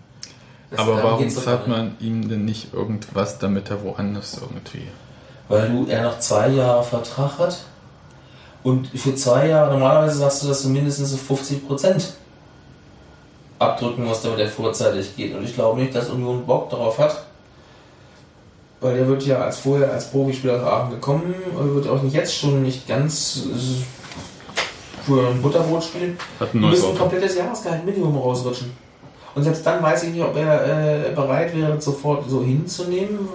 Das- 0.72 0.80
Aber 0.80 1.02
warum 1.04 1.30
zahlt 1.30 1.68
man 1.68 1.96
ihm 2.00 2.28
denn 2.28 2.44
nicht 2.46 2.74
irgendwas, 2.74 3.40
damit 3.40 3.70
er 3.70 3.82
woanders 3.84 4.40
irgendwie... 4.42 4.88
Weil 5.50 5.70
du, 5.70 5.86
er 5.88 6.04
noch 6.04 6.20
zwei 6.20 6.50
Jahre 6.50 6.84
Vertrag 6.84 7.40
hat 7.40 7.60
und 8.64 8.88
für 8.88 9.16
zwei 9.16 9.48
Jahre, 9.48 9.72
normalerweise 9.74 10.18
sagst 10.18 10.44
du, 10.44 10.48
dass 10.48 10.64
du 10.64 10.70
mindestens 10.70 11.12
so 11.12 11.18
50% 11.34 12.14
abdrücken 13.60 14.06
musst, 14.06 14.26
damit 14.26 14.40
er 14.40 14.48
vorzeitig 14.48 15.16
geht. 15.16 15.36
Und 15.36 15.44
ich 15.44 15.54
glaube 15.54 15.80
nicht, 15.80 15.96
dass 15.96 16.10
Union 16.10 16.46
Bock 16.46 16.70
darauf 16.70 16.98
hat. 17.00 17.24
Weil 18.80 18.98
er 18.98 19.08
wird 19.08 19.24
ja 19.24 19.40
als 19.40 19.58
vorher 19.58 19.92
als 19.92 20.12
Profispieler 20.12 20.60
nach 20.60 20.68
Aachen 20.68 20.92
gekommen, 20.92 21.34
er 21.58 21.74
wird 21.74 21.88
auch 21.88 22.02
nicht 22.04 22.14
jetzt 22.14 22.36
schon 22.36 22.62
nicht 22.62 22.88
ganz 22.88 23.42
äh, 23.48 25.04
für 25.04 25.28
ein 25.28 25.42
Butterbrot 25.42 25.84
spielen. 25.84 26.18
Hat 26.40 26.54
ein 26.54 26.62
neues 26.62 26.82
musst 26.82 26.92
ein 26.94 26.98
komplettes 27.00 27.36
Jahresgehalt 27.36 27.86
Minimum 27.86 28.18
rausrutschen. 28.18 28.72
Und 29.34 29.44
selbst 29.44 29.66
dann 29.66 29.82
weiß 29.82 30.04
ich 30.04 30.10
nicht, 30.12 30.24
ob 30.24 30.36
er 30.36 31.10
äh, 31.10 31.12
bereit 31.16 31.56
wäre, 31.56 31.82
sofort 31.82 32.30
so 32.30 32.44
hinzunehmen. 32.44 33.28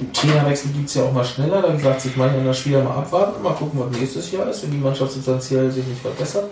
Im 0.00 0.12
Trainerwechsel 0.12 0.70
gibt 0.70 0.88
es 0.88 0.94
ja 0.94 1.04
auch 1.04 1.12
mal 1.12 1.24
schneller. 1.24 1.60
Dann 1.60 1.78
sagt 1.78 2.00
sich 2.00 2.16
manch 2.16 2.32
einer 2.32 2.54
Spieler 2.54 2.84
mal 2.84 2.96
abwarten, 2.96 3.42
mal 3.42 3.54
gucken, 3.54 3.80
was 3.80 3.98
nächstes 3.98 4.30
Jahr 4.30 4.48
ist, 4.48 4.62
wenn 4.62 4.70
die 4.70 4.78
Mannschaft 4.78 5.12
substanziell 5.12 5.70
sich 5.70 5.84
nicht 5.86 6.00
verbessert. 6.00 6.50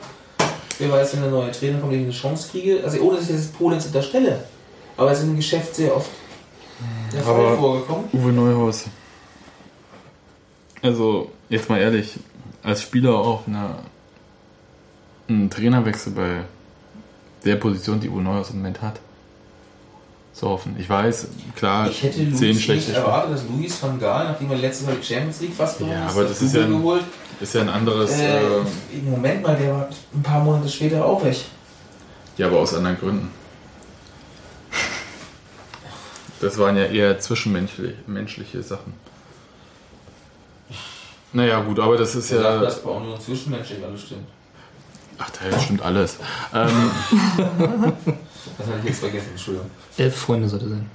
Wer 0.78 0.90
weiß, 0.90 1.14
wenn 1.14 1.22
der 1.22 1.30
neue 1.30 1.51
Trainer 1.53 1.78
kommt, 1.78 1.92
ich 1.92 2.03
eine 2.03 2.11
Chance 2.11 2.49
kriege. 2.51 2.80
Also 2.84 2.99
ohne 3.01 3.16
dass 3.16 3.28
ich 3.28 3.36
jetzt 3.36 3.57
Polens 3.57 3.86
unterstelle. 3.86 4.44
Aber 4.97 5.12
es 5.12 5.20
ist 5.20 5.24
im 5.24 5.36
Geschäft 5.36 5.74
sehr 5.74 5.94
oft 5.94 6.11
der 7.12 7.22
Fall 7.22 7.34
Aber 7.34 7.57
vorgekommen. 7.57 8.05
Uwe 8.12 8.32
Neuhaus. 8.32 8.84
Also, 10.82 11.30
jetzt 11.49 11.68
mal 11.68 11.80
ehrlich, 11.80 12.18
als 12.62 12.82
Spieler 12.82 13.14
auch 13.14 13.47
eine, 13.47 13.76
ein 15.28 15.51
Trainerwechsel 15.51 16.12
bei 16.12 16.42
der 17.44 17.57
Position, 17.57 18.01
die 18.01 18.09
Uwe 18.09 18.22
Neuhaus 18.22 18.51
im 18.51 18.59
Moment 18.59 18.82
hat. 18.82 19.01
So 20.39 20.49
offen. 20.51 20.76
Ich 20.78 20.87
weiß, 20.87 21.28
klar, 21.55 21.89
Ich 21.89 22.03
hätte 22.03 22.16
zehn 22.16 22.30
Luis 22.30 22.41
nicht 22.43 22.62
schlechte 22.64 22.91
Spiele. 22.91 22.99
erwartet, 22.99 23.32
dass 23.37 23.45
Luis 23.49 23.82
van 23.82 23.99
Gaal, 23.99 24.24
nachdem 24.32 24.51
er 24.51 24.59
letztes 24.59 24.87
Mal 24.87 24.95
die 24.97 25.03
Champions 25.07 25.41
League 25.41 25.55
fast 25.55 25.78
gewonnen 25.78 25.95
Ja, 25.97 26.09
aber 26.11 26.22
das 26.24 26.32
das 26.32 26.43
ist 26.43 26.55
ja 26.55 26.64
ein- 26.64 26.72
geholt. 26.72 27.05
Ist 27.41 27.55
ja 27.55 27.62
ein 27.62 27.68
anderes. 27.70 28.11
Äh, 28.18 28.37
Äh, 28.37 28.61
im 28.93 29.11
Moment 29.12 29.43
mal, 29.43 29.57
der 29.57 29.72
war 29.74 29.89
ein 30.14 30.22
paar 30.22 30.41
Monate 30.45 30.68
später 30.68 31.03
auch 31.07 31.24
weg. 31.24 31.39
ja, 32.37 32.49
aber 32.49 32.59
aus 32.59 32.74
anderen 32.74 32.99
Gründen. 32.99 33.30
Das 36.41 36.59
waren 36.59 36.76
ja 36.76 36.84
eher 36.84 37.18
zwischenmenschliche 37.18 37.95
menschliche 38.07 38.62
Sachen. 38.62 38.93
Naja, 41.32 41.61
gut, 41.62 41.78
aber 41.80 41.97
das 41.97 42.14
ist 42.14 42.28
sagt, 42.28 42.43
ja. 42.43 42.59
dass 42.61 42.82
bei 42.82 42.91
Union 42.91 43.18
zwischenmenschlich 43.18 43.82
alles 43.82 44.03
stimmt. 44.03 44.26
Ach, 45.18 45.30
da 45.30 45.59
stimmt 45.59 45.80
alles. 45.82 46.18
Ähm, 46.55 46.91
Das 48.59 48.66
hatte 48.66 48.78
ich 48.80 48.84
jetzt 48.86 49.01
vergessen, 49.01 49.28
Entschuldigung. 49.32 49.70
Elf 49.97 50.16
Freunde 50.16 50.49
sollte 50.49 50.68
sein. 50.68 50.90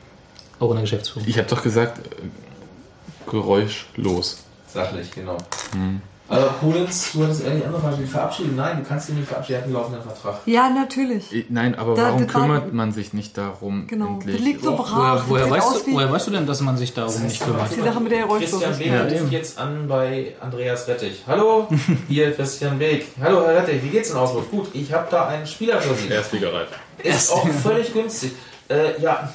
Auch 0.59 0.69
in 0.69 0.75
der 0.75 0.81
Geschäftsführung. 0.81 1.27
ich 1.27 1.37
habe 1.37 1.47
doch 1.47 1.63
gesagt, 1.63 1.99
äh, 1.99 3.29
geräuschlos. 3.29 4.43
Sachlich, 4.67 5.11
genau. 5.11 5.37
Hm. 5.73 6.01
Also 6.31 6.47
Polens, 6.61 7.11
du 7.11 7.23
hattest 7.23 7.43
ehrlich 7.43 7.65
andere 7.65 7.81
Frage, 7.81 7.97
die 7.97 8.05
verabschieden. 8.05 8.55
Nein, 8.55 8.77
du 8.77 8.83
kannst 8.87 9.09
ihn 9.09 9.15
nicht 9.15 9.27
verabschieden, 9.27 9.55
er 9.55 9.59
hat 9.59 9.65
einen 9.65 9.73
laufenden 9.73 10.01
Vertrag. 10.01 10.35
Ja, 10.45 10.69
natürlich. 10.69 11.31
Ich- 11.33 11.45
Nein, 11.49 11.75
aber 11.77 11.93
Da- 11.93 12.03
warum 12.03 12.25
das 12.25 12.33
war- 12.33 12.41
kümmert 12.43 12.73
man 12.73 12.91
sich 12.93 13.11
nicht 13.13 13.37
darum? 13.37 13.85
Genau. 13.87 14.07
Endlich? 14.07 14.37
Das 14.37 14.45
liegt 14.45 14.63
so 14.63 14.71
Doch, 14.77 14.89
brach. 14.89 15.23
Woher, 15.27 15.45
woher, 15.49 15.57
Das 15.59 15.73
weißt 15.75 15.87
du, 15.87 15.93
woher 15.93 16.11
weißt 16.11 16.27
du 16.27 16.31
denn, 16.31 16.45
dass 16.47 16.61
man 16.61 16.77
sich 16.77 16.93
darum 16.93 17.21
nicht 17.23 17.43
kümmert? 17.43 17.69
Die 17.75 17.81
Sache 17.81 17.99
mit 17.99 18.11
der 18.13 18.27
Christian 18.27 18.59
Geräuschlosigkeit. 18.61 18.77
Beek 19.09 19.13
Ja, 19.17 19.21
ruft 19.21 19.31
jetzt 19.33 19.57
an 19.59 19.87
bei 19.89 20.35
Andreas 20.39 20.87
Rettich. 20.87 21.21
Hallo, 21.27 21.67
hier 22.07 22.31
Christian 22.33 22.79
Beek. 22.79 23.07
Hallo 23.21 23.45
Herr 23.45 23.57
Rettich, 23.57 23.83
wie 23.83 23.89
geht's 23.89 24.11
in 24.11 24.15
Ausbruch? 24.17 24.43
Gut, 24.49 24.67
ich 24.73 24.93
habe 24.93 25.07
da 25.11 25.27
einen 25.27 25.45
Spieler 25.45 25.81
für 25.81 25.93
Sie. 25.95 26.07
Erstligareif. 26.07 26.69
Ist 27.03 27.29
auch 27.33 27.45
völlig 27.49 27.91
günstig. 27.93 28.31
Äh, 28.69 29.01
ja, 29.01 29.29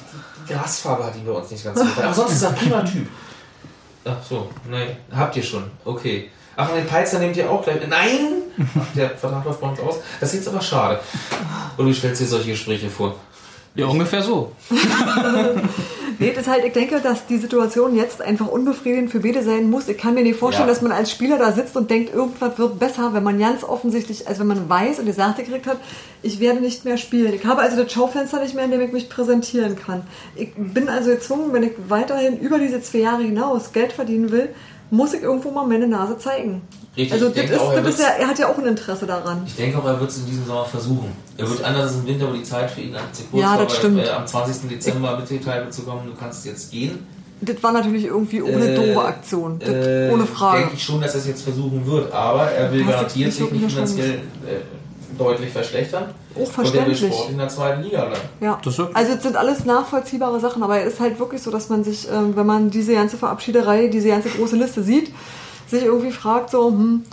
die 0.49 0.51
Grasfarbe 0.51 1.05
hat 1.05 1.15
ihn 1.15 1.25
bei 1.27 1.31
uns 1.33 1.51
nicht 1.51 1.63
ganz 1.63 1.79
gut. 1.79 2.03
Aber 2.03 2.13
sonst 2.13 2.31
ist 2.33 2.41
er 2.41 2.49
ein 2.49 2.55
prima 2.55 2.81
Typ. 2.81 3.07
Ach 4.03 4.15
so, 4.27 4.49
nein, 4.67 4.97
habt 5.15 5.35
ihr 5.35 5.43
schon. 5.43 5.65
Okay. 5.85 6.31
Ach, 6.59 6.69
und 6.69 6.75
den 6.75 6.87
Peizer 6.87 7.19
nehmt 7.19 7.37
ihr 7.37 7.49
auch 7.49 7.63
gleich. 7.63 7.77
Nein! 7.87 8.41
Ach, 8.59 8.85
der 8.95 9.11
Vertrag 9.11 9.45
läuft 9.45 9.61
bei 9.61 9.69
uns 9.69 9.79
aus. 9.79 9.95
Das 10.19 10.29
ist 10.33 10.39
jetzt 10.39 10.47
aber 10.49 10.61
schade. 10.61 10.99
Und 11.77 11.85
wie 11.87 11.93
stellst 11.93 12.19
du 12.19 12.25
dir 12.25 12.29
solche 12.31 12.51
Gespräche 12.51 12.89
vor? 12.89 13.15
Ja, 13.75 13.85
ungefähr 13.85 14.21
so. 14.23 14.51
Nee, 16.19 16.31
das 16.31 16.47
ist 16.47 16.51
halt, 16.51 16.65
ich 16.65 16.73
denke, 16.73 16.99
dass 16.99 17.27
die 17.27 17.37
Situation 17.37 17.95
jetzt 17.95 18.23
einfach 18.23 18.47
unbefriedigend 18.47 19.11
für 19.11 19.19
beide 19.19 19.43
sein 19.43 19.69
muss. 19.69 19.87
Ich 19.87 19.99
kann 19.99 20.15
mir 20.15 20.23
nicht 20.23 20.39
vorstellen, 20.39 20.67
Ja. 20.67 20.73
dass 20.73 20.81
man 20.81 20.91
als 20.91 21.11
Spieler 21.11 21.37
da 21.37 21.51
sitzt 21.51 21.77
und 21.77 21.91
denkt, 21.91 22.11
irgendwas 22.11 22.57
wird 22.57 22.79
besser, 22.79 23.13
wenn 23.13 23.21
man 23.23 23.37
ganz 23.37 23.63
offensichtlich, 23.63 24.27
also 24.27 24.39
wenn 24.39 24.47
man 24.47 24.67
weiß 24.67 24.97
und 24.97 25.05
die 25.05 25.11
Sache 25.11 25.43
gekriegt 25.43 25.67
hat, 25.67 25.77
ich 26.23 26.39
werde 26.39 26.59
nicht 26.59 26.85
mehr 26.85 26.97
spielen. 26.97 27.33
Ich 27.35 27.45
habe 27.45 27.61
also 27.61 27.83
das 27.83 27.91
Schaufenster 27.93 28.41
nicht 28.41 28.55
mehr, 28.55 28.65
in 28.65 28.71
dem 28.71 28.81
ich 28.81 28.91
mich 28.91 29.09
präsentieren 29.09 29.75
kann. 29.75 30.07
Ich 30.35 30.55
bin 30.55 30.89
also 30.89 31.11
gezwungen, 31.11 31.53
wenn 31.53 31.61
ich 31.61 31.73
weiterhin 31.87 32.39
über 32.39 32.57
diese 32.57 32.81
zwei 32.81 32.99
Jahre 32.99 33.21
hinaus 33.21 33.71
Geld 33.71 33.93
verdienen 33.93 34.31
will, 34.31 34.49
muss 34.89 35.13
ich 35.13 35.21
irgendwo 35.21 35.51
mal 35.51 35.65
meine 35.65 35.87
Nase 35.87 36.17
zeigen. 36.17 36.61
Richtig, 36.95 37.13
also 37.13 37.29
das 37.29 37.49
ist, 37.49 37.59
auch, 37.59 37.73
er 37.73 37.81
das 37.81 37.93
ist 37.95 38.01
ja, 38.01 38.07
er 38.19 38.27
hat 38.27 38.39
ja 38.39 38.47
auch 38.49 38.57
ein 38.57 38.65
Interesse 38.65 39.05
daran. 39.05 39.43
Ich 39.45 39.55
denke 39.55 39.77
auch, 39.77 39.85
er 39.85 39.99
wird 39.99 40.09
es 40.09 40.17
in 40.17 40.25
diesem 40.25 40.45
Sommer 40.45 40.65
versuchen. 40.65 41.11
Er 41.37 41.47
wird 41.47 41.63
anders 41.63 41.83
als 41.83 41.95
im 41.95 42.07
Winter, 42.07 42.27
wo 42.29 42.33
die 42.33 42.43
Zeit 42.43 42.71
für 42.71 42.81
ihn 42.81 42.95
einfach 42.95 43.11
zu 43.11 43.23
kurz 43.25 43.43
Ja, 43.43 43.51
war, 43.57 43.63
das 43.65 43.75
stimmt. 43.75 43.99
äh, 43.99 44.09
am 44.09 44.25
20. 44.25 44.69
Dezember 44.69 45.17
mitgeteilt 45.17 45.71
zu 45.73 45.83
kommen, 45.83 46.07
du 46.07 46.13
kannst 46.19 46.45
jetzt 46.45 46.71
gehen. 46.71 47.05
Das 47.39 47.61
war 47.61 47.71
natürlich 47.71 48.05
irgendwie 48.05 48.41
ohne 48.41 48.69
Äh, 48.69 48.75
doofe 48.75 49.05
Aktion. 49.05 49.59
Das, 49.59 49.69
Äh, 49.69 50.09
ohne 50.11 50.25
Frage. 50.25 50.59
Denke 50.61 50.73
ich 50.75 50.83
schon, 50.83 50.99
dass 51.01 51.13
er 51.13 51.19
es 51.19 51.27
jetzt 51.27 51.43
versuchen 51.43 51.85
wird, 51.85 52.11
aber 52.11 52.49
er 52.49 52.71
will 52.71 52.83
garantiert 52.83 53.27
nicht 53.27 53.37
sich 53.37 53.51
nicht 53.51 53.71
finanziell 53.71 54.21
deutlich 55.17 55.51
verschlechtern. 55.51 56.05
Auch 56.35 56.39
Und 56.39 56.47
er 56.47 56.55
will 56.55 56.71
verständlich. 56.95 57.13
Sport 57.13 57.29
in 57.31 57.37
der 57.37 57.47
zweiten 57.49 57.83
Liga 57.83 58.05
bleiben. 58.05 58.21
Ja, 58.41 58.59
also 58.93 59.13
es 59.13 59.23
sind 59.23 59.35
alles 59.35 59.65
nachvollziehbare 59.65 60.39
Sachen, 60.39 60.63
aber 60.63 60.79
es 60.81 60.93
ist 60.93 60.99
halt 60.99 61.19
wirklich 61.19 61.41
so, 61.41 61.51
dass 61.51 61.69
man 61.69 61.83
sich, 61.83 62.07
ähm, 62.11 62.35
wenn 62.35 62.45
man 62.45 62.69
diese 62.69 62.93
ganze 62.93 63.17
Verabschiederei, 63.17 63.87
diese 63.87 64.09
ganze 64.09 64.29
große 64.29 64.55
Liste 64.55 64.83
sieht, 64.83 65.13
sich 65.67 65.83
irgendwie 65.83 66.11
fragt 66.11 66.49
so, 66.49 66.67
hm, 66.69 67.03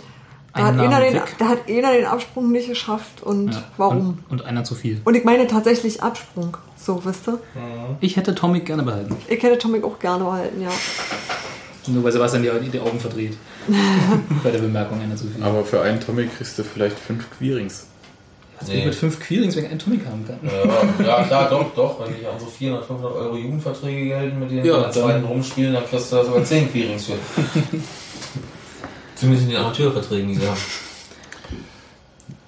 da 0.53 0.67
hat, 0.67 0.79
einer 0.79 1.01
den, 1.01 1.19
da 1.37 1.49
hat 1.49 1.69
einer 1.69 1.91
den 1.91 2.05
Absprung 2.05 2.49
nicht 2.51 2.69
geschafft 2.69 3.21
und 3.21 3.53
Ja. 3.53 3.63
warum? 3.75 4.19
Und, 4.29 4.39
und 4.39 4.45
einer 4.45 4.63
zu 4.63 4.73
viel. 4.73 5.01
Und 5.03 5.15
ich 5.15 5.25
meine 5.25 5.47
tatsächlich 5.47 6.01
Absprung, 6.01 6.55
so, 6.77 7.03
wisst 7.03 7.27
ihr? 7.27 7.39
Ich 7.99 8.15
hätte 8.15 8.33
Tommy 8.35 8.61
gerne 8.61 8.83
behalten. 8.83 9.17
Ich 9.27 9.43
hätte 9.43 9.57
Tomik 9.57 9.83
auch 9.83 9.99
gerne 9.99 10.23
behalten, 10.23 10.61
ja. 10.61 10.69
Nur 11.87 12.03
weil 12.03 12.11
Sebastian 12.11 12.43
die, 12.43 12.69
die 12.69 12.79
Augen 12.79 12.99
verdreht. 12.99 13.37
Bei 14.43 14.51
der 14.51 14.59
Bemerkung 14.59 15.01
einer 15.01 15.15
zu 15.15 15.27
viel. 15.27 15.43
Aber 15.43 15.63
für 15.63 15.81
einen 15.81 15.99
Tommy 15.99 16.27
kriegst 16.27 16.57
du 16.57 16.63
vielleicht 16.63 16.97
fünf 16.97 17.29
Queerings. 17.37 17.87
Was 18.59 18.69
nee. 18.69 18.85
mit 18.85 18.95
fünf 18.95 19.19
Queerings, 19.19 19.55
wenn 19.55 19.65
ich 19.65 19.71
einen 19.71 19.79
Tomik 19.79 20.05
haben 20.05 20.25
kann. 20.25 20.39
Ja, 20.43 21.05
ja, 21.05 21.23
klar, 21.23 21.49
doch, 21.49 21.75
doch. 21.75 21.99
Wenn 21.99 22.15
die 22.15 22.25
an 22.25 22.39
so 22.39 22.45
400, 22.45 22.85
500 22.85 23.15
Euro 23.15 23.35
Jugendverträge 23.35 24.05
gelten, 24.05 24.39
mit 24.39 24.49
denen 24.49 24.65
Ja, 24.65 24.75
wir 24.75 24.81
dann- 24.81 24.93
zweiten 24.93 25.25
rumspielen, 25.25 25.73
dann 25.73 25.85
kriegst 25.85 26.11
du 26.11 26.15
da 26.15 26.25
sogar 26.25 26.43
10 26.43 26.71
Clearings 26.71 27.05
für. 27.05 27.13
Zumindest 29.15 29.47
in 29.47 29.53
den 29.53 29.59
Amateurverträgen, 29.61 30.29
die 30.29 30.35
sie 30.35 30.47
haben. 30.47 30.57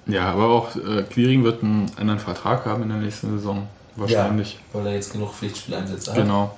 Ja, 0.06 0.32
aber 0.32 0.48
auch 0.48 0.74
äh, 0.76 1.02
Quiring 1.02 1.44
wird 1.44 1.62
einen 1.62 1.90
anderen 1.98 2.20
Vertrag 2.20 2.64
haben 2.64 2.82
in 2.82 2.88
der 2.88 2.98
nächsten 2.98 3.30
Saison. 3.36 3.68
Wahrscheinlich. 3.96 4.54
Ja, 4.54 4.58
weil 4.78 4.86
er 4.86 4.94
jetzt 4.94 5.12
genug 5.12 5.34
Pflichtspieleinsätze 5.34 6.12
hat. 6.12 6.18
Genau. 6.18 6.56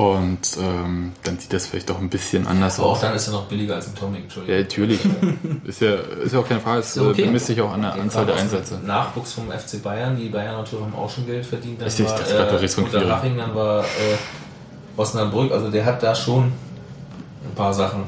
Und 0.00 0.56
ähm, 0.58 1.12
dann 1.24 1.38
sieht 1.38 1.52
das 1.52 1.66
vielleicht 1.66 1.90
auch 1.90 1.98
ein 1.98 2.08
bisschen 2.08 2.46
anders 2.46 2.78
Aber 2.78 2.88
auch 2.88 2.92
aus. 2.92 3.00
dann 3.02 3.14
ist 3.14 3.26
er 3.28 3.34
noch 3.34 3.44
billiger 3.44 3.74
als 3.74 3.86
ein 3.86 3.94
Tommy, 3.94 4.16
Entschuldigung. 4.16 4.56
Ja, 4.56 4.62
natürlich. 4.62 5.00
ist, 5.64 5.82
ja, 5.82 5.94
ist 6.24 6.32
ja 6.32 6.38
auch 6.38 6.48
keine 6.48 6.60
Frage. 6.60 6.80
Es 6.80 6.94
ja 6.94 7.02
okay. 7.02 7.20
äh, 7.20 7.26
bemisst 7.26 7.48
sich 7.48 7.60
auch 7.60 7.70
an 7.70 7.82
der 7.82 7.92
Anzahl 7.92 8.24
der 8.24 8.36
Einsätze. 8.36 8.80
Nachwuchs 8.82 9.34
vom 9.34 9.50
FC 9.50 9.82
Bayern. 9.82 10.16
Die 10.16 10.30
Bayern 10.30 10.56
natürlich 10.56 10.86
haben 10.86 10.94
auch 10.94 11.10
schon 11.10 11.26
Geld 11.26 11.44
verdient. 11.44 11.82
Dann 11.82 11.88
Richtig, 11.88 12.06
war, 12.06 12.18
das 12.18 12.32
war 12.32 12.46
der 12.46 12.62
äh, 12.62 12.68
von 12.68 12.84
Unter 12.84 12.98
Quirin. 12.98 13.14
Haching, 13.14 13.36
dann 13.36 13.54
war 13.54 13.84
äh, 13.84 13.86
Osnabrück. 14.96 15.52
Also 15.52 15.70
der 15.70 15.84
hat 15.84 16.02
da 16.02 16.14
schon 16.14 16.44
ein 16.44 17.54
paar 17.54 17.74
Sachen, 17.74 18.04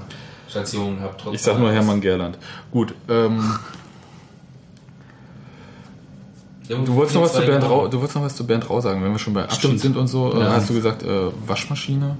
Stationen 0.48 0.96
gehabt. 0.96 1.22
Ich 1.30 1.42
sag 1.42 1.58
nur. 1.58 1.72
Hermann 1.72 2.00
Gerland. 2.00 2.38
Gut, 2.70 2.94
ähm, 3.10 3.58
du, 6.68 6.94
wolltest 6.94 7.14
noch 7.14 7.22
was 7.22 7.32
zu 7.32 7.42
Bernd. 7.42 7.64
Rau, 7.64 7.88
du 7.88 7.98
wolltest 7.98 8.16
noch 8.16 8.24
was 8.24 8.36
zu 8.36 8.46
Bernd 8.46 8.68
Rau 8.68 8.80
sagen, 8.80 9.02
wenn 9.02 9.12
wir 9.12 9.18
schon 9.18 9.34
bei 9.34 9.42
Abschied 9.42 9.60
Stimmt. 9.60 9.80
sind 9.80 9.96
und 9.96 10.06
so. 10.06 10.32
Äh, 10.32 10.40
Ja. 10.40 10.52
Hast 10.52 10.70
du 10.70 10.74
gesagt, 10.74 11.02
äh, 11.02 11.08
Waschmaschine? 11.46 12.16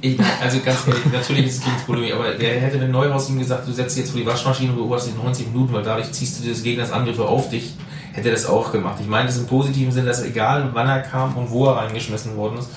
Ich, 0.00 0.18
also 0.42 0.58
ganz 0.64 0.78
ehrlich, 0.88 1.04
natürlich 1.12 1.46
ist 1.46 1.58
es 1.58 1.60
gegen 1.64 1.76
das 1.76 1.84
Problem, 1.84 2.16
aber 2.16 2.32
der 2.32 2.60
hätte 2.60 2.76
mit 2.78 2.90
Neuhaus 2.90 3.28
ihm 3.30 3.38
gesagt, 3.38 3.68
du 3.68 3.72
setzt 3.72 3.94
dich 3.96 4.02
jetzt 4.04 4.10
vor 4.10 4.20
die 4.20 4.26
Waschmaschine 4.26 4.70
und 4.70 4.76
beobachtest 4.78 5.12
dich 5.12 5.22
90 5.22 5.46
Minuten, 5.52 5.72
weil 5.74 5.84
dadurch 5.84 6.10
ziehst 6.10 6.40
du 6.42 6.48
des 6.48 6.62
Gegners 6.64 6.90
Angriffe 6.90 7.24
auf 7.24 7.50
dich. 7.50 7.74
Hätte 8.12 8.28
er 8.28 8.34
das 8.34 8.46
auch 8.46 8.72
gemacht. 8.72 8.96
Ich 9.00 9.06
meine 9.06 9.26
das 9.26 9.38
im 9.38 9.46
positiven 9.46 9.92
Sinn, 9.92 10.04
dass 10.04 10.22
egal 10.22 10.70
wann 10.72 10.88
er 10.88 11.00
kam 11.00 11.36
und 11.36 11.50
wo 11.50 11.66
er 11.66 11.76
reingeschmissen 11.76 12.36
worden 12.36 12.58
ist, 12.58 12.68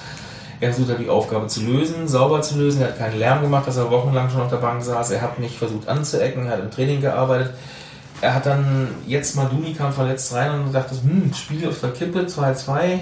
er 0.62 0.72
versucht 0.72 0.92
hat, 0.92 1.00
die 1.00 1.10
Aufgabe 1.10 1.48
zu 1.48 1.62
lösen, 1.62 2.08
sauber 2.08 2.42
zu 2.42 2.58
lösen. 2.58 2.82
Er 2.82 2.90
hat 2.90 2.98
keinen 3.00 3.20
Lärm 3.20 3.42
gemacht, 3.42 3.68
dass 3.68 3.76
er 3.78 3.90
wochenlang 3.92 4.30
schon 4.30 4.42
auf 4.42 4.50
der 4.50 4.58
Bank 4.58 4.82
saß. 4.84 5.12
Er 5.12 5.22
hat 5.22 5.40
nicht 5.40 5.56
versucht 5.58 5.88
anzuecken, 5.88 6.46
er 6.46 6.54
hat 6.54 6.60
im 6.62 6.72
Training 6.72 7.02
gearbeitet. 7.02 7.54
Er 8.26 8.34
hat 8.34 8.48
dann, 8.48 8.88
jetzt 9.06 9.36
Maduni 9.36 9.76
kam 9.76 9.94
verletzt 9.94 10.34
rein 10.34 10.50
und 10.50 10.74
dachte, 10.74 10.96
hm, 10.96 11.32
Spiel 11.32 11.68
auf 11.70 11.80
der 11.80 11.92
Kippe, 11.92 12.26
2-2, 12.26 12.82
äh, 12.82 13.00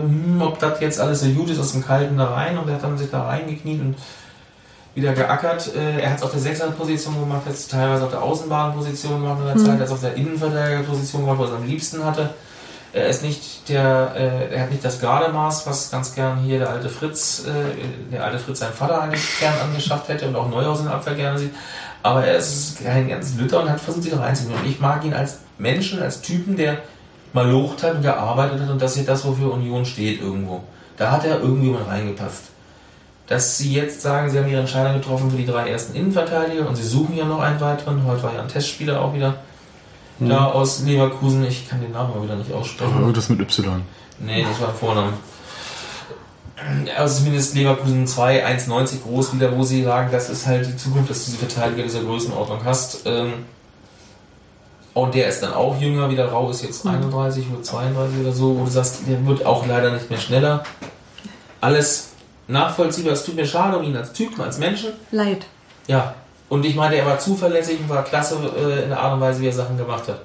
hm, 0.00 0.40
ob 0.40 0.58
das 0.58 0.80
jetzt 0.80 0.98
alles 0.98 1.20
so 1.20 1.28
gut 1.28 1.50
ist 1.50 1.60
aus 1.60 1.72
dem 1.72 1.84
Kalten 1.84 2.16
da 2.16 2.32
rein 2.32 2.56
und 2.56 2.66
er 2.66 2.76
hat 2.76 2.82
dann 2.82 2.96
sich 2.96 3.10
da 3.10 3.26
reingekniet 3.26 3.78
und 3.82 3.96
wieder 4.94 5.12
geackert. 5.12 5.74
Äh, 5.76 6.00
er 6.00 6.10
hat 6.12 6.16
es 6.16 6.22
auf 6.22 6.30
der 6.30 6.40
Sechser-Position 6.40 7.20
gemacht, 7.20 7.42
jetzt 7.46 7.70
teilweise 7.70 8.04
auf 8.04 8.10
der 8.10 8.22
Außenbahnposition 8.22 9.20
gemacht 9.20 9.40
in 9.40 9.46
der 9.48 9.56
Mhm. 9.56 9.66
Zeit, 9.66 9.80
er 9.80 9.84
hat 9.84 9.92
auf 9.92 10.00
der 10.00 10.14
Innenverteidigerposition 10.14 11.22
gemacht, 11.22 11.38
wo 11.38 11.42
er 11.42 11.50
es 11.50 11.54
am 11.54 11.66
liebsten 11.66 12.02
hatte. 12.02 12.30
Er 12.94 13.06
ist 13.08 13.22
nicht 13.22 13.68
der, 13.68 14.12
äh, 14.16 14.54
er 14.54 14.62
hat 14.62 14.70
nicht 14.70 14.82
das 14.82 14.98
Gardemaß, 14.98 15.66
was 15.66 15.90
ganz 15.90 16.14
gern 16.14 16.38
hier 16.38 16.60
der 16.60 16.70
alte 16.70 16.88
Fritz, 16.88 17.44
äh, 17.46 18.10
der 18.10 18.24
alte 18.24 18.38
Fritz 18.38 18.60
sein 18.60 18.72
Vater 18.72 19.02
eigentlich 19.02 19.38
gern 19.40 19.52
angeschafft 19.62 20.08
hätte 20.08 20.26
und 20.26 20.36
auch 20.36 20.48
Neuhaus 20.48 20.78
in 20.80 20.86
der 20.86 20.94
Abwehr 20.94 21.14
gerne 21.14 21.38
sieht. 21.38 21.54
Aber 22.02 22.24
er 22.24 22.38
ist 22.38 22.82
kein 22.82 23.08
ganz 23.08 23.34
Lütter 23.36 23.62
und 23.62 23.70
hat 23.70 23.80
versucht, 23.80 24.04
sich 24.04 24.12
da 24.12 24.20
reinzunehmen. 24.20 24.60
Und 24.62 24.68
ich 24.68 24.80
mag 24.80 25.04
ihn 25.04 25.14
als 25.14 25.38
Menschen, 25.58 26.00
als 26.00 26.20
Typen, 26.20 26.56
der 26.56 26.78
mal 27.32 27.48
locht 27.50 27.82
hat 27.82 27.96
und 27.96 28.02
gearbeitet 28.02 28.60
hat 28.62 28.70
und 28.70 28.80
das 28.80 28.96
ist 28.96 29.08
das, 29.08 29.24
wofür 29.24 29.52
Union 29.52 29.84
steht 29.84 30.20
irgendwo. 30.22 30.62
Da 30.96 31.10
hat 31.10 31.24
er 31.24 31.40
irgendwie 31.40 31.70
mal 31.70 31.82
reingepasst. 31.82 32.44
Dass 33.26 33.58
sie 33.58 33.74
jetzt 33.74 34.00
sagen, 34.00 34.30
sie 34.30 34.38
haben 34.38 34.48
ihre 34.48 34.60
Entscheidung 34.60 34.94
getroffen 34.94 35.30
für 35.30 35.36
die 35.36 35.44
drei 35.44 35.68
ersten 35.68 35.94
Innenverteidiger 35.94 36.66
und 36.66 36.76
sie 36.76 36.86
suchen 36.86 37.16
ja 37.16 37.26
noch 37.26 37.40
einen 37.40 37.60
weiteren. 37.60 38.04
Heute 38.06 38.22
war 38.22 38.34
ja 38.34 38.40
ein 38.40 38.48
Testspieler 38.48 39.00
auch 39.00 39.12
wieder 39.12 39.34
Hm. 40.18 40.28
da 40.28 40.46
aus 40.46 40.82
Leverkusen. 40.82 41.44
Ich 41.44 41.68
kann 41.68 41.80
den 41.80 41.92
Namen 41.92 42.14
mal 42.14 42.22
wieder 42.22 42.36
nicht 42.36 42.52
aussprechen. 42.52 43.04
Oh, 43.06 43.12
das 43.12 43.28
mit 43.28 43.40
Y. 43.40 43.82
Nee, 44.18 44.44
das 44.48 44.60
war 44.60 44.70
ein 44.70 44.74
Vorname. 44.74 45.12
Also 46.96 47.18
zumindest 47.18 47.54
Leverkusen 47.54 48.06
2, 48.06 48.44
1,90 48.46 49.02
groß 49.02 49.34
wieder, 49.34 49.56
wo 49.56 49.62
sie 49.62 49.84
sagen, 49.84 50.08
das 50.10 50.28
ist 50.28 50.46
halt 50.46 50.66
die 50.66 50.76
Zukunft, 50.76 51.08
dass 51.10 51.24
du 51.24 51.30
diese 51.30 51.46
Verteidiger 51.46 51.82
dieser 51.84 52.00
Größenordnung 52.02 52.64
hast. 52.64 53.02
Ähm, 53.06 53.44
Und 54.94 55.14
der 55.14 55.28
ist 55.28 55.40
dann 55.42 55.54
auch 55.54 55.80
jünger, 55.80 56.10
wieder 56.10 56.26
Rau 56.28 56.50
ist 56.50 56.62
jetzt 56.62 56.84
31 56.84 57.44
oder 57.52 57.62
32 57.62 58.20
oder 58.20 58.32
so, 58.32 58.58
wo 58.58 58.64
du 58.64 58.70
sagst, 58.70 59.02
der 59.06 59.24
wird 59.24 59.46
auch 59.46 59.64
leider 59.66 59.92
nicht 59.92 60.10
mehr 60.10 60.18
schneller. 60.18 60.64
Alles 61.60 62.08
nachvollziehbar, 62.48 63.12
es 63.12 63.24
tut 63.24 63.36
mir 63.36 63.46
schade 63.46 63.78
um 63.78 63.84
ihn 63.84 63.96
als 63.96 64.12
Typen, 64.12 64.40
als 64.40 64.58
Menschen. 64.58 64.90
Leid. 65.12 65.46
Ja, 65.86 66.14
und 66.48 66.64
ich 66.64 66.74
meine, 66.74 66.96
er 66.96 67.06
war 67.06 67.18
zuverlässig 67.20 67.78
und 67.78 67.88
war 67.88 68.02
klasse 68.02 68.36
äh, 68.56 68.82
in 68.84 68.88
der 68.88 68.98
Art 68.98 69.14
und 69.14 69.20
Weise, 69.20 69.40
wie 69.40 69.46
er 69.46 69.52
Sachen 69.52 69.76
gemacht 69.76 70.08
hat. 70.08 70.22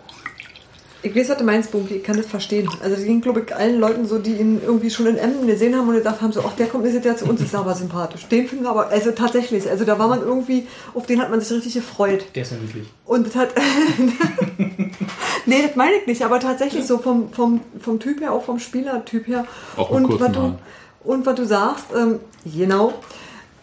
Ich 1.04 1.14
weiß, 1.14 1.30
was 1.30 1.38
du 1.38 1.44
meinst, 1.44 1.72
Bunky, 1.72 1.96
ich 1.96 2.04
kann 2.04 2.16
das 2.16 2.28
verstehen. 2.28 2.70
Also 2.82 2.96
das 2.96 3.04
ging, 3.04 3.20
glaube 3.20 3.42
ich, 3.42 3.54
allen 3.54 3.78
Leuten 3.78 4.06
so, 4.06 4.20
die 4.20 4.36
ihn 4.36 4.62
irgendwie 4.64 4.90
schon 4.90 5.06
in 5.06 5.18
Emden 5.18 5.48
gesehen 5.48 5.76
haben 5.76 5.90
und 5.90 5.96
gesagt 5.96 6.22
haben, 6.22 6.32
so, 6.32 6.42
ach, 6.48 6.54
der 6.54 6.68
kommt 6.68 6.86
jetzt 6.86 7.04
ja 7.04 7.16
zu 7.16 7.26
uns, 7.26 7.42
ist 7.42 7.54
aber 7.54 7.76
sympathisch. 7.76 8.26
Den 8.28 8.48
finden 8.48 8.64
wir 8.64 8.72
aber, 8.72 8.88
also 8.88 9.12
tatsächlich, 9.12 9.70
also 9.70 9.84
da 9.84 10.00
war 10.00 10.08
man 10.08 10.22
irgendwie, 10.22 10.66
auf 10.94 11.06
den 11.06 11.22
hat 11.22 11.30
man 11.30 11.42
sich 11.42 11.52
richtig 11.52 11.74
gefreut. 11.74 12.24
Der 12.34 12.44
ist 12.44 12.54
ja 12.54 12.58
niedlich. 12.58 12.88
Und 13.06 13.28
das 13.28 13.36
hat, 13.36 13.50
nee, 15.46 15.62
das 15.62 15.76
meine 15.76 15.98
ich 15.98 16.08
nicht, 16.08 16.24
aber 16.24 16.40
tatsächlich 16.40 16.86
so 16.86 16.98
vom, 16.98 17.34
vom, 17.34 17.60
vom 17.82 18.00
Typ 18.00 18.22
her, 18.22 18.32
auch 18.32 18.46
vom 18.46 18.60
Spielertyp 18.60 19.28
her. 19.28 19.46
Auch 19.76 19.92
mit 19.92 20.06
und 20.06 20.20
was 20.22 20.32
du, 20.32 20.40
Haaren. 20.40 20.60
und 21.04 21.26
was 21.26 21.36
du 21.36 21.46
sagst, 21.46 21.86
ähm, 21.94 22.20
genau, 22.46 22.94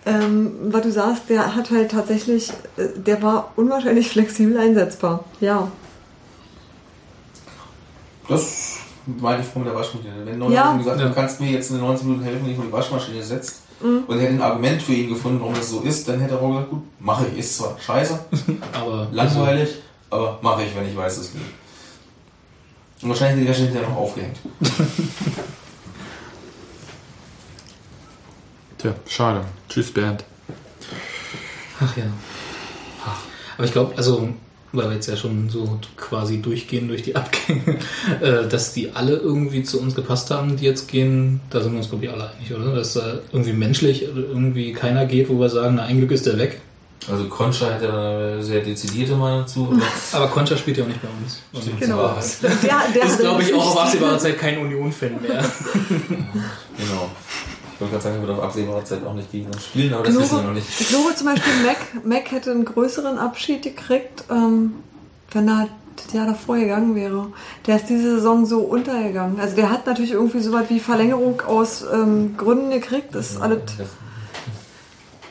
ähm, 0.05 0.53
was 0.65 0.83
du 0.83 0.93
sagst, 0.93 1.23
der 1.31 1.55
hat 1.55 1.71
halt 1.71 1.91
tatsächlich, 1.91 2.51
äh, 2.77 2.89
der 2.97 3.23
war 3.23 3.53
unwahrscheinlich 3.57 4.09
flexibel 4.13 4.59
einsetzbar. 4.59 5.25
Ja. 5.41 5.71
Das 8.31 8.77
meine 9.07 9.43
ich 9.43 9.49
von 9.49 9.65
der 9.65 9.75
Waschmaschine. 9.75 10.25
Wenn 10.25 10.39
Neuer 10.39 10.53
Ja. 10.53 10.77
gesagt, 10.77 11.01
Ja. 11.01 11.09
du 11.09 11.15
kannst 11.15 11.41
mir 11.41 11.51
jetzt 11.51 11.71
in 11.71 11.77
den 11.77 11.85
90 11.85 12.07
Minuten 12.07 12.25
helfen, 12.25 12.43
wenn 12.45 12.51
ich 12.51 12.57
vor 12.57 12.67
die 12.67 12.73
Waschmaschine 12.73 13.23
setzt 13.23 13.63
Mhm. 13.81 14.05
und 14.07 14.17
er 14.19 14.23
hätte 14.23 14.35
ein 14.35 14.43
Argument 14.43 14.83
für 14.83 14.93
ihn 14.93 15.09
gefunden, 15.09 15.41
warum 15.41 15.55
das 15.55 15.71
so 15.71 15.81
ist, 15.81 16.07
dann 16.09 16.21
hätte 16.21 16.35
er 16.35 16.43
auch 16.43 16.49
gesagt, 16.49 16.71
gut, 16.71 16.83
mache 17.01 17.27
ich. 17.27 17.39
Ist 17.39 17.57
zwar 17.57 17.77
scheiße, 17.79 18.19
Aber 18.73 19.09
langweilig, 19.13 19.71
aber 20.11 20.39
mache 20.43 20.63
ich, 20.65 20.75
wenn 20.77 20.87
ich 20.89 20.97
weiß, 20.97 21.17
es 21.19 21.33
geht. 21.33 21.41
Und 23.03 23.09
wahrscheinlich 23.09 23.37
hätte 23.37 23.47
die 23.47 23.49
Wäsche 23.49 23.63
hinterher 23.63 23.89
noch 23.89 23.97
aufgehängt. 23.97 24.37
Tja, 28.79 28.95
schade. 29.07 29.45
Tschüss, 29.69 29.93
Bernd. 29.93 30.25
Ach 31.81 31.97
ja. 31.97 32.05
Aber 33.57 33.65
ich 33.67 33.73
glaube, 33.73 33.95
also, 33.97 34.29
weil 34.73 34.89
wir 34.89 34.95
jetzt 34.95 35.09
ja 35.09 35.17
schon 35.17 35.49
so 35.49 35.79
quasi 35.97 36.41
durchgehen 36.41 36.89
durch 36.89 37.03
die 37.03 37.17
Abgänge, 37.17 37.77
äh, 38.21 38.47
dass 38.49 38.73
die 38.73 38.91
alle 38.93 39.17
irgendwie 39.17 39.63
zu 39.63 39.81
uns 39.81 39.95
gepasst 39.95 40.31
haben, 40.31 40.57
die 40.57 40.65
jetzt 40.65 40.89
gehen, 40.89 41.41
da 41.51 41.61
sind 41.61 41.73
wir 41.73 41.79
uns, 41.79 41.89
glaube 41.91 42.05
ich, 42.05 42.11
alle 42.13 42.31
einig, 42.31 42.55
oder? 42.55 42.75
Dass 42.75 42.93
da 42.95 43.19
irgendwie 43.33 43.53
menschlich 43.53 44.03
irgendwie 44.03 44.73
keiner 44.73 45.07
geht, 45.07 45.29
wo 45.29 45.39
wir 45.41 45.49
sagen, 45.49 45.75
na, 45.77 45.85
ein 45.85 45.99
Glück 45.99 46.11
ist 46.13 46.27
der 46.27 46.39
weg. 46.39 46.61
Also 47.11 47.25
Concha 47.25 47.71
hätte 47.73 47.91
eine 47.91 48.43
sehr 48.43 48.61
dezidierte 48.61 49.17
Meinung 49.17 49.47
zu. 49.47 49.73
Aber 50.13 50.29
Concha 50.29 50.55
spielt 50.57 50.77
ja 50.77 50.85
auch 50.85 50.89
nicht 50.89 51.01
bei 51.01 51.09
uns. 51.23 51.41
Und 51.53 51.81
Genau. 51.81 51.99
aber- 52.01 52.23
Der, 52.43 52.79
der 52.95 53.05
ist, 53.07 53.19
glaube 53.21 53.43
ich, 53.43 53.55
auch 53.55 53.67
auf 53.75 53.81
absehbarer 53.85 54.19
Zeit 54.19 54.39
kein 54.39 54.59
Union-Fan 54.59 55.13
mehr. 55.23 55.43
Genau. 56.77 57.11
Ich 57.81 57.83
wollte 57.91 57.97
gerade 57.97 58.15
sagen, 58.15 58.27
wird 58.29 58.39
auf 58.39 58.45
absehbare 58.45 58.85
Zeit 58.85 59.07
auch 59.07 59.15
nicht 59.15 59.33
gegen 59.33 59.47
uns 59.47 59.65
spielen, 59.65 59.95
aber 59.95 60.05
das 60.05 60.15
wissen 60.15 60.23
wir 60.23 60.29
glaube, 60.29 60.47
noch 60.49 60.53
nicht. 60.53 60.69
ich 60.81 60.89
glaube 60.89 61.15
zum 61.15 61.27
Beispiel, 61.29 61.53
Mac, 61.65 62.05
Mac 62.05 62.31
hätte 62.31 62.51
einen 62.51 62.67
größeren 62.67 63.17
Abschied 63.17 63.63
gekriegt, 63.63 64.25
ähm, 64.31 64.75
wenn 65.31 65.49
er 65.49 65.67
das 65.97 66.13
Jahr 66.13 66.27
davor 66.27 66.59
gegangen 66.59 66.95
wäre. 66.95 67.29
Der 67.67 67.77
ist 67.77 67.89
diese 67.89 68.17
Saison 68.17 68.45
so 68.45 68.59
untergegangen. 68.59 69.41
Also 69.41 69.57
der 69.57 69.71
hat 69.71 69.87
natürlich 69.87 70.11
irgendwie 70.11 70.41
so 70.41 70.53
was 70.53 70.69
wie 70.69 70.79
Verlängerung 70.79 71.41
aus 71.41 71.83
ähm, 71.91 72.37
Gründen 72.37 72.69
gekriegt. 72.69 73.15
Das 73.15 73.31
ist 73.31 73.41
alles, 73.41 73.63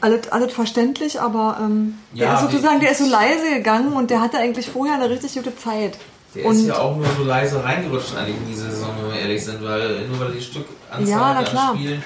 alles, 0.02 0.32
alles 0.32 0.52
verständlich, 0.52 1.22
aber 1.22 1.60
ähm, 1.62 2.00
der 2.14 2.30
Ja, 2.30 2.34
ist 2.34 2.42
sozusagen, 2.42 2.80
der 2.80 2.94
ist 2.94 2.98
so 2.98 3.08
leise 3.08 3.48
gegangen 3.54 3.94
und 3.94 4.10
der 4.10 4.22
hatte 4.22 4.40
eigentlich 4.40 4.72
vorher 4.72 4.96
eine 4.96 5.08
richtig 5.08 5.36
gute 5.36 5.56
Zeit. 5.56 6.00
Der 6.34 6.46
und 6.46 6.56
ist 6.56 6.66
ja 6.66 6.80
auch 6.80 6.96
nur 6.96 7.06
so 7.16 7.24
leise 7.24 7.64
reingerutscht 7.64 8.16
eigentlich 8.16 8.38
in 8.38 8.48
diese 8.48 8.72
Saison, 8.72 8.90
wenn 9.04 9.14
wir 9.14 9.20
ehrlich 9.20 9.46
sind, 9.46 9.64
weil 9.64 10.08
nur 10.08 10.20
weil 10.20 10.32
die 10.32 10.42
Stückanzahl 10.42 11.44
Ja. 11.44 11.74
Spielen. 11.76 12.04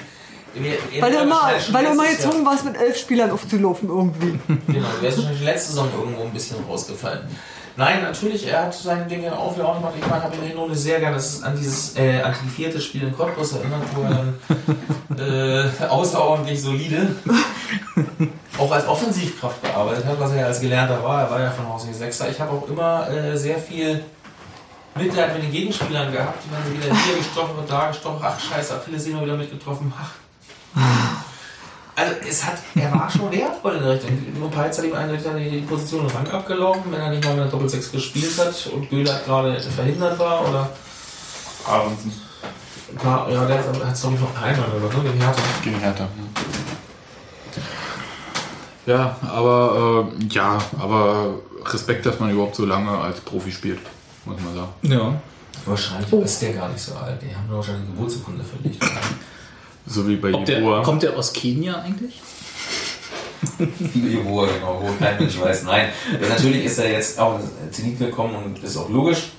Wir- 0.54 0.78
wir 0.90 1.02
weil 1.02 1.10
du 1.10 1.16
wären 1.18 1.26
immer, 1.28 1.50
schon 1.60 1.74
weil 1.74 1.84
du 1.84 1.90
immer 1.92 2.06
gezwungen 2.06 2.46
warst, 2.46 2.64
mit 2.64 2.76
elf 2.76 2.96
Spielern 2.98 3.30
aufzulaufen 3.30 3.88
irgendwie. 3.88 4.38
Genau, 4.66 4.88
du 4.96 5.02
wärst 5.02 5.18
wahrscheinlich 5.18 5.42
letzte 5.44 5.68
Saison 5.70 5.88
irgendwo 5.98 6.22
ein 6.22 6.32
bisschen 6.32 6.56
rausgefallen. 6.68 7.22
Nein, 7.76 8.02
natürlich, 8.02 8.46
er 8.46 8.62
hat 8.66 8.74
seine 8.74 9.04
Dinge 9.06 9.36
auch 9.36 9.56
wieder 9.56 9.68
auch 9.68 9.74
gemacht. 9.74 9.94
Ich 10.00 10.06
meine, 10.06 10.22
habe 10.22 10.36
in 10.36 10.42
Erinnerung 10.44 10.72
sehr 10.76 11.00
gerne 11.00 11.16
das 11.16 11.42
an 11.42 11.56
dieses, 11.56 11.96
äh, 11.96 12.20
an 12.22 12.32
die 12.44 12.48
vierte 12.48 12.80
Spiel 12.80 13.02
in 13.02 13.16
Cottbus 13.16 13.54
erinnert, 13.54 13.82
wo 13.96 14.02
er 14.02 14.10
dann 15.18 15.68
äh, 15.82 15.84
außerordentlich 15.88 16.62
solide 16.62 17.16
auch 18.58 18.70
als 18.70 18.86
Offensivkraft 18.86 19.60
gearbeitet 19.62 20.04
hat, 20.04 20.20
was 20.20 20.30
er 20.30 20.40
ja 20.40 20.46
als 20.46 20.60
Gelernter 20.60 21.02
war. 21.02 21.22
Er 21.24 21.30
war 21.30 21.40
ja 21.40 21.50
von 21.50 21.68
Haus 21.68 21.84
aus 21.90 21.98
Sechser. 21.98 22.28
Ich 22.30 22.40
habe 22.40 22.52
auch 22.52 22.68
immer 22.68 23.08
äh, 23.10 23.36
sehr 23.36 23.58
viel 23.58 24.04
Mitleid 24.94 25.34
mit 25.34 25.42
den 25.42 25.50
Gegenspielern 25.50 26.12
gehabt, 26.12 26.44
wenn 26.52 26.72
sie 26.72 26.78
wieder 26.86 26.94
hier 26.96 27.16
gestochen 27.16 27.56
und 27.58 27.68
da 27.68 27.88
gestochen. 27.88 28.20
Ach, 28.22 28.38
scheiße, 28.38 28.74
Achillessehne 28.76 29.20
wieder 29.20 29.36
mitgetroffen. 29.36 29.92
Ach, 30.00 30.10
also 31.96 32.14
es 32.28 32.44
hat, 32.44 32.58
er 32.74 32.92
war 32.92 33.08
schon 33.10 33.30
wertvoll 33.30 33.76
in 33.76 33.82
der 33.82 33.92
Richtung. 33.94 34.10
Nur 34.38 34.50
Peitz 34.50 34.78
hat 34.78 34.84
ihm 34.84 34.94
eigentlich 34.94 35.22
dann 35.22 35.36
die, 35.36 35.60
Position 35.60 36.08
im 36.08 36.14
Rang 36.14 36.28
abgelaufen, 36.28 36.90
wenn 36.90 37.00
er 37.00 37.10
nicht 37.10 37.24
mal 37.24 37.34
mit 37.34 37.42
einer 37.42 37.50
Doppel-6 37.50 37.92
gespielt 37.92 38.38
hat 38.38 38.66
und 38.72 38.90
Göhler 38.90 39.20
gerade 39.24 39.60
verhindert 39.60 40.18
war 40.18 40.48
oder. 40.48 40.70
Aronsen. 41.66 42.12
Ja, 43.02 43.28
ja 43.28 43.44
der 43.46 43.58
hat 43.58 43.92
es 43.92 44.02
doch 44.02 44.10
nicht 44.10 44.20
noch 44.20 44.42
einmal 44.42 44.68
oder 44.70 44.94
so, 44.94 45.00
gegen 45.00 45.18
Hertha. 45.20 45.42
Gegen 45.62 45.78
Hertha. 45.78 46.08
Ja, 48.86 49.16
aber 49.26 50.06
äh, 50.20 50.24
ja, 50.26 50.58
aber 50.78 51.36
Respekt, 51.64 52.04
dass 52.04 52.20
man 52.20 52.30
überhaupt 52.30 52.56
so 52.56 52.66
lange 52.66 52.90
als 52.90 53.20
Profi 53.20 53.50
spielt. 53.50 53.80
muss 54.26 54.36
man 54.42 54.54
sagen. 54.54 54.72
Ja. 54.82 55.14
Wahrscheinlich 55.64 56.12
Oh. 56.12 56.20
ist 56.20 56.42
der 56.42 56.52
gar 56.52 56.68
nicht 56.68 56.80
so 56.80 56.94
alt. 56.94 57.20
Die 57.22 57.34
haben 57.34 57.48
wahrscheinlich 57.48 57.84
eine 57.84 57.94
Geburtsurkunde 57.94 58.44
verlegt. 58.44 58.84
So 59.86 60.06
wie 60.08 60.16
bei 60.16 60.32
Ob 60.32 60.44
der, 60.46 60.58
Jeboa. 60.58 60.82
kommt 60.82 61.02
der 61.02 61.16
aus 61.16 61.32
Kenia 61.32 61.80
eigentlich? 61.80 62.20
Viele 63.92 64.20
Ivoer, 64.20 64.46
genau, 64.48 64.82
wo 64.82 65.04
kein 65.04 65.18
Mensch 65.18 65.38
weiß. 65.38 65.64
Nein, 65.64 65.88
Ja, 66.20 66.28
natürlich 66.28 66.64
ist 66.64 66.78
er 66.78 66.90
jetzt 66.90 67.18
auch 67.18 67.38
in 67.38 67.72
Zenit 67.72 67.98
gekommen 67.98 68.34
und 68.36 68.64
ist 68.64 68.76
auch 68.76 68.88
logisch. 68.88 69.30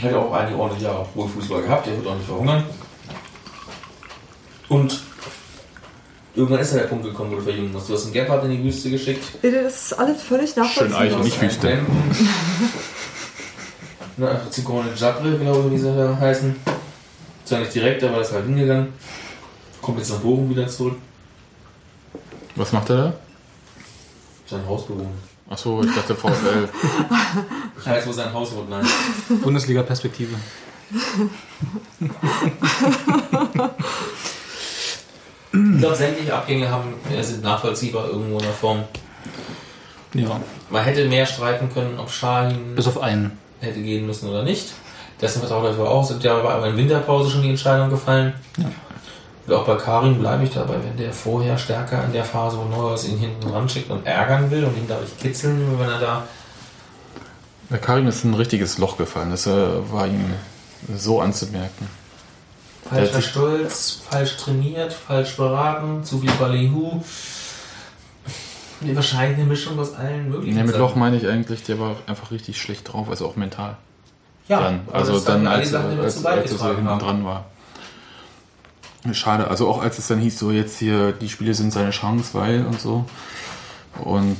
Hat 0.00 0.10
ja 0.12 0.18
auch 0.18 0.32
einige 0.32 0.58
ordentliche 0.58 0.86
Jahre 0.86 1.06
Profifußball 1.14 1.62
gehabt, 1.62 1.86
der 1.86 1.96
wird 1.96 2.06
auch 2.06 2.14
nicht 2.14 2.26
verhungern. 2.26 2.64
Und 4.68 5.00
irgendwann 6.36 6.60
ist 6.60 6.72
ja 6.72 6.80
der 6.80 6.86
Punkt 6.86 7.04
gekommen, 7.04 7.32
wo 7.32 7.36
du 7.36 7.42
verjüngen 7.42 7.72
musst. 7.72 7.88
Du 7.88 7.94
hast 7.94 8.04
einen 8.04 8.12
Gebhardt 8.12 8.44
in 8.44 8.50
die 8.50 8.62
Wüste 8.62 8.90
geschickt. 8.90 9.24
Das 9.42 9.52
ist 9.86 9.92
alles 9.94 10.22
völlig 10.22 10.54
nachvollziehbar. 10.54 11.00
Eiche, 11.00 11.18
nicht 11.18 11.40
Wüste. 11.40 11.78
Na, 14.18 14.40
Zitrone 14.50 14.88
Jabre, 14.94 15.38
glaube 15.38 15.66
ich, 15.68 15.72
wie 15.72 15.78
sie 15.78 15.94
da 15.96 16.16
heißen. 16.20 16.54
Zwar 17.44 17.60
nicht 17.60 17.74
direkt, 17.74 18.04
aber 18.04 18.20
ist 18.20 18.32
halt 18.32 18.44
hingegangen. 18.44 18.92
Kommt 19.88 20.00
jetzt 20.00 20.10
nach 20.10 20.18
Bochum 20.18 20.50
wieder 20.50 20.68
zurück. 20.68 20.96
Was 22.56 22.72
macht 22.74 22.90
er 22.90 22.96
da? 22.96 23.12
Sein 24.44 24.66
Haus 24.66 24.86
bewohnen. 24.86 25.16
Achso, 25.48 25.82
ich 25.82 25.94
dachte 25.94 26.14
VfL. 26.14 26.68
Ich 27.80 27.86
weiß, 27.86 28.06
wo 28.06 28.12
sein 28.12 28.30
Haus 28.34 28.54
wohnt, 28.54 28.68
nein. 28.68 28.84
Bundesliga-Perspektive. 29.42 30.34
Ich 35.52 35.78
glaube, 35.78 35.96
sämtliche 35.96 36.34
Abgänge 36.34 36.68
haben, 36.68 36.92
äh, 37.10 37.22
sind 37.22 37.42
nachvollziehbar 37.42 38.08
irgendwo 38.08 38.36
in 38.36 38.44
der 38.44 38.52
Form. 38.52 38.84
Ja. 40.12 40.38
Man 40.68 40.84
hätte 40.84 41.08
mehr 41.08 41.24
streiten 41.24 41.72
können, 41.72 41.98
ob 41.98 42.10
Schahin 42.10 42.74
Bis 42.74 42.86
auf 42.86 43.00
einen. 43.00 43.38
hätte 43.60 43.80
gehen 43.80 44.06
müssen 44.06 44.28
oder 44.28 44.42
nicht. 44.42 44.74
Dessen 45.18 45.38
Vertrag 45.40 45.62
läuft 45.62 45.80
aber 45.80 45.90
auch. 45.90 46.04
Sind 46.04 46.22
ja 46.22 46.36
aber 46.36 46.66
in 46.66 46.76
Winterpause 46.76 47.30
schon 47.30 47.40
die 47.40 47.48
Entscheidung 47.48 47.88
gefallen. 47.88 48.34
Und 49.48 49.54
auch 49.54 49.64
bei 49.64 49.76
Karim 49.76 50.18
bleibe 50.18 50.44
ich 50.44 50.50
dabei, 50.50 50.74
wenn 50.84 50.96
der 50.98 51.10
vorher 51.10 51.56
stärker 51.56 52.04
in 52.04 52.12
der 52.12 52.24
Phase, 52.24 52.58
wo 52.58 52.64
Neuhaus 52.64 53.08
ihn 53.08 53.16
hinten 53.16 53.48
ran 53.48 53.66
schickt 53.66 53.90
und 53.90 54.06
ärgern 54.06 54.50
will 54.50 54.64
und 54.64 54.76
ihn 54.76 54.84
dadurch 54.86 55.16
kitzeln, 55.16 55.78
wenn 55.78 55.88
er 55.88 55.98
da 55.98 56.22
Bei 57.70 57.78
Karim 57.78 58.06
ist 58.08 58.24
ein 58.24 58.34
richtiges 58.34 58.76
Loch 58.76 58.98
gefallen. 58.98 59.30
Das 59.30 59.46
äh, 59.46 59.50
war 59.90 60.06
ihm 60.06 60.34
so 60.94 61.22
anzumerken. 61.22 61.88
Falscher 62.90 63.22
Stolz, 63.22 64.02
falsch 64.10 64.36
trainiert, 64.36 64.92
falsch 64.92 65.36
beraten, 65.36 66.04
zu 66.04 66.18
viel 66.18 66.32
Ballyhoo. 66.32 67.02
Nee, 68.80 68.94
Wahrscheinlich 68.94 69.38
eine 69.38 69.46
Mischung 69.46 69.78
aus 69.78 69.94
allen 69.94 70.28
möglichen. 70.28 70.56
Nee, 70.56 70.62
mit 70.62 70.72
Sachen. 70.72 70.80
Loch 70.80 70.94
meine 70.94 71.16
ich 71.16 71.26
eigentlich, 71.26 71.62
der 71.62 71.80
war 71.80 71.96
einfach 72.06 72.30
richtig 72.30 72.60
schlecht 72.60 72.92
drauf, 72.92 73.08
also 73.08 73.26
auch 73.26 73.36
mental. 73.36 73.78
Ja, 74.46 74.60
dann, 74.60 74.80
also 74.92 75.18
dann, 75.20 75.42
die 75.42 75.46
als, 75.46 75.74
als, 75.74 76.24
als, 76.24 76.24
als 76.24 76.60
er 76.60 76.76
hinten 76.76 76.98
dran 76.98 77.24
war. 77.24 77.46
Schade, 79.14 79.48
also 79.48 79.68
auch 79.68 79.80
als 79.82 79.98
es 79.98 80.06
dann 80.08 80.18
hieß, 80.18 80.38
so 80.38 80.50
jetzt 80.50 80.78
hier, 80.78 81.12
die 81.12 81.28
Spiele 81.28 81.54
sind 81.54 81.72
seine 81.72 81.90
Chance, 81.90 82.30
weil 82.34 82.64
und 82.66 82.80
so. 82.80 83.04
Und 84.04 84.36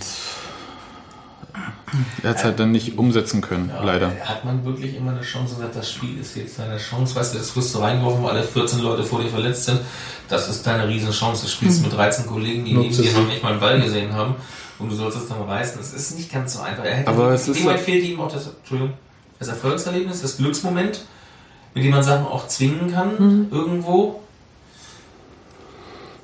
er 2.22 2.30
hat 2.30 2.36
es 2.36 2.44
halt 2.44 2.60
dann 2.60 2.70
nicht 2.70 2.98
umsetzen 2.98 3.40
können, 3.40 3.70
Ja, 3.74 3.82
leider. 3.82 4.12
Hat 4.24 4.44
man 4.44 4.64
wirklich 4.64 4.94
immer 4.96 5.10
eine 5.12 5.22
Chance 5.22 5.54
gesagt, 5.56 5.74
das 5.74 5.90
Spiel 5.90 6.18
ist 6.20 6.36
jetzt 6.36 6.58
deine 6.58 6.76
Chance? 6.76 7.16
Weißt 7.16 7.34
du, 7.34 7.38
jetzt 7.38 7.56
wirst 7.56 7.74
du 7.74 7.78
reingeworfen, 7.78 8.22
weil 8.22 8.30
alle 8.36 8.42
14 8.44 8.80
Leute 8.80 9.02
vor 9.02 9.20
dir 9.22 9.28
verletzt 9.30 9.64
sind. 9.64 9.80
Das 10.28 10.48
ist 10.48 10.66
deine 10.66 10.86
Riesenchance. 10.86 11.42
Du 11.46 11.48
spielst 11.50 11.78
Hm. 11.78 11.84
mit 11.88 11.96
13 11.96 12.26
Kollegen, 12.26 12.64
die 12.64 12.74
neben 12.74 12.94
dir 12.94 13.12
noch 13.12 13.26
nicht 13.26 13.42
mal 13.42 13.52
einen 13.52 13.60
Ball 13.60 13.80
gesehen 13.80 14.12
haben. 14.12 14.34
Und 14.78 14.90
du 14.92 14.94
sollst 14.96 15.16
es 15.18 15.28
dann 15.28 15.42
reißen. 15.42 15.78
Das 15.78 15.92
ist 15.92 16.16
nicht 16.16 16.32
ganz 16.32 16.54
so 16.54 16.60
einfach. 16.60 16.84
Er 16.84 16.96
hätte 16.96 17.08
Aber 17.10 17.30
es 17.32 17.48
ist 17.48 17.62
so- 17.62 17.70
fehlt 17.70 18.04
ihm 18.04 18.20
auch 18.20 18.30
das, 18.30 18.46
Entschuldigung, 18.58 18.94
das 19.38 19.48
Erfolgserlebnis, 19.48 20.22
das 20.22 20.36
Glücksmoment, 20.36 21.00
mit 21.74 21.84
dem 21.84 21.90
man 21.90 22.02
Sachen 22.02 22.26
auch 22.26 22.46
zwingen 22.46 22.92
kann, 22.92 23.48
irgendwo. 23.50 24.20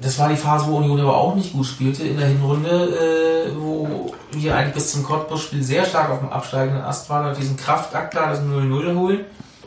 Das 0.01 0.19
war 0.19 0.29
die 0.29 0.37
Phase, 0.37 0.67
wo 0.67 0.79
Union 0.79 1.01
aber 1.01 1.17
auch 1.17 1.35
nicht 1.35 1.53
gut 1.53 1.67
spielte 1.67 2.03
in 2.03 2.17
der 2.17 2.27
Hinrunde, 2.27 3.49
äh, 3.49 3.57
wo 3.57 4.13
wir 4.33 4.57
eigentlich 4.57 4.75
bis 4.75 4.93
zum 4.93 5.05
Cottbus-Spiel 5.05 5.63
sehr 5.63 5.85
stark 5.85 6.11
auf 6.11 6.19
dem 6.19 6.31
absteigenden 6.31 6.83
Ast 6.83 7.09
waren 7.11 7.29
und 7.29 7.39
diesen 7.39 7.57
Kraftakt 7.57 8.15
da, 8.15 8.31
das 8.31 8.41
0-0 8.41 8.97
holen 8.97 9.21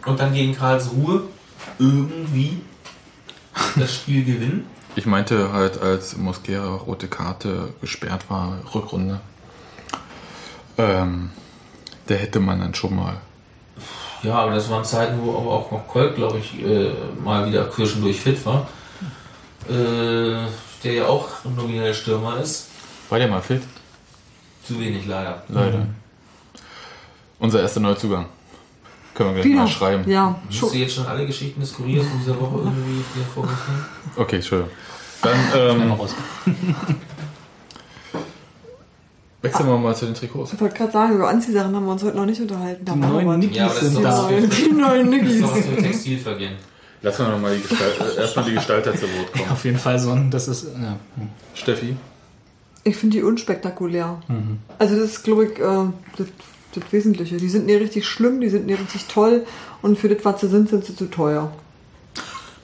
und 0.05 0.19
dann 0.19 0.33
gegen 0.33 0.55
Karlsruhe 0.55 1.23
irgendwie 1.79 2.61
das 3.75 3.93
Spiel 3.93 4.25
gewinnen. 4.25 4.65
Ich 4.95 5.05
meinte 5.05 5.53
halt, 5.53 5.81
als 5.81 6.17
Mosquera 6.17 6.75
rote 6.75 7.07
Karte 7.07 7.73
gesperrt 7.81 8.29
war, 8.29 8.57
Rückrunde, 8.73 9.19
ähm, 10.77 11.29
da 12.07 12.15
hätte 12.15 12.39
man 12.39 12.59
dann 12.59 12.73
schon 12.73 12.95
mal. 12.95 13.17
Ja, 14.23 14.35
aber 14.35 14.55
das 14.55 14.69
waren 14.69 14.83
Zeiten, 14.83 15.19
wo 15.21 15.37
aber 15.37 15.51
auch 15.51 15.71
noch 15.71 15.87
Kolk, 15.87 16.15
glaube 16.15 16.39
ich, 16.39 16.63
äh, 16.65 16.91
mal 17.23 17.45
wieder 17.47 17.65
kirschendurch 17.65 18.19
fit 18.19 18.43
war. 18.45 18.67
Äh, 19.69 20.47
der 20.83 20.93
ja 20.93 21.05
auch 21.07 21.27
nominell 21.55 21.93
Stürmer 21.93 22.39
ist. 22.39 22.67
War 23.09 23.19
der 23.19 23.27
mal 23.27 23.41
fit? 23.41 23.61
Zu 24.63 24.79
wenig 24.79 25.05
leider. 25.05 25.43
Leider. 25.49 25.77
Mhm. 25.79 25.95
Unser 27.39 27.61
erster 27.61 27.79
Neuzugang. 27.79 28.25
Können 29.13 29.29
wir 29.35 29.41
gleich 29.41 29.51
Wieder. 29.51 29.61
mal 29.63 29.67
schreiben. 29.67 30.09
Ja, 30.09 30.39
Musst 30.45 30.61
du 30.61 30.77
jetzt 30.77 30.93
schon 30.95 31.05
alle 31.07 31.25
Geschichten 31.25 31.59
des 31.59 31.73
Kuriers 31.73 32.05
von 32.05 32.19
dieser 32.19 32.39
Woche 32.39 32.59
irgendwie 32.59 33.03
hier 33.15 33.23
vor 33.33 33.43
mich 33.43 33.51
nehmen? 33.67 33.85
Okay, 34.15 34.35
Entschuldigung. 34.35 34.71
Dann 35.23 35.37
ähm, 35.55 35.91
wechseln 39.41 39.67
wir 39.67 39.77
mal 39.77 39.95
zu 39.95 40.05
den 40.05 40.13
Trikots. 40.13 40.53
Ich 40.53 40.61
wollte 40.61 40.77
gerade 40.77 40.91
sagen, 40.91 41.15
über 41.15 41.29
Anziehsachen 41.29 41.75
haben 41.75 41.85
wir 41.85 41.91
uns 41.91 42.03
heute 42.03 42.17
noch 42.17 42.25
nicht 42.25 42.41
unterhalten. 42.41 42.85
Da 42.85 42.93
Die 42.93 42.99
neuen 42.99 43.53
Ja, 43.53 43.67
ist 43.67 43.79
sind 43.79 44.03
da. 44.03 44.29
Die 44.29 44.71
neuen 44.71 45.11
das 45.11 45.31
ist 45.31 45.43
doch 45.43 45.55
was 45.55 45.65
für 45.65 45.77
Textilvergehen. 45.77 46.53
Lassen 47.07 47.25
wir 47.25 47.31
nochmal 47.31 47.55
die 47.55 47.61
Gestalt, 47.61 47.93
äh, 48.17 48.21
erstmal 48.21 48.45
die 48.45 48.53
Gestalter 48.53 48.93
zu 48.93 49.03
Wort 49.03 49.31
kommen. 49.31 49.49
Auf 49.49 49.63
jeden 49.63 49.77
Fall 49.77 49.97
so 49.97 50.11
ein, 50.11 50.29
das 50.29 50.49
ist, 50.49 50.65
ja. 50.65 50.97
hm. 51.15 51.29
Steffi? 51.53 51.95
Ich 52.83 52.97
finde 52.97 53.17
die 53.17 53.23
unspektakulär. 53.23 54.21
Mhm. 54.27 54.59
Also 54.77 54.95
das 54.95 55.11
ist, 55.11 55.23
glaube 55.23 55.45
ich, 55.45 55.59
äh, 55.59 55.85
das, 56.17 56.27
das 56.73 56.83
Wesentliche. 56.91 57.37
Die 57.37 57.47
sind 57.47 57.65
nie 57.65 57.75
richtig 57.75 58.05
schlimm, 58.05 58.41
die 58.41 58.49
sind 58.49 58.65
nie 58.65 58.73
richtig 58.73 59.05
toll 59.05 59.45
und 59.81 59.97
für 59.97 60.09
das, 60.09 60.23
was 60.25 60.41
sie 60.41 60.47
sind, 60.49 60.69
sind 60.69 60.83
sie 60.83 60.95
zu 60.95 61.05
teuer. 61.05 61.51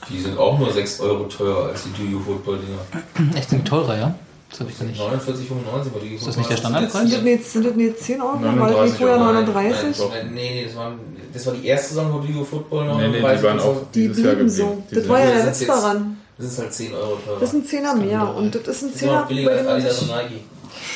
Die 0.09 0.19
sind 0.19 0.37
auch 0.37 0.59
nur 0.59 0.71
6 0.71 0.99
Euro 0.99 1.23
teurer 1.25 1.69
als 1.69 1.83
die 1.83 1.91
Do 1.91 2.03
You 2.03 2.19
Football 2.19 2.59
Dinger. 2.59 3.35
Echt 3.37 3.49
sind 3.49 3.65
die 3.65 3.69
teurer, 3.69 3.97
ja? 3.97 4.15
Das 4.53 4.59
habe 4.59 4.69
ich 4.71 4.79
ja 4.79 4.85
nicht. 4.85 5.01
49,95 5.01 5.89
bei 5.89 5.99
Do 5.99 6.05
You 6.05 6.15
Ist 6.15 6.27
das 6.27 6.37
nicht 6.37 6.49
der 6.49 6.57
Sind 6.57 6.65
Standardpreis? 6.67 7.11
das 7.11 7.21
nicht, 7.23 7.45
sind 7.45 7.65
das 7.65 7.75
nicht 7.75 7.97
10 7.99 8.21
Euro? 8.21 8.33
Weil 8.41 8.51
die 8.51 8.55
39 8.59 8.97
vorher 8.99 9.17
Euro. 9.17 9.33
39? 9.33 9.99
Nein, 10.09 10.31
nee, 10.33 10.51
nee, 10.53 10.65
das 10.65 10.75
war, 10.75 10.91
das 11.33 11.45
war 11.47 11.53
die 11.55 11.65
erste 11.67 11.87
Saison, 11.89 12.13
wo 12.13 12.19
You 12.25 12.43
Football 12.45 12.85
Nee, 12.97 13.07
nee, 13.07 13.17
die 13.17 13.43
waren 13.43 13.59
auch 13.59 13.77
Die 13.93 14.07
dieses 14.07 14.23
Jahr 14.23 14.35
blieben 14.35 14.49
geblieben. 14.49 14.49
so. 14.77 14.83
Die 14.91 14.95
Das 14.95 15.03
sind- 15.03 15.11
war 15.11 15.19
ja 15.19 15.25
der 15.25 15.39
sind 15.41 15.47
jetzt- 15.47 15.69
daran. 15.69 16.17
Das 16.37 16.47
ist 16.47 16.59
halt 16.59 16.73
10 16.73 16.93
Euro 16.93 17.15
teurer. 17.25 17.39
Das 17.39 17.49
ist 17.49 17.55
ein 17.55 17.65
Zehner 17.65 17.95
mehr 17.95 18.35
und 18.35 18.53
das 18.55 18.67
ist 18.67 18.83
ein 18.83 18.91
Das 18.93 19.01
ist 19.01 19.07
noch 19.07 19.27
billiger 19.27 19.49
bei 19.49 19.57
als 19.57 19.67
Adidas 19.67 20.01
und 20.03 20.07
Nike. 20.09 20.41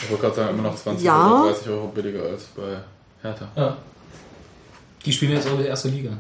Ich 0.04 0.10
wollte 0.12 0.22
gerade 0.24 0.36
sagen, 0.36 0.50
immer 0.50 0.64
noch 0.70 0.76
20 0.76 1.06
Ja. 1.06 1.32
Euro, 1.34 1.48
30 1.50 1.70
Euro 1.70 1.88
billiger 1.88 2.24
als 2.24 2.44
bei 2.56 2.78
Hertha. 3.22 3.48
Ja, 3.56 3.78
Die 5.06 5.12
spielen 5.14 5.32
jetzt 5.34 5.48
auch 5.48 5.58
die 5.58 5.66
erste 5.66 5.88
Liga. 5.90 6.12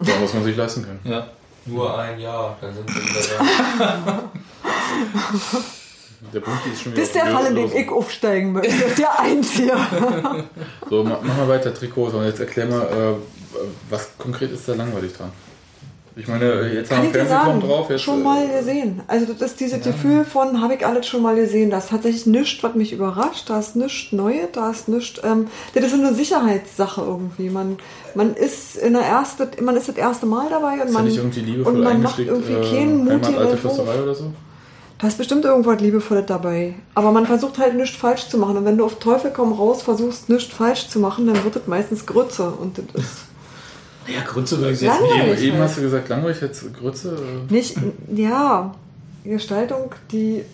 Da 0.00 0.12
muss 0.20 0.32
man 0.34 0.42
sich 0.44 0.56
leisten 0.56 0.82
können. 0.84 1.00
Ja. 1.04 1.26
nur 1.68 1.98
ein 1.98 2.20
Jahr, 2.20 2.56
dann 2.60 2.72
sind 2.74 2.88
sie 2.88 2.96
wieder 2.96 3.44
da. 3.78 4.22
Der 6.32 6.40
Bunky 6.40 6.70
ist 6.72 6.82
schon 6.82 6.92
wieder 6.92 7.02
Das 7.02 7.08
ist 7.10 7.14
der 7.14 7.26
Fall, 7.26 7.46
in 7.46 7.54
dem 7.56 7.70
ich 7.74 7.88
aufsteigen 7.90 8.52
möchte. 8.52 8.72
Der 8.98 9.20
Einzige. 9.20 9.72
So, 10.88 11.04
ma- 11.04 11.20
mach 11.22 11.36
mal 11.36 11.48
weiter, 11.48 11.74
Trikots. 11.74 12.14
Und 12.14 12.24
jetzt 12.24 12.40
erklär 12.40 12.66
mal, 12.66 12.82
äh, 12.82 13.58
was 13.90 14.10
konkret 14.18 14.50
ist 14.52 14.68
da 14.68 14.74
langweilig 14.74 15.12
dran? 15.12 15.30
Ich 16.18 16.26
meine, 16.28 16.72
jetzt 16.72 16.88
Kann 16.88 16.98
haben 16.98 17.12
wir 17.14 17.26
sagen, 17.26 17.60
drauf. 17.60 17.90
Jetzt, 17.90 18.00
schon 18.00 18.20
äh, 18.20 18.24
mal 18.24 18.48
gesehen. 18.48 19.02
Also 19.06 19.34
das 19.34 19.50
ist 19.50 19.60
dieses 19.60 19.82
Gefühl 19.82 20.24
von, 20.24 20.62
habe 20.62 20.74
ich 20.74 20.86
alles 20.86 21.06
schon 21.06 21.20
mal 21.20 21.36
gesehen. 21.36 21.68
Das 21.68 21.84
ist 21.84 21.90
tatsächlich 21.90 22.24
nichts, 22.24 22.62
was 22.62 22.74
mich 22.74 22.94
überrascht. 22.94 23.50
Da 23.50 23.58
ist 23.58 23.76
nichts 23.76 24.12
Neues, 24.12 24.48
da 24.52 24.70
ist 24.70 24.88
nichts... 24.88 25.20
Ähm, 25.22 25.48
das 25.74 25.84
ist 25.84 25.92
eine 25.92 26.14
Sicherheitssache 26.14 27.02
irgendwie. 27.02 27.50
Man, 27.50 27.76
man, 28.14 28.34
ist 28.34 28.76
in 28.76 28.94
der 28.94 29.02
erste, 29.02 29.50
man 29.60 29.76
ist 29.76 29.88
das 29.88 29.96
erste 29.96 30.24
Mal 30.24 30.46
dabei 30.48 30.80
und 30.80 30.80
Ist 30.80 30.86
ja 30.86 30.92
man, 30.92 31.04
nicht 31.04 31.16
irgendwie 31.18 31.40
liebevoll 31.40 31.74
und 31.74 31.84
man 31.84 32.02
macht 32.02 32.18
irgendwie 32.18 32.52
äh, 32.54 32.70
keinen 32.70 33.10
alte 33.10 33.30
mutigen 33.32 33.58
Fürsterei 33.58 34.02
oder 34.02 34.14
so? 34.14 34.32
Da 34.98 35.08
ist 35.08 35.18
bestimmt 35.18 35.44
irgendwas 35.44 35.80
Liebevolles 35.80 36.24
dabei. 36.26 36.74
Aber 36.94 37.12
man 37.12 37.26
versucht 37.26 37.58
halt 37.58 37.74
nichts 37.74 37.96
falsch 37.96 38.28
zu 38.28 38.38
machen. 38.38 38.56
Und 38.56 38.64
wenn 38.64 38.78
du 38.78 38.84
auf 38.84 38.98
Teufel 38.98 39.30
komm 39.30 39.52
raus 39.52 39.82
versuchst, 39.82 40.28
nichts 40.30 40.52
falsch 40.54 40.88
zu 40.88 40.98
machen, 41.00 41.26
dann 41.26 41.44
wird 41.44 41.56
das 41.56 41.66
meistens 41.66 42.06
Grütze. 42.06 42.48
Und 42.50 42.78
das 42.78 43.02
ist 43.04 43.18
Ja, 44.06 44.22
Grütze 44.26 44.58
würde 44.58 44.72
ich 44.72 44.80
jetzt 44.80 44.98
Langweilig. 45.00 45.38
Eben, 45.38 45.42
eben 45.48 45.58
halt. 45.58 45.68
hast 45.68 45.76
du 45.78 45.82
gesagt, 45.82 46.08
langweilig, 46.08 46.40
jetzt 46.40 46.74
Grütze. 46.74 47.16
äh, 47.50 47.52
nicht, 47.52 47.76
ja, 48.14 48.74
Gestaltung, 49.24 49.90
die 50.10 50.44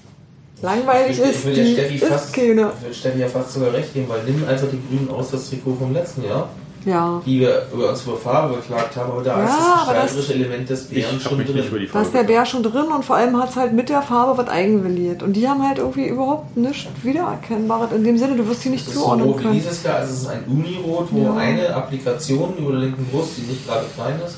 langweilig 0.61 1.19
Ich 1.21 1.25
ist, 1.25 1.45
will 1.47 1.55
der 1.55 1.65
die 1.65 1.73
Steffi 1.75 1.95
ist 1.97 2.05
fast, 2.05 2.33
keine. 2.35 2.73
ich 2.81 2.87
will 2.87 2.95
Steffi 2.95 3.19
ja 3.21 3.29
fast 3.29 3.53
sogar 3.53 3.73
recht 3.73 3.93
geben, 3.95 4.09
weil 4.09 4.25
nimm 4.25 4.45
einfach 4.49 4.69
die 4.71 4.81
Grünen 4.89 5.11
aus 5.11 5.31
das 5.31 5.51
Trikot 5.51 5.75
vom 5.75 5.93
letzten 5.93 6.25
Jahr. 6.25 6.49
Ja. 6.85 7.23
die 7.25 7.41
wir 7.41 7.67
über 7.73 7.91
uns 7.91 8.03
über 8.05 8.17
Farbe 8.17 8.57
geklagt 8.57 8.97
haben, 8.97 9.13
aber 9.13 9.23
da 9.23 9.39
Ja, 9.39 9.45
ist 9.45 9.51
das 9.53 9.67
das- 9.67 9.87
gestalterische 9.87 10.35
Element 10.35 10.69
des 10.71 10.85
Bären 10.85 11.21
schon 11.21 11.39
drin. 11.45 11.55
nicht 11.57 11.69
über 11.69 11.79
die 11.79 11.87
Da 11.89 12.03
ist 12.03 12.13
der 12.15 12.25
Bär 12.25 12.45
schon 12.45 12.63
drin 12.63 12.87
und 12.95 13.05
vor 13.05 13.17
allem 13.17 13.41
hat 13.41 13.51
es 13.51 13.57
halt 13.57 13.73
mit 13.73 13.89
der 13.89 14.03
Farbe 14.03 14.37
was 14.37 14.49
eigenwilliert. 14.49 15.23
Und 15.23 15.35
die 15.35 15.49
haben 15.49 15.67
halt 15.67 15.79
irgendwie 15.79 16.09
überhaupt 16.09 16.57
nichts 16.57 16.89
Wiedererkennbares 17.03 17.93
in 17.93 18.03
dem 18.05 18.19
Sinne, 18.19 18.37
du 18.37 18.49
wirst 18.49 18.63
sie 18.63 18.71
nicht 18.71 18.87
Das 18.87 18.95
ist 18.95 18.99
so 18.99 19.05
zuordnen 19.05 19.29
rot 19.29 19.39
wie 19.39 19.43
können. 19.43 19.55
dieses 19.55 19.83
Jahr, 19.83 19.97
also 19.97 20.13
es 20.13 20.21
ist 20.23 20.29
ein 20.29 20.45
Unirot, 20.49 21.09
wo 21.13 21.23
Ja. 21.25 21.35
eine 21.37 21.75
Applikation 21.75 22.57
über 22.59 22.73
der 22.73 22.81
linken 22.81 23.05
Brust, 23.07 23.31
die 23.37 23.43
nicht 23.43 23.67
gerade 23.67 23.87
klein 23.95 24.21
ist. 24.27 24.37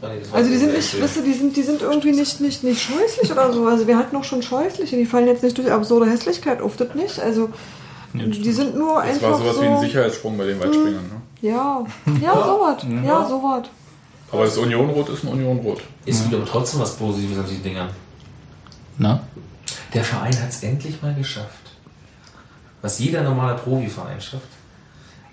Ah, 0.00 0.06
das 0.20 0.32
Also 0.32 0.48
die 0.50 0.56
so 0.58 0.64
sind 0.64 0.74
nicht, 0.76 1.02
wisst 1.02 1.16
ihr, 1.16 1.22
die 1.24 1.32
sind, 1.32 1.56
die 1.56 1.62
sind 1.62 1.82
irgendwie 1.82 2.12
nicht, 2.12 2.40
nicht, 2.40 2.62
nicht 2.62 2.80
scheußlich 2.80 3.32
oder 3.32 3.52
so. 3.52 3.66
Also 3.66 3.88
wir 3.88 3.98
hatten 3.98 4.14
auch 4.16 4.22
schon 4.22 4.42
scheußliche, 4.42 4.96
die 4.96 5.06
fallen 5.06 5.26
jetzt 5.26 5.42
nicht 5.42 5.58
durch 5.58 5.72
absurde 5.72 6.08
Hässlichkeit 6.08 6.60
auf, 6.62 6.76
das 6.76 6.94
nicht. 6.94 7.18
Also 7.20 7.48
die 8.14 8.52
sind 8.52 8.76
nur 8.76 8.94
Das 8.96 9.04
einfach 9.06 9.32
war 9.32 9.38
sowas 9.38 9.56
so... 9.56 9.62
wie 9.62 9.66
ein 9.66 9.80
Sicherheitssprung 9.80 10.38
bei 10.38 10.46
den 10.46 10.60
Weitspringern. 10.60 10.92
Ne? 10.94 11.17
Ja, 11.40 11.84
ja, 12.20 12.34
sowas. 12.34 12.82
Mhm. 12.84 13.04
Ja, 13.04 13.26
sowas. 13.26 13.68
Aber 14.30 14.44
das 14.44 14.56
Unionrot 14.58 15.08
ist 15.08 15.24
ein 15.24 15.28
Unionrot. 15.28 15.82
Ist 16.04 16.26
wieder 16.26 16.44
trotzdem 16.44 16.80
was 16.80 16.96
Positives 16.96 17.38
an 17.38 17.46
diesen 17.46 17.62
Dingern. 17.62 17.90
Na? 18.98 19.20
Der 19.94 20.04
Verein 20.04 20.38
hat 20.40 20.50
es 20.50 20.62
endlich 20.62 21.00
mal 21.00 21.14
geschafft, 21.14 21.72
was 22.82 22.98
jeder 22.98 23.22
normale 23.22 23.56
Profiverein 23.56 24.20
schafft, 24.20 24.48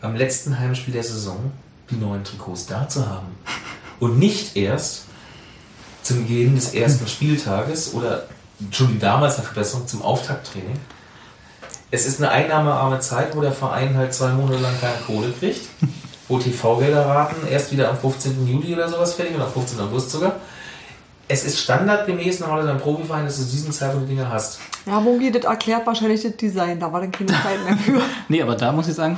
am 0.01 0.15
letzten 0.15 0.57
Heimspiel 0.57 0.93
der 0.93 1.03
Saison 1.03 1.51
die 1.89 1.95
neuen 1.95 2.23
Trikots 2.23 2.65
da 2.65 2.87
zu 2.87 3.07
haben. 3.07 3.27
Und 3.99 4.19
nicht 4.19 4.55
erst 4.55 5.05
zum 6.03 6.23
Beginn 6.23 6.55
des 6.55 6.73
ersten 6.73 7.07
Spieltages 7.15 7.93
oder 7.93 8.27
schon 8.71 8.89
die 8.89 8.99
damals 8.99 9.35
eine 9.35 9.45
Verbesserung 9.45 9.87
zum 9.87 10.01
Auftakttraining. 10.01 10.79
Es 11.95 12.05
ist 12.05 12.19
eine 12.21 12.29
einnahmearme 12.29 12.99
Zeit, 12.99 13.35
wo 13.37 13.41
der 13.41 13.53
Verein 13.53 13.95
halt 13.95 14.13
zwei 14.13 14.29
Monate 14.33 14.61
lang 14.61 14.73
keine 14.81 14.97
Kohle 15.07 15.31
kriegt, 15.39 15.61
wo 16.27 16.37
TV-Gelder 16.37 17.05
raten, 17.05 17.47
erst 17.49 17.71
wieder 17.71 17.89
am 17.89 17.97
15. 17.97 18.45
Juli 18.45 18.73
oder 18.73 18.89
sowas 18.89 19.13
fertig 19.13 19.33
oder 19.35 19.45
am 19.45 19.51
15. 19.53 19.79
August 19.79 20.11
sogar. 20.11 20.33
Es 21.29 21.45
ist 21.45 21.57
standardgemäß 21.59 22.41
normalerweise 22.41 22.73
ein 22.73 22.79
Profiverein, 22.79 23.23
dass 23.25 23.37
du 23.37 23.43
zu 23.45 23.51
diesem 23.51 23.71
Zeitpunkt 23.71 24.09
Dinge 24.09 24.27
hast. 24.29 24.59
Ja, 24.85 24.99
Mogi, 24.99 25.31
das 25.31 25.45
erklärt 25.45 25.87
wahrscheinlich 25.87 26.21
das 26.21 26.35
Design. 26.35 26.79
Da 26.81 26.91
war 26.91 26.99
dann 26.99 27.11
keine 27.11 27.27
Zeit 27.31 27.63
mehr 27.65 27.77
für. 27.77 28.01
Nee, 28.27 28.41
aber 28.41 28.55
da 28.55 28.71
muss 28.73 28.87
ich 28.89 28.93
sagen, 28.93 29.17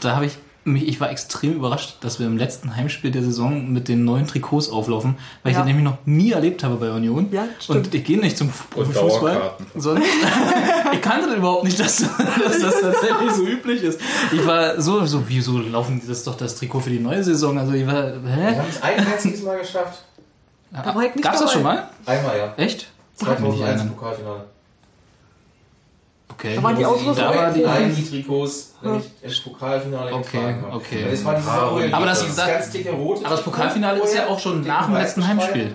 da 0.00 0.14
habe 0.14 0.26
ich 0.26 0.36
mich, 0.64 0.86
ich 0.86 1.00
war 1.00 1.10
extrem 1.10 1.54
überrascht, 1.54 1.96
dass 2.02 2.18
wir 2.20 2.26
im 2.26 2.36
letzten 2.36 2.76
Heimspiel 2.76 3.10
der 3.10 3.22
Saison 3.22 3.72
mit 3.72 3.88
den 3.88 4.04
neuen 4.04 4.26
Trikots 4.26 4.68
auflaufen, 4.68 5.16
weil 5.42 5.52
ich 5.52 5.56
Ja. 5.56 5.60
das 5.62 5.66
nämlich 5.66 5.84
noch 5.84 5.96
nie 6.04 6.32
erlebt 6.32 6.62
habe 6.62 6.74
bei 6.76 6.90
Union. 6.92 7.28
Ja, 7.32 7.44
stimmt. 7.58 7.86
Und 7.86 7.94
ich 7.94 8.04
gehe 8.04 8.18
nicht 8.20 8.36
zum 8.36 8.50
Profifußball, 8.70 9.32
Dauerkarten. 9.34 9.66
sondern 9.76 10.04
ich 10.92 11.00
kannte 11.02 11.26
das 11.28 11.36
überhaupt 11.36 11.64
nicht, 11.64 11.78
dass, 11.78 11.98
dass 11.98 12.60
das 12.60 12.80
tatsächlich 12.80 13.30
so 13.32 13.42
üblich 13.44 13.82
ist. 13.82 14.00
Ich 14.32 14.46
war 14.46 14.80
so, 14.80 15.04
so, 15.06 15.22
wieso 15.26 15.58
laufen 15.58 16.00
das 16.06 16.24
doch 16.24 16.36
das 16.36 16.54
Trikot 16.56 16.80
für 16.80 16.90
die 16.90 17.00
neue 17.00 17.22
Saison? 17.22 17.58
Also 17.58 17.72
ich 17.72 17.86
war, 17.86 18.12
Wir 18.22 18.30
hä? 18.30 18.56
haben 18.56 18.66
es 18.68 18.82
ein 18.82 19.06
einziges 19.06 19.42
Mal 19.42 19.58
geschafft. 19.58 20.02
Da 20.72 20.94
war 20.94 21.02
ich 21.04 21.14
nicht 21.14 21.22
Gab's 21.24 21.40
das 21.40 21.52
schon 21.52 21.62
mal? 21.62 21.88
Einmal 22.06 22.36
ja. 22.38 22.52
Echt? 22.56 22.88
2001 23.16 23.82
im 23.82 23.90
Pokalfinale. 23.94 24.44
Okay. 26.30 26.54
Da 26.56 26.62
waren 26.62 26.76
die 26.76 26.84
Ausrüstung 26.86 27.16
Da 27.16 27.34
war 27.34 27.50
die- 27.50 27.62
nein, 27.62 27.94
die 27.96 28.08
Trikots, 28.08 28.74
nämlich 28.82 29.04
das 29.22 29.40
Pokalfinale 29.40 30.12
Okay, 30.12 30.54
okay. 30.72 31.06
Das 31.10 31.24
war 31.24 31.34
dieses 31.34 31.50
Saison, 31.50 31.92
Aber 31.92 32.06
das- 32.06 32.20
dieses 32.20 32.36
das- 32.36 32.46
ganz 32.46 32.70
dicke 32.70 32.90
rote 32.92 33.24
Aber 33.24 33.34
das 33.34 33.42
Pokalfinale 33.44 34.00
ist 34.00 34.14
ja 34.14 34.26
auch 34.26 34.38
schon 34.38 34.62
nach 34.64 34.86
dem 34.86 34.94
letzten. 34.94 35.26
Heimspiel. 35.26 35.74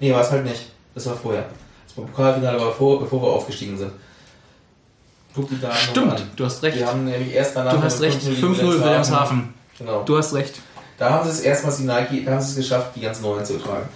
Nee, 0.00 0.12
war 0.12 0.20
es 0.20 0.30
halt 0.30 0.44
nicht. 0.44 0.66
Das 0.94 1.06
war 1.06 1.14
vorher. 1.16 1.46
Das 1.86 1.94
Pokalfinale 1.94 2.60
war 2.60 2.72
vor, 2.72 3.00
bevor 3.00 3.22
wir 3.22 3.28
aufgestiegen 3.28 3.78
sind. 3.78 3.92
Noch 5.36 5.70
an. 5.70 5.76
Stimmt, 5.76 6.26
du 6.36 6.44
hast 6.44 6.62
recht. 6.62 6.78
Die 6.78 6.84
haben 6.84 7.04
nämlich 7.04 7.34
erst 7.34 7.56
danach 7.56 7.74
Du 7.74 7.82
hast 7.82 8.00
recht, 8.00 8.20
5-0 8.22 8.40
5-0 8.40 8.80
Wilhelmshaven. 8.80 9.54
Genau. 9.78 10.02
Du 10.04 10.16
hast 10.16 10.34
recht. 10.34 10.60
Da 10.98 11.10
haben 11.10 11.24
sie 11.24 11.30
es 11.30 11.40
erstmals 11.40 11.78
die 11.78 11.84
Nike, 11.84 12.24
da 12.24 12.32
haben 12.32 12.40
sie 12.40 12.50
es 12.50 12.56
geschafft, 12.56 12.92
die 12.94 13.00
ganz 13.00 13.20
neuen 13.20 13.44
zu 13.44 13.58
tragen. 13.58 13.88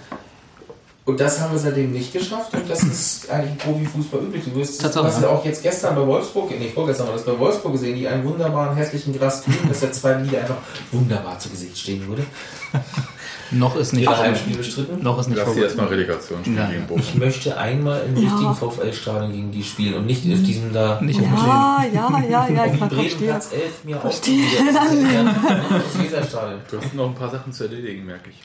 Und 1.05 1.19
das 1.19 1.39
haben 1.39 1.53
wir 1.53 1.59
seitdem 1.59 1.91
nicht 1.91 2.13
geschafft 2.13 2.53
und 2.53 2.69
das 2.69 2.83
ist 2.83 3.31
eigentlich 3.31 3.51
im 3.53 3.57
Profifußball 3.57 4.21
üblich. 4.21 4.43
Du 4.43 4.53
wirst, 4.53 4.79
Tatsache, 4.79 5.05
hast 5.05 5.21
ja. 5.23 5.29
auch 5.29 5.43
jetzt 5.43 5.63
gestern 5.63 5.95
bei 5.95 6.05
Wolfsburg, 6.05 6.51
nee, 6.51 6.69
vorgestern 6.69 7.07
war 7.07 7.15
das 7.15 7.25
bei 7.25 7.39
Wolfsburg 7.39 7.71
gesehen, 7.71 7.95
die 7.95 8.07
einen 8.07 8.23
wunderbaren 8.23 8.75
hässlichen 8.75 9.17
Gras 9.17 9.43
tun, 9.43 9.55
dass 9.67 9.79
der 9.79 9.91
zweiten 9.91 10.25
Liga 10.25 10.41
einfach 10.41 10.57
wunderbar 10.91 11.39
zu 11.39 11.49
Gesicht 11.49 11.79
stehen 11.79 12.07
würde. 12.07 12.23
Noch 13.51 13.75
ist 13.75 13.93
nicht 13.93 14.03
Ihre 14.03 14.13
vorbei. 14.13 14.29
Heimspiel 14.29 14.57
bestritten. 14.57 15.03
Noch 15.03 15.19
ist 15.19 15.27
nicht 15.27 15.37
Lass 15.37 15.45
sie 15.47 15.51
vorbei. 15.53 15.65
erstmal 15.65 15.87
Relegation 15.87 16.39
spielen 16.41 16.57
Ja. 16.57 16.69
gegen 16.69 16.85
Bochum. 16.87 16.99
Ich 17.01 17.15
möchte 17.15 17.57
einmal 17.57 18.01
im 18.07 18.15
Ja. 18.21 18.29
richtigen 18.29 18.55
VfL-Stadion 18.55 19.31
gegen 19.31 19.51
die 19.51 19.63
spielen 19.63 19.93
und 19.95 20.05
nicht 20.05 20.21
auf 20.31 20.43
diesem 20.43 20.73
da. 20.73 20.99
Nicht 21.01 21.19
auf 21.19 21.25
dem 21.25 21.35
Ja, 21.35 21.85
ja, 21.93 22.23
ja, 22.29 22.47
ja, 22.47 22.65
ich 22.65 22.79
kann 22.79 22.89
verstehen. 22.89 23.17
Bredenplatz 23.17 23.51
11 23.53 23.83
mir 23.85 23.97
Verstehe. 23.97 24.43
Weserstadion. 24.43 25.29
Du 26.69 26.77
hast 26.81 26.93
noch 26.93 27.07
ein 27.07 27.15
paar 27.15 27.29
Sachen 27.29 27.51
zu 27.51 27.63
erledigen, 27.65 28.05
merke 28.05 28.29
ich. 28.29 28.37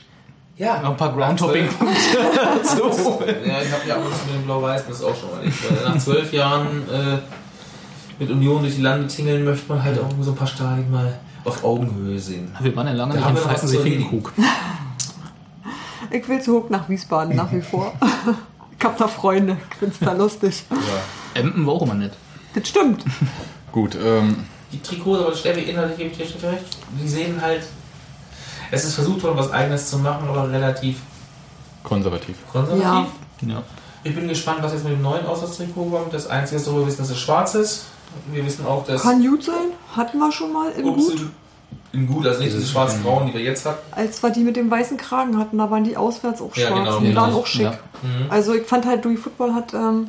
Ja, 0.57 0.81
Noch 0.81 0.91
ein 0.91 0.97
paar 0.97 1.13
Groundhopping. 1.13 1.67
so. 2.63 3.21
Ja, 3.45 3.61
ich 3.61 3.71
habe 3.71 3.87
ja 3.87 3.95
zu 3.95 4.25
mit 4.27 4.35
dem 4.35 4.43
Blau-Weiß, 4.45 4.87
das 4.87 4.97
ist 4.99 5.03
auch 5.03 5.15
schon 5.15 5.29
mal 5.31 5.45
nicht. 5.45 5.57
Nach 5.85 5.97
zwölf 5.97 6.31
Jahren 6.31 6.83
äh, 6.89 7.17
mit 8.17 8.31
Union 8.31 8.61
durch 8.61 8.75
die 8.75 8.81
Lande 8.81 9.05
tingeln, 9.07 9.43
möchte 9.43 9.67
man 9.67 9.83
halt 9.83 9.99
auch 9.99 10.09
so 10.21 10.31
ein 10.31 10.37
paar 10.37 10.47
Stadien 10.47 10.89
mal 10.89 11.19
auf 11.43 11.61
Augenhöhe 11.63 12.17
sehen. 12.17 12.55
Wir 12.61 12.73
waren 12.75 12.87
ja 12.87 12.93
lange 12.93 13.11
Da 13.13 13.17
nicht 13.17 13.25
haben 13.25 13.35
in 13.35 13.41
wir 13.43 13.47
noch 13.47 13.53
was 13.53 13.61
zu 13.61 13.67
Falkensee-Finkenkrug. 13.67 14.33
Ich 16.11 16.27
will 16.27 16.41
zu 16.41 16.53
hoch 16.63 16.69
nach 16.69 16.87
Wiesbaden, 16.89 17.35
nach 17.35 17.51
wie 17.51 17.61
vor. 17.61 17.93
ich 18.77 18.85
hab 18.85 18.97
da 18.97 19.07
Freunde, 19.07 19.57
ich 19.71 19.77
find's 19.77 19.99
da 19.99 20.13
lustig. 20.13 20.63
Empen 21.33 21.65
war 21.65 21.73
auch 21.75 21.81
immer 21.81 21.93
nett. 21.95 22.13
Das 22.53 22.67
stimmt. 22.69 23.03
Gut, 23.71 23.97
ähm, 24.01 24.45
Die 24.71 24.81
Trikots, 24.81 25.21
aber 25.23 25.35
Steffi, 25.35 25.61
inhaltlich 25.61 25.97
gebe 25.97 26.09
ich 26.11 26.17
dir 26.17 26.25
schon 26.39 26.49
recht, 26.49 26.65
die 27.01 27.07
sehen 27.07 27.41
halt, 27.41 27.63
es 28.71 28.85
ist 28.85 28.95
versucht 28.95 29.21
worden, 29.23 29.37
was 29.37 29.51
Eigenes 29.51 29.89
zu 29.89 29.99
machen, 29.99 30.27
aber 30.29 30.49
relativ 30.51 30.97
konservativ. 31.83 32.35
konservativ. 32.51 33.11
Ja. 33.41 33.47
Ja. 33.47 33.63
Ich 34.03 34.15
bin 34.15 34.27
gespannt, 34.27 34.59
was 34.61 34.71
jetzt 34.73 34.83
mit 34.83 34.93
dem 34.93 35.01
neuen 35.01 35.25
Auswärtstrikot 35.25 35.85
kommt. 35.89 36.13
Das 36.13 36.27
Einzige, 36.27 36.61
was 36.61 36.67
wir 36.73 36.85
wissen, 36.87 36.99
dass 36.99 37.09
es 37.09 37.19
schwarz 37.19 37.55
ist. 37.55 37.85
Wir 38.31 38.45
wissen 38.45 38.65
auch, 38.65 38.85
dass 38.85 39.01
Kann 39.01 39.21
gut 39.21 39.43
sein. 39.43 39.69
Hatten 39.95 40.17
wir 40.19 40.31
schon 40.31 40.53
mal 40.53 40.71
Ups, 40.83 41.07
gut. 41.07 41.27
In, 41.95 42.07
gut, 42.07 42.27
also 42.27 42.41
nicht 42.41 42.53
diese 42.55 42.65
schwarz-braun, 42.67 43.27
die 43.27 43.33
wir 43.33 43.41
jetzt 43.41 43.65
hatten. 43.65 43.79
Als 43.91 44.21
wir 44.21 44.29
die 44.29 44.41
mit 44.43 44.55
dem 44.55 44.69
weißen 44.69 44.97
Kragen 44.97 45.37
hatten, 45.39 45.57
da 45.57 45.69
waren 45.71 45.83
die 45.83 45.97
auswärts 45.97 46.41
auch 46.41 46.55
Ja, 46.55 46.67
schwarz. 46.67 46.79
genau, 46.85 46.99
die 46.99 47.07
genau. 47.07 47.21
waren 47.21 47.33
auch 47.33 47.45
schick. 47.47 47.61
Ja. 47.63 47.71
Mhm. 48.03 48.29
Also 48.29 48.53
ich 48.53 48.65
fand 48.67 48.85
halt, 48.85 49.03
Dewey 49.05 49.17
Football 49.17 49.53
hat 49.53 49.73
ähm, 49.73 50.07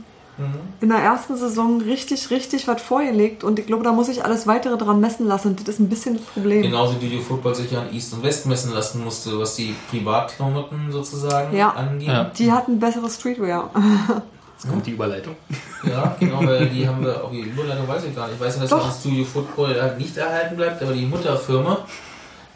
in 0.83 0.91
der 0.91 0.99
ersten 0.99 1.35
Saison 1.37 1.81
richtig, 1.81 2.29
richtig 2.31 2.69
was 2.69 2.83
vorgelegt 2.83 3.43
und 3.43 3.59
ich 3.59 3.65
glaube, 3.67 3.85
da 3.85 3.93
muss 3.93 4.09
ich 4.11 4.23
alles 4.23 4.47
weitere 4.47 4.77
dran 4.77 5.01
messen 5.01 5.27
lassen. 5.27 5.57
Das 5.57 5.67
ist 5.67 5.81
ein 5.81 5.89
bisschen 5.89 6.19
das 6.19 6.27
Problem. 6.27 6.61
Genauso 6.61 7.01
wie 7.01 7.07
die 7.09 7.21
Football 7.21 7.55
sich 7.55 7.71
ja 7.73 7.81
an 7.81 7.95
East 7.95 8.13
und 8.13 8.23
West 8.23 8.45
messen 8.45 8.75
lassen 8.75 9.03
musste, 9.03 9.39
was 9.39 9.57
die 9.57 9.75
Privatklamotten 9.91 10.93
sozusagen 10.93 11.57
Ja. 11.57 11.71
angeht. 11.71 12.09
Ja. 12.09 12.25
Die 12.37 12.53
hatten 12.53 12.79
besseres 12.79 13.15
Streetwear. 13.17 13.71
Jetzt 14.57 14.71
kommt 14.71 14.87
die 14.87 14.93
Überleitung. 14.93 15.37
Ja, 15.85 16.17
genau, 16.19 16.45
weil 16.45 16.67
die 16.67 16.89
haben 16.89 17.05
wir, 17.05 17.23
auch 17.23 17.31
die 17.31 17.43
Überleitung 17.43 17.87
weiß 17.87 18.03
ich 18.05 18.17
gar 18.17 18.27
nicht. 18.27 18.41
Ich 18.41 18.45
weiß 18.45 18.57
ja, 18.57 18.63
dass 18.63 18.71
Doch. 18.71 18.87
das 18.89 18.99
Studio 18.99 19.25
Football 19.25 19.81
halt 19.81 19.99
nicht 19.99 20.17
erhalten 20.17 20.57
bleibt, 20.57 20.83
aber 20.83 20.93
die 20.93 21.07
Mutterfirma, 21.07 21.79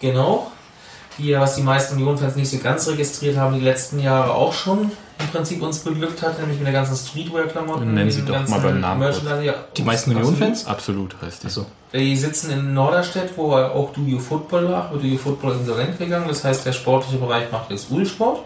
genau, 0.00 0.50
die 1.16 1.28
ja, 1.28 1.40
was 1.40 1.54
die 1.54 1.62
meisten 1.62 1.96
Union-Fans 1.96 2.34
nicht 2.34 2.50
so 2.50 2.58
ganz 2.58 2.88
registriert 2.88 3.36
haben, 3.36 3.54
die 3.54 3.64
letzten 3.64 4.00
Jahre 4.00 4.32
auch 4.32 4.52
schon 4.52 4.90
im 5.20 5.28
Prinzip 5.28 5.62
uns 5.62 5.80
beglückt 5.80 6.22
hat, 6.22 6.40
nämlich 6.40 6.58
mit 6.58 6.66
der 6.66 6.72
ganzen 6.72 6.96
Streetwear-Klamotten. 6.96 7.94
Nennen 7.94 8.06
mit 8.06 8.14
Sie 8.14 8.22
doch 8.24 8.48
mal 8.48 8.60
beim 8.60 8.80
Namen. 8.80 9.12
Ja, 9.44 9.54
Die 9.76 9.82
meisten. 9.82 10.16
Union-Fans? 10.16 10.66
Absolut 10.66 11.14
heißt 11.22 11.42
die. 11.42 11.46
Achso. 11.46 11.66
Die 11.92 12.16
sitzen 12.16 12.50
in 12.50 12.74
Norderstedt, 12.74 13.36
wo 13.36 13.52
auch 13.54 13.92
Dudio 13.92 14.18
Football 14.18 14.68
war, 14.68 14.84
aber 14.86 14.96
Dudio 14.96 15.18
Football 15.18 15.52
ist 15.52 15.60
insolvent 15.60 15.98
gegangen. 15.98 16.26
Das 16.26 16.42
heißt, 16.42 16.64
der 16.64 16.72
sportliche 16.72 17.18
Bereich 17.18 17.52
macht 17.52 17.70
jetzt 17.70 17.90
Ulsport. 17.90 18.40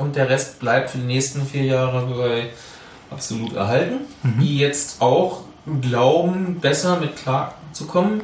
Und 0.00 0.16
der 0.16 0.28
Rest 0.28 0.58
bleibt 0.58 0.90
für 0.90 0.98
die 0.98 1.06
nächsten 1.06 1.44
vier 1.46 1.64
Jahre 1.64 2.06
bei 2.06 2.50
absolut 3.10 3.54
erhalten. 3.54 4.00
Die 4.40 4.58
jetzt 4.58 5.00
auch 5.00 5.42
glauben, 5.80 6.58
besser 6.60 6.98
mit 6.98 7.16
klar 7.16 7.54
zu 7.72 7.86
kommen, 7.86 8.22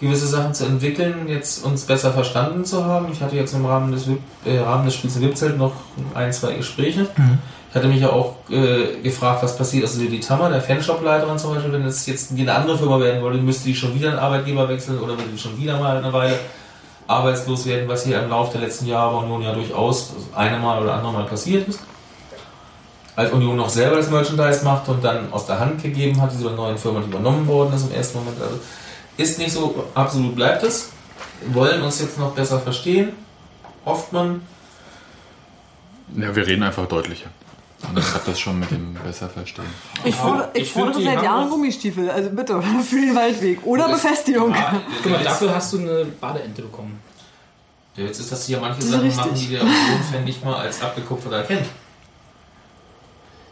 gewisse 0.00 0.26
Sachen 0.26 0.54
zu 0.54 0.64
entwickeln, 0.64 1.28
jetzt 1.28 1.64
uns 1.64 1.84
besser 1.84 2.12
verstanden 2.12 2.64
zu 2.64 2.84
haben. 2.84 3.10
Ich 3.12 3.20
hatte 3.20 3.36
jetzt 3.36 3.54
im 3.54 3.66
Rahmen 3.66 3.92
des, 3.92 4.06
äh, 4.44 4.58
Rahmen 4.58 4.84
des 4.84 4.94
Spiels 4.94 5.16
im 5.16 5.22
Wipzelt 5.22 5.58
noch 5.58 5.72
ein, 6.14 6.32
zwei 6.32 6.54
Gespräche. 6.54 7.08
Ich 7.70 7.74
hatte 7.74 7.88
mich 7.88 8.00
ja 8.00 8.10
auch 8.10 8.36
äh, 8.50 9.00
gefragt, 9.02 9.42
was 9.42 9.56
passiert. 9.58 9.84
Also 9.84 10.00
die 10.00 10.20
Tammer, 10.20 10.48
der 10.50 10.62
Fanshop-Leiterin 10.62 11.38
zum 11.38 11.54
Beispiel, 11.54 11.72
wenn 11.72 11.84
es 11.84 12.06
jetzt 12.06 12.32
eine 12.32 12.54
andere 12.54 12.78
Firma 12.78 12.98
werden 13.00 13.22
würde, 13.22 13.38
müsste 13.38 13.64
die 13.64 13.74
schon 13.74 13.94
wieder 13.94 14.10
einen 14.10 14.18
Arbeitgeber 14.18 14.68
wechseln 14.68 14.98
oder 14.98 15.18
würde 15.18 15.30
die 15.32 15.38
schon 15.38 15.58
wieder 15.58 15.78
mal 15.78 15.98
eine 15.98 16.12
Weile 16.12 16.38
arbeitslos 17.08 17.66
werden, 17.66 17.88
was 17.88 18.04
hier 18.04 18.22
im 18.22 18.30
Laufe 18.30 18.52
der 18.52 18.66
letzten 18.66 18.86
Jahre 18.86 19.16
bei 19.16 19.24
Union 19.24 19.42
ja 19.42 19.52
durchaus 19.52 20.12
eine 20.34 20.58
Mal 20.58 20.80
oder 20.80 20.94
andere 20.94 21.12
Mal 21.12 21.24
passiert 21.24 21.66
ist. 21.66 21.80
Als 23.16 23.32
Union 23.32 23.56
noch 23.56 23.68
selber 23.68 23.96
das 23.96 24.10
Merchandise 24.10 24.64
macht 24.64 24.88
und 24.88 25.02
dann 25.02 25.32
aus 25.32 25.46
der 25.46 25.58
Hand 25.58 25.82
gegeben 25.82 26.20
hat, 26.20 26.30
diese 26.32 26.50
neuen 26.50 26.78
Firma, 26.78 27.00
die 27.00 27.08
übernommen 27.08 27.48
worden 27.48 27.74
ist 27.74 27.90
im 27.90 27.92
ersten 27.92 28.18
Moment. 28.18 28.40
Also 28.40 28.60
ist 29.16 29.38
nicht 29.38 29.50
so, 29.50 29.86
absolut 29.94 30.36
bleibt 30.36 30.62
es. 30.62 30.90
Wollen 31.52 31.82
uns 31.82 32.00
jetzt 32.00 32.18
noch 32.18 32.32
besser 32.32 32.60
verstehen, 32.60 33.12
hofft 33.84 34.12
man. 34.12 34.42
Ja, 36.14 36.34
wir 36.36 36.46
reden 36.46 36.62
einfach 36.62 36.86
deutlicher. 36.86 37.28
Und 37.86 37.94
dann 37.96 38.04
klappt 38.04 38.26
das 38.26 38.40
schon 38.40 38.58
mit 38.58 38.70
dem 38.70 38.94
besser 38.94 39.28
verstehen. 39.28 39.64
Ich, 40.04 40.14
fordere, 40.14 40.50
ich, 40.54 40.62
ich 40.62 40.72
fordere 40.72 41.00
seit 41.00 41.22
Jahren 41.22 41.48
Gummistiefel, 41.48 42.10
also 42.10 42.30
bitte, 42.30 42.60
für 42.84 42.96
den 43.00 43.14
Waldweg. 43.14 43.64
Oder 43.64 43.88
Befestigung. 43.88 44.54
Guck 45.02 45.12
mal, 45.12 45.22
dafür 45.22 45.54
hast 45.54 45.72
du 45.72 45.78
eine 45.78 46.04
Badeente 46.20 46.62
bekommen. 46.62 47.00
Der 47.96 48.06
Witz 48.06 48.18
ist, 48.20 48.30
dass 48.32 48.46
sie 48.46 48.52
ja 48.52 48.60
manche 48.60 48.80
Das 48.80 48.90
Sachen 48.90 49.14
machen, 49.16 49.34
die 49.34 49.46
der 49.48 49.60
Autoren-Fan 49.62 50.24
nicht 50.24 50.44
mal 50.44 50.56
als 50.56 50.82
abgekupfert 50.82 51.32
erkennt. 51.32 51.66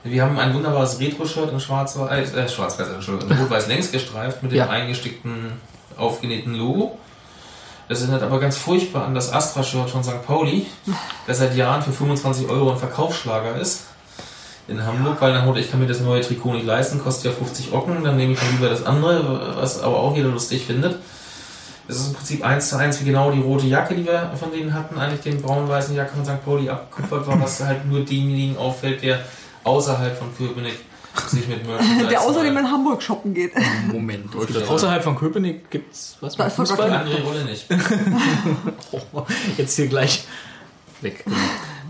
Wir 0.05 0.23
haben 0.23 0.39
ein 0.39 0.55
wunderbares 0.55 1.01
Retro-Shirt 1.01 1.51
in 1.53 1.59
schwarz-weiß, 1.59 2.33
äh, 2.35 2.49
schwarz-weiß, 2.49 2.89
Entschuldigung, 2.91 3.31
in 3.33 3.39
rot-weiß 3.43 3.67
längs 3.67 3.91
gestreift 3.91 4.43
mit 4.43 4.53
dem 4.53 4.59
Ja. 4.59 4.69
eingestickten, 4.69 5.53
aufgenähten 5.97 6.55
Logo. 6.55 6.99
Das 7.89 8.01
erinnert 8.03 8.23
aber 8.23 8.39
ganz 8.41 8.57
furchtbar 8.57 9.05
an 9.05 9.15
das 9.15 9.33
Astra-Shirt 9.33 9.91
von 9.91 10.05
St. 10.05 10.25
Pauli, 10.25 10.67
das 11.27 11.39
seit 11.39 11.57
Jahren 11.57 11.83
für 11.83 11.93
25 11.93 12.49
Euro 12.49 12.71
ein 12.73 12.79
Verkaufsschlager 12.79 13.57
ist. 13.57 13.85
In 14.69 14.85
Hamburg, 14.85 15.21
weil 15.21 15.33
nach 15.33 15.57
ich 15.57 15.71
kann 15.71 15.79
mir 15.79 15.87
das 15.87 16.01
neue 16.01 16.21
Trikot 16.21 16.55
nicht 16.55 16.67
leisten, 16.67 16.99
kostet 17.01 17.27
ja 17.27 17.39
50 17.39 17.73
Ocken, 17.73 18.03
dann 18.03 18.17
nehme 18.17 18.33
ich 18.33 18.41
dann 18.41 18.51
lieber 18.51 18.69
das 18.69 18.85
andere, 18.85 19.55
was 19.57 19.81
aber 19.81 19.97
auch 19.97 20.17
jeder 20.17 20.29
lustig 20.31 20.65
findet. 20.67 20.99
Das 21.87 21.99
ist 21.99 22.09
im 22.09 22.15
Prinzip 22.15 22.45
eins 22.45 22.71
zu 22.71 22.77
eins 22.77 23.01
wie 23.01 23.05
genau 23.05 23.31
die 23.31 23.41
rote 23.41 23.67
Jacke, 23.67 23.95
die 23.95 24.05
wir 24.05 24.33
von 24.39 24.51
denen 24.51 24.75
hatten, 24.75 24.99
eigentlich 24.99 25.21
den 25.21 25.41
braun-weißen 25.41 25.95
Jacke 25.95 26.17
von 26.17 26.25
St. 26.25 26.45
Pauli 26.45 26.69
abgekupfert 26.69 27.29
war, 27.29 27.41
was 27.41 27.63
halt 27.63 27.87
nur 27.87 28.01
demjenigen 28.05 28.57
auffällt, 28.57 29.03
der 29.05 29.21
außerhalb 29.63 30.19
von 30.19 30.37
Köpenick 30.37 30.79
sich 31.29 31.47
mit 31.47 31.65
Merchandise 31.65 32.09
Der 32.11 32.21
außerdem 32.23 32.57
in 32.57 32.69
Hamburg 32.71 33.03
shoppen 33.03 33.35
geht. 33.35 33.53
Moment. 33.93 34.35
Es 34.35 34.47
gibt 34.49 34.69
außerhalb 34.69 35.05
von 35.05 35.17
Köpenick 35.17 35.71
gibt's 35.71 36.17
was 36.21 36.35
Da 36.35 36.45
mit 36.45 36.53
ist 36.53 36.57
Fußball? 36.57 36.91
andere 36.91 37.23
Rolle 37.23 37.45
nicht. 37.45 37.67
Oh, 39.13 39.23
jetzt 39.57 39.77
hier 39.77 39.87
gleich 39.87 40.25
weg. 41.03 41.25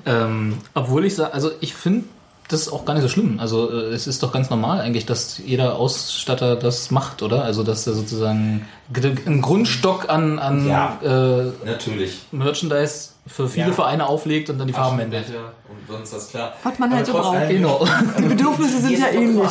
ähm, 0.04 0.58
obwohl 0.74 1.06
ich 1.06 1.14
sage, 1.14 1.32
also 1.32 1.50
ich 1.60 1.74
finde 1.74 2.04
das 2.48 2.62
ist 2.62 2.72
auch 2.72 2.84
gar 2.84 2.94
nicht 2.94 3.02
so 3.02 3.08
schlimm. 3.08 3.38
Also 3.40 3.70
äh, 3.70 3.92
es 3.94 4.06
ist 4.06 4.22
doch 4.22 4.32
ganz 4.32 4.50
normal 4.50 4.80
eigentlich, 4.80 5.06
dass 5.06 5.38
jeder 5.38 5.76
Ausstatter 5.76 6.56
das 6.56 6.90
macht, 6.90 7.22
oder? 7.22 7.44
Also 7.44 7.62
dass 7.62 7.86
er 7.86 7.94
sozusagen 7.94 8.66
einen 8.94 9.42
Grundstock 9.42 10.08
an, 10.08 10.38
an 10.38 10.66
Ja. 10.68 10.98
äh, 11.02 11.52
Natürlich. 11.64 12.18
Merchandise 12.32 13.10
für 13.26 13.48
viele 13.48 13.68
Ja. 13.68 13.72
Vereine 13.72 14.06
auflegt 14.08 14.50
und 14.50 14.58
dann 14.58 14.68
die 14.68 14.72
Farben 14.72 14.98
ändert. 15.00 15.24
Und 15.68 15.88
sonst 15.88 16.12
was 16.14 16.28
klar. 16.30 16.52
Was 16.62 16.78
man 16.78 16.94
halt 16.94 17.06
so 17.06 17.12
braucht. 17.12 17.48
Genau. 17.48 17.84
Die 18.18 18.22
Bedürfnisse 18.28 18.80
sind 18.80 18.98
ja 18.98 19.08
ähnlich. 19.08 19.48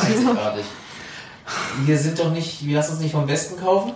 Wir 1.84 1.96
sind 1.96 2.18
doch 2.18 2.32
nicht, 2.32 2.66
wir 2.66 2.74
lassen 2.76 2.92
uns 2.92 3.00
nicht 3.00 3.12
vom 3.12 3.24
Besten 3.26 3.60
kaufen. 3.60 3.92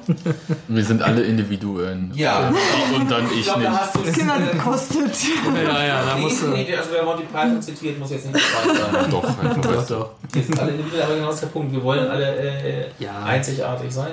Wir 0.69 0.85
sind 0.85 1.03
alle 1.03 1.23
Individuen. 1.23 2.13
Ja. 2.15 2.53
Und 2.95 3.11
dann 3.11 3.27
ich 3.33 3.41
Ich 3.41 3.45
glaube, 3.45 3.63
da 3.65 3.71
nicht. 3.71 3.81
hast 3.81 3.97
du 3.97 4.01
Das 4.03 4.13
Kinder 4.13 4.35
kostet. 4.63 5.17
Ja, 5.65 5.85
ja, 5.85 6.05
da 6.05 6.15
Nee, 6.15 6.21
musst 6.23 6.43
du. 6.43 6.49
nee, 6.49 6.75
also 6.77 6.91
wer 6.93 7.03
Monty 7.03 7.25
Python 7.25 7.61
zitiert, 7.61 7.99
muss 7.99 8.11
jetzt 8.11 8.33
nicht 8.33 8.45
dabei 8.65 8.79
sein. 9.03 9.11
Doch, 9.11 9.25
einfach 9.25 9.61
Doch, 9.61 9.87
doch. 9.89 10.11
Wir 10.33 10.43
sind 10.43 10.61
alle 10.61 10.71
individuell, 10.73 11.03
aber 11.03 11.15
genau 11.15 11.27
das 11.27 11.35
ist 11.37 11.41
der 11.43 11.47
Punkt. 11.49 11.73
Wir 11.73 11.83
wollen 11.83 12.09
alle 12.09 12.37
äh, 12.37 12.85
Ja. 13.01 13.25
einzigartig 13.25 13.91
sein. 13.93 14.13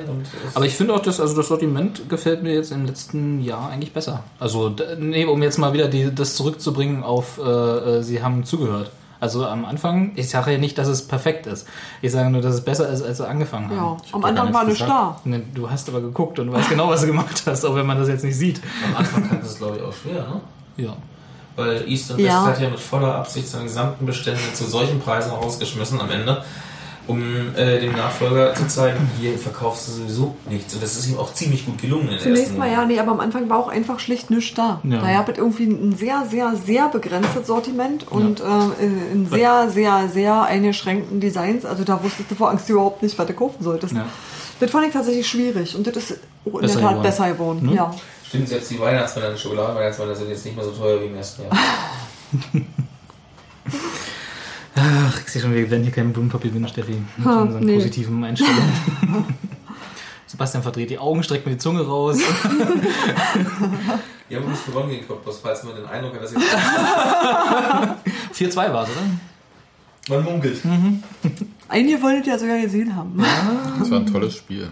Aber 0.56 0.66
ich 0.66 0.74
finde 0.74 0.96
auch, 0.96 1.00
dass 1.02 1.20
also 1.20 1.36
das 1.36 1.48
Sortiment 1.48 2.10
gefällt 2.10 2.42
mir 2.42 2.54
jetzt 2.56 2.72
im 2.72 2.86
letzten 2.86 3.42
Jahr 3.44 3.70
eigentlich 3.70 3.94
besser. 3.94 4.24
Also, 4.40 4.74
nee, 5.00 5.26
um 5.26 5.44
jetzt 5.44 5.58
mal 5.60 5.74
wieder 5.74 5.88
die, 5.88 6.14
das 6.14 6.36
zurückzubringen 6.36 7.04
auf, 7.04 7.38
äh, 7.38 7.42
äh, 7.44 8.02
sie 8.04 8.24
haben 8.24 8.46
zugehört. 8.46 8.90
Also 9.20 9.46
am 9.46 9.66
Anfang, 9.66 10.12
ich 10.16 10.30
sage 10.30 10.52
ja 10.52 10.58
nicht, 10.58 10.78
dass 10.78 10.88
es 10.88 11.08
perfekt 11.08 11.48
ist. 11.48 11.68
Ich 12.02 12.12
sage 12.12 12.30
nur, 12.30 12.42
dass 12.42 12.54
es 12.54 12.62
besser 12.62 12.88
ist, 12.90 13.02
als 13.02 13.18
sie 13.18 13.28
angefangen 13.28 13.70
haben. 13.70 13.76
Ja, 13.76 13.98
hab 14.12 14.16
am 14.16 14.26
Anfang 14.26 14.54
war 14.54 14.64
nicht 14.66 14.82
da. 14.82 15.20
Du 15.56 15.70
hast 15.70 15.90
aber 15.90 16.02
geguckt 16.02 16.38
und 16.40 16.52
weißt 16.52 16.70
genau, 16.70 16.90
was 16.90 17.02
du 17.02 17.08
gemacht 17.08 17.44
hast, 17.46 17.66
auch 17.66 17.76
wenn 17.76 17.86
man 17.86 17.98
das 17.98 18.08
jetzt 18.08 18.24
nicht 18.24 18.38
sieht. 18.38 18.62
am 18.88 18.98
Anfang 18.98 19.30
hat 19.30 19.44
es, 19.44 19.58
glaube 19.58 19.78
ich, 19.78 19.84
auch 19.84 19.94
schwer, 19.94 20.22
ne? 20.22 20.42
Ja. 20.78 20.96
Weil 21.56 21.90
East 21.90 22.12
und 22.12 22.20
Ja. 22.20 22.46
West 22.46 22.58
hat 22.58 22.62
ja 22.62 22.70
mit 22.70 22.80
voller 22.80 23.16
Absicht 23.16 23.48
seine 23.48 23.64
gesamten 23.64 24.06
Bestände 24.06 24.40
zu 24.54 24.66
solchen 24.66 25.00
Preisen 25.00 25.32
rausgeschmissen 25.32 26.00
am 26.00 26.12
Ende, 26.12 26.44
um 27.08 27.56
äh, 27.56 27.80
dem 27.80 27.94
Nachfolger 27.94 28.54
zu 28.54 28.68
zeigen, 28.68 29.10
hier 29.20 29.38
verkaufst 29.38 29.88
du 29.88 29.92
sowieso 29.94 30.36
nichts. 30.50 30.74
Und 30.74 30.84
das 30.84 30.96
ist 30.98 31.08
ihm 31.08 31.18
auch 31.18 31.34
ziemlich 31.34 31.66
gut 31.66 31.82
gelungen. 31.82 32.10
In 32.10 32.14
der 32.16 32.20
Zunächst 32.20 32.58
mal 32.58 32.70
ja, 32.70 32.86
nee, 32.86 33.00
aber 33.00 33.12
am 33.12 33.20
Anfang 33.20 33.50
war 33.50 33.60
auch 33.60 33.70
einfach 33.70 34.00
schlicht 34.00 34.30
nichts 34.30 34.54
da. 34.56 34.82
Ja. 34.84 35.02
Da 35.02 35.12
gab 35.14 35.30
es 35.30 35.38
irgendwie 35.38 35.66
ein 35.66 35.96
sehr, 35.96 36.26
sehr, 36.30 36.56
sehr 36.56 36.90
begrenztes 36.90 37.48
Sortiment 37.48 38.06
und 38.10 38.42
äh, 38.42 38.86
in 39.14 39.28
sehr, 39.30 39.70
sehr, 39.70 40.10
sehr 40.10 40.44
eingeschränkten 40.44 41.20
Designs. 41.20 41.66
Also 41.66 41.84
da 41.84 42.04
wusstest 42.04 42.30
du 42.30 42.36
vor 42.36 42.50
Angst 42.50 42.70
überhaupt 42.70 43.02
nicht, 43.04 43.18
was 43.18 43.28
du 43.28 43.34
kaufen 43.34 43.64
solltest. 43.64 43.94
Ja. 43.94 44.06
Das 44.60 44.72
fand 44.72 44.88
ich 44.88 44.94
tatsächlich 44.94 45.28
schwierig 45.28 45.76
und 45.76 45.88
das 45.88 45.96
ist 45.96 46.20
auch 46.46 46.56
in 46.56 46.62
Besser 46.62 46.74
der 46.74 46.82
Tat 46.82 46.90
geworden. 46.90 47.04
besser 47.04 47.32
geworden. 47.32 47.60
Mhm. 47.64 47.74
Ja. 47.74 47.94
Stimmt, 48.28 48.50
selbst 48.50 48.72
die 48.72 48.80
Weihnachtsmänner, 48.80 49.32
die 49.32 49.40
Schokoladenweihnachtsmänner 49.40 50.16
sind 50.16 50.30
jetzt 50.30 50.46
nicht 50.46 50.56
mehr 50.56 50.66
so 50.66 50.72
teuer 50.72 51.00
wie 51.02 51.06
im 51.06 51.16
ersten 51.16 51.44
Jahr. 51.44 51.52
Ach, 54.80 55.20
ich 55.26 55.28
sehe 55.32 55.42
schon, 55.42 55.54
wir 55.54 55.70
werden 55.70 55.84
hier 55.84 55.92
keinen 55.92 56.14
Blumenpapier 56.14 56.52
gewinnen, 56.52 56.68
Steffi. 56.68 56.98
Mit 57.18 57.26
Ha, 57.28 57.42
unseren 57.42 57.64
nee. 57.66 57.76
positiven 57.76 58.24
Einstellungen. 58.24 58.72
Sebastian 60.28 60.62
verdreht 60.62 60.90
die 60.90 61.00
Augen, 61.00 61.24
streckt 61.24 61.46
mir 61.46 61.54
die 61.54 61.58
Zunge 61.58 61.82
raus. 61.82 62.18
Wir 64.30 64.38
haben 64.40 64.46
uns 64.48 64.66
gewonnen 64.66 64.90
gegen 64.90 65.08
Cottbus, 65.08 65.40
falls 65.42 65.64
man 65.64 65.76
den 65.76 65.86
Eindruck 65.86 66.16
hat, 66.16 66.24
dass 66.24 66.34
jetzt 66.34 66.44
4-2 68.56 68.56
war 68.74 68.84
es, 68.84 68.90
oder? 68.90 69.02
man 70.10 70.24
munkelt. 70.24 70.62
Einige 71.70 72.02
wolltet 72.02 72.28
ja 72.28 72.38
sogar 72.38 72.60
gesehen 72.60 72.96
haben. 72.96 73.24
Das 73.80 73.90
war 73.92 74.00
ein 74.00 74.06
tolles 74.06 74.36
Spiel. 74.36 74.70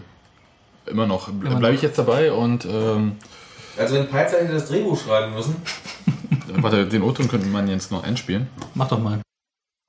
Immer 0.85 1.07
noch. 1.07 1.31
noch. 1.31 1.59
Bleibe 1.59 1.75
ich 1.75 1.81
jetzt 1.81 1.97
dabei 1.97 2.31
und 2.31 2.65
ähm, 2.65 3.13
Also 3.77 3.95
wenn 3.95 4.07
Peitzer 4.07 4.37
hätte 4.37 4.53
das 4.53 4.67
Drehbuch 4.67 5.01
schreiben 5.01 5.33
müssen, 5.33 5.55
warte, 6.61 6.85
den 6.85 7.01
O-Ton 7.01 7.27
könnte 7.27 7.47
man 7.47 7.67
jetzt 7.67 7.91
noch 7.91 8.03
einspielen. 8.03 8.47
Mach 8.75 8.87
doch 8.87 8.99
mal. 9.01 9.19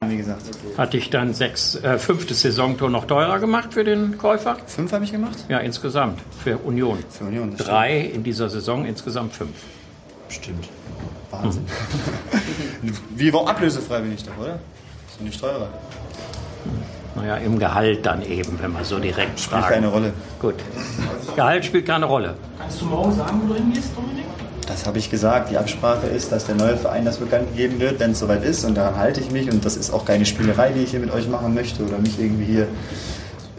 Wie 0.04 0.18
gesagt. 0.18 0.42
Hat 0.76 0.92
dich 0.92 1.08
dann 1.08 1.32
sechs, 1.32 1.74
äh, 1.76 1.98
fünftes 1.98 2.42
Saisontor 2.42 2.90
noch 2.90 3.06
teurer 3.06 3.38
gemacht 3.38 3.72
für 3.72 3.82
den 3.82 4.18
Käufer? 4.18 4.56
Fünf 4.66 4.92
habe 4.92 5.04
ich 5.04 5.10
gemacht? 5.12 5.46
Ja, 5.48 5.58
insgesamt 5.58 6.20
für 6.44 6.58
Union. 6.58 6.98
Für 7.08 7.24
Union. 7.24 7.54
das 7.56 7.66
Drei 7.66 8.00
in 8.00 8.22
dieser 8.22 8.50
Saison, 8.50 8.84
insgesamt 8.84 9.32
fünf. 9.32 9.54
Stimmt. 10.28 10.68
Wahnsinn. 11.30 11.64
Wie 13.16 13.32
war 13.32 13.48
ablösefrei 13.48 14.00
bin 14.02 14.12
ich 14.12 14.22
doch, 14.22 14.36
oder? 14.38 14.58
Ist 15.08 15.22
nicht 15.22 15.40
teurer. 15.40 15.70
Naja, 17.14 17.36
im 17.38 17.58
Gehalt 17.58 18.04
dann 18.04 18.20
eben, 18.22 18.60
wenn 18.60 18.72
man 18.74 18.84
so 18.84 18.98
direkt 18.98 19.40
Spielt 19.40 19.60
fragt. 19.62 19.72
keine 19.72 19.86
Rolle. 19.88 20.12
Gut. 20.38 20.56
Gehalt 21.34 21.64
spielt 21.64 21.86
keine 21.86 22.04
Rolle. 22.04 22.34
Kannst 22.58 22.82
du 22.82 22.84
morgen 22.84 23.14
sagen, 23.14 23.40
wo 23.42 23.48
du 23.48 23.54
hingehst, 23.54 23.96
Dominik? 23.96 24.26
Das 24.66 24.86
habe 24.86 24.98
ich 24.98 25.10
gesagt. 25.10 25.50
Die 25.50 25.58
Absprache 25.58 26.06
ist, 26.06 26.32
dass 26.32 26.46
der 26.46 26.56
neue 26.56 26.76
Verein 26.76 27.04
das 27.04 27.18
bekannt 27.18 27.56
geben 27.56 27.78
wird, 27.80 28.00
wenn 28.00 28.12
es 28.12 28.18
soweit 28.18 28.44
ist. 28.44 28.64
Und 28.64 28.74
daran 28.74 28.96
halte 28.96 29.20
ich 29.20 29.30
mich. 29.30 29.50
Und 29.50 29.64
das 29.64 29.76
ist 29.76 29.92
auch 29.92 30.04
keine 30.04 30.26
Spielerei, 30.26 30.70
die 30.70 30.82
ich 30.82 30.90
hier 30.90 31.00
mit 31.00 31.12
euch 31.12 31.28
machen 31.28 31.54
möchte 31.54 31.84
oder 31.84 31.98
mich 31.98 32.18
irgendwie 32.18 32.44
hier 32.44 32.68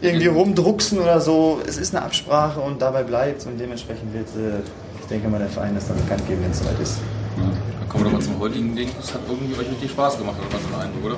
irgendwie 0.00 0.26
rumdrucksen 0.26 0.98
oder 0.98 1.20
so. 1.20 1.60
Es 1.66 1.78
ist 1.78 1.94
eine 1.94 2.04
Absprache 2.04 2.60
und 2.60 2.80
dabei 2.80 3.02
bleibt 3.02 3.44
Und 3.46 3.58
dementsprechend 3.58 4.12
wird, 4.12 4.28
äh, 4.28 4.60
ich 5.00 5.06
denke 5.06 5.28
mal, 5.28 5.38
der 5.38 5.48
Verein 5.48 5.74
das 5.74 5.88
dann 5.88 5.96
bekannt 5.96 6.26
geben, 6.28 6.42
wenn 6.42 6.50
es 6.50 6.58
soweit 6.58 6.78
ist. 6.80 6.98
Dann 7.36 7.88
kommen 7.88 8.04
wir 8.04 8.10
doch 8.10 8.18
mal 8.18 8.24
zum 8.24 8.38
heutigen 8.38 8.76
Ding. 8.76 8.90
Das 9.00 9.14
hat 9.14 9.20
irgendwie 9.28 9.54
euch 9.54 9.70
richtig 9.70 9.90
Spaß 9.90 10.18
gemacht, 10.18 10.36
oder 10.38 10.54
was 10.54 10.62
so 10.62 10.76
ein 10.76 10.82
Eindruck, 10.82 11.04
oder? 11.04 11.16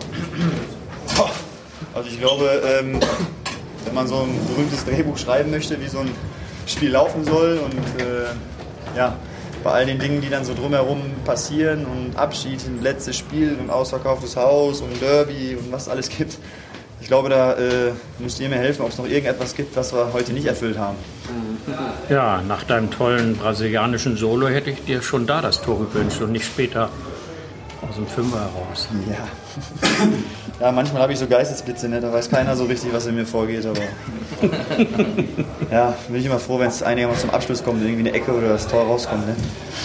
Also 1.93 2.09
ich 2.09 2.20
glaube, 2.20 2.62
ähm, 2.78 3.01
wenn 3.84 3.95
man 3.95 4.07
so 4.07 4.16
ein 4.16 4.38
berühmtes 4.47 4.84
Drehbuch 4.84 5.18
schreiben 5.18 5.51
möchte, 5.51 5.80
wie 5.80 5.88
so 5.88 5.99
ein 5.99 6.11
Spiel 6.66 6.91
laufen 6.91 7.24
soll 7.24 7.59
und 7.64 8.01
äh, 8.01 8.97
ja, 8.97 9.16
bei 9.62 9.70
all 9.70 9.86
den 9.86 9.98
Dingen, 9.98 10.20
die 10.20 10.28
dann 10.28 10.44
so 10.44 10.54
drumherum 10.54 11.00
passieren 11.24 11.86
und 11.86 12.16
Abschied, 12.16 12.61
ein 12.66 12.82
letztes 12.82 13.16
Spiel 13.16 13.56
und 13.61 13.70
ausverkauftes 13.70 14.36
Haus 14.36 14.80
und 14.80 15.00
Derby 15.00 15.56
und 15.56 15.70
was 15.72 15.82
es 15.82 15.88
alles 15.88 16.08
gibt. 16.08 16.38
Ich 17.00 17.06
glaube, 17.06 17.30
da 17.30 17.54
äh, 17.54 17.92
müsst 18.18 18.40
ihr 18.40 18.48
mir 18.48 18.58
helfen, 18.58 18.82
ob 18.82 18.90
es 18.90 18.98
noch 18.98 19.06
irgendetwas 19.06 19.54
gibt, 19.54 19.74
was 19.74 19.92
wir 19.92 20.12
heute 20.12 20.32
nicht 20.32 20.46
erfüllt 20.46 20.78
haben. 20.78 20.96
Ja, 22.08 22.42
nach 22.42 22.64
deinem 22.64 22.90
tollen 22.90 23.36
brasilianischen 23.36 24.16
Solo 24.16 24.48
hätte 24.48 24.70
ich 24.70 24.84
dir 24.84 25.00
schon 25.02 25.26
da 25.26 25.40
das 25.40 25.62
Tor 25.62 25.78
gewünscht 25.78 26.20
und 26.20 26.32
nicht 26.32 26.44
später 26.44 26.90
aus 27.88 27.96
dem 27.96 28.06
Fünfer 28.06 28.40
heraus. 28.40 28.88
Ja. 29.08 29.28
Ja, 30.61 30.70
manchmal 30.72 31.00
habe 31.00 31.14
ich 31.14 31.18
so 31.18 31.26
Geistesblitze, 31.26 31.88
ne? 31.88 32.02
da 32.02 32.12
weiß 32.12 32.28
keiner 32.28 32.55
so 32.55 32.66
richtig, 32.66 32.93
was 32.93 33.06
in 33.06 33.14
mir 33.14 33.24
vorgeht, 33.24 33.64
aber 33.64 33.80
ja, 35.70 35.94
bin 36.06 36.16
ich 36.20 36.26
immer 36.26 36.39
froh, 36.39 36.59
wenn 36.59 36.68
es 36.68 36.82
einigermaßen 36.82 37.22
zum 37.22 37.30
Abschluss 37.30 37.64
kommt, 37.64 37.82
irgendwie 37.82 38.06
eine 38.06 38.12
Ecke 38.12 38.30
oder 38.30 38.48
das 38.48 38.68
Tor 38.68 38.85
rauskommt. 38.85 39.26
Ne? 39.26 39.35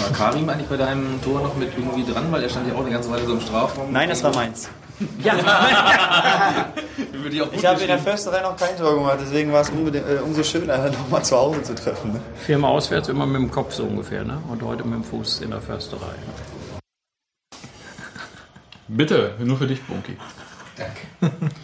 War 0.01 0.11
Karim 0.11 0.49
eigentlich 0.49 0.67
bei 0.67 0.75
deinem 0.75 1.21
Tor 1.21 1.39
noch 1.39 1.55
mit 1.55 1.69
irgendwie 1.77 2.11
dran, 2.11 2.29
weil 2.29 2.43
er 2.43 2.49
stand 2.49 2.67
ja 2.67 2.73
auch 2.75 2.81
eine 2.81 2.89
ganze 2.89 3.09
Weile 3.09 3.25
so 3.25 3.33
im 3.35 3.39
Strafraum? 3.39 3.89
Nein, 3.93 4.09
das 4.09 4.21
war 4.21 4.35
meins. 4.35 4.67
Ja. 5.23 5.33
Würde 7.13 7.35
ich 7.35 7.41
Ich 7.53 7.65
habe 7.65 7.79
in 7.79 7.87
der. 7.87 7.99
Försterei 7.99 8.41
noch 8.41 8.57
kein 8.57 8.75
Tor 8.77 8.95
gemacht, 8.95 9.19
deswegen 9.21 9.53
war 9.53 9.61
es 9.61 9.69
unbedingt, 9.69 10.05
äh, 10.09 10.17
umso 10.17 10.43
schöner, 10.43 10.89
nochmal 10.91 11.23
zu 11.23 11.37
Hause 11.37 11.63
zu 11.63 11.75
treffen. 11.75 12.13
Ne? 12.13 12.19
Viermal 12.45 12.71
auswärts, 12.71 13.07
immer 13.07 13.25
mit 13.25 13.41
dem 13.41 13.49
Kopf 13.49 13.73
so 13.73 13.83
ungefähr, 13.83 14.25
ne? 14.25 14.41
Und 14.49 14.61
heute 14.61 14.83
mit 14.83 14.95
dem 14.95 15.03
Fuß 15.05 15.39
in 15.39 15.51
der 15.51 15.61
Försterei. 15.61 16.15
Bitte, 18.89 19.35
nur 19.39 19.57
für 19.57 19.67
dich, 19.67 19.81
Bunky. 19.83 20.17
Danke. 20.77 21.35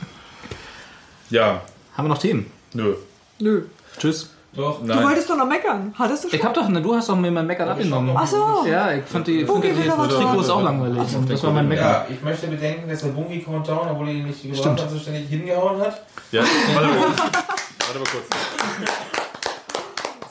Ja. 1.29 1.61
Haben 1.95 2.05
wir 2.05 2.09
noch 2.09 2.17
Themen? 2.17 2.51
Nö. 2.73 2.95
Nö. 3.39 3.63
Tschüss. 3.97 4.31
Doch. 4.53 4.81
Du 4.85 5.01
wolltest 5.01 5.29
doch 5.29 5.37
noch 5.37 5.47
meckern. 5.47 5.93
Hattest 5.97 6.25
du 6.25 6.29
schon? 6.29 6.39
Ich 6.39 6.43
hab 6.43 6.53
doch, 6.53 6.67
ne, 6.67 6.81
du 6.81 6.93
hast 6.93 7.07
doch 7.07 7.15
mir 7.15 7.31
mein 7.31 7.47
Meckern 7.47 7.69
abgenommen. 7.69 8.13
Ach 8.13 8.27
so. 8.27 8.65
Ja, 8.69 8.91
ich 8.91 9.05
fand 9.05 9.25
die, 9.27 9.47
aber 9.47 10.09
Trikots 10.09 10.49
auch 10.49 10.61
langweilig. 10.61 11.15
Und 11.15 11.29
das 11.29 11.41
war 11.43 11.51
mein 11.51 11.69
Meckern. 11.69 11.85
Ja, 11.89 12.05
ich 12.09 12.21
möchte 12.21 12.47
bedenken, 12.47 12.89
dass 12.89 13.01
der 13.01 13.09
Bunky 13.09 13.39
Countdown, 13.41 13.87
obwohl 13.91 14.09
er 14.09 14.13
ihn 14.15 14.25
nicht 14.27 14.41
gebraucht 14.41 14.59
Stimmt. 14.59 14.81
hat, 14.81 14.89
so 14.89 14.99
ständig 14.99 15.29
hingehauen 15.29 15.79
hat. 15.79 16.01
Ja, 16.33 16.41
warte 16.73 16.87
mal 16.89 16.97
kurz. 17.05 17.17
Warte 17.21 17.99
mal 17.99 18.07
kurz. 18.11 19.30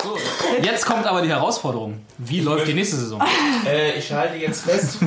So, 0.02 0.16
jetzt 0.62 0.86
kommt 0.86 1.06
aber 1.06 1.22
die 1.22 1.28
Herausforderung. 1.28 2.00
Wie 2.18 2.40
läuft 2.40 2.66
die 2.66 2.74
nächste 2.74 2.96
Saison? 2.96 3.22
Äh, 3.66 3.98
ich 3.98 4.10
halte 4.12 4.36
jetzt 4.36 4.62
fest, 4.62 4.98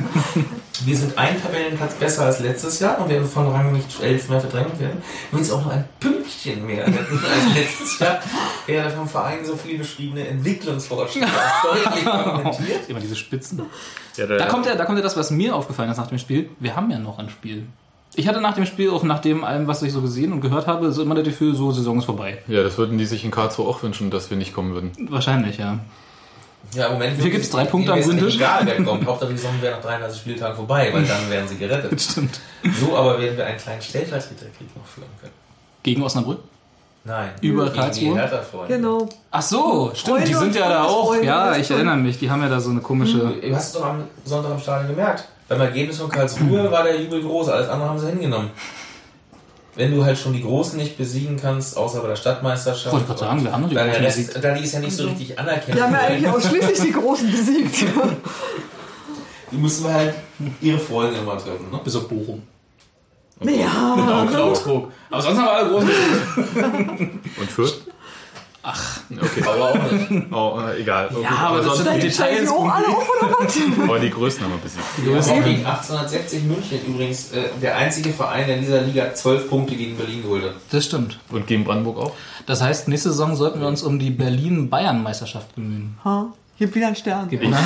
wir 0.84 0.96
sind 0.96 1.16
ein 1.18 1.40
Tabellenplatz 1.42 1.94
besser 1.94 2.26
als 2.26 2.40
letztes 2.40 2.78
Jahr 2.80 3.00
und 3.00 3.08
werden 3.08 3.26
von 3.26 3.48
Rang 3.48 3.72
nicht 3.72 4.00
elf 4.00 4.28
mehr 4.28 4.40
verdrängt 4.40 4.78
werden. 4.78 5.02
Wenn 5.32 5.40
es 5.40 5.50
auch 5.50 5.62
nur 5.64 5.72
ein 5.72 5.84
Pünktchen 5.98 6.66
mehr 6.66 6.86
hätten 6.86 7.18
als 7.24 7.54
letztes 7.56 7.98
Jahr, 7.98 8.20
wäre 8.66 8.90
vom 8.90 9.08
Verein 9.08 9.44
so 9.44 9.56
viel 9.56 9.78
beschriebene 9.78 10.26
Entwicklungsfortschritte 10.28 11.26
auch 11.26 11.74
deutlich 11.74 12.04
dokumentiert. 12.04 12.88
Immer 12.88 13.00
diese 13.00 13.16
Spitzen. 13.16 13.62
Ja, 14.16 14.26
Da 14.26 14.46
kommt 14.46 14.66
ja, 14.66 14.74
da 14.76 14.84
kommt 14.84 14.98
ja 14.98 15.02
das, 15.02 15.16
was 15.16 15.30
mir 15.30 15.54
aufgefallen 15.56 15.90
ist 15.90 15.96
nach 15.96 16.06
dem 16.06 16.18
Spiel. 16.18 16.50
Wir 16.60 16.76
haben 16.76 16.90
ja 16.90 16.98
noch 16.98 17.18
ein 17.18 17.30
Spiel. 17.30 17.66
Ich 18.16 18.28
hatte 18.28 18.40
nach 18.40 18.54
dem 18.54 18.66
Spiel, 18.66 18.90
auch 18.90 19.02
nach 19.02 19.20
dem 19.20 19.44
allem, 19.44 19.66
was 19.66 19.82
ich 19.82 19.92
so 19.92 20.00
gesehen 20.00 20.32
und 20.32 20.40
gehört 20.40 20.66
habe, 20.66 20.92
so 20.92 21.02
immer 21.02 21.14
das 21.14 21.24
Gefühl, 21.24 21.54
so 21.54 21.72
Saison 21.72 21.98
ist 21.98 22.04
vorbei. 22.04 22.38
Ja, 22.46 22.62
das 22.62 22.78
würden 22.78 22.96
die 22.96 23.06
sich 23.06 23.24
in 23.24 23.30
Karlsruhe 23.30 23.66
auch 23.66 23.82
wünschen, 23.82 24.10
dass 24.10 24.30
wir 24.30 24.36
nicht 24.36 24.54
kommen 24.54 24.72
würden. 24.74 24.92
Wahrscheinlich, 25.10 25.58
ja. 25.58 25.80
Ja, 26.72 26.86
im 26.86 26.94
Moment 26.94 27.20
Hier 27.20 27.30
gibt's 27.30 27.50
drei 27.50 27.64
Punkte 27.64 27.92
am 27.92 28.00
Tisch. 28.00 28.36
Egal, 28.36 28.62
wer 28.64 28.82
kommt. 28.82 29.06
Hauptsache 29.06 29.32
die 29.32 29.38
Sonne 29.38 29.60
wäre 29.60 29.76
nach 29.76 29.82
33 29.82 30.20
Spieltagen 30.20 30.56
vorbei, 30.56 30.90
weil 30.92 31.04
dann 31.04 31.30
wären 31.30 31.46
sie 31.46 31.56
gerettet. 31.56 32.00
Stimmt. 32.10 32.40
So 32.80 32.96
aber 32.96 33.20
werden 33.20 33.36
wir 33.36 33.46
einen 33.46 33.58
kleinen 33.58 33.82
Stellvertreterkrieg 33.82 34.74
noch 34.76 34.86
führen 34.86 35.08
können. 35.20 35.32
Gegen 35.82 36.02
Osnabrück? 36.02 36.38
Nein. 37.06 37.30
Über 37.42 37.68
Karlsruhe? 37.70 38.30
Genau. 38.66 39.08
Ach 39.30 39.42
so, 39.42 39.90
stimmt, 39.94 40.16
Freunde 40.16 40.26
die 40.26 40.34
sind 40.34 40.54
ja 40.54 40.68
da 40.70 40.84
auch. 40.84 41.08
Freunde, 41.08 41.26
Ja, 41.26 41.54
ich 41.54 41.70
erinnere 41.70 41.96
mich, 41.96 42.18
die 42.18 42.30
haben 42.30 42.40
ja 42.40 42.48
da 42.48 42.58
so 42.58 42.70
eine 42.70 42.80
komische. 42.80 43.18
Du 43.18 43.54
hast 43.54 43.66
es 43.66 43.72
doch 43.72 43.84
am 43.84 44.04
Sonntag 44.24 44.52
im 44.52 44.58
Stadion 44.58 44.96
gemerkt. 44.96 45.28
Beim 45.46 45.60
Ergebnis 45.60 45.98
von 45.98 46.08
Karlsruhe 46.08 46.70
war 46.70 46.82
der 46.82 46.98
Jubel 46.98 47.22
groß, 47.22 47.50
alles 47.50 47.68
andere 47.68 47.90
haben 47.90 47.98
sie 47.98 48.08
hingenommen. 48.08 48.50
Wenn 49.76 49.94
du 49.94 50.02
halt 50.04 50.16
schon 50.16 50.32
die 50.32 50.42
Großen 50.42 50.78
nicht 50.78 50.96
besiegen 50.96 51.36
kannst, 51.36 51.76
außer 51.76 52.00
bei 52.00 52.08
der 52.08 52.16
Stadtmeisterschaft. 52.16 52.92
Wollte 52.92 53.02
ich 53.02 53.08
gerade 53.08 53.20
sagen, 53.20 53.44
wir 53.44 53.52
haben 53.52 53.62
noch 53.62 53.68
die 53.68 53.74
Großen 53.74 54.02
besiegt. 54.04 54.44
da 54.44 54.54
die 54.54 54.64
ist 54.64 54.72
ja 54.72 54.80
nicht 54.80 54.96
so 54.96 55.06
richtig 55.08 55.38
anerkannt. 55.38 55.74
Wir 55.74 55.82
haben 55.82 55.92
ja 55.92 56.00
eigentlich 56.00 56.28
ausschließlich 56.28 56.80
die 56.80 56.92
Großen 56.92 57.30
besiegt. 57.30 57.84
Die 59.50 59.56
müssen 59.56 59.84
wir 59.84 59.92
halt 59.92 60.14
ihre 60.60 60.78
Freunde 60.78 61.18
immer 61.18 61.36
treffen, 61.36 61.70
ne? 61.70 61.80
Bis 61.84 61.96
auf 61.96 62.08
Bochum. 62.08 62.42
Ja. 63.42 63.94
Und 64.22 64.36
Augsburg. 64.36 64.92
Aber 65.10 65.22
sonst 65.22 65.38
haben 65.38 65.44
wir 65.46 65.52
alle 65.52 65.68
großen. 65.70 65.90
Und 67.40 67.50
Fürth? 67.50 67.74
Ach, 68.66 69.00
Okay. 69.10 69.42
Aber 69.46 69.70
auch 69.70 69.92
nicht. 69.92 70.24
Oh, 70.32 70.58
äh, 70.58 70.80
egal. 70.80 71.10
Ja, 71.22 71.28
aber 71.48 71.62
sind 71.62 71.74
sonst- 71.84 71.96
die 71.96 72.00
Details. 72.08 72.48
auch 72.48 72.64
alle 72.66 72.86
auf 72.88 73.06
oder 73.20 73.36
was? 73.38 73.56
aber 73.82 73.98
die 74.00 74.08
Größten 74.10 74.44
haben 74.44 74.52
wir 74.52 74.58
besiegt. 74.58 74.84
Wir 75.04 75.16
haben 75.16 75.30
auch 75.40 75.44
gegen 75.44 75.66
1860 75.66 76.42
München 76.44 76.80
übrigens 76.86 77.32
äh, 77.32 77.42
der 77.60 77.76
einzige 77.76 78.10
Verein, 78.10 78.46
der 78.46 78.56
in 78.56 78.62
dieser 78.62 78.80
Liga 78.80 79.12
12 79.12 79.50
Punkte 79.50 79.76
gegen 79.76 79.96
Berlin 79.98 80.22
geholt 80.22 80.44
hat. 80.44 80.54
Das 80.70 80.86
stimmt. 80.86 81.18
Und 81.30 81.46
gegen 81.46 81.64
Brandenburg 81.64 81.98
auch? 81.98 82.12
Das 82.46 82.62
heißt, 82.62 82.88
nächste 82.88 83.10
Saison 83.10 83.36
sollten 83.36 83.60
wir 83.60 83.68
uns 83.68 83.82
um 83.82 83.98
die 83.98 84.10
Berlin-Bayern-Meisterschaft 84.10 85.54
bemühen. 85.54 85.98
Ha, 86.04 86.32
gibt 86.58 86.74
wieder 86.74 86.86
einen 86.86 86.96
Stern. 86.96 87.28
Gibt 87.28 87.42
ne? 87.44 87.56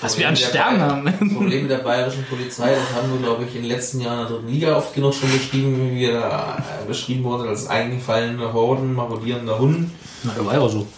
Dass 0.00 0.18
wir 0.18 0.26
einen 0.26 0.36
Stern 0.36 0.78
Das 0.78 0.90
haben. 0.90 1.34
Problem 1.34 1.62
mit 1.62 1.70
der 1.70 1.78
bayerischen 1.78 2.24
Polizei, 2.24 2.74
das 2.74 2.96
haben 2.96 3.12
wir, 3.12 3.20
glaube 3.20 3.44
ich, 3.44 3.54
in 3.54 3.62
den 3.62 3.70
letzten 3.70 4.00
Jahren 4.00 4.20
in 4.20 4.26
der 4.26 4.36
dritten 4.36 4.48
Liga 4.48 4.76
oft 4.76 4.94
genug 4.94 5.14
schon 5.14 5.30
beschrieben, 5.30 5.90
wie 5.90 5.96
wir 5.96 6.12
da 6.12 6.58
äh, 6.58 6.86
beschrieben 6.86 7.24
wurden 7.24 7.48
als 7.48 7.66
eingefallene 7.66 8.52
Horden, 8.52 8.94
marodierender 8.94 9.58
Hund. 9.58 9.90
Na, 10.22 10.32
der 10.34 10.46
war 10.46 10.54
ja 10.54 10.60
auch 10.60 10.70
so. 10.70 10.86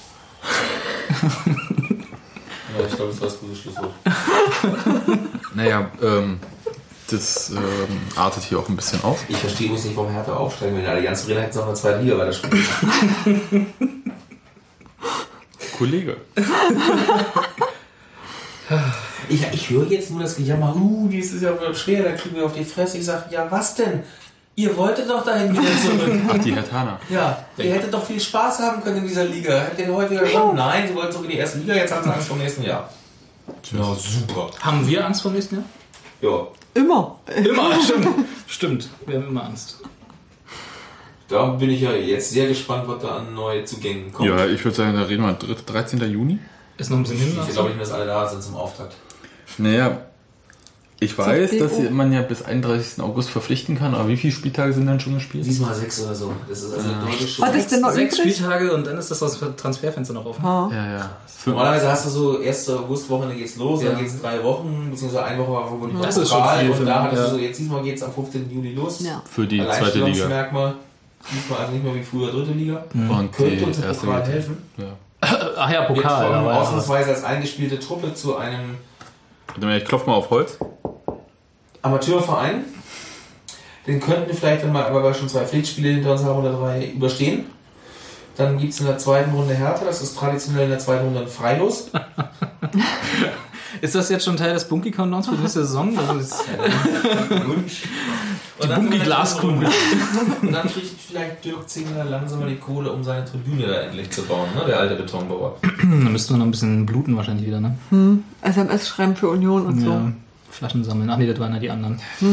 Ja, 2.79 2.87
ich 2.87 2.95
glaube, 2.95 3.11
das 3.11 3.21
war 3.21 3.29
das 3.29 3.41
gute 3.41 3.57
Schlusswort. 3.57 3.91
Naja, 5.55 5.91
ähm, 6.01 6.39
das 7.11 7.51
ähm, 7.51 7.59
artet 8.15 8.45
hier 8.45 8.61
auch 8.61 8.69
ein 8.69 8.77
bisschen 8.77 9.03
aus. 9.03 9.19
Ich 9.29 9.37
verstehe 9.37 9.67
übrigens 9.67 9.85
nicht, 9.87 9.97
warum 9.97 10.13
Hertha 10.13 10.33
aufsteigen 10.35 10.77
will. 10.77 10.85
Die 10.97 11.03
ganze 11.03 11.25
Arena 11.27 11.41
hätten 11.41 11.53
sie 11.53 11.59
auch 11.59 11.63
in 11.65 11.69
der 11.71 11.75
zweiten 11.75 12.05
Liga 12.05 12.19
weiterspielen. 12.19 13.67
Kollege. 15.81 16.17
Ich, 19.29 19.45
ich 19.53 19.71
höre 19.71 19.87
jetzt 19.87 20.13
nur 20.13 20.21
das 20.21 20.37
Gejammer, 20.37 20.77
uh, 20.77 21.09
dies 21.09 21.33
ist 21.33 21.43
ja 21.43 21.61
wohl 21.61 21.75
schwer, 21.75 22.05
da 22.05 22.13
kriegen 22.13 22.37
wir 22.37 22.45
auf 22.45 22.53
die 22.53 22.65
Fresse. 22.65 22.99
Ich 22.99 23.05
sage, 23.05 23.25
ja, 23.31 23.47
was 23.51 23.75
denn? 23.75 24.05
Ihr 24.55 24.77
wolltet 24.77 25.11
doch 25.11 25.25
dahin 25.25 25.53
wieder 25.53 25.77
zurück. 25.81 26.21
Ach, 26.29 26.39
die 26.39 26.55
Hertaner. 26.55 27.01
Ja, 27.09 27.45
ihr 27.57 27.75
hättet 27.75 27.93
doch 27.93 28.05
viel 28.05 28.21
Spaß 28.21 28.61
haben 28.61 28.81
können 28.83 28.99
in 28.99 29.09
dieser 29.09 29.25
Liga. 29.25 29.59
Hättet 29.63 29.87
ihr 29.87 29.95
häufiger 29.95 30.23
gewonnen? 30.23 30.57
Nein, 30.57 30.87
sie 30.87 30.95
wollten 30.95 31.13
zurück 31.13 31.27
in 31.27 31.33
die 31.33 31.39
erste 31.39 31.59
Liga, 31.59 31.75
jetzt 31.75 31.93
haben 31.93 32.05
sie 32.05 32.11
Angst 32.13 32.29
vor 32.29 32.37
dem 32.37 32.43
nächsten 32.45 32.63
Jahr. 32.63 32.89
Ja, 33.73 33.95
super. 33.95 34.51
Haben 34.61 34.87
wir 34.87 35.05
Angst 35.05 35.23
vor 35.23 35.33
dem 35.33 35.37
nächsten 35.37 35.57
Jahr? 35.57 35.65
Ja, 36.21 36.47
Immer. 36.75 37.19
Immer, 37.37 37.83
stimmt. 37.83 38.09
Stimmt, 38.47 38.89
wir 39.07 39.17
haben 39.17 39.29
immer 39.29 39.45
Angst. 39.45 39.81
Da 41.31 41.47
bin 41.47 41.71
ich 41.71 41.81
ja 41.81 41.93
jetzt 41.93 42.31
sehr 42.31 42.49
gespannt, 42.49 42.85
was 42.87 43.03
da 43.03 43.17
an 43.17 43.35
neue 43.35 43.65
Zugängen 43.65 44.13
kommt. 44.13 44.29
Ja, 44.29 44.47
ich 44.47 44.65
würde 44.65 44.77
sagen, 44.77 44.95
da 44.95 45.03
reden 45.03 45.23
wir 45.23 45.33
13. 45.35 46.01
Juni. 46.11 46.39
Ist 46.77 46.91
noch 46.91 46.97
ein 46.99 47.03
bisschen 47.03 47.19
hin. 47.19 47.39
Ich 47.47 47.53
glaube 47.53 47.71
nicht, 47.71 47.81
dass 47.81 47.93
alle 47.93 48.07
da 48.07 48.27
sind 48.29 48.43
zum 48.43 48.57
Auftakt. 48.57 48.95
Naja, 49.59 49.99
ich 51.03 51.17
weiß, 51.17 51.59
dass 51.59 51.73
man 51.91 52.13
ja 52.13 52.21
bis 52.21 52.43
31. 52.43 53.03
August 53.03 53.31
verpflichten 53.31 53.79
kann, 53.79 53.95
aber 53.95 54.09
wie 54.09 54.19
viele 54.19 54.35
Spieltage 54.35 54.75
sind 54.75 54.87
dann 54.87 55.01
schon 55.01 55.15
gespielt? 55.15 55.47
Diesmal 55.47 55.75
sechs 55.75 56.03
oder 56.05 56.15
so. 56.15 56.33
Das 56.47 56.63
ist 56.63 56.75
also 56.75 56.89
deutlich 57.01 57.41
Was 57.41 57.55
ist 57.55 57.73
denn 57.73 57.81
noch 57.81 57.91
Sechs 57.91 58.19
übrig? 58.19 58.35
Spieltage 58.37 58.75
und 58.75 58.87
dann 58.87 58.99
ist 58.99 59.11
das 59.11 59.19
das 59.21 59.39
Transferfenster 59.57 60.13
noch 60.13 60.27
offen. 60.27 60.43
Ha. 60.43 60.71
Ja, 60.71 60.93
ja. 60.93 61.11
Normalerweise 61.47 61.91
hast 61.91 62.05
du 62.05 62.11
so, 62.11 62.39
erste 62.41 62.79
Augustwochenende 62.79 63.37
geht's 63.37 63.57
los, 63.57 63.83
Ja. 63.83 63.93
dann 63.93 64.01
geht's 64.01 64.21
drei 64.21 64.45
Wochen, 64.45 64.89
beziehungsweise 64.91 65.25
eine 65.25 65.39
Woche 65.39 65.53
war 65.53 65.69
verbunden 65.69 65.99
Das 66.03 66.19
ist 66.19 66.29
schon 66.29 66.43
viel 66.59 66.71
und 66.71 66.85
da 66.87 67.05
hattest 67.05 67.23
ja. 67.23 67.29
du 67.29 67.35
so, 67.35 67.41
jetzt 67.41 67.59
diesmal 67.59 67.83
geht's 67.83 68.03
am 68.03 68.13
15. 68.13 68.51
Juli 68.51 68.75
los. 68.75 69.01
Ja. 69.01 69.23
Für 69.25 69.47
die 69.47 69.57
zweite 69.57 69.71
Liga. 69.71 69.81
Alleinstellungsmerkmal. 69.81 70.75
Diesmal 71.33 71.61
also 71.61 71.73
nicht 71.73 71.85
mehr 71.85 71.95
wie 71.95 72.03
früher 72.03 72.31
dritte 72.31 72.53
Liga. 72.53 72.85
Und 72.95 73.33
Könnte 73.33 73.65
uns 73.67 73.79
im 73.79 73.85
Pokal 73.85 74.21
Liga. 74.21 74.27
helfen. 74.33 74.57
Ja. 74.77 74.85
Ach 75.23 75.71
ja, 75.71 75.89
Wir 75.89 75.95
Pokal. 75.95 76.31
war 76.33 76.43
ja 76.45 76.61
ausnahmsweise 76.61 77.11
als 77.11 77.25
eingespielte 77.25 77.79
Truppe 77.79 78.15
zu 78.15 78.37
einem 78.37 78.77
Warte 79.49 79.67
mal, 79.67 79.77
Ich 79.79 79.85
klopfe 79.85 80.09
mal 80.09 80.17
auf 80.17 80.31
Holz. 80.31 80.59
Amateurverein. 81.83 82.65
Den 83.87 84.01
könnten 84.01 84.29
wir 84.29 84.35
vielleicht 84.35 84.63
dann 84.63 84.73
mal, 84.73 84.85
aber 84.85 85.03
wir 85.03 85.15
schon 85.15 85.29
zwei 85.29 85.45
Pflichtspiele 85.45 85.89
hinter 85.91 86.13
uns 86.13 86.23
haben 86.25 86.39
oder 86.39 86.53
drei 86.53 86.87
überstehen. 86.87 87.47
Dann 88.37 88.59
gibt 88.59 88.73
es 88.73 88.81
in 88.81 88.87
der 88.87 88.99
zweiten 88.99 89.33
Runde 89.33 89.55
Härte, 89.55 89.85
das 89.85 90.01
ist 90.01 90.17
traditionell 90.17 90.65
in 90.65 90.71
der 90.71 90.79
zweiten 90.79 91.05
Runde 91.05 91.21
ein 91.21 91.29
Freilos. 91.29 91.91
Ist 93.81 93.95
das 93.95 94.09
jetzt 94.09 94.25
schon 94.25 94.37
Teil 94.37 94.55
des 94.55 94.65
Bunky 94.65 94.91
Countdowns 94.91 95.29
für 95.29 95.35
die 95.35 95.43
nächste 95.43 95.61
Saison? 95.65 95.95
Das 95.95 96.17
ist 96.17 96.45
Wunsch. 97.47 97.83
Die 98.63 98.67
Bunky-Glaskugel. 98.67 99.69
Und 100.43 100.53
dann 100.53 100.69
kriegt 100.69 101.01
vielleicht 101.01 101.45
Dirk 101.45 101.69
Zingler 101.69 102.05
langsam 102.05 102.41
mal 102.41 102.49
die 102.49 102.57
Kohle, 102.57 102.93
um 102.93 103.03
seine 103.03 103.25
Tribüne 103.25 103.67
da 103.67 103.81
endlich 103.81 104.11
zu 104.11 104.23
bauen, 104.23 104.49
ne? 104.55 104.65
der 104.67 104.81
alte 104.81 104.97
Betonbauer. 104.97 105.57
da 105.63 105.87
müssten 105.87 106.35
wir 106.35 106.39
noch 106.39 106.47
ein 106.47 106.51
bisschen 106.51 106.85
bluten 106.85 107.17
wahrscheinlich 107.17 107.47
wieder, 107.47 107.61
ne? 107.61 107.77
Hm. 107.91 108.25
SMS 108.43 108.89
schreiben 108.89 109.17
für 109.17 109.29
Union 109.29 109.67
und 109.67 109.81
so. 109.81 109.91
Ja. 109.91 110.13
Flaschen 110.51 110.85
sammeln. 110.85 111.09
Ach 111.09 111.17
nee, 111.17 111.27
das 111.27 111.39
waren 111.39 111.55
ja 111.55 111.61
die 111.61 111.71
anderen. 111.71 112.01
So, 112.19 112.27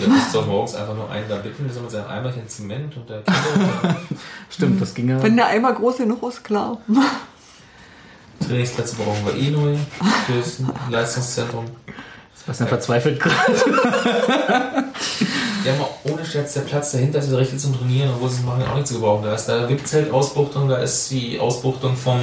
dann 0.00 0.16
ist 0.16 0.34
doch 0.34 0.46
morgens 0.46 0.74
einfach 0.74 0.94
nur 0.94 1.10
einen 1.10 1.28
da 1.28 1.36
bitten, 1.36 1.64
mit 1.64 1.90
seinem 1.90 2.08
Eimerchen 2.08 2.48
Zement 2.48 2.96
und 2.96 3.10
der 3.10 3.22
Kinder 3.22 3.96
Stimmt, 4.48 4.80
das 4.80 4.94
ging 4.94 5.08
ja. 5.08 5.22
Wenn 5.22 5.36
der 5.36 5.48
Eimer 5.48 5.72
groß 5.72 5.98
genug 5.98 6.22
ist, 6.22 6.44
klar. 6.44 6.78
Trainingsplätze 8.46 8.96
brauchen 8.96 9.24
wir 9.26 9.34
eh 9.36 9.50
neu 9.50 9.76
fürs 10.26 10.58
Leistungszentrum. 10.90 11.64
Sebastian 12.34 12.68
verzweifelt 12.68 13.20
gerade. 13.20 13.54
Ja, 15.64 15.72
mal 15.78 15.88
ohne 16.04 16.24
Scherz, 16.26 16.52
der 16.54 16.60
Platz 16.62 16.92
dahinter 16.92 17.18
ist 17.20 17.32
richtig 17.32 17.58
zum 17.58 17.74
Trainieren, 17.78 18.10
obwohl 18.14 18.28
sie 18.28 18.40
es 18.40 18.44
machen, 18.44 18.62
auch 18.70 18.74
nicht 18.74 18.86
zu 18.86 18.94
gebrauchen. 18.94 19.24
Da 19.24 19.34
ist 19.34 19.46
da 19.46 19.66
VIP-Zeltausbuchtung, 19.68 20.68
da 20.68 20.76
ist 20.76 21.10
die 21.10 21.38
Ausbuchtung 21.40 21.96
vom 21.96 22.20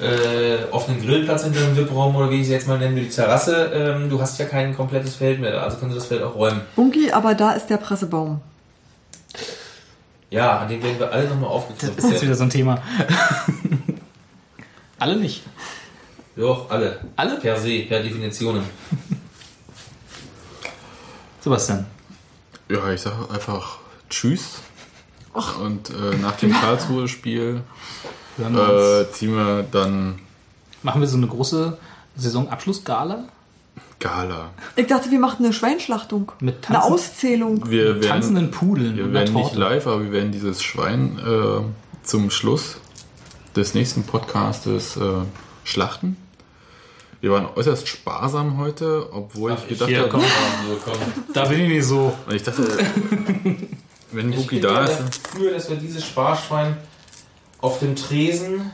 äh, 0.00 0.64
offenen 0.72 1.00
Grillplatz 1.00 1.44
hinter 1.44 1.60
dem 1.60 1.76
VIP-Raum 1.76 2.16
oder 2.16 2.28
wie 2.30 2.36
ich 2.36 2.42
es 2.42 2.48
jetzt 2.48 2.66
mal 2.66 2.76
nenne, 2.78 3.00
die 3.00 3.08
Terrasse. 3.08 3.70
Ähm, 3.72 4.10
du 4.10 4.20
hast 4.20 4.38
ja 4.40 4.46
kein 4.46 4.74
komplettes 4.76 5.14
Feld 5.14 5.40
mehr, 5.40 5.62
also 5.62 5.76
können 5.76 5.92
sie 5.92 5.98
das 5.98 6.06
Feld 6.06 6.22
auch 6.24 6.34
räumen. 6.34 6.62
Bunky, 6.74 7.12
aber 7.12 7.34
da 7.36 7.52
ist 7.52 7.68
der 7.70 7.76
Pressebaum. 7.76 8.40
Ja, 10.30 10.58
an 10.58 10.68
dem 10.68 10.82
werden 10.82 10.98
wir 10.98 11.12
alle 11.12 11.28
nochmal 11.28 11.44
Das 11.50 11.52
aufgeknüpft. 11.52 11.98
ist 11.98 12.10
jetzt 12.10 12.22
wieder 12.22 12.34
so 12.34 12.42
ein 12.42 12.50
Thema. 12.50 12.82
Alle 14.98 15.16
nicht. 15.16 15.42
Doch, 16.36 16.70
alle. 16.70 17.00
Alle? 17.16 17.38
Per 17.38 17.56
se, 17.58 17.84
per 17.88 18.02
Definitionen. 18.02 18.62
Sebastian. 21.40 21.86
Ja, 22.68 22.90
ich 22.92 23.00
sage 23.00 23.28
einfach 23.32 23.78
Tschüss. 24.10 24.58
Und 25.62 25.90
äh, 25.90 26.16
nach 26.20 26.36
dem 26.36 26.52
Karlsruhe-Spiel 26.60 27.62
äh, 28.38 29.04
ziehen 29.12 29.34
wir 29.36 29.62
dann 29.70 30.18
Machen 30.82 31.00
wir 31.00 31.08
so 31.08 31.16
eine 31.16 31.26
große 31.26 31.78
Saisonabschlussgala? 32.16 33.24
Gala. 33.98 34.50
Ich 34.76 34.86
dachte, 34.86 35.10
wir 35.10 35.18
machen 35.18 35.44
eine 35.44 35.52
Schweinschlachtung. 35.54 36.32
Mit 36.40 36.66
Eine 36.68 36.78
Tanzen- 36.78 36.92
Auszählung. 36.92 37.70
Wir 37.70 37.94
werden, 37.96 38.02
Tanzenden 38.08 38.50
Pudeln 38.50 38.96
wir 38.96 39.12
werden 39.12 39.34
nicht 39.34 39.54
live, 39.54 39.86
aber 39.86 40.04
wir 40.04 40.12
werden 40.12 40.32
dieses 40.32 40.62
Schwein 40.62 41.18
äh, 41.18 42.06
zum 42.06 42.30
Schluss 42.30 42.76
des 43.56 43.74
nächsten 43.74 44.04
Podcastes 44.04 44.96
äh, 44.96 45.22
Schlachten. 45.64 46.16
Wir 47.22 47.30
waren 47.32 47.46
äußerst 47.56 47.88
sparsam 47.88 48.58
heute, 48.58 49.08
obwohl 49.12 49.54
ich 49.54 49.68
gedacht 49.68 49.94
habe, 49.96 50.08
komm. 50.10 50.22
Da 51.32 51.46
bin 51.46 51.60
ich 51.62 51.68
nicht 51.68 51.86
so. 51.86 52.14
Und 52.26 52.34
ich 52.34 52.42
dachte, 52.42 52.68
wenn 54.12 54.30
bin 54.30 54.60
da 54.60 54.84
ist, 54.84 54.98
dafür, 55.24 55.52
dass 55.52 55.70
wir 55.70 55.76
dieses 55.76 56.04
Sparschwein 56.04 56.76
auf 57.62 57.78
dem 57.80 57.96
Tresen 57.96 58.70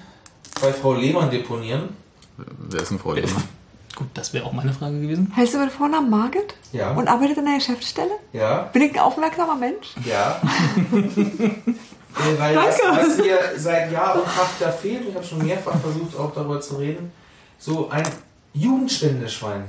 bei 0.60 0.72
Frau 0.72 0.94
Lehmann 0.94 1.30
deponieren. 1.30 1.90
wer 2.36 2.82
ist 2.82 2.90
denn 2.90 2.98
Frau 2.98 3.12
Lehmann? 3.12 3.44
Gut, 3.94 4.08
das 4.14 4.32
wäre 4.32 4.46
auch 4.46 4.52
meine 4.52 4.72
Frage 4.72 5.00
gewesen. 5.00 5.32
Heißt 5.36 5.54
du 5.54 5.58
mit 5.58 5.70
Vornamen 5.70 6.10
Margit? 6.10 6.54
Ja. 6.72 6.92
Und 6.92 7.08
arbeitet 7.08 7.38
in 7.38 7.44
der 7.44 7.56
Geschäftsstelle? 7.56 8.12
Ja. 8.32 8.62
Bin 8.72 8.82
ich 8.82 8.94
ein 8.94 9.00
aufmerksamer 9.00 9.54
Mensch? 9.54 9.94
Ja. 10.04 10.40
Äh, 12.16 12.38
Weil 12.40 12.54
das, 12.54 12.78
Danke. 12.78 13.00
was 13.06 13.16
hier 13.24 13.38
seit 13.56 13.90
Jahr 13.92 14.14
und 14.16 14.24
Tag 14.24 14.48
da 14.60 14.70
fehlt, 14.70 15.08
ich 15.08 15.14
habe 15.14 15.24
schon 15.24 15.44
mehrfach 15.46 15.74
versucht, 15.80 16.18
auch 16.18 16.32
darüber 16.34 16.60
zu 16.60 16.76
reden, 16.76 17.10
so 17.58 17.88
ein 17.90 18.02
Jugendspendeschwein. 18.54 19.64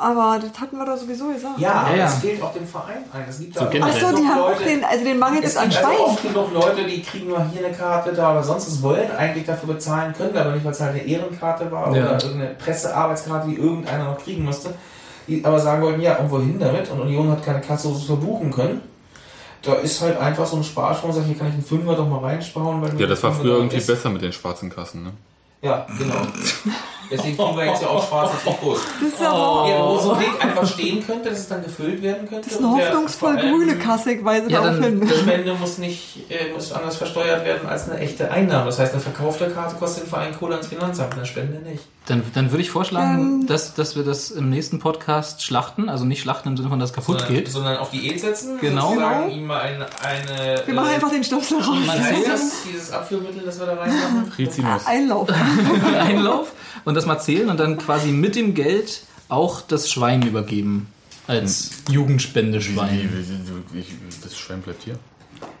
Aber 0.00 0.38
das 0.40 0.60
hatten 0.60 0.76
wir 0.78 0.86
doch 0.86 0.96
sowieso 0.96 1.26
gesagt. 1.28 1.58
Ja, 1.58 1.72
aber 1.72 1.96
ja. 1.96 2.06
es 2.06 2.14
fehlt 2.16 2.40
auch 2.42 2.52
dem 2.52 2.66
Verein 2.66 3.04
ein. 3.12 3.24
Es 3.28 3.40
gibt 3.40 3.54
So 3.54 3.64
da 3.64 3.66
generell. 3.70 3.92
Ach 3.94 4.00
so, 4.10 4.16
die 4.16 4.22
haben 4.26 4.40
auch 4.40 4.48
Leute- 4.50 4.64
den, 4.64 4.84
also 4.84 5.04
den 5.04 5.18
mangelt 5.18 5.44
Es 5.44 5.50
es 5.52 5.56
an 5.56 5.68
gibt 5.68 5.84
also 5.84 5.96
Schwein. 5.96 6.06
oft 6.06 6.22
genug 6.22 6.52
Leute, 6.54 6.84
die 6.84 7.02
kriegen 7.02 7.28
nur 7.28 7.44
hier 7.46 7.66
eine 7.66 7.74
Karte 7.76 8.12
da 8.12 8.30
oder 8.32 8.42
sonst 8.44 8.66
was, 8.68 8.82
wollen 8.82 9.10
eigentlich 9.16 9.44
dafür 9.46 9.74
bezahlen, 9.74 10.12
können 10.16 10.36
aber 10.36 10.52
nicht, 10.52 10.64
weil 10.64 10.72
es 10.72 10.80
halt 10.80 10.92
eine 10.92 11.02
Ehrenkarte 11.02 11.70
war 11.72 11.94
Ja. 11.96 12.04
oder 12.04 12.22
irgendeine 12.24 12.54
Pressearbeitskarte, 12.54 13.48
die 13.48 13.56
irgendeiner 13.56 14.04
noch 14.04 14.18
kriegen 14.18 14.44
musste. 14.44 14.72
Die 15.26 15.44
aber 15.44 15.58
sagen 15.58 15.82
wollten, 15.82 16.00
ja, 16.00 16.16
und 16.16 16.30
wohin 16.30 16.58
damit? 16.60 16.88
Und 16.90 17.00
Union 17.00 17.30
hat 17.32 17.44
keine 17.44 17.60
Kasse, 17.60 17.88
wo 17.88 17.92
sie 17.94 18.00
es 18.00 18.06
verbuchen 18.06 18.52
können. 18.52 18.80
Da 19.62 19.74
ist 19.74 20.00
halt 20.00 20.18
einfach 20.18 20.46
so 20.46 20.56
ein 20.56 20.64
Sparschwein, 20.64 21.12
sagt, 21.12 21.26
hier 21.26 21.36
kann 21.36 21.48
ich 21.48 21.54
einen 21.54 21.64
Fünfer 21.64 21.94
doch 21.96 22.08
mal 22.08 22.20
reinsparen. 22.20 22.98
Ja, 22.98 23.06
das 23.06 23.22
war 23.22 23.32
früher 23.32 23.56
irgendwie 23.56 23.76
ist. 23.76 23.86
besser 23.86 24.10
mit 24.10 24.22
den 24.22 24.32
schwarzen 24.32 24.70
Kassen, 24.70 25.02
ne? 25.02 25.12
Ja, 25.62 25.86
genau. 25.98 26.14
Deswegen 27.10 27.36
kriegen 27.36 27.56
wir 27.56 27.64
jetzt 27.66 27.82
ja 27.82 27.88
auch 27.88 28.06
schwarze 28.06 28.36
Trikots. 28.44 28.80
Das 29.00 29.08
ist 29.12 29.20
ja 29.20 29.32
wahr. 29.32 29.68
Ja, 29.68 29.86
wo 29.88 29.98
so 29.98 30.12
ein 30.12 30.20
Weg 30.20 30.44
einfach 30.44 30.66
stehen 30.66 31.06
könnte, 31.06 31.30
dass 31.30 31.38
es 31.38 31.48
dann 31.48 31.62
gefüllt 31.64 32.02
werden 32.02 32.28
könnte. 32.28 32.48
Das 32.48 32.58
ist 32.58 32.64
eine 32.64 32.70
hoffnungsvoll 32.76 33.36
grüne 33.36 33.76
Kasse, 33.78 34.12
ich 34.12 34.24
weiß 34.24 34.42
Ja, 34.48 34.60
darauf 34.62 34.82
hin. 34.84 35.00
Die 35.00 35.08
Spende 35.18 35.54
muss 35.54 35.78
nicht 35.78 36.30
äh, 36.30 36.52
muss 36.52 36.72
anders 36.72 36.96
versteuert 36.96 37.44
werden 37.44 37.68
als 37.68 37.88
eine 37.88 37.98
echte 38.00 38.30
Einnahme. 38.30 38.66
Das 38.66 38.78
heißt, 38.78 38.92
eine 38.92 39.02
verkaufte 39.02 39.48
Karte 39.50 39.76
kostet 39.76 40.04
den 40.04 40.10
Verein 40.10 40.36
Kohle 40.38 40.54
ans 40.54 40.66
Finanzamt, 40.68 41.14
eine 41.14 41.26
Spende 41.26 41.58
nicht. 41.68 41.84
Dann, 42.06 42.22
dann 42.34 42.50
würde 42.50 42.62
ich 42.62 42.70
vorschlagen, 42.70 43.40
Ähm. 43.42 43.46
dass, 43.46 43.74
dass 43.74 43.94
wir 43.94 44.02
das 44.02 44.30
im 44.30 44.48
nächsten 44.48 44.78
Podcast 44.78 45.42
schlachten. 45.42 45.88
Also 45.90 46.04
nicht 46.06 46.22
schlachten 46.22 46.48
im 46.48 46.56
Sinne 46.56 46.70
von, 46.70 46.78
dass 46.78 46.90
es 46.90 46.94
kaputt 46.94 47.18
sondern, 47.20 47.36
geht. 47.36 47.52
sondern 47.52 47.76
auf 47.78 47.90
Diät 47.90 48.18
setzen, 48.20 48.58
Genau. 48.60 48.88
sozusagen 48.88 49.30
ihm 49.30 49.46
mal 49.46 49.60
eine, 49.60 49.86
eine 50.02 50.62
Wir 50.66 50.74
machen 50.74 50.90
äh, 50.90 50.94
einfach 50.94 51.10
den 51.10 51.22
Stöpsel 51.24 51.58
raus. 51.60 51.76
heißt 51.86 52.28
das, 52.28 52.50
dieses 52.70 52.90
Abführmittel, 52.92 53.42
das 53.44 53.58
wir 53.60 53.66
da 53.66 53.74
reinmachen? 53.74 54.32
Rizinus. 54.38 54.86
Einlauf. 54.86 55.28
Einlauf 55.98 56.52
und 56.84 56.94
das 56.98 57.06
mal 57.06 57.18
zählen 57.18 57.48
und 57.48 57.58
dann 57.60 57.78
quasi 57.78 58.08
mit 58.10 58.34
dem 58.36 58.54
Geld 58.54 59.02
auch 59.28 59.60
das 59.62 59.90
Schwein 59.90 60.22
übergeben. 60.26 60.88
Als 61.26 61.70
Jugendspendeschwein. 61.90 63.10
Wie, 63.12 63.18
wie, 63.18 63.78
wie, 63.78 63.78
wie, 63.80 63.86
das 64.22 64.36
Schwein 64.36 64.62
bleibt 64.62 64.82
hier. 64.84 64.98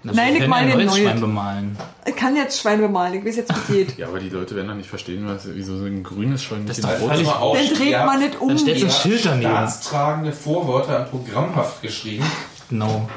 Na, 0.02 0.12
Nein, 0.12 0.34
wir 0.34 0.42
ich 0.42 0.48
meine 0.48 0.72
ein 0.72 0.78
neues 0.78 0.90
neues. 0.92 1.02
Schwein 1.02 1.20
bemalen. 1.20 1.76
Ich 2.06 2.16
kann 2.16 2.34
jetzt 2.34 2.60
Schwein 2.60 2.80
bemalen, 2.80 3.14
ich 3.14 3.24
weiß 3.24 3.36
jetzt, 3.36 3.52
wie 3.68 3.74
geht. 3.84 3.98
Ja, 3.98 4.08
aber 4.08 4.18
die 4.18 4.28
Leute 4.30 4.56
werden 4.56 4.68
doch 4.68 4.74
nicht 4.74 4.88
verstehen, 4.88 5.26
was, 5.26 5.46
wieso 5.52 5.78
so 5.78 5.84
ein 5.84 6.02
grünes 6.02 6.42
Schwein 6.42 6.66
Das 6.66 6.78
nicht 6.78 6.86
ist 6.88 6.92
in 6.94 6.98
doch 6.98 7.02
rot 7.02 7.10
völlig- 7.10 7.26
ist. 7.26 7.32
Mal 7.34 7.38
auf, 7.38 7.56
Dann 7.58 7.74
dreht 7.76 8.06
man 8.06 8.18
nicht 8.18 8.40
um. 8.40 8.48
Dann 8.48 8.58
stellst 8.58 8.82
du 8.82 8.86
ein 8.86 8.92
Schild 8.92 9.24
daneben. 9.26 9.50
Staatstragende 9.50 10.32
Vorworte 10.32 10.96
an 10.96 11.10
programmhaft 11.10 11.82
geschrieben. 11.82 12.24
Genau. 12.70 13.08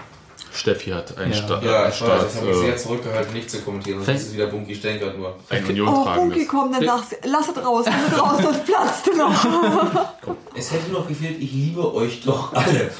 Steffi 0.53 0.89
hat 0.91 1.17
ein, 1.17 1.29
Ja. 1.31 1.35
Sta 1.37 1.61
Ja, 1.63 1.83
ein 1.83 1.89
ich 1.91 2.01
weiß, 2.01 2.07
Staats, 2.07 2.33
ich 2.33 2.39
habe 2.41 2.47
mich 2.49 2.57
sehr 2.57 2.73
äh, 2.73 2.77
zurückgehalten, 2.77 3.33
nicht 3.33 3.49
zu 3.49 3.61
kommentieren. 3.61 3.97
Sonst 3.99 4.05
Vielleicht- 4.05 4.21
ist 4.21 4.27
es 4.29 4.33
wieder 4.35 4.47
Bunky 4.47 4.75
Stenkert 4.75 5.17
nur. 5.17 5.35
ein 5.49 5.63
Oh, 5.65 5.69
Union-tragendes. 5.69 6.15
Bunky, 6.17 6.45
komm, 6.45 6.71
dann 6.73 6.85
sagst 6.85 7.11
du, 7.13 7.15
lass 7.29 7.47
es 7.49 7.65
raus, 7.65 7.85
lass 7.87 8.11
es 8.13 8.21
raus, 8.21 8.39
sonst 8.43 8.65
platzt 8.65 9.07
du 9.07 9.15
noch. 9.17 9.45
Es 10.55 10.69
hätte 10.71 10.91
noch 10.91 11.07
gefehlt, 11.07 11.37
ich 11.41 11.51
liebe 11.53 11.93
euch 11.93 12.21
doch 12.25 12.51
alle. 12.53 12.91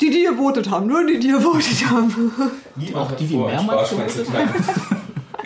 Die, 0.00 0.10
die 0.10 0.22
gewotet 0.22 0.70
haben, 0.70 0.86
nur 0.86 1.04
die, 1.04 1.18
die 1.18 1.28
gewotet 1.32 1.90
haben. 1.90 2.30
Niemand 2.76 3.10
hat 3.10 3.18
die, 3.20 3.26
die 3.26 3.36
mehrmals 3.36 3.90
gewotet 3.90 4.26
teilen. 4.30 4.54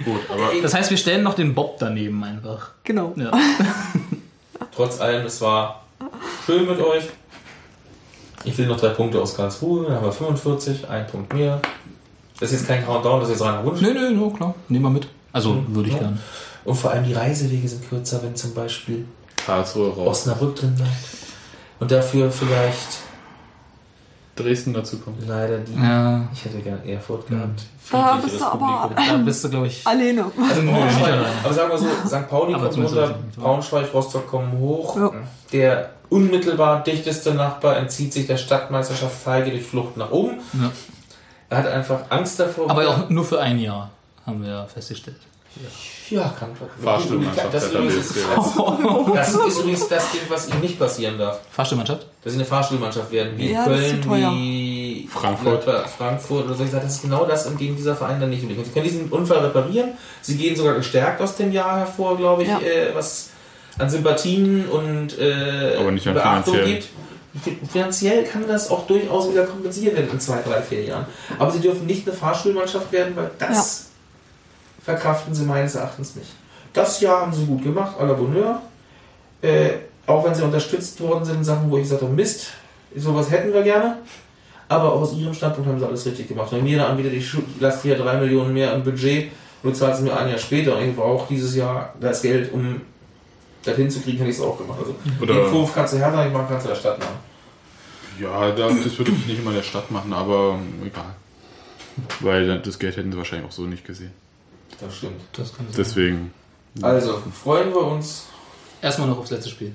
Gut, 0.04 0.20
aber 0.28 0.50
Das 0.62 0.74
heißt, 0.74 0.90
wir 0.90 0.98
stellen 0.98 1.22
noch 1.22 1.32
den 1.34 1.54
Bob 1.54 1.76
daneben 1.78 2.22
einfach. 2.22 2.72
Genau. 2.84 3.14
Ja. 3.16 3.30
Trotz 4.76 5.00
allem, 5.00 5.24
es 5.26 5.40
war 5.40 5.82
schön 6.44 6.66
mit 6.66 6.78
euch. 6.80 7.04
Ich 8.44 8.56
will 8.56 8.66
noch 8.66 8.78
drei 8.78 8.90
Punkte 8.90 9.20
aus 9.20 9.34
Karlsruhe, 9.36 9.86
dann 9.86 9.96
haben 9.96 10.04
wir 10.06 10.12
45, 10.12 10.88
ein 10.88 11.06
Punkt 11.06 11.32
mehr. 11.34 11.60
Das 12.40 12.52
ist 12.52 12.60
jetzt 12.60 12.68
kein 12.68 12.84
Countdown, 12.84 13.20
das 13.20 13.30
ist 13.30 13.36
jetzt 13.40 13.46
reiner 13.46 13.64
Wunsch. 13.64 13.80
Nö, 13.80 13.92
nö, 13.92 14.10
no, 14.10 14.30
klar. 14.30 14.54
Nehmen 14.68 14.84
wir 14.84 14.90
mit. 14.90 15.08
Also 15.32 15.54
Mhm. 15.54 15.74
würde 15.74 15.88
ich 15.88 15.94
Ja. 15.94 16.00
gern. 16.02 16.20
Und 16.64 16.74
vor 16.76 16.90
allem 16.92 17.04
die 17.04 17.12
Reisewege 17.14 17.66
sind 17.68 17.88
kürzer, 17.88 18.22
wenn 18.22 18.36
zum 18.36 18.54
Beispiel 18.54 19.04
Karlsruhe 19.44 19.88
raus. 19.94 20.06
Osnabrück 20.20 20.54
drin 20.56 20.74
bleibt. 20.76 20.92
Und 21.80 21.90
dafür 21.90 22.30
vielleicht 22.30 22.98
Dresden 24.38 24.72
dazu 24.72 24.98
kommt. 24.98 25.26
leider 25.26 25.58
die. 25.58 25.74
Ja. 25.74 26.28
Ich 26.32 26.44
hätte 26.44 26.58
gern 26.58 26.84
Erfurt 26.86 27.26
gehabt. 27.26 27.62
Da 27.90 28.18
bist 28.22 28.40
du 28.40 28.44
aber 28.44 28.88
Publikum. 28.88 29.18
Da 29.18 29.24
bist 29.24 29.44
du, 29.44 29.50
glaube 29.50 29.66
ich. 29.66 29.86
alleine. 29.86 30.24
Also 30.24 30.62
Braunschweig, 30.62 31.12
allein. 31.12 31.32
aber 31.44 31.54
sagen 31.54 31.70
wir 31.70 31.78
so, 31.78 31.86
St. 32.06 32.28
Pauli 32.28 32.54
Aber 32.54 32.68
kommt 32.68 32.86
runter. 32.86 33.14
Braunschweig, 33.36 33.94
Rostock 33.94 34.26
kommen 34.26 34.58
hoch. 34.58 34.96
Ja. 34.96 35.12
Der 35.52 35.90
unmittelbar 36.10 36.82
dichteste 36.82 37.34
Nachbar 37.34 37.76
entzieht 37.76 38.12
sich 38.12 38.26
der 38.26 38.36
Stadtmeisterschaft 38.36 39.14
feige 39.14 39.50
durch 39.50 39.64
Flucht 39.64 39.96
nach 39.96 40.10
oben. 40.10 40.38
Ja. 40.54 40.70
Er 41.50 41.58
hat 41.58 41.66
einfach 41.66 42.00
Angst 42.10 42.38
davor. 42.40 42.70
Aber 42.70 42.86
auch 42.88 43.08
nur 43.08 43.24
für 43.24 43.40
ein 43.40 43.58
Jahr, 43.58 43.90
haben 44.26 44.42
wir 44.42 44.66
festgestellt. 44.72 45.16
Ja, 46.10 46.34
kann 46.38 46.50
Fahrstuhlmannschaft 46.82 47.52
das, 47.52 47.70
übrigens, 47.72 48.14
das 49.14 49.34
ist 49.34 49.58
übrigens 49.58 49.88
das 49.88 50.10
Ding, 50.12 50.20
was 50.28 50.48
ihm 50.48 50.60
nicht 50.60 50.78
passieren 50.78 51.18
darf. 51.18 51.40
Fahrstuhlmannschaft? 51.50 52.06
Dass 52.24 52.32
sie 52.32 52.38
eine 52.38 52.46
Fahrstuhlmannschaft 52.46 53.10
werden, 53.12 53.32
wie 53.36 53.52
Ja, 53.52 53.64
Köln, 53.64 54.04
wie 54.08 55.08
Frankfurt. 55.12 55.64
Frankfurt 55.96 56.44
oder 56.46 56.54
so. 56.54 56.64
Ich 56.64 56.70
sage, 56.70 56.84
das 56.84 56.94
ist 56.96 57.02
genau 57.02 57.24
das, 57.26 57.46
in 57.46 57.58
dem 57.58 57.76
dieser 57.76 57.94
Verein 57.96 58.20
dann 58.20 58.30
nicht 58.30 58.42
unbedingt. 58.42 58.66
Sie 58.66 58.72
können 58.72 58.84
diesen 58.84 59.08
Unfall 59.10 59.38
reparieren. 59.38 59.90
Sie 60.22 60.36
gehen 60.36 60.56
sogar 60.56 60.74
gestärkt 60.74 61.20
aus 61.20 61.36
dem 61.36 61.52
Jahr 61.52 61.78
hervor, 61.80 62.16
glaube 62.16 62.42
ich, 62.42 62.48
Ja. 62.48 62.58
äh, 62.60 62.94
was 62.94 63.30
an 63.78 63.90
Sympathien 63.90 64.66
und 64.68 65.18
äh, 65.18 65.76
Aber 65.78 65.90
nicht 65.92 66.06
an 66.06 66.14
Beachtung 66.14 66.54
finanziell. 66.54 66.74
gibt. 66.80 66.88
Fi- 67.44 67.58
Finanziell 67.70 68.24
kann 68.24 68.46
das 68.48 68.70
auch 68.70 68.86
durchaus 68.86 69.30
wieder 69.30 69.44
kompensiert 69.44 69.94
werden 69.96 70.10
in 70.10 70.18
zwei, 70.20 70.40
drei, 70.42 70.60
vier 70.62 70.82
Jahren. 70.84 71.06
Aber 71.38 71.50
sie 71.50 71.60
dürfen 71.60 71.86
nicht 71.86 72.08
eine 72.08 72.16
Fahrstuhlmannschaft 72.16 72.90
werden, 72.90 73.14
weil 73.14 73.30
das 73.38 73.87
verkraften 74.92 75.34
sie 75.34 75.44
meines 75.44 75.74
Erachtens 75.74 76.16
nicht. 76.16 76.30
Das 76.72 77.00
Jahr 77.02 77.20
haben 77.22 77.32
sie 77.34 77.44
gut 77.44 77.62
gemacht, 77.62 77.94
à 78.00 78.06
la 78.06 78.14
Bonheur. 78.14 78.62
Äh, 79.42 79.70
auch 80.06 80.24
wenn 80.24 80.34
sie 80.34 80.42
unterstützt 80.42 80.98
worden 81.02 81.24
sind 81.26 81.36
in 81.36 81.44
Sachen, 81.44 81.70
wo 81.70 81.76
ich 81.76 81.82
gesagt 81.82 82.00
habe, 82.02 82.12
Mist, 82.12 82.46
sowas 82.96 83.30
hätten 83.30 83.52
wir 83.52 83.62
gerne. 83.62 83.98
Aber 84.70 84.92
aus 84.94 85.12
ihrem 85.14 85.34
Standpunkt 85.34 85.68
haben 85.68 85.78
sie 85.78 85.86
alles 85.86 86.06
richtig 86.06 86.28
gemacht. 86.28 86.50
Wenn 86.52 86.64
mir 86.64 86.78
der 86.78 86.88
Anbieter, 86.88 87.12
ich 87.12 87.30
lasse 87.60 87.82
hier 87.82 87.96
drei 87.98 88.16
Millionen 88.18 88.54
mehr 88.54 88.72
im 88.74 88.82
Budget, 88.82 89.30
du 89.62 89.70
zahlst 89.72 90.00
mir 90.02 90.16
ein 90.16 90.28
Jahr 90.30 90.38
später 90.38 90.76
und 90.78 90.84
ich 90.88 90.96
brauche 90.96 91.26
dieses 91.28 91.54
Jahr 91.54 91.92
das 92.00 92.22
Geld, 92.22 92.50
um 92.52 92.80
das 93.64 93.76
hinzukriegen, 93.76 94.18
hätte 94.20 94.30
ich 94.30 94.36
es 94.36 94.42
auch 94.42 94.56
gemacht. 94.56 94.78
Also 94.80 94.94
Oder- 95.20 95.34
den 95.34 95.50
Vorwurf 95.50 95.74
kannst 95.74 95.92
du 95.92 95.98
Hertha 95.98 96.22
nicht 96.24 96.32
machen, 96.32 96.46
kannst 96.48 96.64
du 96.64 96.70
der 96.70 96.76
Stadt 96.76 96.98
machen. 96.98 97.18
Ja, 98.18 98.50
da- 98.52 98.68
das 98.68 98.96
würde 98.98 99.12
ich 99.12 99.26
nicht 99.26 99.40
immer 99.40 99.52
der 99.52 99.62
Stadt 99.62 99.90
machen, 99.90 100.12
aber 100.14 100.54
ähm, 100.58 100.86
egal. 100.86 101.12
Weil 102.20 102.58
das 102.60 102.78
Geld 102.78 102.96
hätten 102.96 103.12
sie 103.12 103.18
wahrscheinlich 103.18 103.46
auch 103.48 103.52
so 103.52 103.62
nicht 103.62 103.84
gesehen. 103.84 104.12
Das 104.80 104.96
stimmt. 104.96 105.20
Das 105.32 105.54
kann 105.54 105.66
sein. 105.66 105.74
Deswegen. 105.76 106.32
Also, 106.82 107.22
freuen 107.42 107.70
wir 107.70 107.80
uns. 107.82 108.26
Erstmal 108.82 109.08
noch 109.08 109.18
aufs 109.18 109.30
letzte 109.30 109.50
Spiel. 109.50 109.72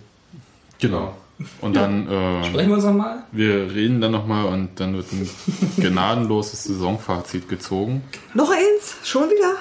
Genau. 0.79 1.15
Und 1.61 1.75
dann. 1.75 2.07
Äh, 2.07 2.43
Sprechen 2.45 2.69
wir 2.69 2.75
uns 2.75 2.85
nochmal? 2.85 3.23
Wir 3.31 3.71
reden 3.73 3.99
dann 3.99 4.11
nochmal 4.11 4.45
und 4.45 4.79
dann 4.79 4.95
wird 4.95 5.11
ein 5.11 5.29
gnadenloses 5.77 6.63
Saisonfazit 6.63 7.49
gezogen. 7.49 8.03
Noch 8.33 8.49
eins? 8.51 8.95
Schon 9.03 9.23
wieder? 9.29 9.55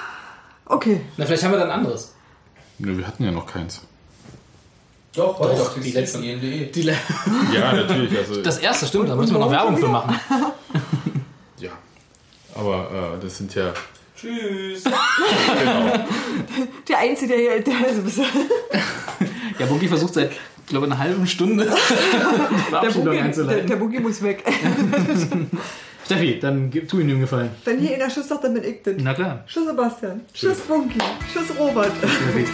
Okay. 0.65 1.01
Na, 1.17 1.25
vielleicht 1.25 1.43
haben 1.43 1.51
wir 1.51 1.59
dann 1.59 1.71
ein 1.71 1.79
anderes. 1.79 2.13
Nö, 2.79 2.97
wir 2.97 3.05
hatten 3.05 3.23
ja 3.23 3.31
noch 3.31 3.45
keins. 3.47 3.81
Doch, 5.15 5.37
heute 5.39 5.57
Doch, 5.57 5.73
die 5.75 5.81
die 5.81 5.91
letzten- 5.91 6.23
letzten 6.23 6.45
INDE. 6.45 6.67
Die 6.71 6.81
Le 6.83 6.95
Ja, 7.53 7.73
natürlich. 7.73 8.17
Also, 8.17 8.41
das 8.41 8.57
erste 8.59 8.87
stimmt, 8.87 9.09
da 9.09 9.15
müssen 9.15 9.33
wir 9.33 9.39
noch 9.39 9.51
Werbung 9.51 9.77
für 9.77 9.87
machen. 9.89 10.15
ja. 11.59 11.69
Aber 12.55 13.15
äh, 13.17 13.19
das 13.21 13.37
sind 13.37 13.53
ja. 13.55 13.73
Tschüss. 14.23 14.83
Genau. 14.85 16.05
Der 16.87 16.97
Einzige, 16.99 17.33
der 17.33 17.37
hier. 17.37 17.59
Der, 17.61 17.73
also, 17.77 18.23
Ja, 19.59 19.65
Bunky 19.65 19.87
versucht 19.87 20.13
seit, 20.13 20.31
ich 20.31 20.67
glaube, 20.67 20.85
einer 20.85 20.97
halben 20.97 21.27
Stunde 21.27 21.65
der, 21.65 21.75
Verabschiedung 21.77 23.03
Boogie, 23.05 23.15
der, 23.17 23.25
einzuleiten. 23.25 23.67
der 23.67 23.75
Boogie 23.75 23.99
muss 23.99 24.21
weg. 24.23 24.43
Steffi, 26.05 26.39
dann 26.39 26.69
gib, 26.69 26.87
tu 26.89 26.99
ihm 26.99 27.07
den 27.07 27.19
Gefallen. 27.21 27.49
Wenn 27.65 27.79
hier 27.79 27.95
einer 27.95 28.09
Schuss 28.09 28.27
sagt, 28.27 28.43
dann 28.43 28.53
bin 28.53 28.63
ich 28.63 28.81
das. 28.83 28.93
Na 28.97 29.13
klar. 29.13 29.43
Tschüss 29.47 29.65
Sebastian. 29.67 30.21
Tschüss 30.33 30.59
Funky. 30.61 30.99
Tschüss 31.31 31.57
Robert. 31.57 31.91
Steffi. 31.97 32.45